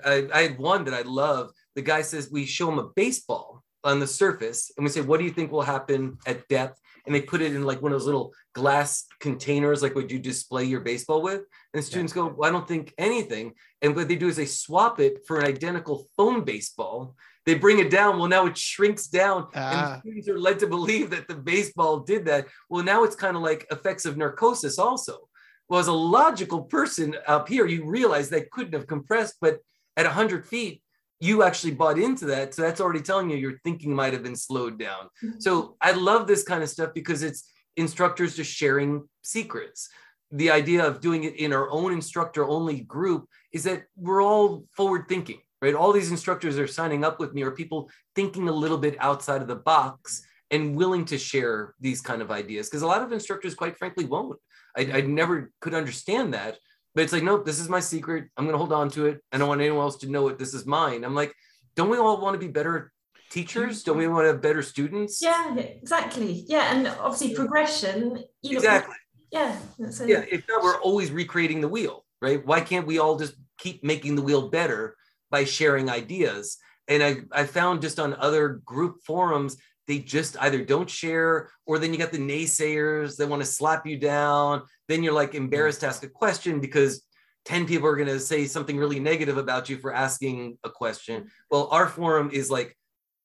I, 0.05 0.29
I 0.33 0.43
had 0.43 0.59
one 0.59 0.85
that 0.85 0.95
I 0.95 1.03
love. 1.03 1.51
The 1.75 1.83
guy 1.83 2.03
says 2.03 2.31
we 2.31 2.45
show 2.47 2.71
him 2.71 2.79
a 2.79 2.91
baseball 2.95 3.64
on 3.85 4.01
the 4.01 4.07
surface, 4.07 4.71
and 4.77 4.85
we 4.85 4.91
say, 4.91 5.01
"What 5.01 5.19
do 5.19 5.25
you 5.25 5.31
think 5.33 5.53
will 5.53 5.63
happen 5.63 6.19
at 6.27 6.49
depth?" 6.49 6.81
And 7.07 7.15
they 7.15 7.21
put 7.21 7.43
it 7.43 7.55
in 7.55 7.65
like 7.65 7.83
one 7.83 7.93
of 7.93 7.99
those 7.99 8.07
little 8.07 8.33
glass 8.55 9.05
containers, 9.21 9.83
like 9.83 9.95
what 9.95 10.11
you 10.11 10.19
display 10.19 10.65
your 10.65 10.81
baseball 10.81 11.21
with. 11.23 11.43
And 11.75 11.85
students 11.85 12.13
go, 12.13 12.29
well, 12.29 12.49
"I 12.49 12.53
don't 12.53 12.67
think 12.67 12.95
anything." 12.99 13.55
And 13.83 13.95
what 13.95 14.09
they 14.09 14.17
do 14.17 14.29
is 14.29 14.37
they 14.37 14.47
swap 14.47 15.01
it 15.01 15.27
for 15.27 15.39
an 15.39 15.47
identical 15.47 16.09
foam 16.17 16.45
baseball. 16.45 17.15
They 17.47 17.55
bring 17.55 17.79
it 17.79 17.91
down. 17.91 18.19
Well, 18.19 18.29
now 18.29 18.47
it 18.47 18.57
shrinks 18.57 19.07
down, 19.07 19.49
Ah. 19.55 19.93
and 19.95 20.01
students 20.01 20.29
are 20.29 20.39
led 20.39 20.59
to 20.61 20.67
believe 20.67 21.11
that 21.11 21.29
the 21.29 21.35
baseball 21.37 22.01
did 22.01 22.25
that. 22.25 22.49
Well, 22.71 22.83
now 22.83 23.05
it's 23.05 23.17
kind 23.17 23.37
of 23.37 23.43
like 23.43 23.67
effects 23.71 24.07
of 24.07 24.17
narcosis, 24.17 24.79
also 24.79 25.29
well, 25.69 25.81
as 25.81 25.87
a 25.87 25.93
logical 25.93 26.63
person 26.63 27.17
up 27.27 27.49
here, 27.49 27.67
you 27.67 27.85
realize 27.87 28.29
that 28.31 28.51
couldn't 28.51 28.75
have 28.75 28.87
compressed, 28.87 29.37
but 29.41 29.61
at 29.97 30.07
100 30.07 30.47
feet, 30.47 30.83
you 31.21 31.43
actually 31.43 31.73
bought 31.73 31.99
into 31.99 32.27
that. 32.27 32.55
So 32.55 32.63
that's 32.63 32.81
already 32.81 33.01
telling 33.01 33.31
you 33.31 33.37
your 33.37 33.59
thinking 33.65 33.95
might 33.95 34.13
have 34.13 34.23
been 34.23 34.37
slowed 34.37 34.79
down. 34.79 35.09
Mm-hmm. 35.23 35.39
So 35.39 35.77
I 35.81 35.93
love 35.93 36.27
this 36.27 36.43
kind 36.43 36.63
of 36.63 36.69
stuff 36.69 36.91
because 36.95 37.23
it's 37.23 37.51
instructors 37.77 38.37
just 38.37 38.53
sharing 38.53 39.09
secrets. 39.23 39.89
The 40.31 40.51
idea 40.51 40.85
of 40.85 41.01
doing 41.01 41.25
it 41.25 41.37
in 41.37 41.53
our 41.53 41.71
own 41.71 41.93
instructor 41.93 42.45
only 42.45 42.81
group 42.81 43.27
is 43.53 43.65
that 43.65 43.85
we're 43.97 44.23
all 44.23 44.65
forward 44.77 45.07
thinking, 45.09 45.41
right? 45.63 45.75
All 45.75 45.93
these 45.93 46.11
instructors 46.11 46.59
are 46.59 46.67
signing 46.67 47.05
up 47.05 47.21
with 47.21 47.35
me 47.35 47.43
are 47.43 47.53
people 47.53 47.89
thinking 48.15 48.49
a 48.49 48.53
little 48.53 48.79
bit 48.79 48.97
outside 48.99 49.43
of 49.43 49.49
the 49.49 49.57
box 49.57 50.27
and 50.51 50.77
willing 50.77 51.05
to 51.07 51.19
share 51.19 51.75
these 51.81 52.01
kind 52.01 52.23
of 52.23 52.31
ideas 52.31 52.69
because 52.69 52.83
a 52.83 52.87
lot 52.87 53.03
of 53.03 53.13
instructors, 53.13 53.55
quite 53.55 53.77
frankly, 53.77 54.05
won't. 54.05 54.39
I, 54.77 54.83
I 54.83 55.01
never 55.03 55.53
could 55.61 55.75
understand 55.75 56.35
that. 56.35 56.59
But 56.95 57.03
it's 57.05 57.13
like, 57.13 57.23
nope, 57.25 57.45
this 57.45 57.59
is 57.59 57.69
my 57.69 57.81
secret. 57.81 58.29
I'm 58.37 58.45
going 58.45 58.55
to 58.55 58.59
hold 58.59 58.73
on 58.73 58.89
to 58.91 59.07
it. 59.07 59.21
I 59.33 59.39
don't 59.39 59.49
want 59.49 59.61
anyone 59.61 59.81
else 59.83 59.97
to 59.99 60.11
know 60.11 60.29
it. 60.29 60.39
This 60.39 60.55
is 60.55 60.65
mine. 60.65 61.05
I'm 61.05 61.15
like, 61.15 61.35
don't 61.75 61.89
we 61.91 61.99
all 61.99 62.21
want 62.21 62.35
to 62.35 62.39
be 62.47 62.53
better 62.53 62.93
teachers? 63.31 63.83
Don't 63.83 63.99
we 63.99 64.07
want 64.07 64.25
to 64.25 64.29
have 64.29 64.41
better 64.43 64.63
students? 64.63 65.21
yeah, 65.21 65.57
exactly. 65.57 66.45
Yeah, 66.47 66.73
and 66.75 66.87
obviously 66.87 67.35
progression. 67.35 68.23
You 68.43 68.53
know, 68.53 68.57
Exactly. 68.59 68.95
Yeah. 69.33 69.57
that's 69.79 70.01
a- 70.01 70.09
Yeah. 70.09 70.25
If 70.31 70.47
not, 70.49 70.63
we're 70.63 70.81
always 70.81 71.11
recreating 71.11 71.61
the 71.61 71.69
wheel, 71.69 72.05
right? 72.23 72.45
Why 72.47 72.61
can't 72.61 72.87
we 72.87 72.99
all 72.99 73.17
just 73.19 73.35
keep 73.59 73.83
making 73.83 74.15
the 74.15 74.23
wheel 74.23 74.49
better 74.51 74.97
by 75.31 75.45
sharing 75.45 75.91
ideas? 75.91 76.59
And 76.87 77.03
I, 77.03 77.17
I 77.33 77.45
found 77.45 77.83
just 77.83 77.99
on 77.99 78.15
other 78.15 78.61
group 78.65 78.99
forums, 79.05 79.57
they 79.87 79.99
just 79.99 80.37
either 80.41 80.65
don't 80.65 80.89
share 80.89 81.51
or 81.67 81.79
then 81.79 81.93
you 81.93 81.99
got 81.99 82.13
the 82.13 82.19
naysayers 82.19 83.17
that 83.17 83.29
want 83.29 83.43
to 83.43 83.47
slap 83.47 83.87
you 83.87 83.99
down. 83.99 84.63
Then 84.89 85.03
you're 85.03 85.13
like 85.13 85.35
embarrassed 85.35 85.81
to 85.81 85.87
ask 85.87 86.03
a 86.03 86.09
question 86.09 86.61
because 86.61 87.03
10 87.45 87.67
people 87.67 87.89
are 87.89 87.97
going 87.97 88.09
to 88.09 88.21
say 88.21 88.47
something 88.47 88.79
really 88.79 89.01
negative 89.01 89.37
about 89.37 89.69
you 89.69 89.77
for 89.77 89.93
asking 89.93 90.59
a 90.65 90.71
question. 90.71 91.29
Well, 91.51 91.69
our 91.71 91.87
forum 91.89 92.31
is 92.33 92.51
like 92.51 92.77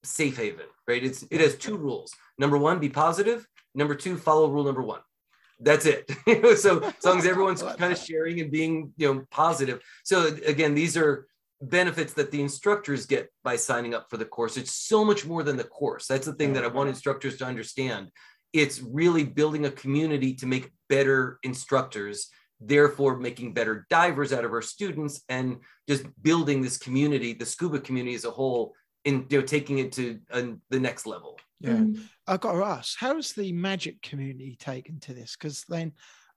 safe 0.04 0.38
haven, 0.38 0.66
right? 0.88 1.04
It's 1.04 1.24
it 1.32 1.42
has 1.42 1.56
two 1.56 1.78
rules. 1.78 2.12
Number 2.38 2.58
one, 2.58 2.80
be 2.80 2.90
positive. 2.90 3.46
Number 3.76 3.96
two, 3.96 4.18
follow 4.18 4.50
rule 4.50 4.64
number 4.64 4.82
one. 4.82 5.02
That's 5.60 5.86
it. 5.86 6.10
so 6.60 6.80
as 6.84 7.06
long 7.06 7.20
as 7.20 7.26
everyone's 7.26 7.64
kind 7.78 7.94
of 7.94 8.00
sharing 8.00 8.40
and 8.40 8.52
being 8.52 8.94
you 8.98 9.14
know 9.14 9.26
positive. 9.32 9.82
So 10.04 10.28
again, 10.46 10.74
these 10.74 10.98
are 10.98 11.28
benefits 11.62 12.14
that 12.14 12.32
the 12.32 12.42
instructors 12.42 13.06
get 13.06 13.30
by 13.44 13.56
signing 13.56 13.94
up 13.94 14.10
for 14.10 14.18
the 14.18 14.26
course. 14.26 14.58
It's 14.58 14.74
so 14.74 15.04
much 15.04 15.26
more 15.26 15.44
than 15.44 15.58
the 15.58 15.64
course. 15.64 16.08
That's 16.08 16.26
the 16.26 16.34
thing 16.34 16.54
that 16.54 16.64
I 16.64 16.68
want 16.68 16.90
instructors 16.90 17.38
to 17.38 17.46
understand. 17.46 18.10
It's 18.54 18.82
really 18.82 19.26
building 19.26 19.66
a 19.66 19.72
community 19.72 20.34
to 20.36 20.46
make 20.46 20.72
better 20.88 21.38
instructors, 21.44 22.30
therefore 22.60 23.18
making 23.18 23.54
better 23.54 23.86
divers 23.90 24.32
out 24.34 24.46
of 24.46 24.54
our 24.54 24.62
students 24.62 25.22
and 25.30 25.58
just 25.88 26.06
building 26.22 26.62
this 26.62 26.78
community, 26.78 27.34
the 27.34 27.46
scuba 27.46 27.80
community 27.80 28.16
as 28.16 28.26
a 28.26 28.32
whole, 28.32 28.74
in 29.06 29.26
you 29.30 29.40
know, 29.40 29.46
taking 29.46 29.80
it 29.80 29.92
to 29.94 30.20
uh, 30.32 30.44
the 30.70 30.80
next 30.80 31.06
level. 31.06 31.40
Yeah. 31.60 31.72
Mm. 31.72 32.02
I've 32.26 32.40
got 32.40 32.54
to 32.54 32.64
ask, 32.64 32.98
how's 32.98 33.34
the 33.34 33.52
magic 33.52 34.02
community 34.02 34.56
taken 34.58 35.00
to 35.02 35.14
this? 35.14 35.36
Because 35.38 35.66
then, 35.68 35.92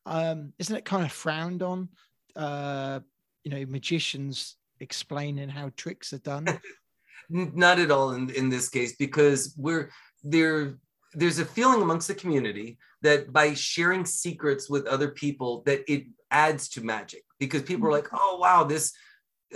um, 0.04 0.52
isn't 0.58 0.76
it 0.76 0.84
kind 0.84 1.04
of 1.04 1.12
frowned 1.12 1.62
on? 1.62 1.88
Uh, 2.34 3.00
you 3.44 3.50
know, 3.50 3.64
magicians 3.66 4.56
explaining 4.82 5.48
how 5.48 5.70
tricks 5.76 6.12
are 6.12 6.18
done. 6.18 6.46
Not 7.30 7.78
at 7.78 7.90
all 7.90 8.10
in, 8.10 8.28
in 8.30 8.50
this 8.50 8.68
case, 8.68 8.96
because 8.96 9.54
we're 9.56 9.90
there. 10.22 10.78
There's 11.14 11.38
a 11.38 11.44
feeling 11.44 11.80
amongst 11.80 12.08
the 12.08 12.14
community 12.14 12.78
that 13.02 13.32
by 13.32 13.54
sharing 13.54 14.04
secrets 14.04 14.68
with 14.68 14.86
other 14.86 15.08
people, 15.08 15.62
that 15.66 15.80
it 15.90 16.04
adds 16.30 16.68
to 16.70 16.84
magic. 16.84 17.22
Because 17.38 17.62
people 17.62 17.86
are 17.86 17.92
mm-hmm. 17.92 18.14
like, 18.14 18.20
"Oh 18.22 18.38
wow, 18.38 18.64
this 18.64 18.92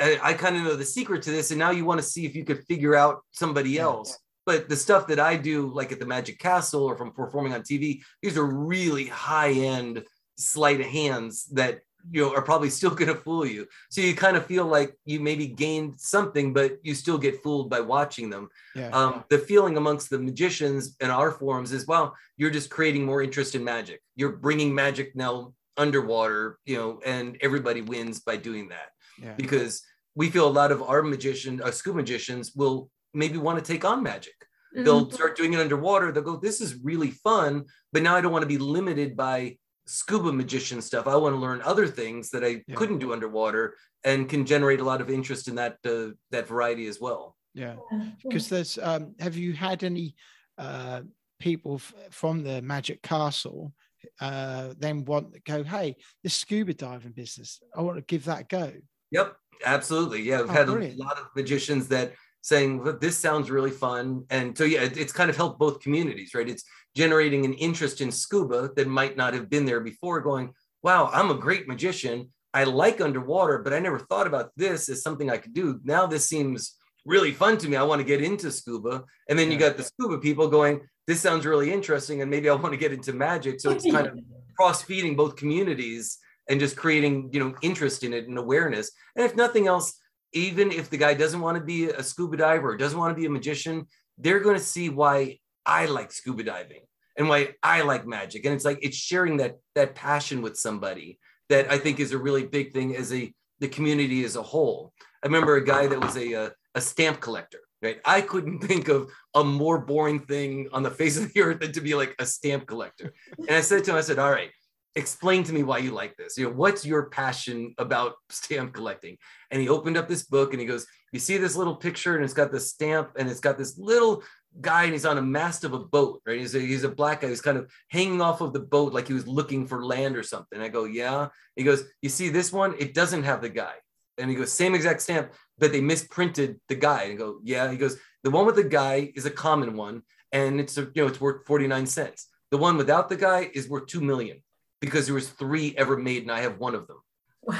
I, 0.00 0.18
I 0.22 0.32
kind 0.34 0.56
of 0.56 0.62
know 0.62 0.76
the 0.76 0.84
secret 0.84 1.22
to 1.22 1.30
this," 1.30 1.50
and 1.50 1.58
now 1.58 1.70
you 1.70 1.84
want 1.84 2.00
to 2.00 2.06
see 2.06 2.24
if 2.24 2.34
you 2.34 2.44
could 2.44 2.64
figure 2.64 2.94
out 2.94 3.22
somebody 3.32 3.78
else. 3.78 4.16
But 4.46 4.68
the 4.68 4.76
stuff 4.76 5.08
that 5.08 5.18
I 5.18 5.36
do, 5.36 5.66
like 5.74 5.90
at 5.90 5.98
the 5.98 6.06
Magic 6.06 6.38
Castle 6.38 6.84
or 6.84 6.96
from 6.96 7.12
performing 7.12 7.52
on 7.52 7.62
TV, 7.62 8.00
these 8.22 8.38
are 8.38 8.46
really 8.46 9.06
high 9.06 9.50
end 9.50 10.04
sleight 10.38 10.80
of 10.80 10.86
hands 10.86 11.46
that 11.46 11.80
you 12.10 12.22
know 12.22 12.34
are 12.34 12.42
probably 12.42 12.70
still 12.70 12.90
going 12.90 13.08
to 13.08 13.14
fool 13.14 13.46
you. 13.46 13.66
So 13.90 14.00
you 14.00 14.14
kind 14.14 14.36
of 14.36 14.46
feel 14.46 14.66
like 14.66 14.94
you 15.04 15.20
maybe 15.20 15.46
gained 15.46 15.98
something, 15.98 16.52
but 16.52 16.78
you 16.82 16.94
still 16.94 17.18
get 17.18 17.42
fooled 17.42 17.70
by 17.70 17.80
watching 17.80 18.30
them. 18.30 18.48
Yeah. 18.74 18.88
Um, 18.88 19.24
the 19.28 19.38
feeling 19.38 19.76
amongst 19.76 20.10
the 20.10 20.18
magicians 20.18 20.96
in 21.00 21.10
our 21.10 21.30
forums 21.30 21.72
is, 21.72 21.86
well, 21.86 22.14
you're 22.36 22.50
just 22.50 22.70
creating 22.70 23.04
more 23.04 23.22
interest 23.22 23.54
in 23.54 23.64
magic. 23.64 24.00
You're 24.14 24.36
bringing 24.36 24.74
magic 24.74 25.14
now 25.16 25.52
underwater, 25.76 26.58
you 26.64 26.76
know, 26.76 27.00
and 27.04 27.36
everybody 27.40 27.82
wins 27.82 28.20
by 28.20 28.36
doing 28.36 28.68
that 28.68 28.90
yeah. 29.22 29.34
because 29.36 29.82
we 30.14 30.30
feel 30.30 30.48
a 30.48 30.50
lot 30.50 30.72
of 30.72 30.82
our 30.82 31.02
magician, 31.02 31.60
uh, 31.62 31.70
scuba 31.70 31.98
magicians 31.98 32.52
will 32.54 32.90
maybe 33.12 33.36
want 33.38 33.62
to 33.62 33.72
take 33.72 33.84
on 33.84 34.02
magic. 34.02 34.34
They'll 34.74 35.10
start 35.10 35.36
doing 35.36 35.54
it 35.54 35.60
underwater. 35.60 36.12
They'll 36.12 36.22
go, 36.22 36.36
this 36.36 36.60
is 36.60 36.84
really 36.84 37.10
fun, 37.10 37.64
but 37.94 38.02
now 38.02 38.14
I 38.14 38.20
don't 38.20 38.32
want 38.32 38.42
to 38.42 38.48
be 38.48 38.58
limited 38.58 39.16
by 39.16 39.56
scuba 39.86 40.32
magician 40.32 40.82
stuff. 40.82 41.06
I 41.06 41.16
want 41.16 41.34
to 41.34 41.40
learn 41.40 41.62
other 41.62 41.86
things 41.86 42.30
that 42.30 42.44
I 42.44 42.62
Yeah. 42.66 42.74
couldn't 42.74 42.98
do 42.98 43.12
underwater 43.12 43.76
and 44.04 44.28
can 44.28 44.44
generate 44.44 44.80
a 44.80 44.84
lot 44.84 45.00
of 45.00 45.08
interest 45.10 45.48
in 45.48 45.54
that 45.56 45.78
uh, 45.84 46.08
that 46.30 46.46
variety 46.48 46.86
as 46.88 47.00
well. 47.00 47.36
yeah. 47.54 47.76
Yeah. 47.92 48.10
because 48.22 48.48
there's 48.48 48.78
um 48.78 49.14
have 49.20 49.36
you 49.36 49.52
had 49.52 49.82
any 49.84 50.14
uh 50.58 51.00
people 51.38 51.76
f- 51.76 51.94
from 52.10 52.42
the 52.42 52.60
magic 52.62 53.00
castle 53.02 53.72
uh 54.20 54.74
then 54.78 55.04
want 55.04 55.32
to 55.34 55.40
go 55.52 55.62
hey 55.64 55.96
this 56.22 56.34
scuba 56.34 56.72
diving 56.74 57.12
business 57.12 57.60
i 57.76 57.80
want 57.80 57.96
to 57.98 58.02
give 58.12 58.24
that 58.24 58.40
a 58.40 58.44
go 58.44 58.72
Yep, 59.12 59.36
absolutely. 59.64 60.20
Yeah, 60.22 60.40
we've 60.40 60.50
Oh, 60.50 60.52
had 60.60 60.66
brilliant. 60.66 60.98
a 61.00 61.04
lot 61.08 61.16
of 61.18 61.26
magicians 61.36 61.86
that 61.88 62.12
saying 62.42 62.82
"Look, 62.84 63.00
this 63.00 63.16
sounds 63.16 63.50
really 63.56 63.70
fun, 63.70 64.24
and 64.30 64.46
so 64.58 64.64
yeah, 64.64 64.82
it- 64.82 64.96
it's 65.02 65.12
kind 65.12 65.30
of 65.30 65.36
helped 65.36 65.58
both 65.60 65.78
communities, 65.80 66.34
right? 66.34 66.48
It's 66.54 66.64
generating 66.96 67.44
an 67.44 67.54
interest 67.54 68.00
in 68.00 68.10
scuba 68.10 68.70
that 68.74 68.88
might 68.88 69.16
not 69.16 69.34
have 69.34 69.50
been 69.50 69.66
there 69.66 69.80
before. 69.80 70.20
Going, 70.20 70.52
wow, 70.82 71.10
I'm 71.12 71.30
a 71.30 71.34
great 71.34 71.68
magician. 71.68 72.30
I 72.54 72.64
like 72.64 73.00
underwater, 73.00 73.58
but 73.58 73.74
I 73.74 73.78
never 73.78 73.98
thought 73.98 74.26
about 74.26 74.50
this 74.56 74.88
as 74.88 75.02
something 75.02 75.30
I 75.30 75.36
could 75.36 75.52
do. 75.52 75.78
Now 75.84 76.06
this 76.06 76.26
seems 76.26 76.74
really 77.04 77.32
fun 77.32 77.58
to 77.58 77.68
me. 77.68 77.76
I 77.76 77.82
want 77.82 78.00
to 78.00 78.06
get 78.06 78.22
into 78.22 78.50
scuba, 78.50 79.04
and 79.28 79.38
then 79.38 79.52
you 79.52 79.58
got 79.58 79.76
the 79.76 79.84
scuba 79.84 80.18
people 80.18 80.48
going, 80.48 80.80
this 81.06 81.20
sounds 81.20 81.46
really 81.46 81.70
interesting, 81.70 82.22
and 82.22 82.30
maybe 82.30 82.48
I 82.48 82.54
want 82.54 82.72
to 82.72 82.78
get 82.78 82.92
into 82.92 83.12
magic. 83.12 83.60
So 83.60 83.70
it's 83.70 83.84
kind 83.90 84.06
of 84.06 84.18
cross 84.56 84.82
feeding 84.82 85.14
both 85.14 85.36
communities 85.36 86.18
and 86.48 86.60
just 86.60 86.76
creating 86.76 87.30
you 87.32 87.40
know 87.40 87.54
interest 87.62 88.04
in 88.04 88.12
it 88.12 88.28
and 88.28 88.38
awareness 88.38 88.90
and 89.14 89.24
if 89.24 89.36
nothing 89.36 89.66
else 89.66 89.98
even 90.32 90.70
if 90.70 90.90
the 90.90 90.96
guy 90.96 91.14
doesn't 91.14 91.40
want 91.40 91.56
to 91.56 91.62
be 91.62 91.90
a 91.90 92.02
scuba 92.02 92.36
diver 92.36 92.70
or 92.70 92.76
doesn't 92.76 92.98
want 92.98 93.14
to 93.14 93.20
be 93.20 93.26
a 93.26 93.30
magician 93.30 93.86
they're 94.18 94.40
going 94.40 94.56
to 94.56 94.62
see 94.62 94.88
why 94.88 95.38
i 95.66 95.86
like 95.86 96.12
scuba 96.12 96.42
diving 96.42 96.80
and 97.16 97.28
why 97.28 97.48
i 97.62 97.82
like 97.82 98.06
magic 98.06 98.44
and 98.44 98.54
it's 98.54 98.64
like 98.64 98.78
it's 98.82 98.96
sharing 98.96 99.36
that 99.36 99.56
that 99.74 99.94
passion 99.94 100.42
with 100.42 100.56
somebody 100.56 101.18
that 101.48 101.70
i 101.70 101.78
think 101.78 102.00
is 102.00 102.12
a 102.12 102.18
really 102.18 102.44
big 102.44 102.72
thing 102.72 102.96
as 102.96 103.12
a 103.12 103.32
the 103.60 103.68
community 103.68 104.24
as 104.24 104.36
a 104.36 104.42
whole 104.42 104.92
i 105.22 105.26
remember 105.26 105.56
a 105.56 105.64
guy 105.64 105.86
that 105.86 106.00
was 106.00 106.16
a 106.16 106.32
a, 106.32 106.52
a 106.74 106.80
stamp 106.80 107.20
collector 107.20 107.60
right 107.82 108.00
i 108.04 108.20
couldn't 108.20 108.58
think 108.68 108.88
of 108.88 109.10
a 109.34 109.44
more 109.44 109.78
boring 109.78 110.20
thing 110.20 110.68
on 110.72 110.82
the 110.82 110.90
face 110.90 111.16
of 111.18 111.32
the 111.32 111.40
earth 111.40 111.60
than 111.60 111.72
to 111.72 111.80
be 111.80 111.94
like 111.94 112.14
a 112.18 112.26
stamp 112.26 112.66
collector 112.66 113.12
and 113.38 113.50
i 113.50 113.60
said 113.60 113.84
to 113.84 113.90
him 113.90 113.96
i 113.96 114.00
said 114.00 114.18
all 114.18 114.30
right 114.30 114.50
explain 114.96 115.44
to 115.44 115.52
me 115.52 115.62
why 115.62 115.78
you 115.78 115.92
like 115.92 116.16
this. 116.16 116.36
You 116.36 116.46
know, 116.46 116.52
what's 116.52 116.84
your 116.84 117.10
passion 117.10 117.74
about 117.78 118.14
stamp 118.30 118.72
collecting? 118.72 119.18
And 119.50 119.60
he 119.60 119.68
opened 119.68 119.96
up 119.96 120.08
this 120.08 120.24
book 120.24 120.52
and 120.52 120.60
he 120.60 120.66
goes, 120.66 120.86
You 121.12 121.20
see 121.20 121.36
this 121.36 121.54
little 121.54 121.76
picture, 121.76 122.16
and 122.16 122.24
it's 122.24 122.34
got 122.34 122.50
the 122.50 122.58
stamp, 122.58 123.10
and 123.16 123.30
it's 123.30 123.40
got 123.40 123.58
this 123.58 123.78
little 123.78 124.22
guy, 124.60 124.84
and 124.84 124.92
he's 124.92 125.04
on 125.04 125.18
a 125.18 125.22
mast 125.22 125.64
of 125.64 125.72
a 125.72 125.78
boat, 125.78 126.22
right? 126.26 126.38
He's 126.38 126.54
a, 126.54 126.60
he's 126.60 126.84
a 126.84 126.88
black 126.88 127.20
guy 127.20 127.28
who's 127.28 127.40
kind 127.40 127.58
of 127.58 127.70
hanging 127.88 128.20
off 128.20 128.40
of 128.40 128.52
the 128.52 128.60
boat 128.60 128.92
like 128.92 129.08
he 129.08 129.14
was 129.14 129.26
looking 129.26 129.66
for 129.66 129.84
land 129.84 130.16
or 130.16 130.22
something. 130.22 130.60
I 130.60 130.68
go, 130.68 130.84
Yeah. 130.84 131.28
He 131.54 131.64
goes, 131.64 131.84
You 132.02 132.08
see 132.08 132.28
this 132.28 132.52
one? 132.52 132.74
It 132.78 132.94
doesn't 132.94 133.24
have 133.24 133.42
the 133.42 133.48
guy. 133.48 133.74
And 134.18 134.30
he 134.30 134.36
goes, 134.36 134.52
Same 134.52 134.74
exact 134.74 135.02
stamp, 135.02 135.32
but 135.58 135.72
they 135.72 135.80
misprinted 135.80 136.60
the 136.68 136.74
guy. 136.74 137.04
And 137.04 137.12
I 137.12 137.16
go, 137.16 137.38
Yeah. 137.42 137.70
He 137.70 137.76
goes, 137.76 137.96
The 138.22 138.30
one 138.30 138.46
with 138.46 138.56
the 138.56 138.64
guy 138.64 139.12
is 139.14 139.26
a 139.26 139.30
common 139.30 139.76
one, 139.76 140.02
and 140.32 140.60
it's 140.60 140.78
a, 140.78 140.82
you 140.82 141.02
know, 141.02 141.06
it's 141.06 141.20
worth 141.20 141.46
49 141.46 141.86
cents. 141.86 142.28
The 142.50 142.58
one 142.58 142.76
without 142.76 143.08
the 143.08 143.16
guy 143.16 143.50
is 143.54 143.68
worth 143.68 143.86
2 143.86 144.00
million 144.00 144.42
because 144.80 145.06
there 145.06 145.14
was 145.14 145.28
three 145.28 145.74
ever 145.76 145.96
made 145.96 146.22
and 146.22 146.30
I 146.30 146.40
have 146.40 146.58
one 146.58 146.74
of 146.74 146.86
them. 146.86 146.98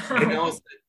And 0.09 0.33
I 0.33 0.39
was 0.39 0.55
like, 0.55 0.83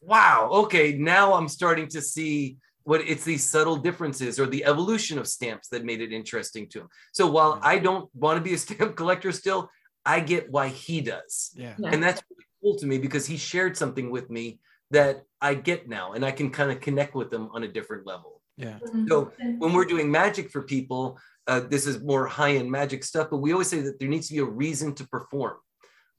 wow, 0.00 0.48
okay, 0.52 0.92
now 0.92 1.34
I'm 1.34 1.48
starting 1.48 1.88
to 1.88 2.00
see 2.00 2.58
what 2.86 3.00
it's 3.00 3.24
these 3.24 3.44
subtle 3.44 3.76
differences 3.76 4.38
or 4.38 4.46
the 4.46 4.64
evolution 4.64 5.18
of 5.18 5.26
stamps 5.26 5.68
that 5.68 5.84
made 5.84 6.00
it 6.00 6.12
interesting 6.12 6.68
to 6.68 6.82
him. 6.82 6.88
So 7.12 7.26
while 7.26 7.58
I 7.60 7.78
don't 7.78 8.08
want 8.14 8.38
to 8.38 8.42
be 8.42 8.54
a 8.54 8.58
stamp 8.58 8.94
collector 9.00 9.32
still, 9.32 9.68
I 10.04 10.20
get 10.20 10.52
why 10.52 10.68
he 10.68 11.00
does. 11.00 11.50
yeah 11.56 11.74
Yeah. 11.78 11.90
And 11.90 12.00
that's 12.00 12.22
really 12.30 12.46
cool 12.62 12.76
to 12.78 12.86
me 12.86 12.98
because 12.98 13.26
he 13.26 13.36
shared 13.36 13.76
something 13.76 14.08
with 14.08 14.30
me 14.30 14.60
that 14.92 15.22
I 15.40 15.54
get 15.54 15.88
now 15.88 16.12
and 16.12 16.24
I 16.24 16.30
can 16.30 16.48
kind 16.50 16.70
of 16.70 16.80
connect 16.80 17.16
with 17.16 17.28
them 17.28 17.50
on 17.52 17.64
a 17.64 17.68
different 17.68 18.06
level. 18.06 18.40
yeah 18.56 18.78
So 19.08 19.32
when 19.58 19.72
we're 19.72 19.84
doing 19.84 20.08
magic 20.08 20.52
for 20.52 20.62
people, 20.62 21.18
uh, 21.48 21.62
this 21.68 21.88
is 21.88 22.00
more 22.00 22.28
high 22.28 22.54
end 22.54 22.70
magic 22.70 23.02
stuff, 23.02 23.26
but 23.32 23.38
we 23.38 23.50
always 23.52 23.68
say 23.68 23.80
that 23.80 23.98
there 23.98 24.08
needs 24.08 24.28
to 24.28 24.34
be 24.34 24.40
a 24.40 24.44
reason 24.44 24.94
to 24.94 25.08
perform. 25.08 25.56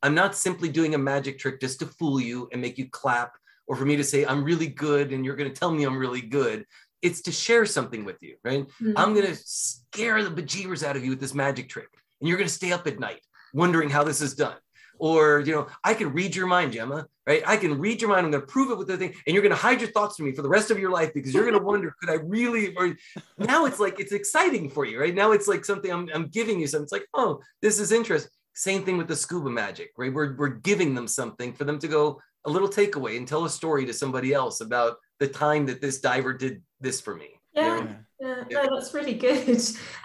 I'm 0.04 0.16
not 0.16 0.36
simply 0.36 0.68
doing 0.68 0.96
a 0.96 0.98
magic 0.98 1.40
trick 1.40 1.62
just 1.62 1.80
to 1.80 1.86
fool 1.86 2.20
you 2.20 2.50
and 2.52 2.62
make 2.62 2.78
you 2.78 2.90
clap, 2.90 3.32
or 3.68 3.76
for 3.76 3.86
me 3.86 3.98
to 3.98 4.04
say 4.04 4.26
I'm 4.26 4.44
really 4.44 4.68
good 4.68 5.12
and 5.12 5.24
you're 5.24 5.36
going 5.36 5.52
to 5.52 5.60
tell 5.60 5.72
me 5.72 5.84
I'm 5.84 5.98
really 5.98 6.22
good. 6.22 6.66
It's 7.02 7.22
to 7.24 7.32
share 7.32 7.66
something 7.66 8.06
with 8.06 8.18
you, 8.22 8.38
right? 8.44 8.66
Mm. 8.82 8.94
I'm 8.96 9.14
going 9.14 9.28
to 9.28 9.36
scare 9.36 10.24
the 10.24 10.42
bejeebers 10.42 10.84
out 10.84 10.96
of 10.96 11.04
you 11.04 11.12
with 11.12 11.20
this 11.20 11.34
magic 11.34 11.70
trick, 11.70 11.90
and 12.20 12.28
you're 12.28 12.38
going 12.38 12.48
to 12.48 12.54
stay 12.54 12.72
up 12.72 12.88
at 12.88 13.00
night 13.00 13.22
wondering 13.54 13.90
how 13.90 14.04
this 14.04 14.22
is 14.22 14.34
done. 14.34 14.56
Or, 15.00 15.42
you 15.42 15.54
know, 15.54 15.68
I 15.84 15.94
can 15.94 16.12
read 16.12 16.36
your 16.36 16.48
mind, 16.48 16.74
Gemma, 16.74 17.06
right? 17.28 17.44
I 17.46 17.58
can 17.58 17.78
read 17.78 18.02
your 18.02 18.10
mind. 18.10 18.26
I'm 18.26 18.32
going 18.32 18.42
to 18.42 18.48
prove 18.48 18.72
it 18.72 18.80
with 18.80 18.88
the 18.88 18.98
thing, 18.98 19.14
and 19.28 19.34
you're 19.36 19.44
going 19.44 19.54
to 19.54 19.62
hide 19.62 19.80
your 19.80 19.92
thoughts 19.92 20.18
from 20.18 20.26
me 20.26 20.32
for 20.32 20.42
the 20.42 20.50
rest 20.50 20.72
of 20.72 20.80
your 20.80 20.90
life 20.90 21.14
because 21.14 21.36
you're 21.36 21.46
going 21.46 21.58
to 21.58 21.64
wonder, 21.64 21.94
could 22.00 22.10
I 22.10 22.16
really? 22.16 22.76
Or 22.76 22.96
now 23.38 23.66
it's 23.66 23.80
like 23.80 24.00
it's 24.00 24.12
exciting 24.12 24.68
for 24.68 24.86
you, 24.86 25.00
right? 25.00 25.14
Now 25.14 25.34
it's 25.34 25.48
like 25.48 25.66
something 25.66 25.92
I'm, 25.92 26.10
I'm 26.16 26.30
giving 26.30 26.60
you 26.60 26.66
something. 26.66 26.86
It's 26.86 26.92
like, 26.92 27.06
oh, 27.14 27.42
this 27.62 27.80
is 27.80 27.92
interesting. 27.92 28.32
Same 28.56 28.84
thing 28.84 28.98
with 28.98 29.08
the 29.08 29.16
scuba 29.16 29.52
magic, 29.52 29.92
right? 29.98 30.12
We're, 30.12 30.36
we're 30.36 30.48
giving 30.48 30.96
them 30.96 31.08
something 31.08 31.54
for 31.54 31.64
them 31.64 31.78
to 31.78 31.88
go 31.88 32.20
a 32.48 32.50
little 32.50 32.70
takeaway 32.70 33.18
and 33.18 33.28
tell 33.28 33.46
a 33.46 33.50
story 33.50 33.86
to 33.86 33.94
somebody 33.94 34.34
else 34.34 34.62
about 34.62 34.98
the 35.20 35.28
time 35.28 35.66
that 35.68 35.82
this 35.82 36.00
diver 36.00 36.34
did 36.34 36.62
this 36.80 37.02
for 37.02 37.16
me. 37.16 37.30
you 37.56 37.62
Yeah. 37.62 37.80
know? 37.80 37.96
yeah 38.20 38.44
Yeah, 38.50 38.64
no, 38.64 38.80
that's 38.80 38.94
really 38.94 39.14
good. 39.14 39.48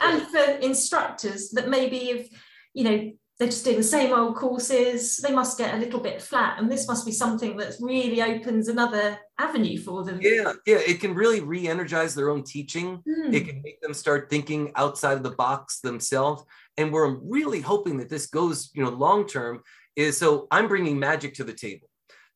And 0.00 0.22
for 0.32 0.44
instructors 0.60 1.50
that 1.50 1.68
maybe 1.68 2.10
if 2.10 2.28
you 2.74 2.84
know 2.84 3.12
they're 3.38 3.48
just 3.48 3.64
doing 3.64 3.78
the 3.78 3.82
same 3.82 4.12
old 4.12 4.36
courses, 4.36 5.16
they 5.16 5.32
must 5.32 5.58
get 5.58 5.74
a 5.74 5.78
little 5.78 6.00
bit 6.00 6.22
flat, 6.22 6.58
and 6.58 6.70
this 6.70 6.86
must 6.86 7.04
be 7.04 7.12
something 7.12 7.56
that 7.56 7.74
really 7.80 8.20
opens 8.22 8.68
another 8.68 9.18
avenue 9.38 9.78
for 9.78 10.04
them. 10.04 10.18
Yeah, 10.20 10.52
yeah, 10.66 10.76
it 10.86 11.00
can 11.00 11.14
really 11.14 11.40
re-energize 11.40 12.14
their 12.14 12.30
own 12.30 12.44
teaching. 12.44 13.02
Hmm. 13.08 13.34
It 13.34 13.46
can 13.48 13.60
make 13.62 13.80
them 13.80 13.94
start 13.94 14.30
thinking 14.30 14.70
outside 14.76 15.16
of 15.16 15.22
the 15.24 15.30
box 15.30 15.80
themselves. 15.80 16.44
And 16.76 16.92
we're 16.92 17.16
really 17.16 17.60
hoping 17.60 17.96
that 17.98 18.08
this 18.08 18.26
goes, 18.26 18.70
you 18.74 18.82
know, 18.84 18.90
long 18.90 19.26
term. 19.26 19.62
Is 19.96 20.16
so 20.18 20.46
I'm 20.50 20.68
bringing 20.68 20.98
magic 20.98 21.34
to 21.34 21.44
the 21.44 21.52
table. 21.52 21.88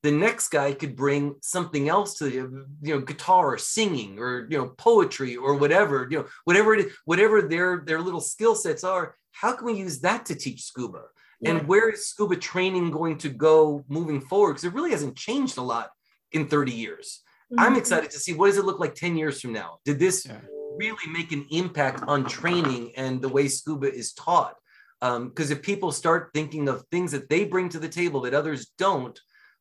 The 0.06 0.12
next 0.12 0.50
guy 0.50 0.72
could 0.72 0.94
bring 0.94 1.34
something 1.42 1.88
else 1.88 2.14
to 2.18 2.24
the, 2.26 2.30
you 2.30 2.94
know, 2.94 3.00
guitar 3.00 3.54
or 3.54 3.58
singing 3.58 4.20
or 4.20 4.46
you 4.48 4.56
know 4.56 4.68
poetry 4.78 5.34
or 5.34 5.56
whatever, 5.56 6.06
you 6.08 6.18
know, 6.18 6.26
whatever 6.44 6.74
it 6.74 6.86
is, 6.86 6.92
whatever 7.06 7.42
their 7.42 7.82
their 7.84 8.00
little 8.00 8.20
skill 8.20 8.54
sets 8.54 8.84
are. 8.84 9.16
How 9.32 9.50
can 9.56 9.66
we 9.66 9.72
use 9.72 9.98
that 10.02 10.24
to 10.26 10.36
teach 10.36 10.62
scuba? 10.62 11.02
Yeah. 11.40 11.50
And 11.50 11.66
where 11.66 11.88
is 11.90 12.06
scuba 12.06 12.36
training 12.36 12.92
going 12.92 13.18
to 13.18 13.28
go 13.28 13.84
moving 13.88 14.20
forward? 14.20 14.52
Because 14.52 14.62
it 14.68 14.74
really 14.74 14.92
hasn't 14.92 15.16
changed 15.16 15.56
a 15.58 15.62
lot 15.74 15.90
in 16.30 16.46
30 16.46 16.70
years. 16.70 17.24
I'm 17.58 17.74
Mhm. 17.74 17.78
excited 17.78 18.10
to 18.12 18.20
see 18.20 18.32
what 18.32 18.46
does 18.46 18.58
it 18.58 18.64
look 18.64 18.78
like 18.78 18.94
10 18.94 19.16
years 19.16 19.40
from 19.40 19.52
now? 19.52 19.80
Did 19.84 19.98
this 19.98 20.24
Yeah. 20.24 20.40
really 20.84 21.08
make 21.18 21.32
an 21.32 21.46
impact 21.50 22.04
on 22.06 22.26
training 22.26 22.92
and 22.96 23.20
the 23.20 23.28
way 23.36 23.48
scuba 23.48 23.92
is 23.92 24.12
taught? 24.12 24.54
Because 25.00 25.50
if 25.50 25.62
people 25.62 25.90
start 25.90 26.30
thinking 26.32 26.68
of 26.68 26.84
things 26.92 27.10
that 27.10 27.28
they 27.28 27.44
bring 27.44 27.68
to 27.70 27.80
the 27.80 27.88
table 28.00 28.20
that 28.20 28.34
others 28.34 28.70
don't, 28.78 29.18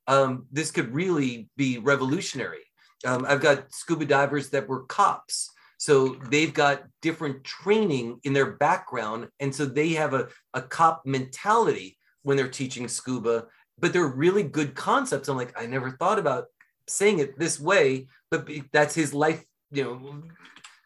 um, 0.07 0.45
this 0.51 0.71
could 0.71 0.93
really 0.93 1.49
be 1.57 1.77
revolutionary. 1.77 2.63
Um, 3.05 3.25
I've 3.27 3.41
got 3.41 3.73
scuba 3.73 4.05
divers 4.05 4.49
that 4.51 4.67
were 4.67 4.83
cops. 4.85 5.49
So 5.77 6.15
they've 6.29 6.53
got 6.53 6.83
different 7.01 7.43
training 7.43 8.19
in 8.23 8.33
their 8.33 8.53
background. 8.53 9.27
And 9.39 9.53
so 9.53 9.65
they 9.65 9.89
have 9.89 10.13
a, 10.13 10.29
a 10.53 10.61
cop 10.61 11.03
mentality 11.05 11.97
when 12.23 12.37
they're 12.37 12.47
teaching 12.47 12.87
scuba, 12.87 13.45
but 13.77 13.93
they're 13.93 14.07
really 14.07 14.43
good 14.43 14.73
concepts. 14.73 15.27
I'm 15.27 15.37
like, 15.37 15.59
I 15.59 15.65
never 15.65 15.91
thought 15.91 16.17
about 16.17 16.45
saying 16.87 17.19
it 17.19 17.37
this 17.37 17.59
way, 17.59 18.07
but 18.31 18.49
that's 18.71 18.95
his 18.95 19.13
life 19.13 19.43
you 19.71 19.83
know 19.83 20.23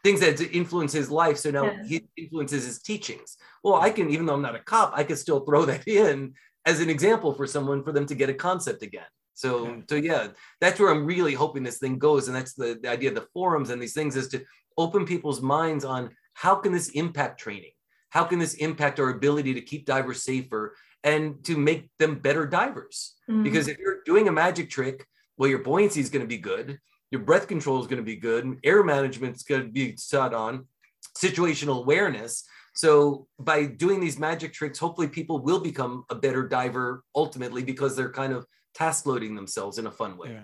things 0.03 0.21
that 0.21 0.39
influence 0.55 0.93
his 0.93 1.11
life. 1.11 1.37
So 1.37 1.51
now 1.51 1.65
Yeah. 1.65 1.83
he 1.85 2.07
influences 2.15 2.65
his 2.65 2.81
teachings. 2.81 3.35
Well, 3.63 3.75
I 3.75 3.89
can, 3.89 4.09
even 4.09 4.25
though 4.25 4.33
I'm 4.35 4.41
not 4.41 4.55
a 4.55 4.59
cop, 4.59 4.93
I 4.95 5.03
can 5.03 5.17
still 5.17 5.41
throw 5.41 5.65
that 5.65 5.87
in 5.87 6.35
as 6.65 6.79
an 6.79 6.89
example 6.89 7.33
for 7.33 7.47
someone 7.47 7.83
for 7.83 7.91
them 7.91 8.05
to 8.07 8.15
get 8.15 8.29
a 8.29 8.33
concept 8.33 8.83
again. 8.83 9.05
So, 9.33 9.67
Yeah. 9.67 9.81
so 9.89 9.95
yeah, 9.95 10.27
that's 10.59 10.79
where 10.79 10.91
I'm 10.91 11.05
really 11.05 11.33
hoping 11.33 11.63
this 11.63 11.79
thing 11.79 11.97
goes, 11.97 12.27
and 12.27 12.35
that's 12.35 12.53
the, 12.53 12.77
the 12.81 12.89
idea 12.89 13.09
of 13.09 13.15
the 13.15 13.27
forums 13.33 13.69
and 13.69 13.81
these 13.81 13.93
things 13.93 14.15
is 14.15 14.27
to 14.29 14.43
open 14.77 15.05
people's 15.05 15.41
minds 15.41 15.85
on 15.85 16.09
how 16.33 16.55
can 16.55 16.71
this 16.71 16.89
impact 16.89 17.39
training, 17.39 17.71
how 18.09 18.23
can 18.23 18.39
this 18.39 18.55
impact 18.55 18.99
our 18.99 19.09
ability 19.09 19.53
to 19.53 19.61
keep 19.61 19.85
divers 19.85 20.23
safer 20.23 20.75
and 21.03 21.43
to 21.45 21.57
make 21.57 21.89
them 21.99 22.15
better 22.15 22.45
divers. 22.45 23.15
Mm. 23.29 23.43
Because 23.43 23.67
if 23.67 23.77
you're 23.77 24.01
doing 24.05 24.27
a 24.27 24.31
magic 24.31 24.69
trick, 24.69 25.05
well, 25.37 25.49
your 25.49 25.59
buoyancy 25.59 26.01
is 26.01 26.09
going 26.09 26.23
to 26.23 26.27
be 26.27 26.37
good, 26.37 26.79
your 27.11 27.21
breath 27.21 27.47
control 27.47 27.79
is 27.79 27.87
going 27.87 27.97
to 27.97 28.03
be 28.03 28.17
good, 28.17 28.59
air 28.63 28.83
management 28.83 29.35
is 29.35 29.43
going 29.43 29.63
to 29.63 29.71
be 29.71 29.95
set 29.97 30.33
on, 30.33 30.65
situational 31.19 31.79
awareness. 31.83 32.43
So 32.73 33.27
by 33.39 33.65
doing 33.65 33.99
these 33.99 34.17
magic 34.19 34.53
tricks, 34.53 34.79
hopefully 34.79 35.07
people 35.07 35.39
will 35.39 35.59
become 35.59 36.05
a 36.09 36.15
better 36.15 36.47
diver 36.47 37.03
ultimately 37.15 37.63
because 37.63 37.95
they're 37.95 38.11
kind 38.11 38.31
of 38.33 38.45
task 38.73 39.05
loading 39.05 39.35
themselves 39.35 39.77
in 39.77 39.87
a 39.87 39.91
fun 39.91 40.17
way. 40.17 40.29
Yeah. 40.31 40.41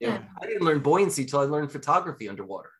You 0.00 0.06
know, 0.08 0.14
Yeah. 0.14 0.22
I 0.42 0.46
didn't 0.46 0.62
learn 0.62 0.80
buoyancy 0.80 1.24
till 1.24 1.40
I 1.40 1.44
learned 1.44 1.70
photography 1.70 2.28
underwater. 2.28 2.72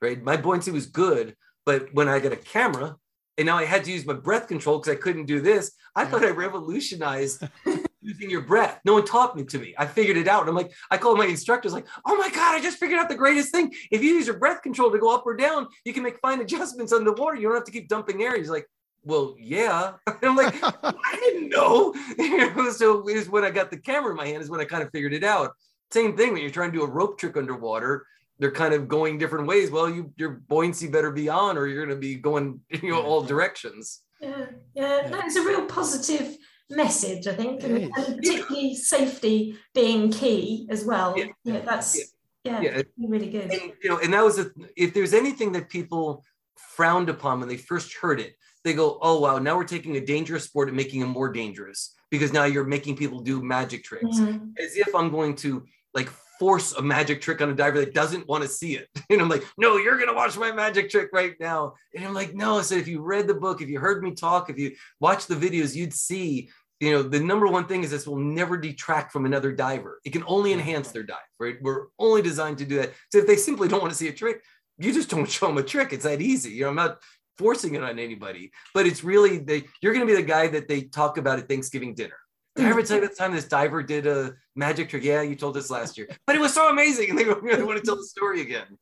Right. 0.00 0.22
My 0.22 0.36
buoyancy 0.36 0.70
was 0.70 0.86
good, 0.86 1.36
but 1.64 1.92
when 1.92 2.08
I 2.08 2.18
got 2.20 2.32
a 2.32 2.36
camera 2.36 2.96
and 3.38 3.46
now 3.46 3.56
I 3.58 3.64
had 3.64 3.84
to 3.84 3.92
use 3.92 4.06
my 4.06 4.14
breath 4.14 4.46
control 4.48 4.78
because 4.78 4.92
I 4.92 4.96
couldn't 4.96 5.26
do 5.26 5.40
this, 5.40 5.72
I 5.94 6.02
Yeah. 6.02 6.08
thought 6.10 6.24
I 6.24 6.30
revolutionized 6.30 7.42
using 8.06 8.30
your 8.30 8.42
breath. 8.42 8.80
No 8.84 8.94
one 8.94 9.04
taught 9.04 9.36
me 9.36 9.44
to 9.44 9.58
me. 9.58 9.74
I 9.76 9.86
figured 9.86 10.16
it 10.16 10.28
out. 10.28 10.48
I'm 10.48 10.54
like, 10.54 10.72
I 10.90 10.96
called 10.96 11.18
my 11.18 11.26
instructors 11.26 11.72
like, 11.72 11.86
oh 12.04 12.16
my 12.16 12.30
God, 12.30 12.54
I 12.54 12.60
just 12.62 12.78
figured 12.78 12.98
out 13.00 13.08
the 13.08 13.16
greatest 13.16 13.50
thing. 13.50 13.74
If 13.90 14.02
you 14.02 14.14
use 14.14 14.26
your 14.26 14.38
breath 14.38 14.62
control 14.62 14.90
to 14.92 14.98
go 14.98 15.12
up 15.14 15.26
or 15.26 15.34
down, 15.36 15.66
you 15.84 15.92
can 15.92 16.02
make 16.04 16.18
fine 16.20 16.40
adjustments 16.40 16.92
on 16.92 17.04
the 17.04 17.12
water. 17.12 17.36
You 17.36 17.48
don't 17.48 17.54
have 17.56 17.64
to 17.64 17.72
keep 17.72 17.88
dumping 17.88 18.22
air. 18.22 18.36
He's 18.36 18.48
like, 18.48 18.66
well, 19.02 19.34
yeah. 19.38 19.94
And 20.06 20.16
I'm 20.22 20.36
like, 20.36 20.54
I 20.62 21.16
didn't 21.20 21.48
know. 21.50 21.94
You 22.18 22.54
know, 22.54 22.70
so 22.70 23.08
is 23.08 23.28
when 23.28 23.44
I 23.44 23.50
got 23.50 23.70
the 23.70 23.76
camera 23.76 24.10
in 24.10 24.16
my 24.16 24.26
hand 24.26 24.42
is 24.42 24.50
when 24.50 24.60
I 24.60 24.64
kind 24.64 24.82
of 24.82 24.90
figured 24.90 25.12
it 25.12 25.24
out. 25.24 25.52
Same 25.90 26.16
thing 26.16 26.32
when 26.32 26.42
you're 26.42 26.50
trying 26.50 26.72
to 26.72 26.78
do 26.78 26.84
a 26.84 26.88
rope 26.88 27.18
trick 27.18 27.36
underwater. 27.36 28.06
They're 28.38 28.50
kind 28.50 28.74
of 28.74 28.86
going 28.88 29.18
different 29.18 29.46
ways. 29.46 29.70
Well, 29.70 29.88
you 29.88 30.12
your 30.16 30.30
buoyancy 30.30 30.88
better 30.88 31.10
be 31.10 31.28
on, 31.28 31.56
or 31.56 31.66
you're 31.66 31.86
going 31.86 31.96
to 31.96 32.00
be 32.00 32.16
going 32.16 32.60
you 32.68 32.90
know 32.90 33.02
all 33.02 33.22
directions. 33.22 34.02
Yeah, 34.20 34.46
yeah, 34.74 35.02
Yeah. 35.02 35.08
no, 35.10 35.20
it's 35.20 35.36
a 35.36 35.42
real 35.42 35.64
positive 35.66 36.36
message, 36.70 37.26
I 37.26 37.34
think, 37.34 37.62
and, 37.62 37.76
and 37.96 38.16
particularly 38.16 38.74
safety 38.74 39.56
being 39.74 40.10
key 40.10 40.66
as 40.70 40.84
well. 40.84 41.14
Yeah. 41.16 41.26
Yeah, 41.44 41.60
that's 41.60 41.96
yeah, 42.44 42.60
Yeah. 42.60 42.82
really 42.98 43.30
good. 43.30 43.50
And 43.50 43.72
you 43.82 43.90
know, 43.90 43.98
and 43.98 44.12
that 44.12 44.24
was 44.24 44.38
a, 44.38 44.50
if 44.76 44.94
there's 44.94 45.14
anything 45.14 45.52
that 45.52 45.68
people 45.68 46.24
frowned 46.56 47.08
upon 47.08 47.40
when 47.40 47.48
they 47.48 47.56
first 47.56 47.94
heard 47.94 48.20
it, 48.20 48.34
they 48.64 48.72
go, 48.74 48.98
"Oh 49.00 49.20
wow, 49.20 49.38
now 49.38 49.56
we're 49.56 49.64
taking 49.64 49.96
a 49.96 50.00
dangerous 50.04 50.44
sport 50.44 50.68
and 50.68 50.76
making 50.76 51.00
it 51.00 51.06
more 51.06 51.30
dangerous 51.32 51.94
because 52.10 52.32
now 52.32 52.44
you're 52.44 52.64
making 52.64 52.96
people 52.96 53.20
do 53.20 53.42
magic 53.42 53.84
tricks." 53.84 54.18
Mhm. 54.18 54.52
as 54.58 54.76
if 54.76 54.94
I'm 54.94 55.10
going 55.10 55.36
to 55.36 55.64
like 55.94 56.10
force 56.38 56.72
a 56.72 56.82
magic 56.82 57.20
trick 57.20 57.40
on 57.40 57.50
a 57.50 57.54
diver 57.54 57.80
that 57.80 57.94
doesn't 57.94 58.28
want 58.28 58.42
to 58.42 58.48
see 58.48 58.76
it. 58.76 58.88
And 59.10 59.20
I'm 59.20 59.28
like, 59.28 59.44
no, 59.56 59.76
you're 59.76 59.96
going 59.96 60.08
to 60.08 60.14
watch 60.14 60.36
my 60.36 60.50
magic 60.52 60.90
trick 60.90 61.10
right 61.12 61.34
now. 61.38 61.74
And 61.94 62.04
I'm 62.04 62.12
like, 62.12 62.34
no. 62.34 62.60
So 62.60 62.74
if 62.74 62.88
you 62.88 63.00
read 63.00 63.28
the 63.28 63.34
book, 63.34 63.62
if 63.62 63.68
you 63.68 63.78
heard 63.78 64.02
me 64.02 64.12
talk, 64.12 64.50
if 64.50 64.58
you 64.58 64.74
watch 65.00 65.26
the 65.26 65.36
videos, 65.36 65.76
you'd 65.76 65.94
see, 65.94 66.50
you 66.80 66.90
know, 66.90 67.02
the 67.02 67.20
number 67.20 67.46
one 67.46 67.66
thing 67.66 67.84
is 67.84 67.90
this 67.90 68.06
will 68.06 68.18
never 68.18 68.56
detract 68.56 69.12
from 69.12 69.24
another 69.24 69.52
diver. 69.52 70.00
It 70.04 70.12
can 70.12 70.24
only 70.26 70.52
enhance 70.52 70.90
their 70.90 71.04
dive, 71.04 71.16
right? 71.38 71.56
We're 71.62 71.86
only 71.98 72.20
designed 72.20 72.58
to 72.58 72.64
do 72.64 72.76
that. 72.76 72.92
So 73.12 73.18
if 73.18 73.26
they 73.26 73.36
simply 73.36 73.68
don't 73.68 73.80
want 73.80 73.92
to 73.92 73.98
see 73.98 74.08
a 74.08 74.12
trick, 74.12 74.42
you 74.78 74.92
just 74.92 75.08
don't 75.08 75.30
show 75.30 75.46
them 75.46 75.58
a 75.58 75.62
trick. 75.62 75.92
It's 75.92 76.04
that 76.04 76.20
easy. 76.20 76.50
You 76.50 76.64
know, 76.64 76.70
I'm 76.70 76.76
not 76.76 76.98
forcing 77.38 77.74
it 77.74 77.82
on 77.82 77.98
anybody, 77.98 78.50
but 78.74 78.86
it's 78.86 79.04
really 79.04 79.38
they 79.38 79.64
you're 79.80 79.92
going 79.92 80.06
to 80.06 80.12
be 80.12 80.20
the 80.20 80.26
guy 80.26 80.48
that 80.48 80.68
they 80.68 80.82
talk 80.82 81.18
about 81.18 81.38
at 81.38 81.48
Thanksgiving 81.48 81.94
dinner. 81.94 82.16
Did 82.56 82.64
I 82.64 82.70
ever 82.70 82.82
tell 82.82 83.00
you 83.00 83.08
the 83.08 83.14
time 83.14 83.32
this 83.34 83.44
diver 83.46 83.82
did 83.82 84.06
a 84.06 84.34
magic 84.54 84.88
trick? 84.88 85.04
Yeah, 85.04 85.20
you 85.22 85.34
told 85.36 85.56
us 85.56 85.70
last 85.70 85.98
year, 85.98 86.08
but 86.26 86.34
it 86.34 86.40
was 86.40 86.54
so 86.54 86.68
amazing, 86.70 87.10
and 87.10 87.18
they 87.18 87.24
really 87.24 87.62
want 87.62 87.78
to 87.78 87.84
tell 87.84 87.96
the 87.96 88.04
story 88.04 88.40
again. 88.40 88.78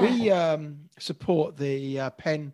we 0.00 0.30
um, 0.30 0.78
support 0.98 1.56
the 1.56 2.00
uh, 2.00 2.10
Penn 2.10 2.52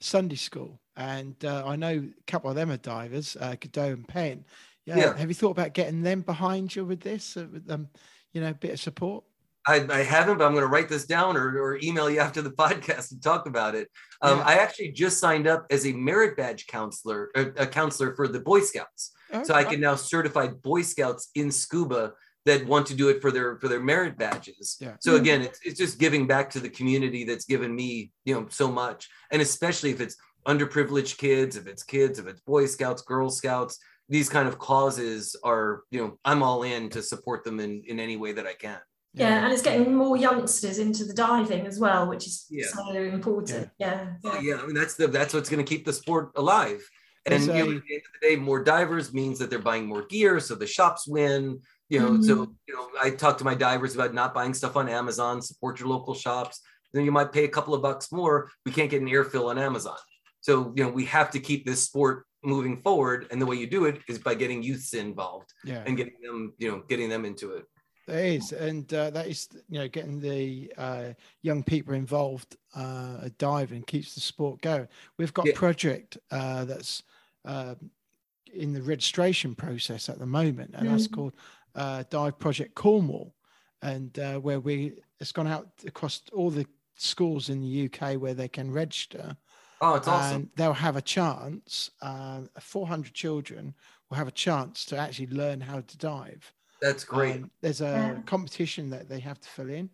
Sunday 0.00 0.36
School, 0.36 0.80
and 0.96 1.34
uh, 1.44 1.64
I 1.66 1.74
know 1.76 1.88
a 1.88 2.30
couple 2.30 2.48
of 2.50 2.56
them 2.56 2.70
are 2.70 2.76
divers, 2.76 3.36
uh, 3.40 3.56
Goudeau 3.60 3.92
and 3.92 4.06
Penn. 4.06 4.44
Yeah. 4.86 4.98
Yeah. 4.98 5.16
Have 5.16 5.28
you 5.28 5.34
thought 5.34 5.50
about 5.50 5.74
getting 5.74 6.02
them 6.02 6.20
behind 6.20 6.76
you 6.76 6.84
with 6.84 7.00
this? 7.00 7.36
Uh, 7.36 7.46
with 7.52 7.66
them, 7.66 7.88
you 8.32 8.40
know, 8.40 8.50
a 8.50 8.54
bit 8.54 8.72
of 8.72 8.80
support. 8.80 9.24
I, 9.66 9.86
I 9.90 10.02
haven't, 10.02 10.36
but 10.36 10.44
I'm 10.44 10.52
going 10.52 10.62
to 10.64 10.68
write 10.70 10.90
this 10.90 11.06
down 11.06 11.38
or, 11.38 11.58
or 11.58 11.78
email 11.82 12.10
you 12.10 12.20
after 12.20 12.42
the 12.42 12.50
podcast 12.50 13.12
and 13.12 13.22
talk 13.22 13.46
about 13.46 13.74
it. 13.74 13.88
Um, 14.20 14.38
Yeah. 14.38 14.44
I 14.44 14.54
actually 14.56 14.92
just 14.92 15.18
signed 15.18 15.46
up 15.46 15.64
as 15.70 15.86
a 15.86 15.92
merit 15.94 16.36
badge 16.36 16.66
counselor, 16.66 17.30
uh, 17.34 17.46
a 17.56 17.66
counselor 17.66 18.14
for 18.14 18.28
the 18.28 18.40
Boy 18.40 18.60
Scouts. 18.60 19.12
Oh, 19.34 19.42
so 19.44 19.54
I 19.54 19.64
can 19.64 19.80
now 19.80 19.96
certify 19.96 20.48
Boy 20.48 20.82
Scouts 20.82 21.30
in 21.34 21.50
scuba 21.50 22.12
that 22.46 22.66
want 22.66 22.86
to 22.86 22.94
do 22.94 23.08
it 23.08 23.20
for 23.20 23.30
their 23.30 23.58
for 23.58 23.68
their 23.68 23.80
merit 23.80 24.16
badges. 24.18 24.76
Yeah. 24.80 24.96
So 25.00 25.12
hmm. 25.12 25.20
again, 25.20 25.42
it's, 25.42 25.60
it's 25.64 25.78
just 25.78 25.98
giving 25.98 26.26
back 26.26 26.50
to 26.50 26.60
the 26.60 26.68
community 26.68 27.24
that's 27.24 27.44
given 27.44 27.74
me, 27.74 28.12
you 28.24 28.34
know, 28.34 28.46
so 28.50 28.70
much. 28.70 29.08
And 29.30 29.42
especially 29.42 29.90
if 29.90 30.00
it's 30.00 30.16
underprivileged 30.46 31.16
kids, 31.18 31.56
if 31.56 31.66
it's 31.66 31.82
kids, 31.82 32.18
if 32.18 32.26
it's 32.26 32.40
Boy 32.42 32.66
Scouts, 32.66 33.02
Girl 33.02 33.30
Scouts, 33.30 33.78
these 34.08 34.28
kind 34.28 34.46
of 34.46 34.58
causes 34.58 35.34
are, 35.42 35.82
you 35.90 36.00
know, 36.00 36.18
I'm 36.24 36.42
all 36.42 36.62
in 36.62 36.90
to 36.90 37.02
support 37.02 37.44
them 37.44 37.60
in 37.60 37.82
in 37.86 37.98
any 37.98 38.16
way 38.16 38.32
that 38.32 38.46
I 38.46 38.54
can. 38.54 38.78
Yeah, 39.14 39.44
and 39.44 39.52
it's 39.52 39.62
getting 39.62 39.94
more 39.94 40.16
youngsters 40.16 40.78
into 40.78 41.04
the 41.04 41.14
diving 41.14 41.66
as 41.66 41.78
well, 41.78 42.08
which 42.08 42.26
is 42.26 42.46
Yeah. 42.50 42.66
so 42.66 42.92
important. 42.92 43.70
Yeah, 43.78 44.14
Oh, 44.24 44.40
yeah, 44.40 44.56
I 44.56 44.66
mean 44.66 44.74
that's 44.74 44.96
the 44.96 45.06
that's 45.06 45.32
what's 45.32 45.48
going 45.48 45.64
to 45.64 45.68
keep 45.68 45.84
the 45.84 45.92
sport 45.92 46.32
alive. 46.34 46.82
And 47.26 47.42
you 47.42 47.48
know, 47.48 47.54
at 47.60 47.66
the 47.66 47.94
end 47.94 48.02
of 48.06 48.20
the 48.20 48.28
day, 48.28 48.36
more 48.36 48.62
divers 48.62 49.14
means 49.14 49.38
that 49.38 49.48
they're 49.50 49.58
buying 49.58 49.86
more 49.86 50.04
gear, 50.06 50.40
so 50.40 50.54
the 50.54 50.66
shops 50.66 51.06
win. 51.08 51.60
You 51.88 52.00
know, 52.00 52.20
so 52.20 52.54
you 52.66 52.74
know, 52.74 52.88
I 53.00 53.10
talk 53.10 53.38
to 53.38 53.44
my 53.44 53.54
divers 53.54 53.94
about 53.94 54.14
not 54.14 54.34
buying 54.34 54.54
stuff 54.54 54.76
on 54.76 54.88
Amazon. 54.88 55.40
Support 55.40 55.80
your 55.80 55.88
local 55.88 56.14
shops. 56.14 56.60
Then 56.92 57.04
you 57.04 57.12
might 57.12 57.32
pay 57.32 57.44
a 57.44 57.48
couple 57.48 57.74
of 57.74 57.82
bucks 57.82 58.12
more. 58.12 58.50
We 58.64 58.72
can't 58.72 58.90
get 58.90 59.02
an 59.02 59.08
air 59.08 59.24
fill 59.24 59.48
on 59.48 59.58
Amazon. 59.58 59.96
So 60.40 60.72
you 60.76 60.84
know, 60.84 60.90
we 60.90 61.04
have 61.06 61.30
to 61.32 61.40
keep 61.40 61.64
this 61.64 61.82
sport 61.82 62.24
moving 62.42 62.76
forward, 62.82 63.26
and 63.30 63.40
the 63.40 63.46
way 63.46 63.56
you 63.56 63.66
do 63.66 63.86
it 63.86 64.00
is 64.08 64.18
by 64.18 64.34
getting 64.34 64.62
youths 64.62 64.92
involved 64.92 65.52
Yeah. 65.64 65.82
and 65.86 65.96
getting 65.96 66.20
them, 66.22 66.52
you 66.58 66.70
know, 66.70 66.82
getting 66.88 67.08
them 67.08 67.24
into 67.24 67.52
it. 67.52 67.64
There 68.06 68.22
is, 68.22 68.52
and 68.52 68.92
uh, 68.92 69.08
that 69.10 69.28
is, 69.28 69.48
you 69.70 69.78
know, 69.78 69.88
getting 69.88 70.20
the 70.20 70.70
uh, 70.76 71.14
young 71.40 71.62
people 71.62 71.94
involved 71.94 72.54
uh, 72.74 73.30
diving 73.38 73.82
keeps 73.84 74.14
the 74.14 74.20
sport 74.20 74.60
going. 74.60 74.88
We've 75.18 75.32
got 75.32 75.46
Yeah. 75.46 75.52
a 75.52 75.56
project 75.56 76.18
uh, 76.30 76.66
that's 76.66 77.02
uh, 77.44 77.74
in 78.52 78.72
the 78.72 78.82
registration 78.82 79.54
process 79.54 80.08
at 80.08 80.18
the 80.18 80.26
moment, 80.26 80.74
and 80.74 80.88
that's 80.88 81.06
Mhm. 81.06 81.08
called 81.08 81.34
uh, 81.74 82.04
Dive 82.10 82.38
Project 82.38 82.74
Cornwall, 82.74 83.36
and 83.82 84.18
uh, 84.18 84.38
where 84.38 84.60
we 84.60 84.98
it's 85.20 85.32
gone 85.32 85.46
out 85.46 85.70
across 85.86 86.22
all 86.32 86.50
the 86.50 86.66
schools 86.96 87.48
in 87.48 87.60
the 87.60 87.66
UK 87.68 88.16
where 88.16 88.34
they 88.34 88.48
can 88.48 88.70
register, 88.70 89.36
Oh, 89.80 89.94
it's 89.94 90.08
awesome. 90.08 90.40
and 90.40 90.50
they'll 90.56 90.72
have 90.74 90.96
a 90.96 91.02
chance. 91.02 91.90
Uh, 92.02 92.42
400 92.60 93.14
children 93.14 93.74
will 94.08 94.16
have 94.16 94.28
a 94.28 94.32
chance 94.32 94.84
to 94.86 94.96
actually 94.98 95.28
learn 95.28 95.60
how 95.60 95.80
to 95.80 95.98
dive. 95.98 96.52
That's 96.80 97.04
great. 97.04 97.42
Um, 97.42 97.50
there's 97.62 97.80
a 97.80 98.20
Yeah. 98.20 98.22
competition 98.26 98.90
that 98.90 99.08
they 99.08 99.20
have 99.20 99.40
to 99.40 99.48
fill 99.48 99.70
in, 99.70 99.90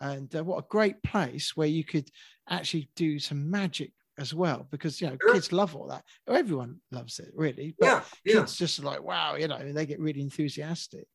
and 0.00 0.34
uh, 0.36 0.44
what 0.44 0.58
a 0.64 0.68
great 0.68 1.02
place 1.02 1.56
where 1.56 1.68
you 1.68 1.84
could 1.84 2.10
actually 2.48 2.90
do 2.96 3.18
some 3.18 3.50
magic 3.50 3.92
as 4.18 4.32
well, 4.34 4.66
because 4.70 5.00
you 5.00 5.08
know 5.08 5.16
Sure. 5.20 5.34
kids 5.34 5.52
love 5.52 5.74
all 5.76 5.88
that. 5.88 6.04
Everyone 6.28 6.80
loves 6.90 7.18
it, 7.18 7.30
really. 7.34 7.74
But 7.78 7.86
yeah, 7.86 8.02
yeah. 8.24 8.34
kids 8.40 8.56
just 8.56 8.82
like 8.82 9.02
wow, 9.02 9.36
you 9.36 9.48
know, 9.48 9.72
they 9.72 9.86
get 9.86 10.00
really 10.00 10.20
enthusiastic. 10.20 11.06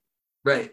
Right. 0.43 0.71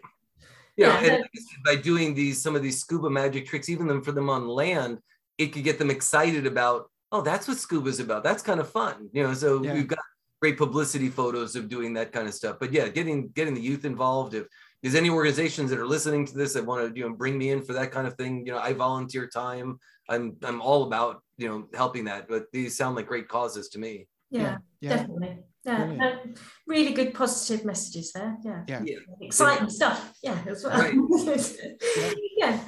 Yeah, 0.77 0.87
Yeah, 0.87 0.97
and 0.97 1.05
that- 1.07 1.19
like 1.21 1.31
I 1.35 1.39
said, 1.41 1.63
by 1.65 1.75
doing 1.81 2.13
these 2.13 2.41
some 2.41 2.55
of 2.55 2.61
these 2.61 2.79
scuba 2.79 3.09
magic 3.09 3.47
tricks, 3.47 3.69
even 3.69 3.87
them 3.87 4.01
for 4.01 4.11
them 4.11 4.29
on 4.29 4.47
land, 4.47 4.99
it 5.37 5.47
could 5.53 5.63
get 5.63 5.77
them 5.79 5.89
excited 5.91 6.45
about. 6.45 6.89
Oh, 7.11 7.21
that's 7.21 7.47
what 7.47 7.57
scuba's 7.57 7.99
about. 7.99 8.23
That's 8.23 8.43
kind 8.43 8.59
of 8.59 8.69
fun, 8.69 9.09
you 9.13 9.23
know. 9.23 9.33
So 9.33 9.63
Yeah. 9.63 9.73
we've 9.73 9.87
got 9.87 9.99
great 10.41 10.57
publicity 10.57 11.09
photos 11.09 11.55
of 11.55 11.67
doing 11.67 11.93
that 11.95 12.11
kind 12.13 12.27
of 12.27 12.33
stuff. 12.33 12.57
But 12.59 12.71
yeah, 12.71 12.87
getting 12.87 13.29
getting 13.29 13.55
the 13.55 13.61
youth 13.61 13.83
involved. 13.83 14.33
If 14.35 14.45
there's 14.81 14.95
any 14.95 15.09
organizations 15.09 15.69
that 15.71 15.79
are 15.79 15.87
listening 15.87 16.25
to 16.27 16.33
this 16.37 16.53
that 16.53 16.65
want 16.65 16.79
to 16.93 16.97
you 16.97 17.09
know 17.09 17.13
bring 17.15 17.37
me 17.37 17.49
in 17.49 17.61
for 17.63 17.73
that 17.73 17.91
kind 17.91 18.07
of 18.07 18.13
thing, 18.15 18.45
you 18.45 18.51
know, 18.53 18.59
I 18.59 18.71
volunteer 18.73 19.27
time. 19.27 19.79
I'm 20.07 20.37
I'm 20.43 20.61
all 20.61 20.83
about 20.83 21.21
you 21.39 21.47
know 21.47 21.67
helping 21.73 22.05
that. 22.05 22.27
But 22.27 22.51
these 22.51 22.75
sound 22.77 22.95
like 22.95 23.07
great 23.07 23.27
causes 23.27 23.69
to 23.69 23.79
me. 23.79 24.07
yeah, 24.29 24.57
Yeah, 24.81 24.89
definitely. 24.97 25.39
Yeah, 25.65 25.85
Brilliant. 25.85 26.39
really 26.67 26.93
good 26.93 27.13
positive 27.13 27.65
messages 27.65 28.11
there. 28.13 28.37
Yeah, 28.43 28.63
Yeah. 28.67 28.81
Yeah. 28.85 28.97
exciting 29.21 29.69
stuff. 29.69 30.13
Yeah, 30.23 30.37
as 30.47 30.63
well. 30.63 30.79
Right. 30.79 30.95
yeah. 32.37 32.59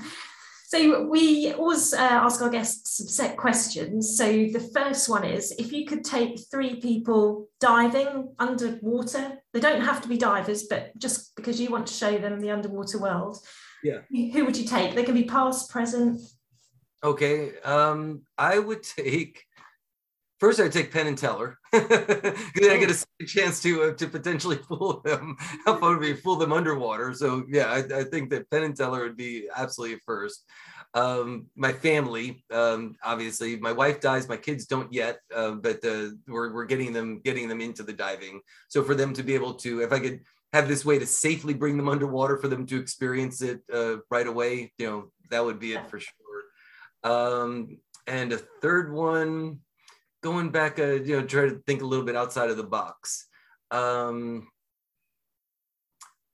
So 0.68 1.08
we 1.08 1.52
always 1.54 1.94
uh, 1.94 1.98
ask 1.98 2.42
our 2.42 2.50
guests 2.50 2.98
some 2.98 3.08
set 3.08 3.36
questions. 3.38 4.18
So 4.18 4.26
the 4.26 4.70
first 4.74 5.10
one 5.10 5.26
is 5.26 5.52
if 5.58 5.72
you 5.74 5.86
could 5.86 6.04
take 6.06 6.40
three 6.50 6.80
people 6.80 7.48
diving 7.60 8.34
underwater, 8.40 9.38
they 9.54 9.60
don't 9.60 9.82
have 9.82 10.02
to 10.02 10.08
be 10.08 10.18
divers, 10.18 10.64
but 10.70 10.98
just 10.98 11.36
because 11.36 11.60
you 11.60 11.70
want 11.72 11.88
to 11.88 11.94
show 11.94 12.18
them 12.18 12.40
the 12.40 12.52
underwater 12.52 13.00
world, 13.00 13.38
Yeah. 13.84 14.00
Who 14.34 14.46
would 14.46 14.56
you 14.58 14.66
take? 14.66 14.96
They 14.96 15.04
can 15.04 15.16
be 15.16 15.24
past, 15.26 15.70
present. 15.70 16.22
Okay. 17.04 17.60
Um, 17.64 18.22
I 18.38 18.60
would 18.60 18.84
take 18.98 19.44
first. 20.40 20.60
I'd 20.60 20.72
take 20.72 20.92
Penn 20.92 21.08
and 21.08 21.18
Teller 21.18 21.58
because 21.72 22.68
I 22.68 22.78
get 22.78 23.06
a 23.22 23.26
chance 23.26 23.62
to 23.64 23.84
uh, 23.84 23.94
to 23.94 24.08
potentially 24.08 24.58
fool 24.68 25.02
them. 25.04 25.36
How 25.66 25.78
fun 25.78 25.98
would 25.98 26.02
be 26.02 26.14
fool 26.14 26.36
them 26.36 26.54
underwater? 26.54 27.14
So 27.14 27.44
yeah, 27.50 27.68
I, 27.72 28.00
I 28.00 28.04
think 28.04 28.30
that 28.32 28.50
Penn 28.50 28.64
and 28.64 28.76
Teller 28.76 29.02
would 29.02 29.18
be 29.18 29.48
absolutely 29.56 30.00
first. 30.06 30.46
Um, 30.94 31.48
my 31.56 31.72
family, 31.72 32.44
um, 32.52 32.98
obviously, 33.02 33.56
my 33.56 33.72
wife 33.72 34.02
dies. 34.02 34.28
My 34.28 34.36
kids 34.36 34.66
don't 34.66 34.92
yet, 34.92 35.20
uh, 35.34 35.52
but 35.52 35.84
uh, 35.86 36.10
we're 36.28 36.54
we're 36.54 36.66
getting 36.66 36.92
them 36.92 37.22
getting 37.24 37.48
them 37.48 37.62
into 37.62 37.82
the 37.82 37.94
diving. 37.94 38.42
So 38.68 38.84
for 38.84 38.94
them 38.94 39.14
to 39.14 39.24
be 39.24 39.34
able 39.34 39.54
to, 39.56 39.82
if 39.82 39.94
I 39.94 40.00
could 40.00 40.20
have 40.54 40.68
this 40.68 40.84
way 40.84 41.00
to 41.00 41.06
safely 41.06 41.54
bring 41.54 41.78
them 41.78 41.88
underwater 41.88 42.38
for 42.38 42.50
them 42.50 42.66
to 42.68 42.78
experience 42.78 43.42
it 43.42 43.62
uh, 43.74 43.98
right 44.10 44.28
away, 44.28 44.74
you 44.78 44.86
know, 44.86 45.12
that 45.30 45.46
would 45.46 45.60
be 45.60 45.74
it 45.74 45.90
for 45.90 45.98
sure. 46.00 46.21
Um, 47.04 47.78
and 48.08 48.34
a 48.34 48.38
third 48.38 48.92
one, 48.92 49.60
going 50.22 50.50
back, 50.50 50.80
uh, 50.80 50.94
you 50.94 51.20
know, 51.20 51.26
try 51.26 51.50
to 51.50 51.62
think 51.66 51.82
a 51.82 51.86
little 51.86 52.06
bit 52.06 52.16
outside 52.16 52.50
of 52.50 52.58
the 52.58 52.64
box. 52.64 53.28
Um, 53.72 54.50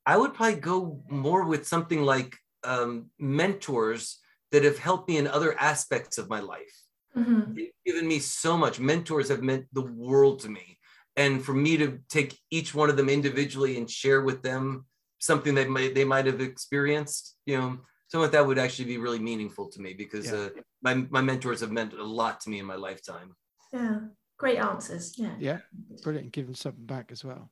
I 0.05 0.17
would 0.17 0.33
probably 0.33 0.59
go 0.59 1.03
more 1.09 1.45
with 1.45 1.67
something 1.67 2.01
like 2.01 2.35
um, 2.63 3.09
mentors 3.19 4.19
that 4.51 4.63
have 4.63 4.77
helped 4.79 5.09
me 5.09 5.17
in 5.17 5.27
other 5.27 5.59
aspects 5.59 6.17
of 6.17 6.29
my 6.29 6.39
life. 6.39 6.75
Mhm. 7.15 7.55
They've 7.55 7.71
given 7.85 8.07
me 8.07 8.19
so 8.19 8.57
much. 8.57 8.79
Mentors 8.79 9.29
have 9.29 9.41
meant 9.41 9.65
the 9.73 9.81
world 9.81 10.39
to 10.41 10.49
me. 10.49 10.79
And 11.15 11.43
for 11.43 11.53
me 11.53 11.77
to 11.77 11.99
take 12.09 12.39
each 12.51 12.75
one 12.75 12.89
of 12.89 12.97
them 12.97 13.09
individually 13.09 13.77
and 13.77 13.89
share 13.89 14.21
with 14.21 14.43
them 14.43 14.85
something 15.19 15.55
that 15.55 15.67
might, 15.67 15.95
they 15.95 16.05
might 16.05 16.27
have 16.27 16.41
experienced, 16.41 17.35
you 17.45 17.57
know, 17.57 17.79
something 18.07 18.23
like 18.23 18.31
that 18.31 18.45
would 18.45 18.57
actually 18.59 18.85
be 18.85 18.97
really 18.97 19.19
meaningful 19.19 19.69
to 19.69 19.81
me 19.81 19.93
because 19.93 20.25
Yeah. 20.27 20.37
uh, 20.37 20.49
my, 20.81 20.93
my 21.09 21.21
mentors 21.21 21.61
have 21.61 21.71
meant 21.71 21.93
a 21.93 22.03
lot 22.03 22.39
to 22.41 22.49
me 22.49 22.59
in 22.59 22.65
my 22.65 22.75
lifetime. 22.75 23.35
Yeah, 23.73 23.99
great 24.37 24.57
answers. 24.59 25.13
Yeah. 25.17 25.35
Yeah, 25.39 25.59
brilliant. 26.03 26.31
Give 26.31 26.45
them 26.45 26.55
something 26.55 26.85
back 26.85 27.11
as 27.11 27.23
well. 27.25 27.51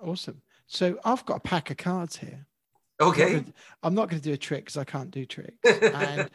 Awesome. 0.00 0.42
So 0.66 0.98
I've 1.04 1.24
got 1.26 1.38
a 1.38 1.40
pack 1.40 1.70
of 1.70 1.76
cards 1.76 2.16
here. 2.16 2.46
Okay. 3.00 3.44
I'm 3.82 3.94
not 3.94 4.08
going 4.08 4.20
to 4.20 4.28
do 4.28 4.34
a 4.34 4.38
trick 4.38 4.64
because 4.64 4.76
I 4.76 4.84
can't 4.84 5.10
do 5.10 5.24
tricks. 5.24 5.56
And 5.94 6.30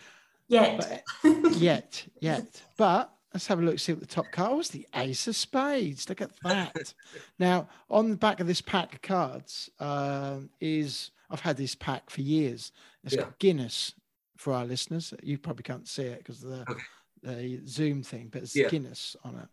Yet. 0.50 1.04
but, 1.24 1.56
yet, 1.56 2.06
yet. 2.20 2.62
But 2.78 3.12
let's 3.34 3.48
have 3.48 3.60
a 3.60 3.62
look, 3.62 3.80
see 3.80 3.94
what 3.94 4.02
the 4.02 4.06
top 4.08 4.26
card 4.32 4.58
was. 4.58 4.70
The 4.70 4.86
Ace 4.96 5.28
of 5.28 5.36
Spades. 5.36 6.08
Look 6.10 6.22
at 6.22 6.32
that. 6.44 6.94
now, 7.40 7.70
on 7.90 8.10
the 8.12 8.18
back 8.18 8.40
of 8.40 8.48
this 8.48 8.62
pack 8.62 8.94
of 8.94 9.02
cards 9.02 9.70
um, 9.80 10.50
is 10.62 11.12
I've 11.30 11.40
had 11.42 11.58
this 11.58 11.76
pack 11.76 12.10
for 12.10 12.22
years. 12.22 12.72
It's 13.04 13.16
Yeah. 13.16 13.24
got 13.24 13.40
Guinness 13.40 13.94
for 14.38 14.54
our 14.54 14.66
listeners. 14.66 15.14
You 15.24 15.38
probably 15.38 15.64
can't 15.64 15.88
see 15.88 16.04
it 16.04 16.20
because 16.20 16.44
of 16.44 16.50
the, 16.50 16.72
Okay. 16.72 16.84
the 17.24 17.62
Zoom 17.66 18.04
thing, 18.04 18.30
but 18.30 18.44
it's 18.44 18.56
Yeah. 18.56 18.70
Guinness 18.70 19.16
on 19.24 19.36
it. 19.38 19.48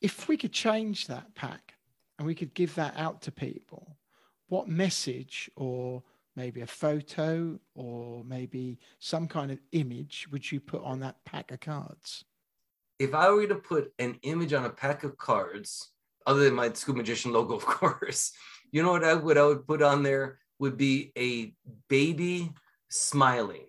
If 0.00 0.28
we 0.28 0.36
could 0.36 0.52
change 0.52 1.06
that 1.06 1.34
pack 1.34 1.74
and 2.18 2.26
we 2.26 2.34
could 2.34 2.54
give 2.54 2.74
that 2.74 2.96
out 2.96 3.22
to 3.22 3.32
people, 3.32 3.96
what 4.48 4.68
message 4.68 5.50
or 5.56 6.02
maybe 6.36 6.60
a 6.60 6.66
photo 6.66 7.58
or 7.74 8.24
maybe 8.24 8.78
some 8.98 9.28
kind 9.28 9.50
of 9.50 9.58
image 9.72 10.28
would 10.30 10.50
you 10.50 10.60
put 10.60 10.82
on 10.82 11.00
that 11.00 11.24
pack 11.24 11.50
of 11.52 11.60
cards? 11.60 12.24
if 13.00 13.12
I 13.12 13.28
were 13.28 13.46
to 13.48 13.56
put 13.56 13.92
an 13.98 14.20
image 14.22 14.52
on 14.52 14.66
a 14.66 14.70
pack 14.70 15.02
of 15.02 15.18
cards, 15.18 15.90
other 16.28 16.44
than 16.44 16.54
my 16.54 16.72
scuba 16.72 16.98
Magician 16.98 17.32
logo, 17.32 17.54
of 17.56 17.66
course, 17.66 18.32
you 18.74 18.82
know 18.82 18.90
what 18.90 19.04
I 19.04 19.14
would 19.14 19.38
I 19.38 19.46
would 19.46 19.66
put 19.66 19.82
on 19.82 20.02
there 20.02 20.38
would 20.58 20.76
be 20.76 21.12
a 21.16 21.54
baby 21.88 22.52
smiling. 22.88 23.66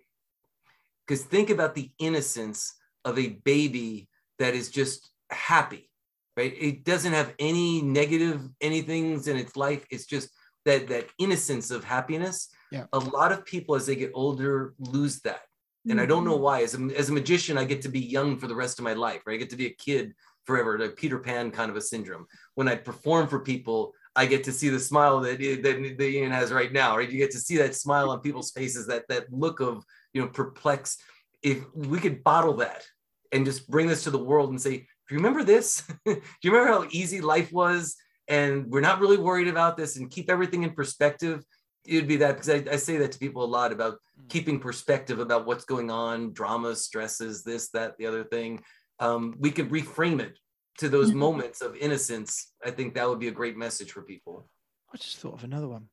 Because 1.06 1.24
think 1.24 1.52
about 1.52 1.76
the 1.76 1.92
innocence 2.00 2.74
of 3.06 3.20
a 3.20 3.40
baby 3.46 4.10
that 4.40 4.56
is 4.56 4.70
just 4.70 5.12
happy, 5.30 5.92
right? 6.36 6.54
It 6.60 6.84
doesn't 6.84 7.14
have 7.14 7.36
any 7.38 7.84
negative 7.84 8.42
anythings 8.64 9.28
in 9.28 9.38
its 9.38 9.56
life. 9.56 9.86
It's 9.92 10.08
just 10.08 10.30
that 10.66 10.88
that 10.88 11.08
innocence 11.20 11.70
of 11.70 11.84
happiness. 11.84 12.50
Yeah. 12.72 12.86
A 12.92 13.00
lot 13.00 13.32
of 13.32 13.46
people 13.46 13.76
as 13.76 13.86
they 13.86 13.96
get 13.96 14.12
older 14.16 14.74
lose 14.80 15.22
that 15.22 15.42
and 15.88 16.02
I 16.02 16.06
don't 16.06 16.26
know 16.26 16.34
mm-hmm. 16.34 16.44
why. 16.44 16.64
As 16.64 16.74
a, 16.74 16.82
as 16.98 17.10
a 17.10 17.14
magician, 17.14 17.58
I 17.58 17.66
get 17.66 17.82
to 17.84 17.90
be 17.90 18.00
young 18.00 18.38
for 18.38 18.48
the 18.48 18.56
rest 18.56 18.80
of 18.80 18.86
my 18.86 18.94
life, 18.94 19.22
right? 19.26 19.36
I 19.36 19.38
get 19.38 19.50
to 19.52 19.56
be 19.56 19.68
a 19.68 19.76
kid 19.76 20.14
forever, 20.46 20.78
like 20.80 20.96
Peter 20.96 21.20
Pan 21.20 21.52
kind 21.52 21.70
of 21.70 21.78
a 21.78 21.82
syndrome. 21.82 22.26
When 22.56 22.68
I 22.68 22.76
perform 22.76 23.28
for 23.28 23.40
people, 23.40 23.94
I 24.16 24.26
get 24.26 24.44
to 24.46 24.52
see 24.52 24.70
the 24.70 24.80
smile 24.80 25.20
that 25.22 25.40
that, 25.40 25.98
that 25.98 26.10
Ian 26.10 26.32
has 26.32 26.52
right 26.52 26.72
now, 26.72 26.98
right? 26.98 27.10
You 27.10 27.18
get 27.18 27.32
to 27.32 27.40
see 27.40 27.58
that 27.58 27.76
smile 27.76 28.10
on 28.10 28.22
people's 28.22 28.52
faces, 28.52 28.88
that 28.88 29.08
that 29.10 29.32
look 29.32 29.60
of 29.60 29.84
you 30.14 30.22
know 30.22 30.28
perplexed. 30.28 31.02
If 31.44 31.64
we 31.76 32.00
could 32.00 32.24
bottle 32.24 32.56
that 32.58 32.86
and 33.32 33.46
just 33.46 33.70
bring 33.70 33.88
this 33.88 34.04
to 34.04 34.12
the 34.12 34.24
world 34.24 34.50
and 34.50 34.62
say, 34.62 34.78
"Do 34.78 34.86
you 35.12 35.18
remember 35.18 35.44
this? 35.44 35.84
Do 36.06 36.22
you 36.44 36.52
remember 36.52 36.72
how 36.72 36.88
easy 36.92 37.22
life 37.22 37.52
was?" 37.52 37.96
And 38.28 38.68
we're 38.72 38.82
not 38.82 39.00
really 39.00 39.18
worried 39.18 39.48
about 39.48 39.78
this, 39.78 39.98
and 39.98 40.10
keep 40.10 40.32
everything 40.32 40.64
in 40.64 40.72
perspective. 40.72 41.44
It 41.86 41.96
would 41.96 42.08
be 42.08 42.18
that 42.18 42.34
because 42.34 42.50
I, 42.50 42.64
I 42.72 42.78
say 42.78 42.98
that 42.98 43.12
to 43.12 43.20
people 43.20 43.44
a 43.44 43.46
lot 43.46 43.72
about 43.72 44.00
keeping 44.30 44.60
perspective 44.60 45.20
about 45.20 45.46
what's 45.46 45.66
going 45.66 45.92
on, 45.92 46.34
drama, 46.34 46.76
stresses, 46.76 47.44
this, 47.44 47.70
that, 47.72 47.96
the 47.98 48.08
other 48.08 48.24
thing. 48.24 48.64
Um, 49.00 49.36
we 49.38 49.52
could 49.52 49.70
reframe 49.70 50.20
it 50.20 50.40
to 50.78 50.90
those 50.90 51.12
Mhm. 51.12 51.16
moments 51.16 51.62
of 51.62 51.76
innocence. 51.76 52.54
I 52.64 52.72
think 52.72 52.94
that 52.96 53.08
would 53.10 53.20
be 53.20 53.28
a 53.30 53.32
great 53.32 53.58
message 53.58 53.92
for 53.92 54.02
people. 54.02 54.50
I 54.94 54.98
just 54.98 55.18
thought 55.18 55.34
of 55.34 55.44
another 55.44 55.68
one. 55.68 55.90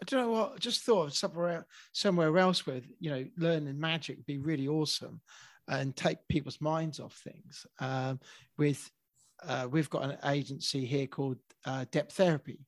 I 0.00 0.04
don't 0.04 0.20
know 0.20 0.30
what. 0.32 0.52
I 0.54 0.58
just 0.58 0.82
thought 0.82 1.08
of 1.08 1.14
somewhere 1.14 1.66
somewhere 1.92 2.36
else 2.38 2.66
where 2.66 2.82
you 2.98 3.10
know 3.10 3.26
learning 3.36 3.78
magic 3.78 4.16
would 4.18 4.26
be 4.26 4.38
really 4.38 4.68
awesome, 4.68 5.22
and 5.68 5.96
take 5.96 6.18
people's 6.28 6.60
minds 6.60 7.00
off 7.00 7.14
things. 7.16 7.66
Um, 7.78 8.20
with 8.58 8.90
uh, 9.42 9.68
we've 9.70 9.90
got 9.90 10.04
an 10.04 10.18
agency 10.24 10.84
here 10.86 11.06
called 11.06 11.38
uh, 11.64 11.84
Deptherapy, 11.92 12.66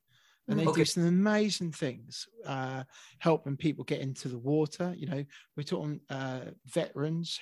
and 0.48 0.58
they 0.58 0.68
Okay. 0.68 0.80
do 0.82 0.84
some 0.84 1.06
amazing 1.06 1.72
things, 1.72 2.28
uh, 2.46 2.84
helping 3.18 3.56
people 3.56 3.84
get 3.84 4.00
into 4.00 4.28
the 4.28 4.38
water. 4.38 4.94
You 4.96 5.06
know, 5.08 5.24
we're 5.56 5.64
talking 5.64 6.00
uh, 6.10 6.52
veterans 6.66 7.36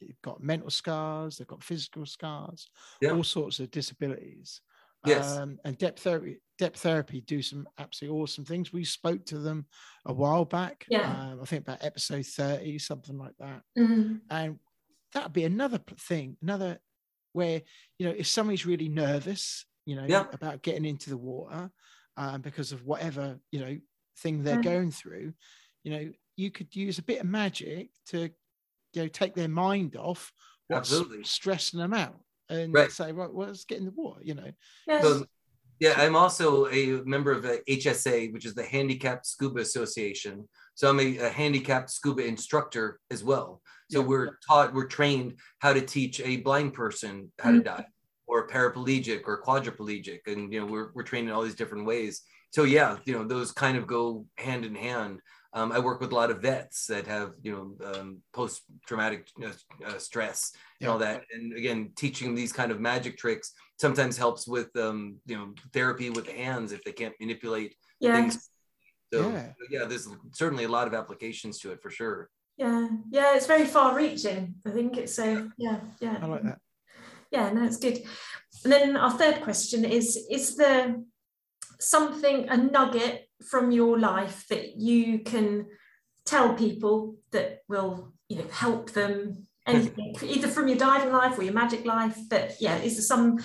who've 0.00 0.20
got 0.22 0.42
mental 0.42 0.70
scars, 0.70 1.36
they've 1.38 1.46
got 1.46 1.62
physical 1.62 2.06
scars, 2.06 2.68
Yeah. 3.00 3.12
all 3.12 3.24
sorts 3.24 3.60
of 3.60 3.70
disabilities. 3.70 4.60
Yes. 5.06 5.36
Um, 5.36 5.58
and 5.64 5.76
Deptherapy, 5.78 6.40
depth 6.56 6.80
therapy 6.80 7.20
do 7.20 7.42
some 7.42 7.68
absolutely 7.78 8.18
awesome 8.20 8.44
things. 8.46 8.72
We 8.72 8.84
spoke 8.84 9.26
to 9.26 9.38
them 9.38 9.66
a 10.06 10.12
while 10.14 10.46
back. 10.46 10.86
Yeah. 10.88 11.32
Um, 11.32 11.42
I 11.42 11.44
think 11.44 11.62
about 11.62 11.84
episode 11.84 12.24
30, 12.24 12.78
something 12.78 13.18
like 13.18 13.36
that. 13.38 13.62
Mhm. 13.76 14.22
And 14.30 14.60
that'd 15.12 15.32
be 15.34 15.44
another 15.44 15.78
thing, 15.78 16.38
another 16.40 16.80
where, 17.32 17.62
you 17.98 18.06
know, 18.06 18.14
if 18.16 18.26
somebody's 18.28 18.64
really 18.64 18.88
nervous, 18.88 19.66
you 19.84 19.94
know, 19.96 20.06
Yeah. 20.08 20.26
about 20.32 20.62
getting 20.62 20.86
into 20.86 21.10
the 21.10 21.18
water 21.18 21.70
um, 22.16 22.40
because 22.40 22.72
of 22.72 22.84
whatever, 22.86 23.40
you 23.50 23.58
know, 23.60 23.78
thing 24.18 24.42
they're 24.42 24.54
Yeah. 24.56 24.62
going 24.62 24.90
through, 24.90 25.34
you 25.82 25.90
know, 25.90 26.12
you 26.36 26.50
could 26.50 26.74
use 26.74 26.98
a 26.98 27.02
bit 27.02 27.20
of 27.20 27.26
magic 27.26 27.90
to, 28.06 28.30
you 28.94 29.02
know, 29.02 29.08
take 29.08 29.34
their 29.34 29.48
mind 29.48 29.96
off 29.96 30.32
what's 30.68 30.90
Absolutely. 30.90 31.24
stressing 31.24 31.78
them 31.80 31.94
out 31.94 32.20
and 32.48 32.72
Right. 32.72 32.90
say, 32.90 33.12
right, 33.12 33.32
well, 33.32 33.48
let's 33.48 33.64
get 33.64 33.78
in 33.78 33.84
the 33.84 33.90
water, 33.90 34.20
you 34.22 34.34
know. 34.34 34.50
Yes. 34.86 35.02
So, 35.02 35.26
yeah, 35.80 35.94
I'm 35.96 36.16
also 36.16 36.68
a 36.68 37.02
member 37.04 37.32
of 37.32 37.42
the 37.42 37.62
HSA, 37.68 38.32
which 38.32 38.46
is 38.46 38.54
the 38.54 38.64
Handicapped 38.64 39.26
Scuba 39.26 39.60
Association. 39.60 40.48
So 40.74 40.88
I'm 40.88 41.00
a, 41.00 41.18
a 41.18 41.28
handicapped 41.28 41.90
scuba 41.90 42.24
instructor 42.26 43.00
as 43.10 43.22
well. 43.22 43.60
So 43.90 44.00
Yeah. 44.00 44.06
we're 44.06 44.38
taught, 44.48 44.72
we're 44.74 44.86
trained 44.86 45.38
how 45.58 45.72
to 45.72 45.80
teach 45.80 46.20
a 46.20 46.38
blind 46.38 46.74
person 46.74 47.32
how 47.38 47.52
to 47.52 47.58
Mhm. 47.58 47.64
dive, 47.64 47.84
or 48.26 48.40
a 48.40 48.48
paraplegic 48.48 49.22
or 49.26 49.42
quadriplegic, 49.42 50.20
and 50.26 50.52
you 50.52 50.60
know 50.60 50.66
we're 50.66 50.90
we're 50.94 51.02
trained 51.02 51.28
in 51.28 51.34
all 51.34 51.42
these 51.42 51.54
different 51.54 51.86
ways. 51.86 52.22
So 52.50 52.64
yeah, 52.64 52.98
you 53.04 53.12
know 53.12 53.24
those 53.24 53.52
kind 53.52 53.76
of 53.76 53.86
go 53.86 54.26
hand 54.36 54.64
in 54.64 54.74
hand. 54.74 55.20
Um, 55.54 55.70
I 55.70 55.78
work 55.78 56.00
with 56.00 56.10
a 56.10 56.14
lot 56.14 56.32
of 56.32 56.42
vets 56.42 56.86
that 56.88 57.06
have 57.06 57.32
you 57.42 57.52
know 57.52 57.92
um, 57.92 58.18
post 58.32 58.62
traumatic 58.86 59.28
uh, 59.42 59.52
uh, 59.86 59.98
stress 59.98 60.52
and 60.80 60.90
all 60.90 60.98
that, 60.98 61.22
and 61.32 61.56
again 61.56 61.92
teaching 61.96 62.34
these 62.34 62.52
kind 62.52 62.72
of 62.72 62.80
magic 62.80 63.16
tricks 63.16 63.52
sometimes 63.78 64.16
helps 64.16 64.46
with 64.46 64.74
um, 64.76 65.16
you 65.26 65.36
know 65.36 65.54
therapy 65.72 66.10
with 66.10 66.26
the 66.26 66.32
hands 66.32 66.72
if 66.72 66.82
they 66.84 66.92
can't 66.92 67.14
manipulate 67.20 67.76
yeah. 68.00 68.16
things. 68.16 68.50
So 69.12 69.30
Yeah. 69.30 69.52
yeah. 69.70 69.84
there's 69.84 70.08
certainly 70.32 70.64
a 70.64 70.68
lot 70.68 70.88
of 70.88 70.94
applications 70.94 71.60
to 71.60 71.72
it 71.72 71.80
for 71.80 71.90
sure. 71.90 72.30
Yeah. 72.56 72.88
Yeah. 73.10 73.36
It's 73.36 73.46
very 73.46 73.66
far 73.66 73.96
reaching. 73.96 74.56
I 74.66 74.70
think 74.70 74.96
it's 74.96 75.14
so, 75.14 75.50
yeah. 75.56 75.80
Yeah. 76.00 76.18
I 76.20 76.26
like 76.26 76.42
that. 76.42 76.58
Yeah, 77.30 77.50
no, 77.50 77.64
it's 77.64 77.78
good. 77.78 78.02
And 78.62 78.72
then 78.72 78.96
our 78.96 79.10
third 79.10 79.42
question 79.42 79.84
is 79.84 80.16
Is 80.30 80.56
there 80.56 80.96
something, 81.80 82.48
a 82.48 82.56
nugget 82.56 83.23
from 83.44 83.70
your 83.70 83.98
life 83.98 84.46
that 84.48 84.76
you 84.76 85.20
can 85.20 85.66
tell 86.24 86.54
people 86.54 87.16
that 87.32 87.60
will, 87.68 88.12
you 88.28 88.38
know, 88.38 88.48
help 88.50 88.90
them? 88.90 89.46
Anything, 89.66 90.14
either 90.22 90.48
from 90.48 90.68
your 90.68 90.76
diving 90.76 91.10
life 91.12 91.38
or 91.38 91.42
your 91.42 91.54
magic 91.54 91.86
life, 91.86 92.18
that, 92.28 92.60
yeah, 92.60 92.76
is 92.76 92.96
there 92.96 93.02
some 93.02 93.38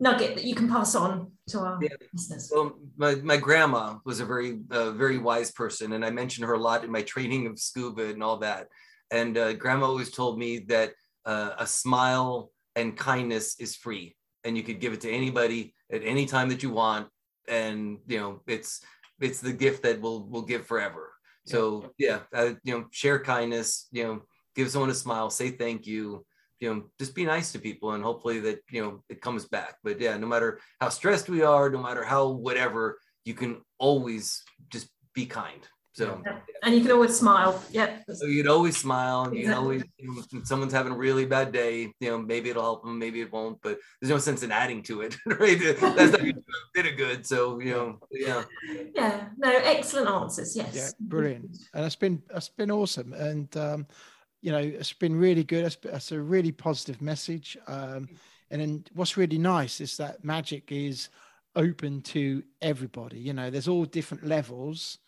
nugget 0.00 0.34
that 0.34 0.44
you 0.44 0.54
can 0.54 0.68
pass 0.68 0.94
on 0.94 1.32
to 1.48 1.60
our 1.60 1.78
Yeah. 1.80 1.88
listeners. 2.12 2.50
Well, 2.52 2.78
my, 2.96 3.14
my 3.16 3.36
grandma 3.36 3.98
was 4.04 4.20
a 4.20 4.26
very 4.26 4.60
uh, 4.70 4.90
very 4.92 5.18
wise 5.18 5.50
person, 5.52 5.92
and 5.92 6.04
I 6.04 6.10
mentioned 6.10 6.46
her 6.46 6.54
a 6.54 6.58
lot 6.58 6.84
in 6.84 6.90
my 6.90 7.02
training 7.02 7.46
of 7.46 7.58
scuba 7.58 8.04
and 8.06 8.22
all 8.22 8.38
that. 8.38 8.68
And 9.10 9.36
uh, 9.38 9.52
grandma 9.54 9.86
always 9.86 10.10
told 10.10 10.38
me 10.38 10.60
that 10.68 10.92
uh, 11.24 11.52
a 11.58 11.66
smile 11.66 12.50
and 12.74 12.96
kindness 12.96 13.60
is 13.60 13.76
free, 13.76 14.16
and 14.42 14.56
you 14.56 14.62
could 14.62 14.80
give 14.80 14.92
it 14.92 15.02
to 15.02 15.10
anybody 15.10 15.74
at 15.92 16.02
any 16.02 16.26
time 16.26 16.48
that 16.48 16.62
you 16.62 16.70
want, 16.70 17.08
and 17.48 17.98
you 18.06 18.18
know 18.18 18.42
it's 18.46 18.80
it's 19.20 19.40
the 19.40 19.52
gift 19.52 19.82
that 19.82 20.00
will 20.00 20.28
will 20.28 20.42
give 20.42 20.66
forever. 20.66 21.12
So 21.46 21.92
yeah, 21.98 22.20
uh, 22.32 22.52
you 22.62 22.78
know, 22.78 22.86
share 22.90 23.22
kindness. 23.22 23.88
You 23.92 24.04
know, 24.04 24.22
give 24.56 24.70
someone 24.70 24.90
a 24.90 24.94
smile, 24.94 25.30
say 25.30 25.50
thank 25.50 25.86
you. 25.86 26.24
You 26.60 26.74
know, 26.74 26.82
just 26.98 27.14
be 27.14 27.24
nice 27.24 27.52
to 27.52 27.58
people, 27.58 27.92
and 27.92 28.02
hopefully 28.02 28.40
that 28.40 28.60
you 28.70 28.82
know 28.82 29.02
it 29.08 29.20
comes 29.20 29.44
back. 29.44 29.76
But 29.82 30.00
yeah, 30.00 30.16
no 30.16 30.26
matter 30.26 30.60
how 30.80 30.88
stressed 30.88 31.28
we 31.28 31.42
are, 31.42 31.68
no 31.68 31.82
matter 31.82 32.02
how 32.02 32.28
whatever, 32.28 32.98
you 33.24 33.34
can 33.34 33.60
always 33.78 34.42
just 34.70 34.88
be 35.14 35.26
kind. 35.26 35.60
So, 35.94 36.20
Yeah. 36.26 36.40
And 36.64 36.74
you 36.74 36.80
can 36.80 36.90
always 36.90 37.16
smile. 37.16 37.62
Yeah. 37.70 37.98
so 38.12 38.26
you'd 38.26 38.48
always 38.48 38.76
smile, 38.76 39.24
and 39.24 39.34
you 39.34 39.42
Exactly. 39.42 39.62
always, 39.62 39.84
you 39.98 40.08
know, 40.12 40.22
if 40.40 40.46
someone's 40.46 40.72
having 40.72 40.92
a 40.92 40.96
really 40.96 41.24
bad 41.24 41.52
day, 41.52 41.92
you 42.00 42.10
know, 42.10 42.18
maybe 42.18 42.50
it'll 42.50 42.62
help 42.62 42.82
them, 42.82 42.98
maybe 42.98 43.20
it 43.20 43.32
won't, 43.32 43.60
but 43.62 43.78
there's 44.00 44.10
no 44.10 44.18
sense 44.18 44.42
in 44.42 44.50
adding 44.50 44.82
to 44.84 45.02
it, 45.02 45.16
right? 45.26 45.58
That's 45.60 45.80
not 45.80 45.96
gonna 45.96 46.32
do 46.32 46.40
a 46.40 46.82
bit 46.82 46.86
of 46.90 46.96
good. 46.96 47.24
So, 47.24 47.60
you 47.60 47.70
know, 47.70 47.98
yeah. 48.10 48.44
Yeah. 48.94 49.28
No, 49.36 49.50
excellent 49.50 50.08
answers. 50.08 50.56
Yes. 50.56 50.74
Yeah, 50.74 50.88
brilliant. 51.00 51.56
And 51.74 51.84
it's 51.86 51.96
been 51.96 52.22
it's 52.34 52.48
been 52.48 52.70
awesome. 52.72 53.12
And 53.12 53.56
um, 53.56 53.86
you 54.42 54.50
know, 54.50 54.58
it's 54.58 54.92
been 54.92 55.14
really 55.16 55.44
good. 55.44 55.64
It's, 55.64 55.78
it's 55.84 56.12
a 56.12 56.20
really 56.20 56.52
positive 56.52 57.00
message. 57.00 57.56
Um, 57.68 58.08
and 58.50 58.60
then 58.60 58.84
what's 58.94 59.16
really 59.16 59.38
nice 59.38 59.80
is 59.80 59.96
that 59.98 60.24
magic 60.24 60.72
is 60.72 61.08
open 61.56 62.02
to 62.02 62.42
everybody. 62.60 63.18
You 63.18 63.32
know, 63.32 63.48
there's 63.48 63.68
all 63.68 63.84
different 63.84 64.26
levels. 64.26 64.98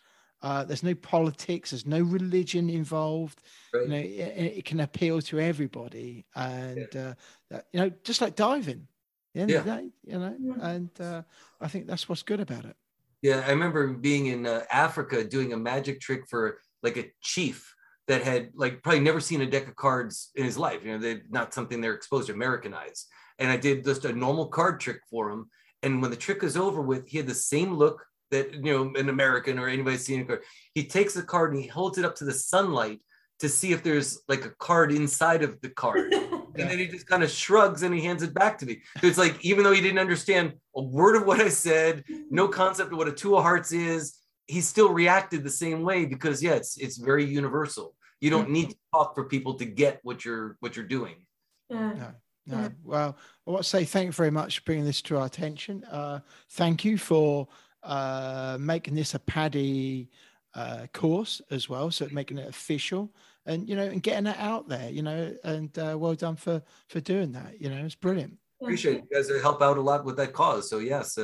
Uh, 0.41 0.63
there's 0.63 0.83
no 0.83 0.93
politics. 0.95 1.71
There's 1.71 1.85
no 1.85 2.01
religion 2.01 2.69
involved. 2.69 3.41
Right. 3.73 3.83
You 3.83 3.89
know, 3.89 3.97
it, 3.97 4.57
it 4.57 4.65
can 4.65 4.79
appeal 4.81 5.21
to 5.21 5.39
everybody. 5.39 6.25
And 6.35 6.95
uh, 6.95 7.13
that, 7.49 7.65
you 7.73 7.79
know, 7.79 7.91
just 8.03 8.21
like 8.21 8.35
diving. 8.35 8.87
At 9.33 9.33
the 9.33 9.41
end 9.41 9.51
of 9.51 9.65
the 9.65 9.71
day, 9.71 9.89
you 10.05 10.19
know, 10.19 10.35
Yeah. 10.39 10.69
and 10.69 11.01
uh, 11.01 11.21
I 11.61 11.67
think 11.67 11.85
that's 11.85 12.09
what's 12.09 12.23
good 12.23 12.39
about 12.39 12.65
it. 12.65 12.75
Yeah, 13.21 13.43
I 13.45 13.51
remember 13.51 13.87
being 13.93 14.27
in 14.27 14.45
uh, 14.47 14.61
Africa 14.71 15.23
doing 15.23 15.53
a 15.53 15.57
magic 15.57 15.99
trick 16.01 16.23
for 16.29 16.59
like 16.81 16.97
a 16.97 17.11
chief 17.21 17.73
that 18.07 18.23
had 18.23 18.51
like 18.55 18.81
probably 18.83 19.01
never 19.01 19.19
seen 19.19 19.41
a 19.41 19.45
deck 19.45 19.67
of 19.67 19.75
cards 19.75 20.31
in 20.35 20.45
his 20.45 20.57
life. 20.57 20.79
You 20.83 20.93
know, 20.93 20.97
they're 20.99 21.23
not 21.29 21.53
something 21.53 21.81
they're 21.81 21.93
exposed 21.93 22.27
to, 22.27 22.33
Americanized. 22.33 23.07
And 23.37 23.51
I 23.51 23.57
did 23.57 23.83
just 23.83 24.05
a 24.05 24.13
normal 24.13 24.47
card 24.47 24.79
trick 24.79 25.01
for 25.09 25.29
him. 25.29 25.49
And 25.83 26.01
when 26.01 26.09
the 26.09 26.17
trick 26.17 26.41
was 26.41 26.57
over 26.57 26.81
with, 26.81 27.07
he 27.07 27.17
had 27.17 27.27
the 27.27 27.35
same 27.35 27.73
look 27.73 28.03
that 28.31 28.53
you 28.53 28.61
know 28.61 28.93
an 28.95 29.09
American 29.09 29.59
or 29.59 29.67
anybody 29.67 29.97
seen 29.97 30.21
a 30.21 30.25
card. 30.25 30.43
He 30.73 30.85
takes 30.85 31.13
the 31.13 31.23
card 31.23 31.53
and 31.53 31.61
he 31.61 31.67
holds 31.67 31.97
it 31.97 32.05
up 32.05 32.15
to 32.15 32.25
the 32.25 32.33
sunlight 32.33 32.99
to 33.39 33.49
see 33.49 33.71
if 33.71 33.83
there's 33.83 34.19
like 34.27 34.45
a 34.45 34.49
card 34.49 34.91
inside 34.91 35.43
of 35.43 35.59
the 35.61 35.69
card. 35.69 36.13
And 36.59 36.67
then 36.71 36.79
he 36.79 36.87
just 36.87 37.05
kind 37.05 37.21
of 37.21 37.29
shrugs 37.29 37.83
and 37.83 37.93
he 37.93 38.01
hands 38.01 38.23
it 38.23 38.33
back 38.33 38.57
to 38.57 38.65
me. 38.65 38.81
So 38.99 39.05
it's 39.05 39.19
like, 39.19 39.45
even 39.45 39.63
though 39.63 39.73
he 39.73 39.79
didn't 39.79 39.99
understand 39.99 40.53
a 40.75 40.81
word 40.81 41.15
of 41.15 41.27
what 41.27 41.39
I 41.39 41.49
said, 41.49 42.03
no 42.31 42.47
concept 42.63 42.91
of 42.91 42.97
what 42.97 43.07
a 43.07 43.11
two 43.11 43.37
of 43.37 43.43
hearts 43.43 43.71
is, 43.71 44.17
he 44.47 44.61
still 44.61 44.91
reacted 44.91 45.43
the 45.43 45.51
same 45.51 45.83
way 45.83 46.05
because 46.05 46.41
yeah, 46.41 46.53
it's 46.53 46.75
it's 46.77 46.97
very 46.97 47.25
universal. 47.25 47.93
You 48.21 48.31
don't 48.31 48.49
need 48.49 48.71
to 48.71 48.75
talk 48.91 49.13
for 49.13 49.25
people 49.25 49.53
to 49.55 49.65
get 49.65 49.99
what 50.01 50.25
you're 50.25 50.57
what 50.59 50.75
you're 50.75 50.87
doing. 50.87 51.27
Yeah. 51.69 52.11
No, 52.47 52.57
Yeah. 52.57 52.69
well, 52.83 53.17
I 53.45 53.51
want 53.51 53.63
to 53.63 53.69
say 53.69 53.85
thank 53.85 54.07
you 54.07 54.11
very 54.13 54.31
much 54.31 54.57
for 54.57 54.63
bringing 54.63 54.85
this 54.85 55.03
to 55.03 55.17
our 55.17 55.27
attention. 55.27 55.83
Uh, 55.83 56.21
thank 56.53 56.83
you 56.85 56.97
for 56.97 57.47
uh, 57.87 58.57
making 58.59 58.95
this 58.95 59.15
a 59.15 59.19
PADI 59.19 60.09
uh, 60.53 60.87
course 60.93 61.41
as 61.49 61.69
well, 61.69 61.89
so 61.91 62.07
making 62.11 62.37
it 62.37 62.47
official, 62.49 63.13
and 63.45 63.67
you 63.69 63.75
know, 63.75 63.83
and 63.83 64.03
getting 64.03 64.27
it 64.27 64.37
out 64.37 64.67
there. 64.67 64.89
You 64.89 65.03
know, 65.03 65.35
and 65.43 65.77
uh, 65.79 65.95
well 65.97 66.13
done 66.15 66.35
for 66.35 66.61
for 66.89 66.99
doing 66.99 67.31
that. 67.31 67.61
You 67.61 67.69
know, 67.69 67.83
it's 67.85 67.95
brilliant. 67.95 68.37
Appreciate 68.61 68.97
it. 68.97 69.03
You 69.09 69.17
guys 69.17 69.41
help 69.41 69.61
out 69.61 69.77
a 69.77 69.81
lot 69.81 70.03
with 70.05 70.17
that 70.17 70.33
cause. 70.33 70.69
So 70.69 70.79
yes, 70.79 71.17
uh, 71.17 71.23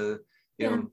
you 0.58 0.66
Yeah. 0.66 0.76
know, 0.76 0.92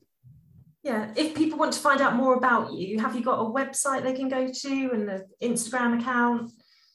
Yeah. 0.83 1.13
If 1.15 1.35
people 1.35 1.59
want 1.59 1.75
to 1.75 1.81
find 1.81 2.01
out 2.01 2.15
more 2.17 2.35
about 2.35 2.73
you, 2.73 2.99
have 3.01 3.15
you 3.15 3.23
got 3.23 3.39
a 3.39 3.45
website 3.45 4.03
they 4.03 4.15
can 4.15 4.29
go 4.31 4.49
to 4.63 4.91
and 4.95 5.11
an 5.11 5.25
Instagram 5.43 6.01
account? 6.01 6.51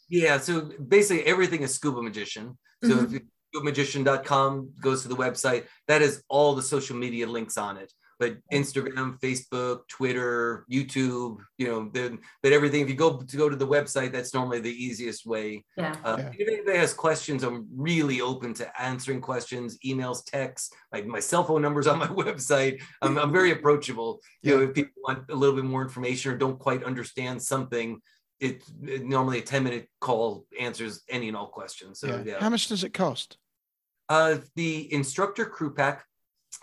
Yeah, 0.10 0.39
so 0.39 0.72
basically 0.95 1.23
everything 1.26 1.61
is 1.61 1.76
Scuba 1.76 2.02
Magician. 2.02 2.57
So 2.84 2.93
Mhm. 2.95 3.03
if 3.06 3.11
you 3.14 3.19
scubamagician.com 3.53 4.73
goes 4.81 5.03
to 5.03 5.07
the 5.07 5.15
website, 5.15 5.65
That 5.88 6.02
is 6.02 6.23
all 6.27 6.56
the 6.56 6.64
social 6.64 6.97
media 6.97 7.27
links 7.27 7.57
on 7.57 7.77
it. 7.77 7.93
But 8.19 8.37
Instagram, 8.51 9.19
Facebook, 9.19 9.87
Twitter, 9.89 10.65
YouTube, 10.71 11.39
you 11.57 11.67
know, 11.67 11.89
then 11.93 12.19
but 12.41 12.53
everything. 12.53 12.81
If 12.81 12.89
you 12.89 12.95
go 12.95 13.17
to 13.17 13.37
go 13.37 13.49
to 13.49 13.55
the 13.55 13.67
website, 13.67 14.11
that's 14.11 14.33
normally 14.33 14.59
the 14.61 14.71
easiest 14.71 15.25
way. 15.25 15.65
Yeah. 15.77 15.95
Uh, 16.03 16.17
Yeah. 16.19 16.31
If 16.37 16.47
anybody 16.47 16.77
has 16.77 16.93
questions, 16.93 17.43
I'm 17.43 17.67
really 17.75 18.21
open 18.21 18.53
to 18.55 18.81
answering 18.81 19.21
questions, 19.21 19.77
emails, 19.85 20.23
texts. 20.25 20.71
My, 20.91 21.01
my 21.01 21.19
cell 21.19 21.43
phone 21.43 21.61
number's 21.61 21.87
on 21.87 21.99
my 21.99 22.07
website. 22.25 22.81
I'm, 23.01 23.17
I'm 23.17 23.31
very 23.31 23.51
approachable. 23.51 24.21
You 24.41 24.57
know, 24.57 24.63
if 24.63 24.73
people 24.73 24.93
want 25.03 25.29
a 25.29 25.35
little 25.35 25.55
bit 25.55 25.65
more 25.65 25.81
information 25.81 26.31
or 26.31 26.37
don't 26.37 26.59
quite 26.59 26.83
understand 26.83 27.41
something, 27.41 27.99
it, 28.39 28.63
it 28.83 29.05
normally 29.05 29.39
a 29.39 29.41
10 29.41 29.63
minute 29.63 29.87
call 30.01 30.45
answers 30.59 31.03
any 31.09 31.27
and 31.27 31.37
all 31.37 31.47
questions. 31.47 31.99
So 31.99 32.07
yeah. 32.07 32.23
yeah. 32.25 32.39
How 32.39 32.49
much 32.49 32.67
does 32.67 32.83
it 32.83 32.93
cost? 32.93 33.37
Uh, 34.07 34.37
the 34.55 34.93
instructor 34.93 35.45
crew 35.45 35.73
pack 35.73 36.05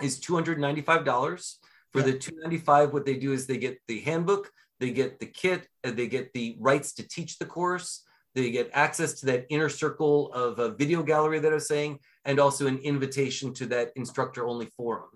is 0.00 0.20
$295. 0.20 1.58
For 1.92 1.98
Yeah. 2.00 2.06
the 2.06 2.18
295 2.18 2.92
what 2.92 3.04
they 3.04 3.16
do 3.16 3.32
is 3.32 3.46
they 3.46 3.58
get 3.58 3.78
the 3.86 4.00
handbook, 4.00 4.50
they 4.80 4.90
get 4.92 5.20
the 5.20 5.26
kit, 5.26 5.68
and 5.84 5.96
they 5.96 6.06
get 6.06 6.32
the 6.32 6.56
rights 6.58 6.92
to 6.94 7.06
teach 7.06 7.38
the 7.38 7.44
course. 7.46 8.02
They 8.34 8.50
get 8.50 8.70
access 8.72 9.20
to 9.20 9.26
that 9.26 9.46
inner 9.50 9.68
circle 9.68 10.32
of 10.32 10.58
a 10.58 10.70
video 10.70 11.02
gallery 11.02 11.38
that 11.40 11.52
I 11.52 11.56
was 11.56 11.68
saying, 11.68 11.98
and 12.24 12.40
also 12.40 12.66
an 12.66 12.78
invitation 12.78 13.52
to 13.54 13.66
that 13.66 13.92
instructor 13.94 14.46
only 14.46 14.66
forum. 14.66 15.10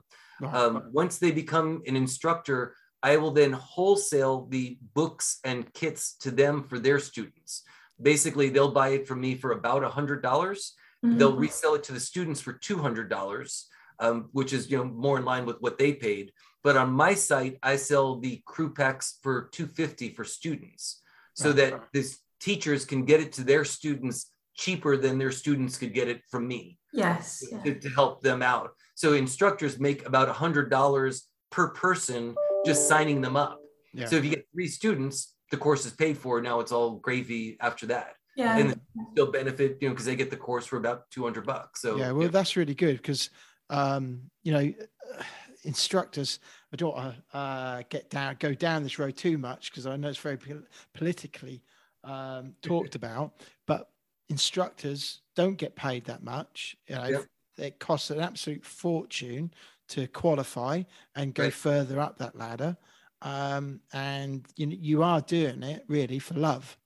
Um, 0.53 0.91
once 0.93 1.17
they 1.19 1.31
become 1.31 1.83
an 1.87 1.97
instructor, 1.97 2.77
I 3.03 3.17
will 3.17 3.31
then 3.31 3.53
wholesale 3.53 4.47
the 4.51 4.79
books 4.93 5.39
and 5.45 5.73
kits 5.73 6.15
to 6.19 6.31
them 6.31 6.65
for 6.65 6.79
their 6.79 6.99
students. 6.99 7.63
Basically, 8.01 8.51
they'll 8.51 8.71
buy 8.73 8.91
it 8.91 9.09
from 9.09 9.23
me 9.23 9.35
for 9.35 9.53
about 9.53 9.83
a 9.83 9.89
hundred 9.89 10.21
dollars. 10.23 10.75
Mhm. 11.03 11.19
They'll 11.19 11.37
resell 11.37 11.75
it 11.75 11.85
to 11.85 11.93
the 11.95 12.01
students 12.01 12.43
for 12.43 12.53
two 12.53 12.79
hundred 12.79 13.09
dollars, 13.09 13.69
um, 13.99 14.29
which 14.33 14.53
is 14.53 14.71
you 14.71 14.79
know 14.79 14.85
more 14.85 15.19
in 15.19 15.25
line 15.25 15.47
with 15.47 15.61
what 15.61 15.79
they 15.79 15.93
paid. 15.93 16.33
But 16.63 16.77
on 16.77 16.91
my 16.93 17.15
site, 17.15 17.59
I 17.63 17.77
sell 17.77 18.19
the 18.19 18.43
crew 18.45 18.73
packs 18.73 19.19
for 19.23 19.49
two 19.53 19.67
fifty 19.67 20.09
for 20.11 20.25
students, 20.25 21.03
so 21.35 21.49
Right. 21.49 21.57
that 21.57 21.85
these 21.93 22.19
teachers 22.41 22.85
can 22.85 23.05
get 23.05 23.21
it 23.21 23.33
to 23.35 23.45
their 23.45 23.65
students 23.65 24.31
cheaper 24.55 24.97
than 24.97 25.19
their 25.19 25.33
students 25.33 25.77
could 25.79 25.93
get 25.93 26.09
it 26.09 26.23
from 26.31 26.49
me 26.49 26.79
Yes. 26.93 27.45
Yeah. 27.51 27.63
to, 27.63 27.75
to 27.81 27.89
help 27.91 28.23
them 28.23 28.43
out. 28.43 28.71
So 28.95 29.13
instructors 29.13 29.79
make 29.79 30.07
about 30.07 30.29
a 30.29 30.33
hundred 30.33 30.71
dollars 30.71 31.29
per 31.51 31.69
person 31.69 32.35
just 32.65 32.89
signing 32.89 33.21
them 33.21 33.37
up. 33.37 33.61
Yeah. 33.93 34.07
So 34.07 34.17
if 34.17 34.25
you 34.25 34.31
get 34.31 34.47
three 34.53 34.69
students, 34.69 35.35
the 35.51 35.57
course 35.57 35.85
is 35.87 35.93
paid 35.93 36.17
for. 36.19 36.41
Now 36.41 36.61
it's 36.61 36.73
all 36.73 36.97
gravy 36.97 37.57
after 37.61 37.87
that, 37.87 38.15
Yeah. 38.35 38.57
and 38.59 38.81
they'll 39.15 39.31
benefit, 39.31 39.79
you 39.81 39.89
know, 39.89 39.95
because 39.95 40.07
they 40.07 40.17
get 40.17 40.31
the 40.31 40.37
course 40.37 40.67
for 40.67 40.77
about 40.79 41.11
two 41.11 41.23
hundred 41.23 41.47
bucks. 41.47 41.81
So 41.83 41.97
yeah, 41.97 42.13
well, 42.13 42.29
that's 42.29 42.57
really 42.57 42.75
good 42.75 42.97
because 42.97 43.31
um, 43.71 44.31
you 44.43 44.53
know 44.53 44.73
instructors. 45.65 46.39
I 46.73 46.77
don't 46.77 46.95
want 46.95 47.17
to 47.33 47.37
uh, 47.39 47.83
get 47.89 48.11
down, 48.11 48.37
go 48.39 48.55
down 48.55 48.83
this 48.83 48.99
road 48.99 49.17
too 49.17 49.39
much 49.39 49.71
because 49.71 49.87
I 49.87 49.97
know 49.97 50.09
it's 50.09 50.19
very 50.19 50.37
pol- 50.37 50.63
politically 50.95 51.63
um, 52.05 52.55
talked 52.63 52.95
about. 52.95 53.41
But 53.67 53.91
instructors 54.29 55.23
don't 55.35 55.57
get 55.57 55.75
paid 55.77 56.05
that 56.05 56.23
much. 56.23 56.77
You 56.89 56.97
know, 56.97 57.05
Yep. 57.05 57.27
it 57.59 57.79
costs 57.79 58.11
an 58.11 58.21
absolute 58.21 58.65
fortune 58.65 59.53
to 59.89 60.07
qualify 60.09 60.83
and 61.15 61.35
go 61.35 61.45
Right. 61.45 61.55
further 61.55 62.01
up 62.01 62.19
that 62.19 62.37
ladder. 62.37 62.77
Um, 63.23 63.81
and 63.93 64.47
you 64.57 64.67
you 64.69 65.03
are 65.03 65.21
doing 65.23 65.63
it 65.63 65.85
really 65.89 66.19
for 66.19 66.35
love 66.35 66.77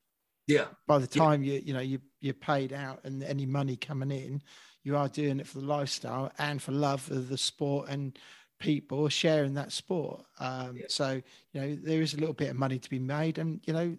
yeah, 0.47 0.69
by 0.87 0.99
the 0.99 1.07
Yeah. 1.13 1.23
time 1.23 1.43
you 1.43 1.61
you 1.65 1.75
know 1.75 1.81
you 1.81 2.01
you're 2.21 2.35
paid 2.35 2.73
out 2.73 3.01
and 3.05 3.23
any 3.23 3.47
money 3.47 3.77
coming 3.77 4.11
in 4.11 4.43
you 4.85 4.97
are 4.97 5.09
doing 5.09 5.41
it 5.41 5.47
for 5.47 5.59
the 5.59 5.67
lifestyle 5.67 6.33
and 6.39 6.61
for 6.63 6.73
love 6.73 7.11
of 7.11 7.29
the 7.29 7.39
sport 7.39 7.89
and 7.89 8.19
people 8.59 9.09
sharing 9.09 9.55
that 9.55 9.73
sport 9.73 10.23
um 10.39 10.77
Yeah. 10.77 10.85
so 10.89 11.23
you 11.53 11.61
know 11.61 11.75
there 11.77 12.03
is 12.03 12.15
a 12.15 12.19
little 12.19 12.35
bit 12.35 12.51
of 12.51 12.57
money 12.57 12.79
to 12.79 12.91
be 12.91 12.99
made 12.99 13.39
and 13.39 13.61
you 13.67 13.73
know 13.73 13.97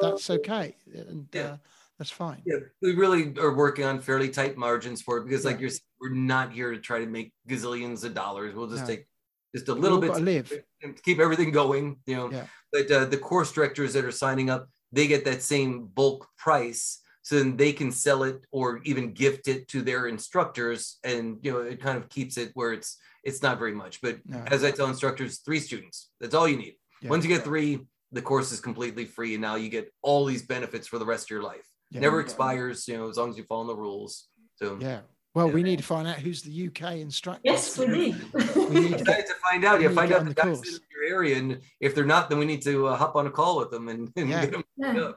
that's 0.00 0.28
okay 0.30 0.76
and 0.92 1.28
Yeah. 1.32 1.42
uh, 1.42 1.56
that's 1.98 2.10
fine 2.10 2.42
yeah. 2.44 2.56
We 2.82 2.94
really 2.94 3.34
are 3.38 3.54
working 3.54 3.84
on 3.84 4.00
fairly 4.00 4.28
tight 4.28 4.56
margins 4.56 5.00
for 5.00 5.18
it 5.18 5.24
because, 5.24 5.44
like 5.44 5.54
Yeah. 5.56 5.60
you're, 5.62 5.70
saying, 5.70 5.80
we're 6.00 6.10
not 6.10 6.52
here 6.52 6.70
to 6.72 6.78
try 6.78 6.98
to 6.98 7.06
make 7.06 7.32
gazillions 7.48 8.04
of 8.04 8.12
dollars. 8.12 8.54
We'll 8.54 8.66
just 8.66 8.82
No. 8.82 8.88
take 8.88 9.06
just 9.54 9.68
a 9.68 9.72
little 9.72 9.98
bit 9.98 10.08
gotta 10.08 10.22
live 10.22 10.52
and 10.82 11.02
keep 11.02 11.18
everything 11.18 11.50
going, 11.52 11.96
you 12.04 12.14
know. 12.16 12.30
Yeah. 12.30 12.46
But 12.70 12.90
uh, 12.90 13.06
the 13.06 13.16
course 13.16 13.50
directors 13.50 13.94
that 13.94 14.04
are 14.04 14.12
signing 14.12 14.50
up, 14.50 14.68
they 14.92 15.06
get 15.06 15.24
that 15.24 15.40
same 15.40 15.86
bulk 15.86 16.28
price, 16.36 17.00
so 17.26 17.34
then 17.40 17.56
they 17.56 17.72
can 17.72 17.90
sell 17.90 18.22
it 18.22 18.44
or 18.52 18.80
even 18.84 19.12
gift 19.12 19.48
it 19.48 19.66
to 19.66 19.82
their 19.82 20.06
instructors, 20.06 20.98
and 21.02 21.38
you 21.42 21.50
know 21.50 21.58
it 21.58 21.80
kind 21.80 21.98
of 21.98 22.08
keeps 22.08 22.36
it 22.36 22.52
where 22.54 22.72
it's 22.72 22.98
it's 23.24 23.42
not 23.42 23.58
very 23.58 23.72
much. 23.74 24.00
But 24.00 24.20
No. 24.26 24.44
as 24.46 24.62
I 24.62 24.70
tell 24.70 24.86
instructors, 24.86 25.38
three 25.40 25.58
students. 25.58 26.10
That's 26.20 26.36
all 26.36 26.46
you 26.46 26.56
need. 26.56 26.76
Yeah. 27.02 27.08
Once 27.10 27.24
you 27.24 27.28
get 27.34 27.42
three, 27.42 27.80
the 28.12 28.22
course 28.22 28.52
is 28.52 28.60
completely 28.60 29.06
free, 29.06 29.34
and 29.34 29.42
now 29.42 29.56
you 29.56 29.68
get 29.68 29.92
all 30.02 30.24
these 30.24 30.44
benefits 30.46 30.86
for 30.86 31.00
the 31.00 31.04
rest 31.04 31.24
of 31.26 31.30
your 31.30 31.42
life. 31.42 31.66
Yeah. 31.90 32.02
Never 32.02 32.20
expires, 32.20 32.86
you 32.86 32.96
know, 32.96 33.08
as 33.08 33.16
long 33.16 33.30
as 33.30 33.36
you 33.36 33.42
follow 33.42 33.66
the 33.66 33.74
rules. 33.74 34.28
So 34.54 34.78
Yeah. 34.80 35.00
Well, 35.34 35.50
we 35.50 35.64
need 35.64 35.78
to 35.80 35.84
find 35.84 36.06
out 36.08 36.16
who's 36.18 36.42
the 36.42 36.68
UK 36.68 36.98
instructor. 37.00 37.42
yes, 37.44 37.76
we 37.76 37.86
do. 37.86 38.14
We 38.70 38.80
need 38.86 38.98
to 38.98 39.04
get, 39.12 39.26
to 39.26 39.34
find 39.46 39.64
out. 39.64 39.78
we 39.78 39.82
You 39.84 39.88
need 39.90 39.94
to 39.96 40.00
find 40.00 40.12
out 40.12 40.22
the 40.22 40.28
the 40.30 40.34
guys 40.34 40.60
in 40.62 40.78
your 40.94 41.04
area, 41.16 41.36
and 41.38 41.60
if 41.80 41.92
they're 41.96 42.06
not, 42.14 42.30
then 42.30 42.38
we 42.38 42.46
need 42.46 42.62
to 42.62 42.86
uh, 42.86 42.96
hop 42.96 43.16
on 43.16 43.26
a 43.26 43.30
call 43.30 43.58
with 43.58 43.70
them 43.72 43.88
and, 43.88 44.12
and 44.16 44.28
Yeah. 44.30 44.46
get 44.46 44.52
them. 44.52 44.64
yeah, 44.78 45.12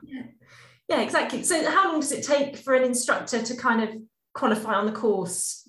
Yeah. 0.90 1.02
exactly. 1.02 1.44
So, 1.44 1.70
how 1.70 1.91
long 1.91 2.02
does 2.02 2.11
it 2.11 2.24
take 2.24 2.57
for 2.57 2.74
an 2.74 2.84
instructor 2.84 3.41
to 3.41 3.56
kind 3.56 3.84
of 3.84 3.90
qualify 4.34 4.74
on 4.74 4.86
the 4.86 4.91
course? 4.91 5.68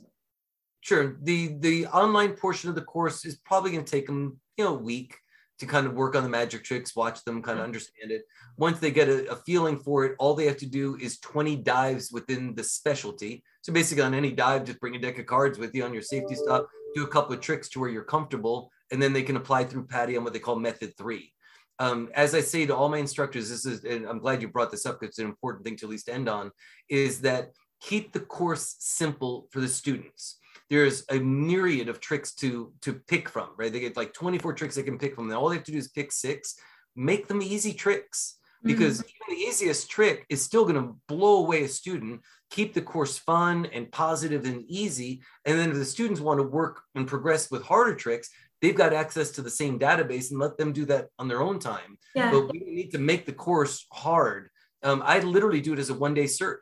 Sure. 0.80 1.18
The 1.22 1.56
the 1.59 1.86
online 1.86 2.32
portion 2.32 2.70
of 2.70 2.74
the 2.74 2.82
course 2.82 3.24
is 3.24 3.36
probably 3.36 3.72
going 3.72 3.84
to 3.84 3.90
take 3.90 4.06
them, 4.06 4.40
you 4.56 4.64
know, 4.64 4.74
a 4.74 4.78
week 4.78 5.16
to 5.60 5.66
kind 5.66 5.86
of 5.86 5.92
work 5.92 6.16
on 6.16 6.22
the 6.22 6.28
magic 6.28 6.64
tricks, 6.64 6.97
watch 6.97 7.22
them, 7.24 7.42
kind 7.42 7.59
of 7.59 7.62
mm. 7.62 7.66
understand 7.66 8.10
it. 8.10 8.22
Once 8.56 8.78
they 8.78 8.90
get 8.90 9.09
a, 9.09 9.30
a 9.30 9.36
feeling 9.36 9.78
for 9.78 10.06
it, 10.06 10.16
all 10.18 10.34
they 10.34 10.47
have 10.47 10.56
to 10.56 10.66
do 10.66 10.97
is 10.97 11.18
20 11.20 11.56
dives 11.56 12.10
within 12.10 12.55
the 12.55 12.64
specialty. 12.64 13.44
So 13.60 13.72
basically, 13.72 14.02
on 14.02 14.14
any 14.14 14.32
dive, 14.32 14.64
just 14.64 14.80
bring 14.80 14.97
a 14.97 14.98
deck 14.98 15.18
of 15.18 15.26
cards 15.26 15.59
with 15.59 15.74
you 15.74 15.84
on 15.84 15.92
your 15.92 16.02
safety 16.02 16.34
stop, 16.34 16.66
do 16.94 17.05
a 17.05 17.09
couple 17.09 17.34
of 17.34 17.42
tricks 17.42 17.68
to 17.70 17.80
where 17.80 17.90
you're 17.90 18.05
comfortable, 18.05 18.72
and 18.90 19.02
then 19.02 19.12
they 19.12 19.22
can 19.22 19.36
apply 19.36 19.64
through 19.64 19.86
PADI 19.86 20.16
on 20.16 20.24
what 20.24 20.32
they 20.32 20.38
call 20.38 20.56
method 20.56 20.97
three. 20.97 21.32
Um, 21.81 22.11
as 22.15 22.35
I 22.35 22.43
say 22.43 22.66
to 22.66 22.77
all 22.77 22.90
my 22.90 22.98
instructors, 22.98 23.48
this 23.48 23.65
is, 23.65 23.85
and 23.85 24.07
I'm 24.07 24.19
glad 24.19 24.43
you 24.43 24.48
brought 24.48 24.70
this 24.70 24.85
up 24.85 25.01
because 25.01 25.12
it's 25.12 25.19
an 25.19 25.24
important 25.24 25.65
thing 25.65 25.77
to 25.77 25.86
at 25.86 25.90
least 25.90 26.11
end 26.11 26.28
on, 26.28 26.51
is 26.90 27.23
that 27.23 27.52
keep 27.81 28.12
the 28.12 28.20
course 28.20 28.77
simple 28.78 29.48
for 29.51 29.61
the 29.61 29.69
students. 29.69 30.39
There's 30.69 31.05
a 31.11 31.19
myriad 31.19 31.89
of 31.89 31.98
tricks 31.98 32.35
to 32.36 32.73
to 32.82 32.93
pick 32.93 33.28
from 33.28 33.48
right? 33.57 33.73
They 33.73 33.81
get 33.81 33.97
like 33.97 34.12
24 34.12 34.52
tricks 34.52 34.74
they 34.77 34.82
can 34.82 34.98
pick 34.98 35.15
from 35.15 35.24
and 35.24 35.35
all 35.35 35.48
they 35.48 35.57
have 35.57 35.65
to 35.65 35.73
do 35.73 35.78
is 35.78 35.89
pick 35.89 36.12
six. 36.12 36.55
Make 36.94 37.27
them 37.27 37.43
easy 37.43 37.73
tricks 37.73 38.36
because 38.62 39.01
even 39.01 39.39
the 39.39 39.43
easiest 39.43 39.90
trick 39.90 40.27
is 40.28 40.43
still 40.43 40.65
going 40.65 40.74
to 40.74 40.94
blow 41.09 41.39
away 41.39 41.65
a 41.65 41.69
student. 41.69 42.20
Keep 42.51 42.74
the 42.74 42.82
course 42.82 43.16
fun 43.16 43.66
and 43.73 43.90
positive 43.90 44.44
and 44.44 44.65
easy 44.69 45.23
and 45.47 45.59
then 45.59 45.70
if 45.70 45.77
the 45.77 45.85
students 45.85 46.20
want 46.20 46.39
to 46.39 46.44
work 46.44 46.82
and 46.94 47.09
progress 47.09 47.51
with 47.51 47.62
harder 47.62 47.94
tricks 47.94 48.28
they've 48.61 48.77
got 48.77 48.93
access 48.93 49.31
to 49.32 49.43
the 49.43 49.51
same 49.51 49.78
database 49.78 50.31
and 50.31 50.41
let 50.41 50.57
them 50.59 50.73
do 50.73 50.85
that 50.87 51.09
on 51.19 51.28
their 51.28 51.43
own 51.43 51.59
time 51.59 51.99
Yeah, 52.15 52.31
but 52.31 52.53
we 52.53 52.61
need 52.61 52.91
to 52.93 52.99
make 52.99 53.27
the 53.27 53.32
course 53.32 53.87
hard. 53.93 54.51
Um, 54.82 55.03
I 55.05 55.20
literally 55.20 55.61
do 55.61 55.73
it 55.73 55.78
as 55.78 55.91
a 55.91 55.95
one 55.95 56.15
day 56.15 56.24
cert, 56.24 56.59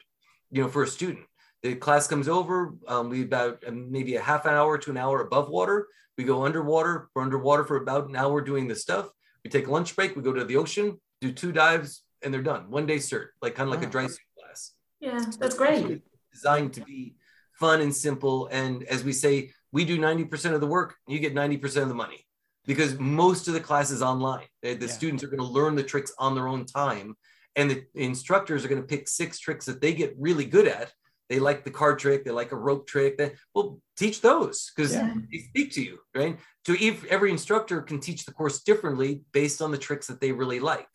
you 0.50 0.62
know, 0.62 0.68
for 0.68 0.82
a 0.82 0.88
student. 0.88 1.26
The 1.62 1.74
class 1.74 2.06
comes 2.06 2.28
over, 2.28 2.74
um, 2.86 3.10
we 3.10 3.22
about 3.22 3.64
um, 3.66 3.90
maybe 3.90 4.16
a 4.16 4.22
half 4.22 4.46
an 4.46 4.54
hour 4.54 4.78
to 4.78 4.90
an 4.90 4.96
hour 4.96 5.20
above 5.20 5.48
water. 5.48 5.88
We 6.16 6.24
go 6.24 6.44
underwater. 6.44 7.08
We're 7.14 7.22
underwater 7.22 7.64
for 7.64 7.76
about 7.76 8.08
an 8.08 8.16
hour 8.16 8.40
doing 8.40 8.68
this 8.68 8.82
stuff. 8.82 9.08
We 9.44 9.50
take 9.50 9.68
a 9.68 9.70
lunch 9.70 9.94
break. 9.94 10.16
We 10.16 10.22
go 10.22 10.32
to 10.32 10.44
the 10.44 10.56
ocean, 10.56 11.00
do 11.20 11.32
two 11.32 11.52
dives, 11.52 12.02
and 12.22 12.34
they're 12.34 12.42
done. 12.42 12.70
One 12.70 12.86
day 12.86 12.96
cert, 12.96 13.28
like 13.40 13.54
kind 13.54 13.68
of 13.68 13.74
like 13.74 13.86
a 13.86 13.90
dry 13.90 14.06
suit 14.06 14.18
class 14.38 14.72
yeah, 15.00 15.24
that's 15.38 15.54
great. 15.54 16.02
designed 16.32 16.72
to 16.74 16.80
be 16.80 17.14
fun 17.52 17.80
and 17.80 17.94
simple. 17.94 18.48
And 18.48 18.82
as 18.84 19.04
we 19.04 19.12
say, 19.12 19.52
we 19.72 19.84
do 19.84 19.98
90% 19.98 20.54
of 20.54 20.60
the 20.60 20.66
work, 20.66 20.96
you 21.06 21.18
get 21.18 21.34
90% 21.34 21.82
of 21.82 21.88
the 21.88 21.94
money 21.94 22.26
because 22.66 22.98
most 22.98 23.48
of 23.48 23.54
the 23.54 23.60
class 23.60 23.90
is 23.90 24.02
online. 24.02 24.46
The 24.62 24.74
the 24.74 24.86
Yeah. 24.86 24.92
students 24.92 25.22
are 25.24 25.28
going 25.28 25.38
to 25.40 25.44
learn 25.46 25.74
the 25.74 25.82
tricks 25.82 26.12
on 26.18 26.34
their 26.34 26.48
own 26.48 26.64
time. 26.66 27.16
And 27.56 27.70
the 27.70 27.84
instructors 27.94 28.64
are 28.64 28.68
going 28.68 28.80
to 28.80 28.86
pick 28.86 29.08
six 29.08 29.38
tricks 29.38 29.66
that 29.66 29.80
they 29.80 29.92
get 29.92 30.14
really 30.18 30.44
good 30.44 30.68
at. 30.68 30.92
They 31.28 31.38
like 31.40 31.64
the 31.64 31.70
card 31.70 31.98
trick, 31.98 32.24
they 32.24 32.30
like 32.30 32.52
a 32.52 32.56
rope 32.56 32.86
trick. 32.86 33.18
They, 33.18 33.32
well, 33.54 33.80
teach 33.96 34.20
those 34.20 34.70
because 34.74 34.92
Yeah. 34.92 35.14
they 35.30 35.38
speak 35.38 35.72
to 35.72 35.82
you, 35.82 35.98
right? 36.14 36.38
So 36.66 36.74
if 36.78 37.04
every 37.06 37.30
instructor 37.30 37.82
can 37.82 38.00
teach 38.00 38.24
the 38.24 38.32
course 38.32 38.62
differently 38.62 39.22
based 39.32 39.60
on 39.60 39.70
the 39.70 39.78
tricks 39.78 40.06
that 40.06 40.20
they 40.20 40.32
really 40.32 40.60
like. 40.60 40.88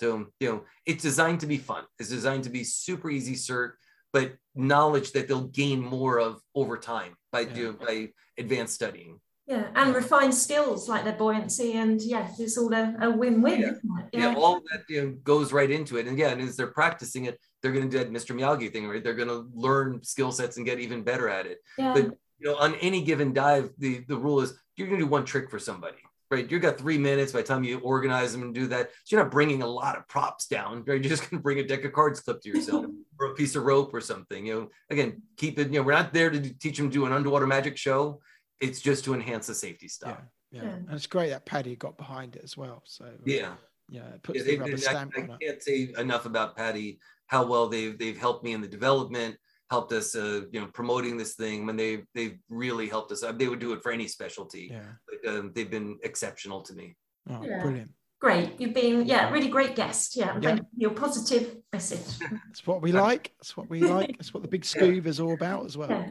So, 0.00 0.26
you 0.40 0.48
know, 0.48 0.64
it's 0.86 1.02
designed 1.02 1.40
to 1.40 1.46
be 1.46 1.58
fun. 1.58 1.84
It's 1.98 2.08
designed 2.08 2.44
to 2.44 2.50
be 2.50 2.64
super 2.64 3.10
easy 3.10 3.34
cert, 3.34 3.72
but 4.12 4.36
knowledge 4.54 5.12
that 5.12 5.28
they'll 5.28 5.48
gain 5.48 5.80
more 5.80 6.18
of 6.18 6.40
over 6.54 6.76
time 6.76 7.16
by 7.32 7.40
Yeah. 7.40 7.54
do 7.54 7.72
by 7.74 8.08
advanced 8.38 8.74
studying. 8.74 9.20
Yeah, 9.46 9.68
and 9.74 9.94
refined 9.94 10.34
skills 10.34 10.90
like 10.90 11.04
their 11.04 11.14
buoyancy, 11.14 11.72
and 11.72 11.98
yeah, 12.02 12.28
it's 12.38 12.58
all 12.58 12.70
a, 12.74 12.94
a 13.00 13.10
win-win. 13.10 13.60
Yeah. 13.60 13.70
Isn't? 13.70 14.08
Yeah, 14.12 14.34
all 14.36 14.60
that 14.70 14.82
you 14.90 15.02
know, 15.02 15.10
goes 15.24 15.54
right 15.54 15.70
into 15.70 15.96
it. 15.96 16.06
And 16.06 16.10
again, 16.14 16.38
as 16.40 16.54
they're 16.54 16.66
practicing 16.66 17.24
it, 17.24 17.40
they're 17.62 17.72
going 17.72 17.88
to 17.88 17.90
do 17.90 17.98
that 18.04 18.12
Mr. 18.12 18.36
Miyagi 18.36 18.70
thing, 18.70 18.86
right? 18.86 19.02
They're 19.02 19.14
going 19.14 19.28
to 19.30 19.48
learn 19.54 20.02
skill 20.02 20.32
sets 20.32 20.58
and 20.58 20.66
get 20.66 20.80
even 20.80 21.02
better 21.02 21.30
at 21.30 21.46
it. 21.46 21.58
yeah, 21.78 21.94
But 21.94 22.04
you 22.38 22.44
know, 22.50 22.56
on 22.56 22.74
any 22.76 23.00
given 23.02 23.32
dive, 23.32 23.70
the 23.78 24.04
the 24.06 24.18
rule 24.18 24.40
is 24.42 24.52
you're 24.76 24.86
going 24.86 25.00
to 25.00 25.06
do 25.06 25.10
one 25.10 25.24
trick 25.24 25.50
for 25.50 25.58
somebody, 25.58 25.96
right? 26.30 26.50
You've 26.50 26.62
got 26.62 26.78
three 26.78 26.98
minutes 26.98 27.32
by 27.32 27.40
the 27.40 27.46
time 27.46 27.64
you 27.64 27.78
organize 27.80 28.32
them 28.32 28.42
and 28.42 28.54
do 28.54 28.66
that. 28.68 28.90
So 29.04 29.16
you're 29.16 29.22
not 29.24 29.30
bringing 29.30 29.62
a 29.62 29.66
lot 29.66 29.96
of 29.96 30.06
props 30.08 30.46
down, 30.46 30.78
right? 30.86 31.02
You're 31.02 31.10
just 31.10 31.22
going 31.22 31.38
to 31.38 31.42
bring 31.42 31.58
a 31.58 31.66
deck 31.66 31.84
of 31.84 31.92
cards 31.92 32.20
clipped 32.20 32.42
to 32.44 32.50
yourself 32.50 32.86
or 33.20 33.26
a 33.28 33.34
piece 33.34 33.56
of 33.56 33.64
rope 33.64 33.92
or 33.94 34.00
something. 34.00 34.46
You 34.46 34.54
know, 34.54 34.68
again, 34.90 35.22
keep 35.36 35.58
it. 35.58 35.68
You 35.72 35.80
know, 35.80 35.82
we're 35.86 35.92
not 35.92 36.12
there 36.12 36.30
to 36.30 36.38
do, 36.38 36.50
teach 36.50 36.76
them 36.76 36.90
to 36.90 36.92
do 36.94 37.06
an 37.06 37.12
underwater 37.12 37.46
magic 37.46 37.76
show. 37.76 38.20
It's 38.60 38.80
just 38.80 39.04
to 39.04 39.14
enhance 39.14 39.46
the 39.46 39.54
safety 39.54 39.88
stuff. 39.88 40.18
yeah, 40.50 40.62
Yeah. 40.62 40.68
and 40.70 40.90
it's 40.90 41.06
great 41.06 41.30
that 41.30 41.46
PADI 41.46 41.76
got 41.76 41.96
behind 41.96 42.36
it 42.36 42.42
as 42.44 42.56
well. 42.56 42.82
So 42.84 43.04
uh, 43.06 43.10
Yeah. 43.24 43.54
yeah, 43.88 44.06
it 44.08 44.22
puts 44.22 44.38
Yeah, 44.40 44.44
the 44.44 44.58
rubber 44.58 44.70
they- 44.72 44.76
stamp 44.78 45.12
I, 45.16 45.20
on 45.22 45.30
I 45.30 45.36
can't 45.44 45.62
say 45.62 45.92
enough 45.96 46.26
about 46.26 46.56
PADI, 46.56 46.98
how 47.28 47.46
well 47.46 47.68
they've 47.68 47.96
they've 47.98 48.18
helped 48.18 48.44
me 48.44 48.52
in 48.52 48.60
the 48.60 48.68
development, 48.68 49.36
helped 49.70 49.92
us, 49.92 50.14
uh, 50.14 50.42
you 50.50 50.60
know, 50.60 50.66
promoting 50.68 51.16
this 51.18 51.34
thing. 51.34 51.66
When 51.66 51.76
they 51.76 52.02
they've 52.14 52.38
really 52.48 52.88
helped 52.88 53.12
us. 53.12 53.22
They 53.34 53.48
would 53.48 53.58
do 53.58 53.72
it 53.72 53.82
for 53.82 53.92
any 53.92 54.08
specialty, 54.08 54.68
Yeah, 54.70 54.82
but 55.22 55.30
um, 55.34 55.52
they've 55.54 55.70
been 55.70 55.98
exceptional 56.02 56.62
to 56.62 56.74
me. 56.74 56.96
oh, 57.30 57.42
Yeah. 57.44 57.62
brilliant. 57.62 57.90
great. 58.20 58.60
You've 58.60 58.74
been 58.74 59.06
yeah, 59.06 59.30
really 59.30 59.48
great 59.48 59.76
guest. 59.76 60.16
Yeah, 60.16 60.34
Yeah. 60.40 60.40
thank 60.56 60.60
you 60.60 60.66
your 60.76 60.90
positive 60.90 61.56
message. 61.72 62.18
That's 62.46 62.66
what 62.66 62.82
we 62.82 62.92
like. 62.92 63.32
That's 63.38 63.56
what 63.56 63.68
we 63.70 63.80
like. 63.80 64.16
That's 64.18 64.32
what 64.34 64.42
the 64.42 64.48
big 64.48 64.64
scuba's 64.64 65.20
all 65.20 65.34
about 65.34 65.66
as 65.66 65.76
well. 65.76 65.90
Yeah. 65.90 66.08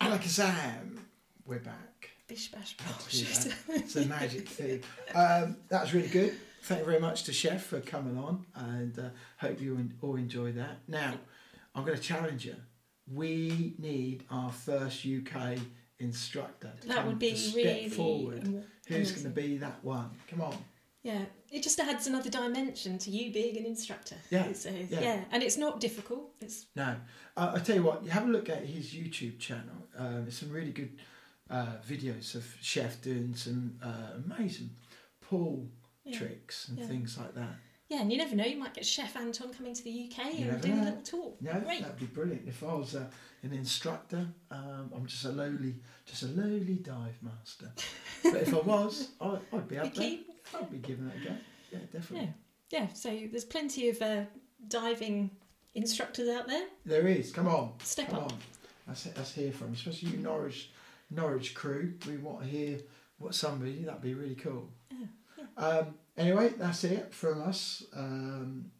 Alakazam, 0.00 0.98
we're 1.46 1.58
back. 1.60 2.10
Bish 2.28 2.50
bash 2.50 2.76
bosh. 2.76 3.44
to. 3.44 3.54
It's 3.68 3.96
a 3.96 4.04
magic 4.06 4.48
thing. 4.48 4.82
Um, 5.14 5.56
that 5.68 5.82
was 5.82 5.94
really 5.94 6.08
good. 6.08 6.34
Thank 6.64 6.80
you 6.80 6.86
very 6.86 6.98
much 7.00 7.22
to 7.24 7.32
Chef 7.32 7.64
for 7.64 7.80
coming 7.80 8.18
on, 8.18 8.44
and 8.56 8.98
uh, 8.98 9.10
hope 9.38 9.60
you 9.60 9.88
all 10.02 10.16
enjoy 10.16 10.50
that. 10.52 10.78
Now, 10.88 11.14
I'm 11.76 11.84
going 11.84 11.96
to 11.96 12.02
challenge 12.02 12.44
you. 12.46 12.56
We 13.12 13.74
need 13.78 14.24
our 14.30 14.50
first 14.50 15.06
UK 15.06 15.58
instructor. 15.98 16.72
to 16.80 16.88
That 16.88 17.06
would 17.06 17.18
be 17.18 17.34
step 17.36 17.54
really 17.56 17.88
forward. 17.88 18.44
am- 18.44 18.64
Who's 18.88 19.12
going 19.12 19.24
to 19.24 19.30
be 19.30 19.56
that 19.58 19.84
one? 19.84 20.10
Come 20.28 20.40
on. 20.42 20.56
Yeah, 21.02 21.24
it 21.52 21.62
just 21.62 21.78
adds 21.78 22.08
another 22.08 22.30
dimension 22.30 22.98
to 22.98 23.10
you 23.10 23.32
being 23.32 23.56
an 23.56 23.64
instructor. 23.64 24.16
Yeah, 24.30 24.46
It's, 24.46 24.66
uh, 24.66 24.72
yeah. 24.90 25.00
yeah. 25.00 25.24
and 25.30 25.42
it's 25.42 25.56
not 25.56 25.78
difficult. 25.78 26.32
It's 26.40 26.66
No, 26.74 26.96
uh, 27.36 27.52
I 27.54 27.58
tell 27.60 27.76
you 27.76 27.84
what. 27.84 28.02
You 28.04 28.10
have 28.10 28.24
a 28.24 28.30
look 28.30 28.48
at 28.48 28.64
his 28.64 28.92
YouTube 28.92 29.38
channel. 29.38 29.86
Um, 29.96 30.22
there's 30.22 30.38
some 30.38 30.50
really 30.50 30.72
good 30.72 30.98
uh, 31.48 31.76
videos 31.88 32.34
of 32.34 32.44
Chef 32.60 33.00
doing 33.02 33.36
some 33.36 33.78
uh, 33.80 34.18
amazing 34.24 34.70
pool 35.20 35.68
Yeah, 36.04 36.18
tricks 36.18 36.68
and 36.68 36.78
yeah. 36.78 36.86
things 36.86 37.16
like 37.18 37.34
that. 37.36 37.54
Yeah, 37.88 38.00
and 38.00 38.10
you 38.10 38.18
never 38.18 38.34
know. 38.34 38.44
You 38.44 38.58
might 38.58 38.74
get 38.74 38.84
Chef 38.86 39.16
Anton 39.16 39.52
coming 39.52 39.74
to 39.74 39.82
the 39.84 40.10
UK 40.10 40.38
You 40.38 40.50
and 40.50 40.60
doing 40.60 40.76
know. 40.76 40.82
a 40.82 40.84
little 40.86 41.02
tour. 41.02 41.32
No, 41.40 41.52
Great. 41.60 41.82
that'd 41.82 41.98
be 41.98 42.06
brilliant. 42.06 42.48
If 42.48 42.62
I 42.62 42.74
was 42.74 42.94
uh, 42.94 43.04
an 43.42 43.52
instructor, 43.52 44.26
um, 44.50 44.90
I'm 44.94 45.06
just 45.06 45.24
a 45.24 45.30
lowly, 45.30 45.76
just 46.04 46.22
a 46.24 46.26
lowly 46.28 46.76
dive 46.82 47.16
master. 47.22 47.70
but 48.24 48.36
if 48.42 48.52
I 48.54 48.58
was, 48.58 49.08
I, 49.20 49.38
I'd 49.52 49.68
be 49.68 49.78
up 49.78 49.94
there. 49.94 50.18
I'd 50.58 50.70
be 50.70 50.78
giving 50.78 51.06
that 51.06 51.16
a 51.16 51.28
go. 51.28 51.36
Yeah, 51.72 51.78
definitely. 51.92 52.32
Yeah, 52.70 52.80
yeah. 52.80 52.86
So 52.92 53.08
there's 53.30 53.44
plenty 53.44 53.88
of 53.88 54.00
uh, 54.02 54.22
diving 54.68 55.30
instructors 55.74 56.28
out 56.28 56.46
there. 56.48 56.66
There 56.84 57.06
is. 57.06 57.32
Come 57.32 57.46
on. 57.48 57.72
Step 57.82 58.08
Come 58.10 58.18
up. 58.18 58.32
on. 58.32 58.38
Let's, 58.88 59.06
let's 59.16 59.32
hear 59.32 59.50
from, 59.52 59.72
especially 59.72 60.10
you 60.10 60.18
Norwich, 60.18 60.70
Norwich 61.10 61.54
crew. 61.54 61.94
We 62.06 62.16
want 62.18 62.40
to 62.42 62.46
hear 62.46 62.78
what 63.18 63.34
somebody. 63.34 63.82
That'd 63.84 64.00
be 64.02 64.14
really 64.14 64.36
cool. 64.36 64.70
Um, 65.56 65.94
anyway, 66.16 66.52
that's 66.58 66.84
it 66.84 67.14
from 67.14 67.42
us. 67.42 67.82
Um, 67.94 68.70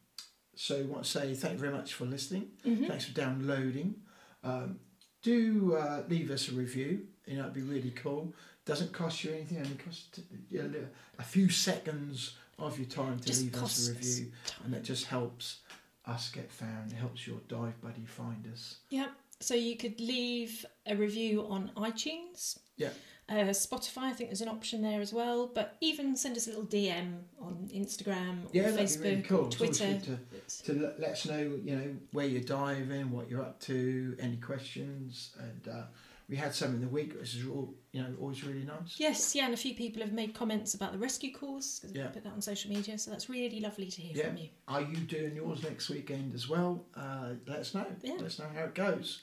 so, 0.55 0.79
I 0.79 0.83
want 0.83 1.05
to 1.05 1.11
say 1.11 1.35
thank 1.35 1.55
you 1.55 1.61
very 1.61 1.73
much 1.73 1.95
for 1.95 2.05
listening. 2.07 2.51
Mhm. 2.65 2.89
Thanks 2.89 3.05
for 3.07 3.13
downloading. 3.13 3.97
Um, 4.43 4.81
do 5.23 5.75
uh, 5.75 6.03
leave 6.09 6.31
us 6.31 6.49
a 6.49 6.53
review. 6.53 7.07
You 7.27 7.37
know, 7.37 7.43
it'd 7.43 7.55
be 7.55 7.63
really 7.63 7.91
cool. 7.91 8.33
Doesn't 8.65 8.93
cost 8.93 9.23
you 9.25 9.33
anything. 9.33 9.59
Only 9.59 9.75
costs 9.77 10.21
you 10.51 10.63
know, 10.63 10.87
a 11.19 11.23
few 11.23 11.49
seconds 11.49 12.37
of 12.59 12.79
your 12.79 12.89
time 12.89 13.19
to 13.21 13.27
Just 13.27 13.43
leave 13.43 13.55
us 13.55 13.61
a 13.61 13.65
us 13.65 13.89
review, 13.97 14.33
and 14.65 14.75
it 14.75 14.83
just 14.83 15.07
helps 15.07 15.61
us 16.07 16.31
get 16.31 16.51
found. 16.51 16.93
It 16.93 16.97
helps 16.97 17.27
your 17.27 17.39
dive 17.49 17.81
buddy 17.81 18.05
find 18.07 18.47
us. 18.53 18.77
Yeah. 18.89 19.09
So 19.41 19.55
you 19.55 19.77
could 19.77 20.01
leave 20.01 20.65
a 20.87 20.97
review 20.97 21.47
on 21.49 21.71
iTunes. 21.77 22.59
Yeah. 22.77 22.91
Uh, 23.29 23.35
Spotify, 23.51 24.05
I 24.05 24.13
think 24.13 24.31
there's 24.31 24.41
an 24.41 24.49
option 24.49 24.83
there 24.83 25.01
as 25.01 25.13
well. 25.13 25.49
But 25.53 25.77
even 25.81 26.15
send 26.17 26.37
us 26.37 26.47
a 26.47 26.51
little 26.51 26.65
DM 26.67 27.19
on 27.41 27.69
Instagram 27.75 28.45
or 28.45 28.51
Yeah, 28.53 28.71
that'd 28.71 28.87
Facebook 28.87 29.03
be 29.03 29.09
really 29.11 29.23
cool. 29.23 29.45
or 29.47 29.51
Twitter. 29.51 29.99
to 30.01 30.19
to 30.65 30.73
let, 30.81 31.01
let 31.01 31.11
us 31.11 31.27
know, 31.27 31.59
you 31.65 31.77
know, 31.77 31.97
where 32.13 32.27
you're 32.27 32.41
diving, 32.43 33.11
what 33.11 33.29
you're 33.29 33.43
up 33.43 33.59
to, 33.63 34.17
any 34.21 34.37
questions, 34.37 35.31
and 35.41 35.75
uh, 35.75 35.83
we 36.29 36.37
had 36.37 36.55
some 36.55 36.75
in 36.75 36.81
the 36.81 36.89
week, 36.89 37.15
which 37.15 37.35
is 37.35 37.47
all 37.47 37.75
you 37.93 38.03
know 38.03 38.15
always 38.21 38.43
really 38.45 38.65
nice. 38.65 38.99
Yes, 38.99 39.35
yeah, 39.35 39.45
and 39.47 39.55
a 39.55 39.57
few 39.57 39.75
people 39.75 40.03
have 40.03 40.13
made 40.13 40.35
comments 40.35 40.75
about 40.75 40.93
the 40.93 40.99
rescue 40.99 41.33
course 41.33 41.79
because 41.79 41.95
Yeah. 41.97 42.07
we 42.09 42.13
put 42.15 42.25
that 42.25 42.33
on 42.33 42.43
social 42.43 42.71
media, 42.71 42.99
so 42.99 43.11
that's 43.11 43.29
really 43.29 43.61
lovely 43.61 43.91
to 43.91 44.01
hear 44.03 44.17
Yeah. 44.17 44.29
from 44.29 44.37
you. 44.39 44.49
Are 44.69 44.83
you 44.83 44.97
doing 44.97 45.37
yours 45.37 45.63
next 45.63 45.89
weekend 45.89 46.35
as 46.35 46.49
well? 46.49 46.85
Uh, 46.95 47.35
let 47.47 47.61
us 47.61 47.75
know. 47.75 47.87
Yeah. 48.03 48.13
Let 48.15 48.23
us 48.25 48.39
know 48.39 48.49
how 48.49 48.65
it 48.65 48.75
goes. 48.75 49.23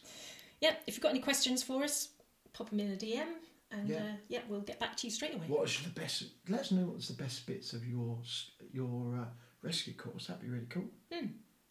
Yeah, 0.61 0.75
if 0.87 0.95
you've 0.95 1.01
got 1.03 1.09
any 1.09 1.19
questions 1.19 1.61
for 1.61 1.83
us, 1.83 2.09
pop 2.53 2.69
them 2.69 2.79
in 2.79 2.91
a 2.91 2.95
DM, 2.95 3.27
and 3.71 3.89
Yeah. 3.89 3.97
uh, 4.03 4.15
yeah, 4.29 4.41
we'll 4.47 4.61
get 4.61 4.79
back 4.79 4.95
to 4.97 5.07
you 5.07 5.11
straight 5.11 5.33
away. 5.33 5.47
What 5.47 5.61
was 5.61 5.81
the 5.83 5.89
best? 5.89 6.23
Let 6.47 6.61
us 6.61 6.71
know 6.71 6.85
what's 6.87 7.07
the 7.09 7.21
best 7.21 7.45
bits 7.45 7.73
of 7.73 7.85
your 7.85 8.21
your 8.71 9.17
uh, 9.17 9.25
rescue 9.61 9.93
course. 9.93 10.27
That'd 10.27 10.41
be 10.43 10.49
really 10.49 10.65
cool. 10.67 10.89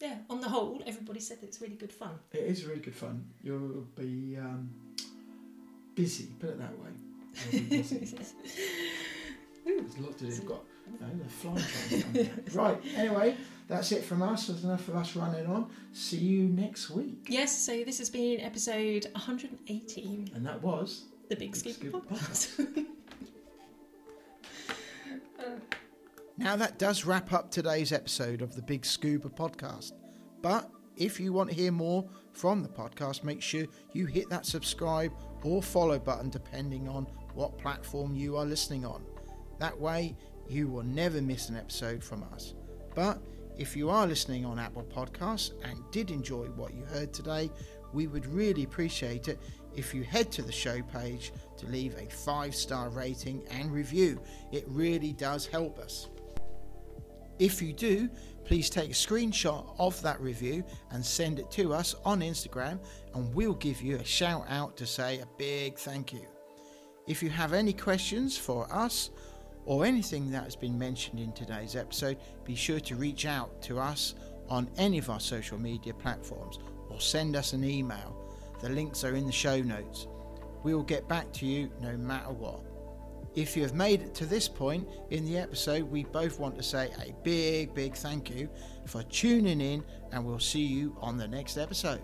Yeah, 0.00 0.18
on 0.28 0.40
the 0.40 0.48
whole, 0.48 0.82
everybody 0.84 1.20
said 1.20 1.38
it's 1.42 1.60
really 1.60 1.76
good 1.76 1.92
fun. 1.92 2.18
It 2.32 2.40
is 2.42 2.64
really 2.64 2.80
good 2.80 2.94
fun. 2.96 3.30
You'll 3.40 3.82
be 3.94 4.36
um, 4.36 4.91
busy. 5.94 6.26
Put 6.38 6.50
it 6.50 6.58
that 6.58 6.78
way. 6.78 6.90
You'll 7.50 7.62
be 7.62 7.76
busy. 7.78 7.98
There's 9.64 9.96
a 9.96 10.00
lot 10.02 10.18
to 10.18 10.24
do. 10.24 10.30
We've 10.30 10.46
got 10.46 10.64
the 11.00 11.28
fly 11.28 11.62
train. 11.88 12.30
Right. 12.52 12.80
Anyway, 12.96 13.36
that's 13.68 13.92
it 13.92 14.04
from 14.04 14.22
us. 14.22 14.48
There's 14.48 14.64
enough 14.64 14.88
of 14.88 14.96
us 14.96 15.14
running 15.16 15.46
on. 15.46 15.70
See 15.92 16.18
you 16.18 16.44
next 16.44 16.90
week. 16.90 17.26
Yes, 17.28 17.56
so 17.56 17.84
this 17.84 17.98
has 17.98 18.10
been 18.10 18.40
episode 18.40 19.06
118, 19.12 20.32
And 20.34 20.46
that 20.46 20.62
was 20.62 21.04
the 21.28 21.36
Big 21.36 21.52
Big 21.52 21.56
Scoop 21.56 21.74
Scuba 21.74 22.00
podcast. 22.00 22.86
Now, 26.38 26.56
that 26.56 26.78
does 26.78 27.04
wrap 27.04 27.32
up 27.32 27.50
today's 27.50 27.92
episode 27.92 28.40
of 28.42 28.56
the 28.56 28.62
Big 28.62 28.86
Scuba 28.86 29.28
podcast. 29.28 29.92
But 30.40 30.70
if 30.96 31.20
you 31.20 31.32
want 31.32 31.50
to 31.50 31.54
hear 31.54 31.70
more 31.70 32.08
from 32.32 32.62
the 32.62 32.68
podcast, 32.68 33.22
make 33.22 33.42
sure 33.42 33.66
you 33.92 34.06
hit 34.06 34.30
that 34.30 34.46
subscribe 34.46 35.12
or 35.44 35.62
follow 35.62 35.98
button 35.98 36.30
depending 36.30 36.88
on 36.88 37.06
what 37.34 37.58
platform 37.58 38.14
you 38.14 38.36
are 38.36 38.44
listening 38.44 38.84
on. 38.84 39.02
That 39.58 39.78
way, 39.78 40.16
you 40.48 40.68
will 40.68 40.82
never 40.82 41.22
miss 41.22 41.48
an 41.48 41.56
episode 41.56 42.02
from 42.02 42.24
us. 42.32 42.54
But 42.94 43.20
if 43.56 43.76
you 43.76 43.90
are 43.90 44.06
listening 44.06 44.44
on 44.44 44.58
Apple 44.58 44.84
Podcasts 44.84 45.52
and 45.64 45.78
did 45.90 46.10
enjoy 46.10 46.46
what 46.46 46.74
you 46.74 46.84
heard 46.84 47.12
today, 47.12 47.50
we 47.92 48.06
would 48.06 48.26
really 48.26 48.64
appreciate 48.64 49.28
it 49.28 49.38
if 49.74 49.94
you 49.94 50.02
head 50.02 50.30
to 50.32 50.42
the 50.42 50.52
show 50.52 50.82
page 50.82 51.32
to 51.58 51.66
leave 51.66 51.94
a 51.96 52.10
five 52.10 52.54
star 52.54 52.88
rating 52.90 53.42
and 53.50 53.72
review. 53.72 54.20
It 54.50 54.64
really 54.66 55.12
does 55.12 55.46
help 55.46 55.78
us. 55.78 56.08
If 57.38 57.60
you 57.60 57.72
do, 57.72 58.08
please 58.44 58.70
take 58.70 58.90
a 58.90 58.94
screenshot 58.94 59.74
of 59.78 60.00
that 60.02 60.20
review 60.20 60.64
and 60.90 61.04
send 61.04 61.38
it 61.38 61.50
to 61.52 61.72
us 61.72 61.94
on 62.04 62.20
Instagram, 62.20 62.78
and 63.14 63.34
we'll 63.34 63.54
give 63.54 63.82
you 63.82 63.96
a 63.96 64.04
shout 64.04 64.44
out 64.48 64.76
to 64.76 64.86
say 64.86 65.18
a 65.18 65.26
big 65.38 65.78
thank 65.78 66.12
you. 66.12 66.26
If 67.06 67.22
you 67.22 67.30
have 67.30 67.52
any 67.52 67.72
questions 67.72 68.36
for 68.36 68.72
us 68.72 69.10
or 69.64 69.84
anything 69.84 70.30
that 70.30 70.44
has 70.44 70.56
been 70.56 70.78
mentioned 70.78 71.20
in 71.20 71.32
today's 71.32 71.76
episode, 71.76 72.18
be 72.44 72.54
sure 72.54 72.80
to 72.80 72.96
reach 72.96 73.26
out 73.26 73.60
to 73.62 73.78
us 73.78 74.14
on 74.48 74.70
any 74.76 74.98
of 74.98 75.10
our 75.10 75.20
social 75.20 75.58
media 75.58 75.94
platforms 75.94 76.58
or 76.90 77.00
send 77.00 77.36
us 77.36 77.52
an 77.52 77.64
email. 77.64 78.16
The 78.60 78.68
links 78.68 79.04
are 79.04 79.14
in 79.14 79.26
the 79.26 79.32
show 79.32 79.60
notes. 79.60 80.06
We 80.62 80.74
will 80.74 80.82
get 80.82 81.08
back 81.08 81.32
to 81.34 81.46
you 81.46 81.70
no 81.80 81.96
matter 81.96 82.32
what. 82.32 82.60
If 83.34 83.56
you 83.56 83.62
have 83.62 83.74
made 83.74 84.02
it 84.02 84.14
to 84.16 84.26
this 84.26 84.46
point 84.46 84.86
in 85.10 85.24
the 85.24 85.38
episode, 85.38 85.84
we 85.84 86.04
both 86.04 86.38
want 86.38 86.54
to 86.56 86.62
say 86.62 86.90
a 87.00 87.12
big, 87.24 87.74
big 87.74 87.94
thank 87.94 88.30
you 88.30 88.48
for 88.86 89.02
tuning 89.04 89.60
in, 89.60 89.82
and 90.12 90.24
we'll 90.24 90.38
see 90.38 90.60
you 90.60 90.96
on 91.00 91.16
the 91.16 91.26
next 91.26 91.56
episode. 91.56 92.02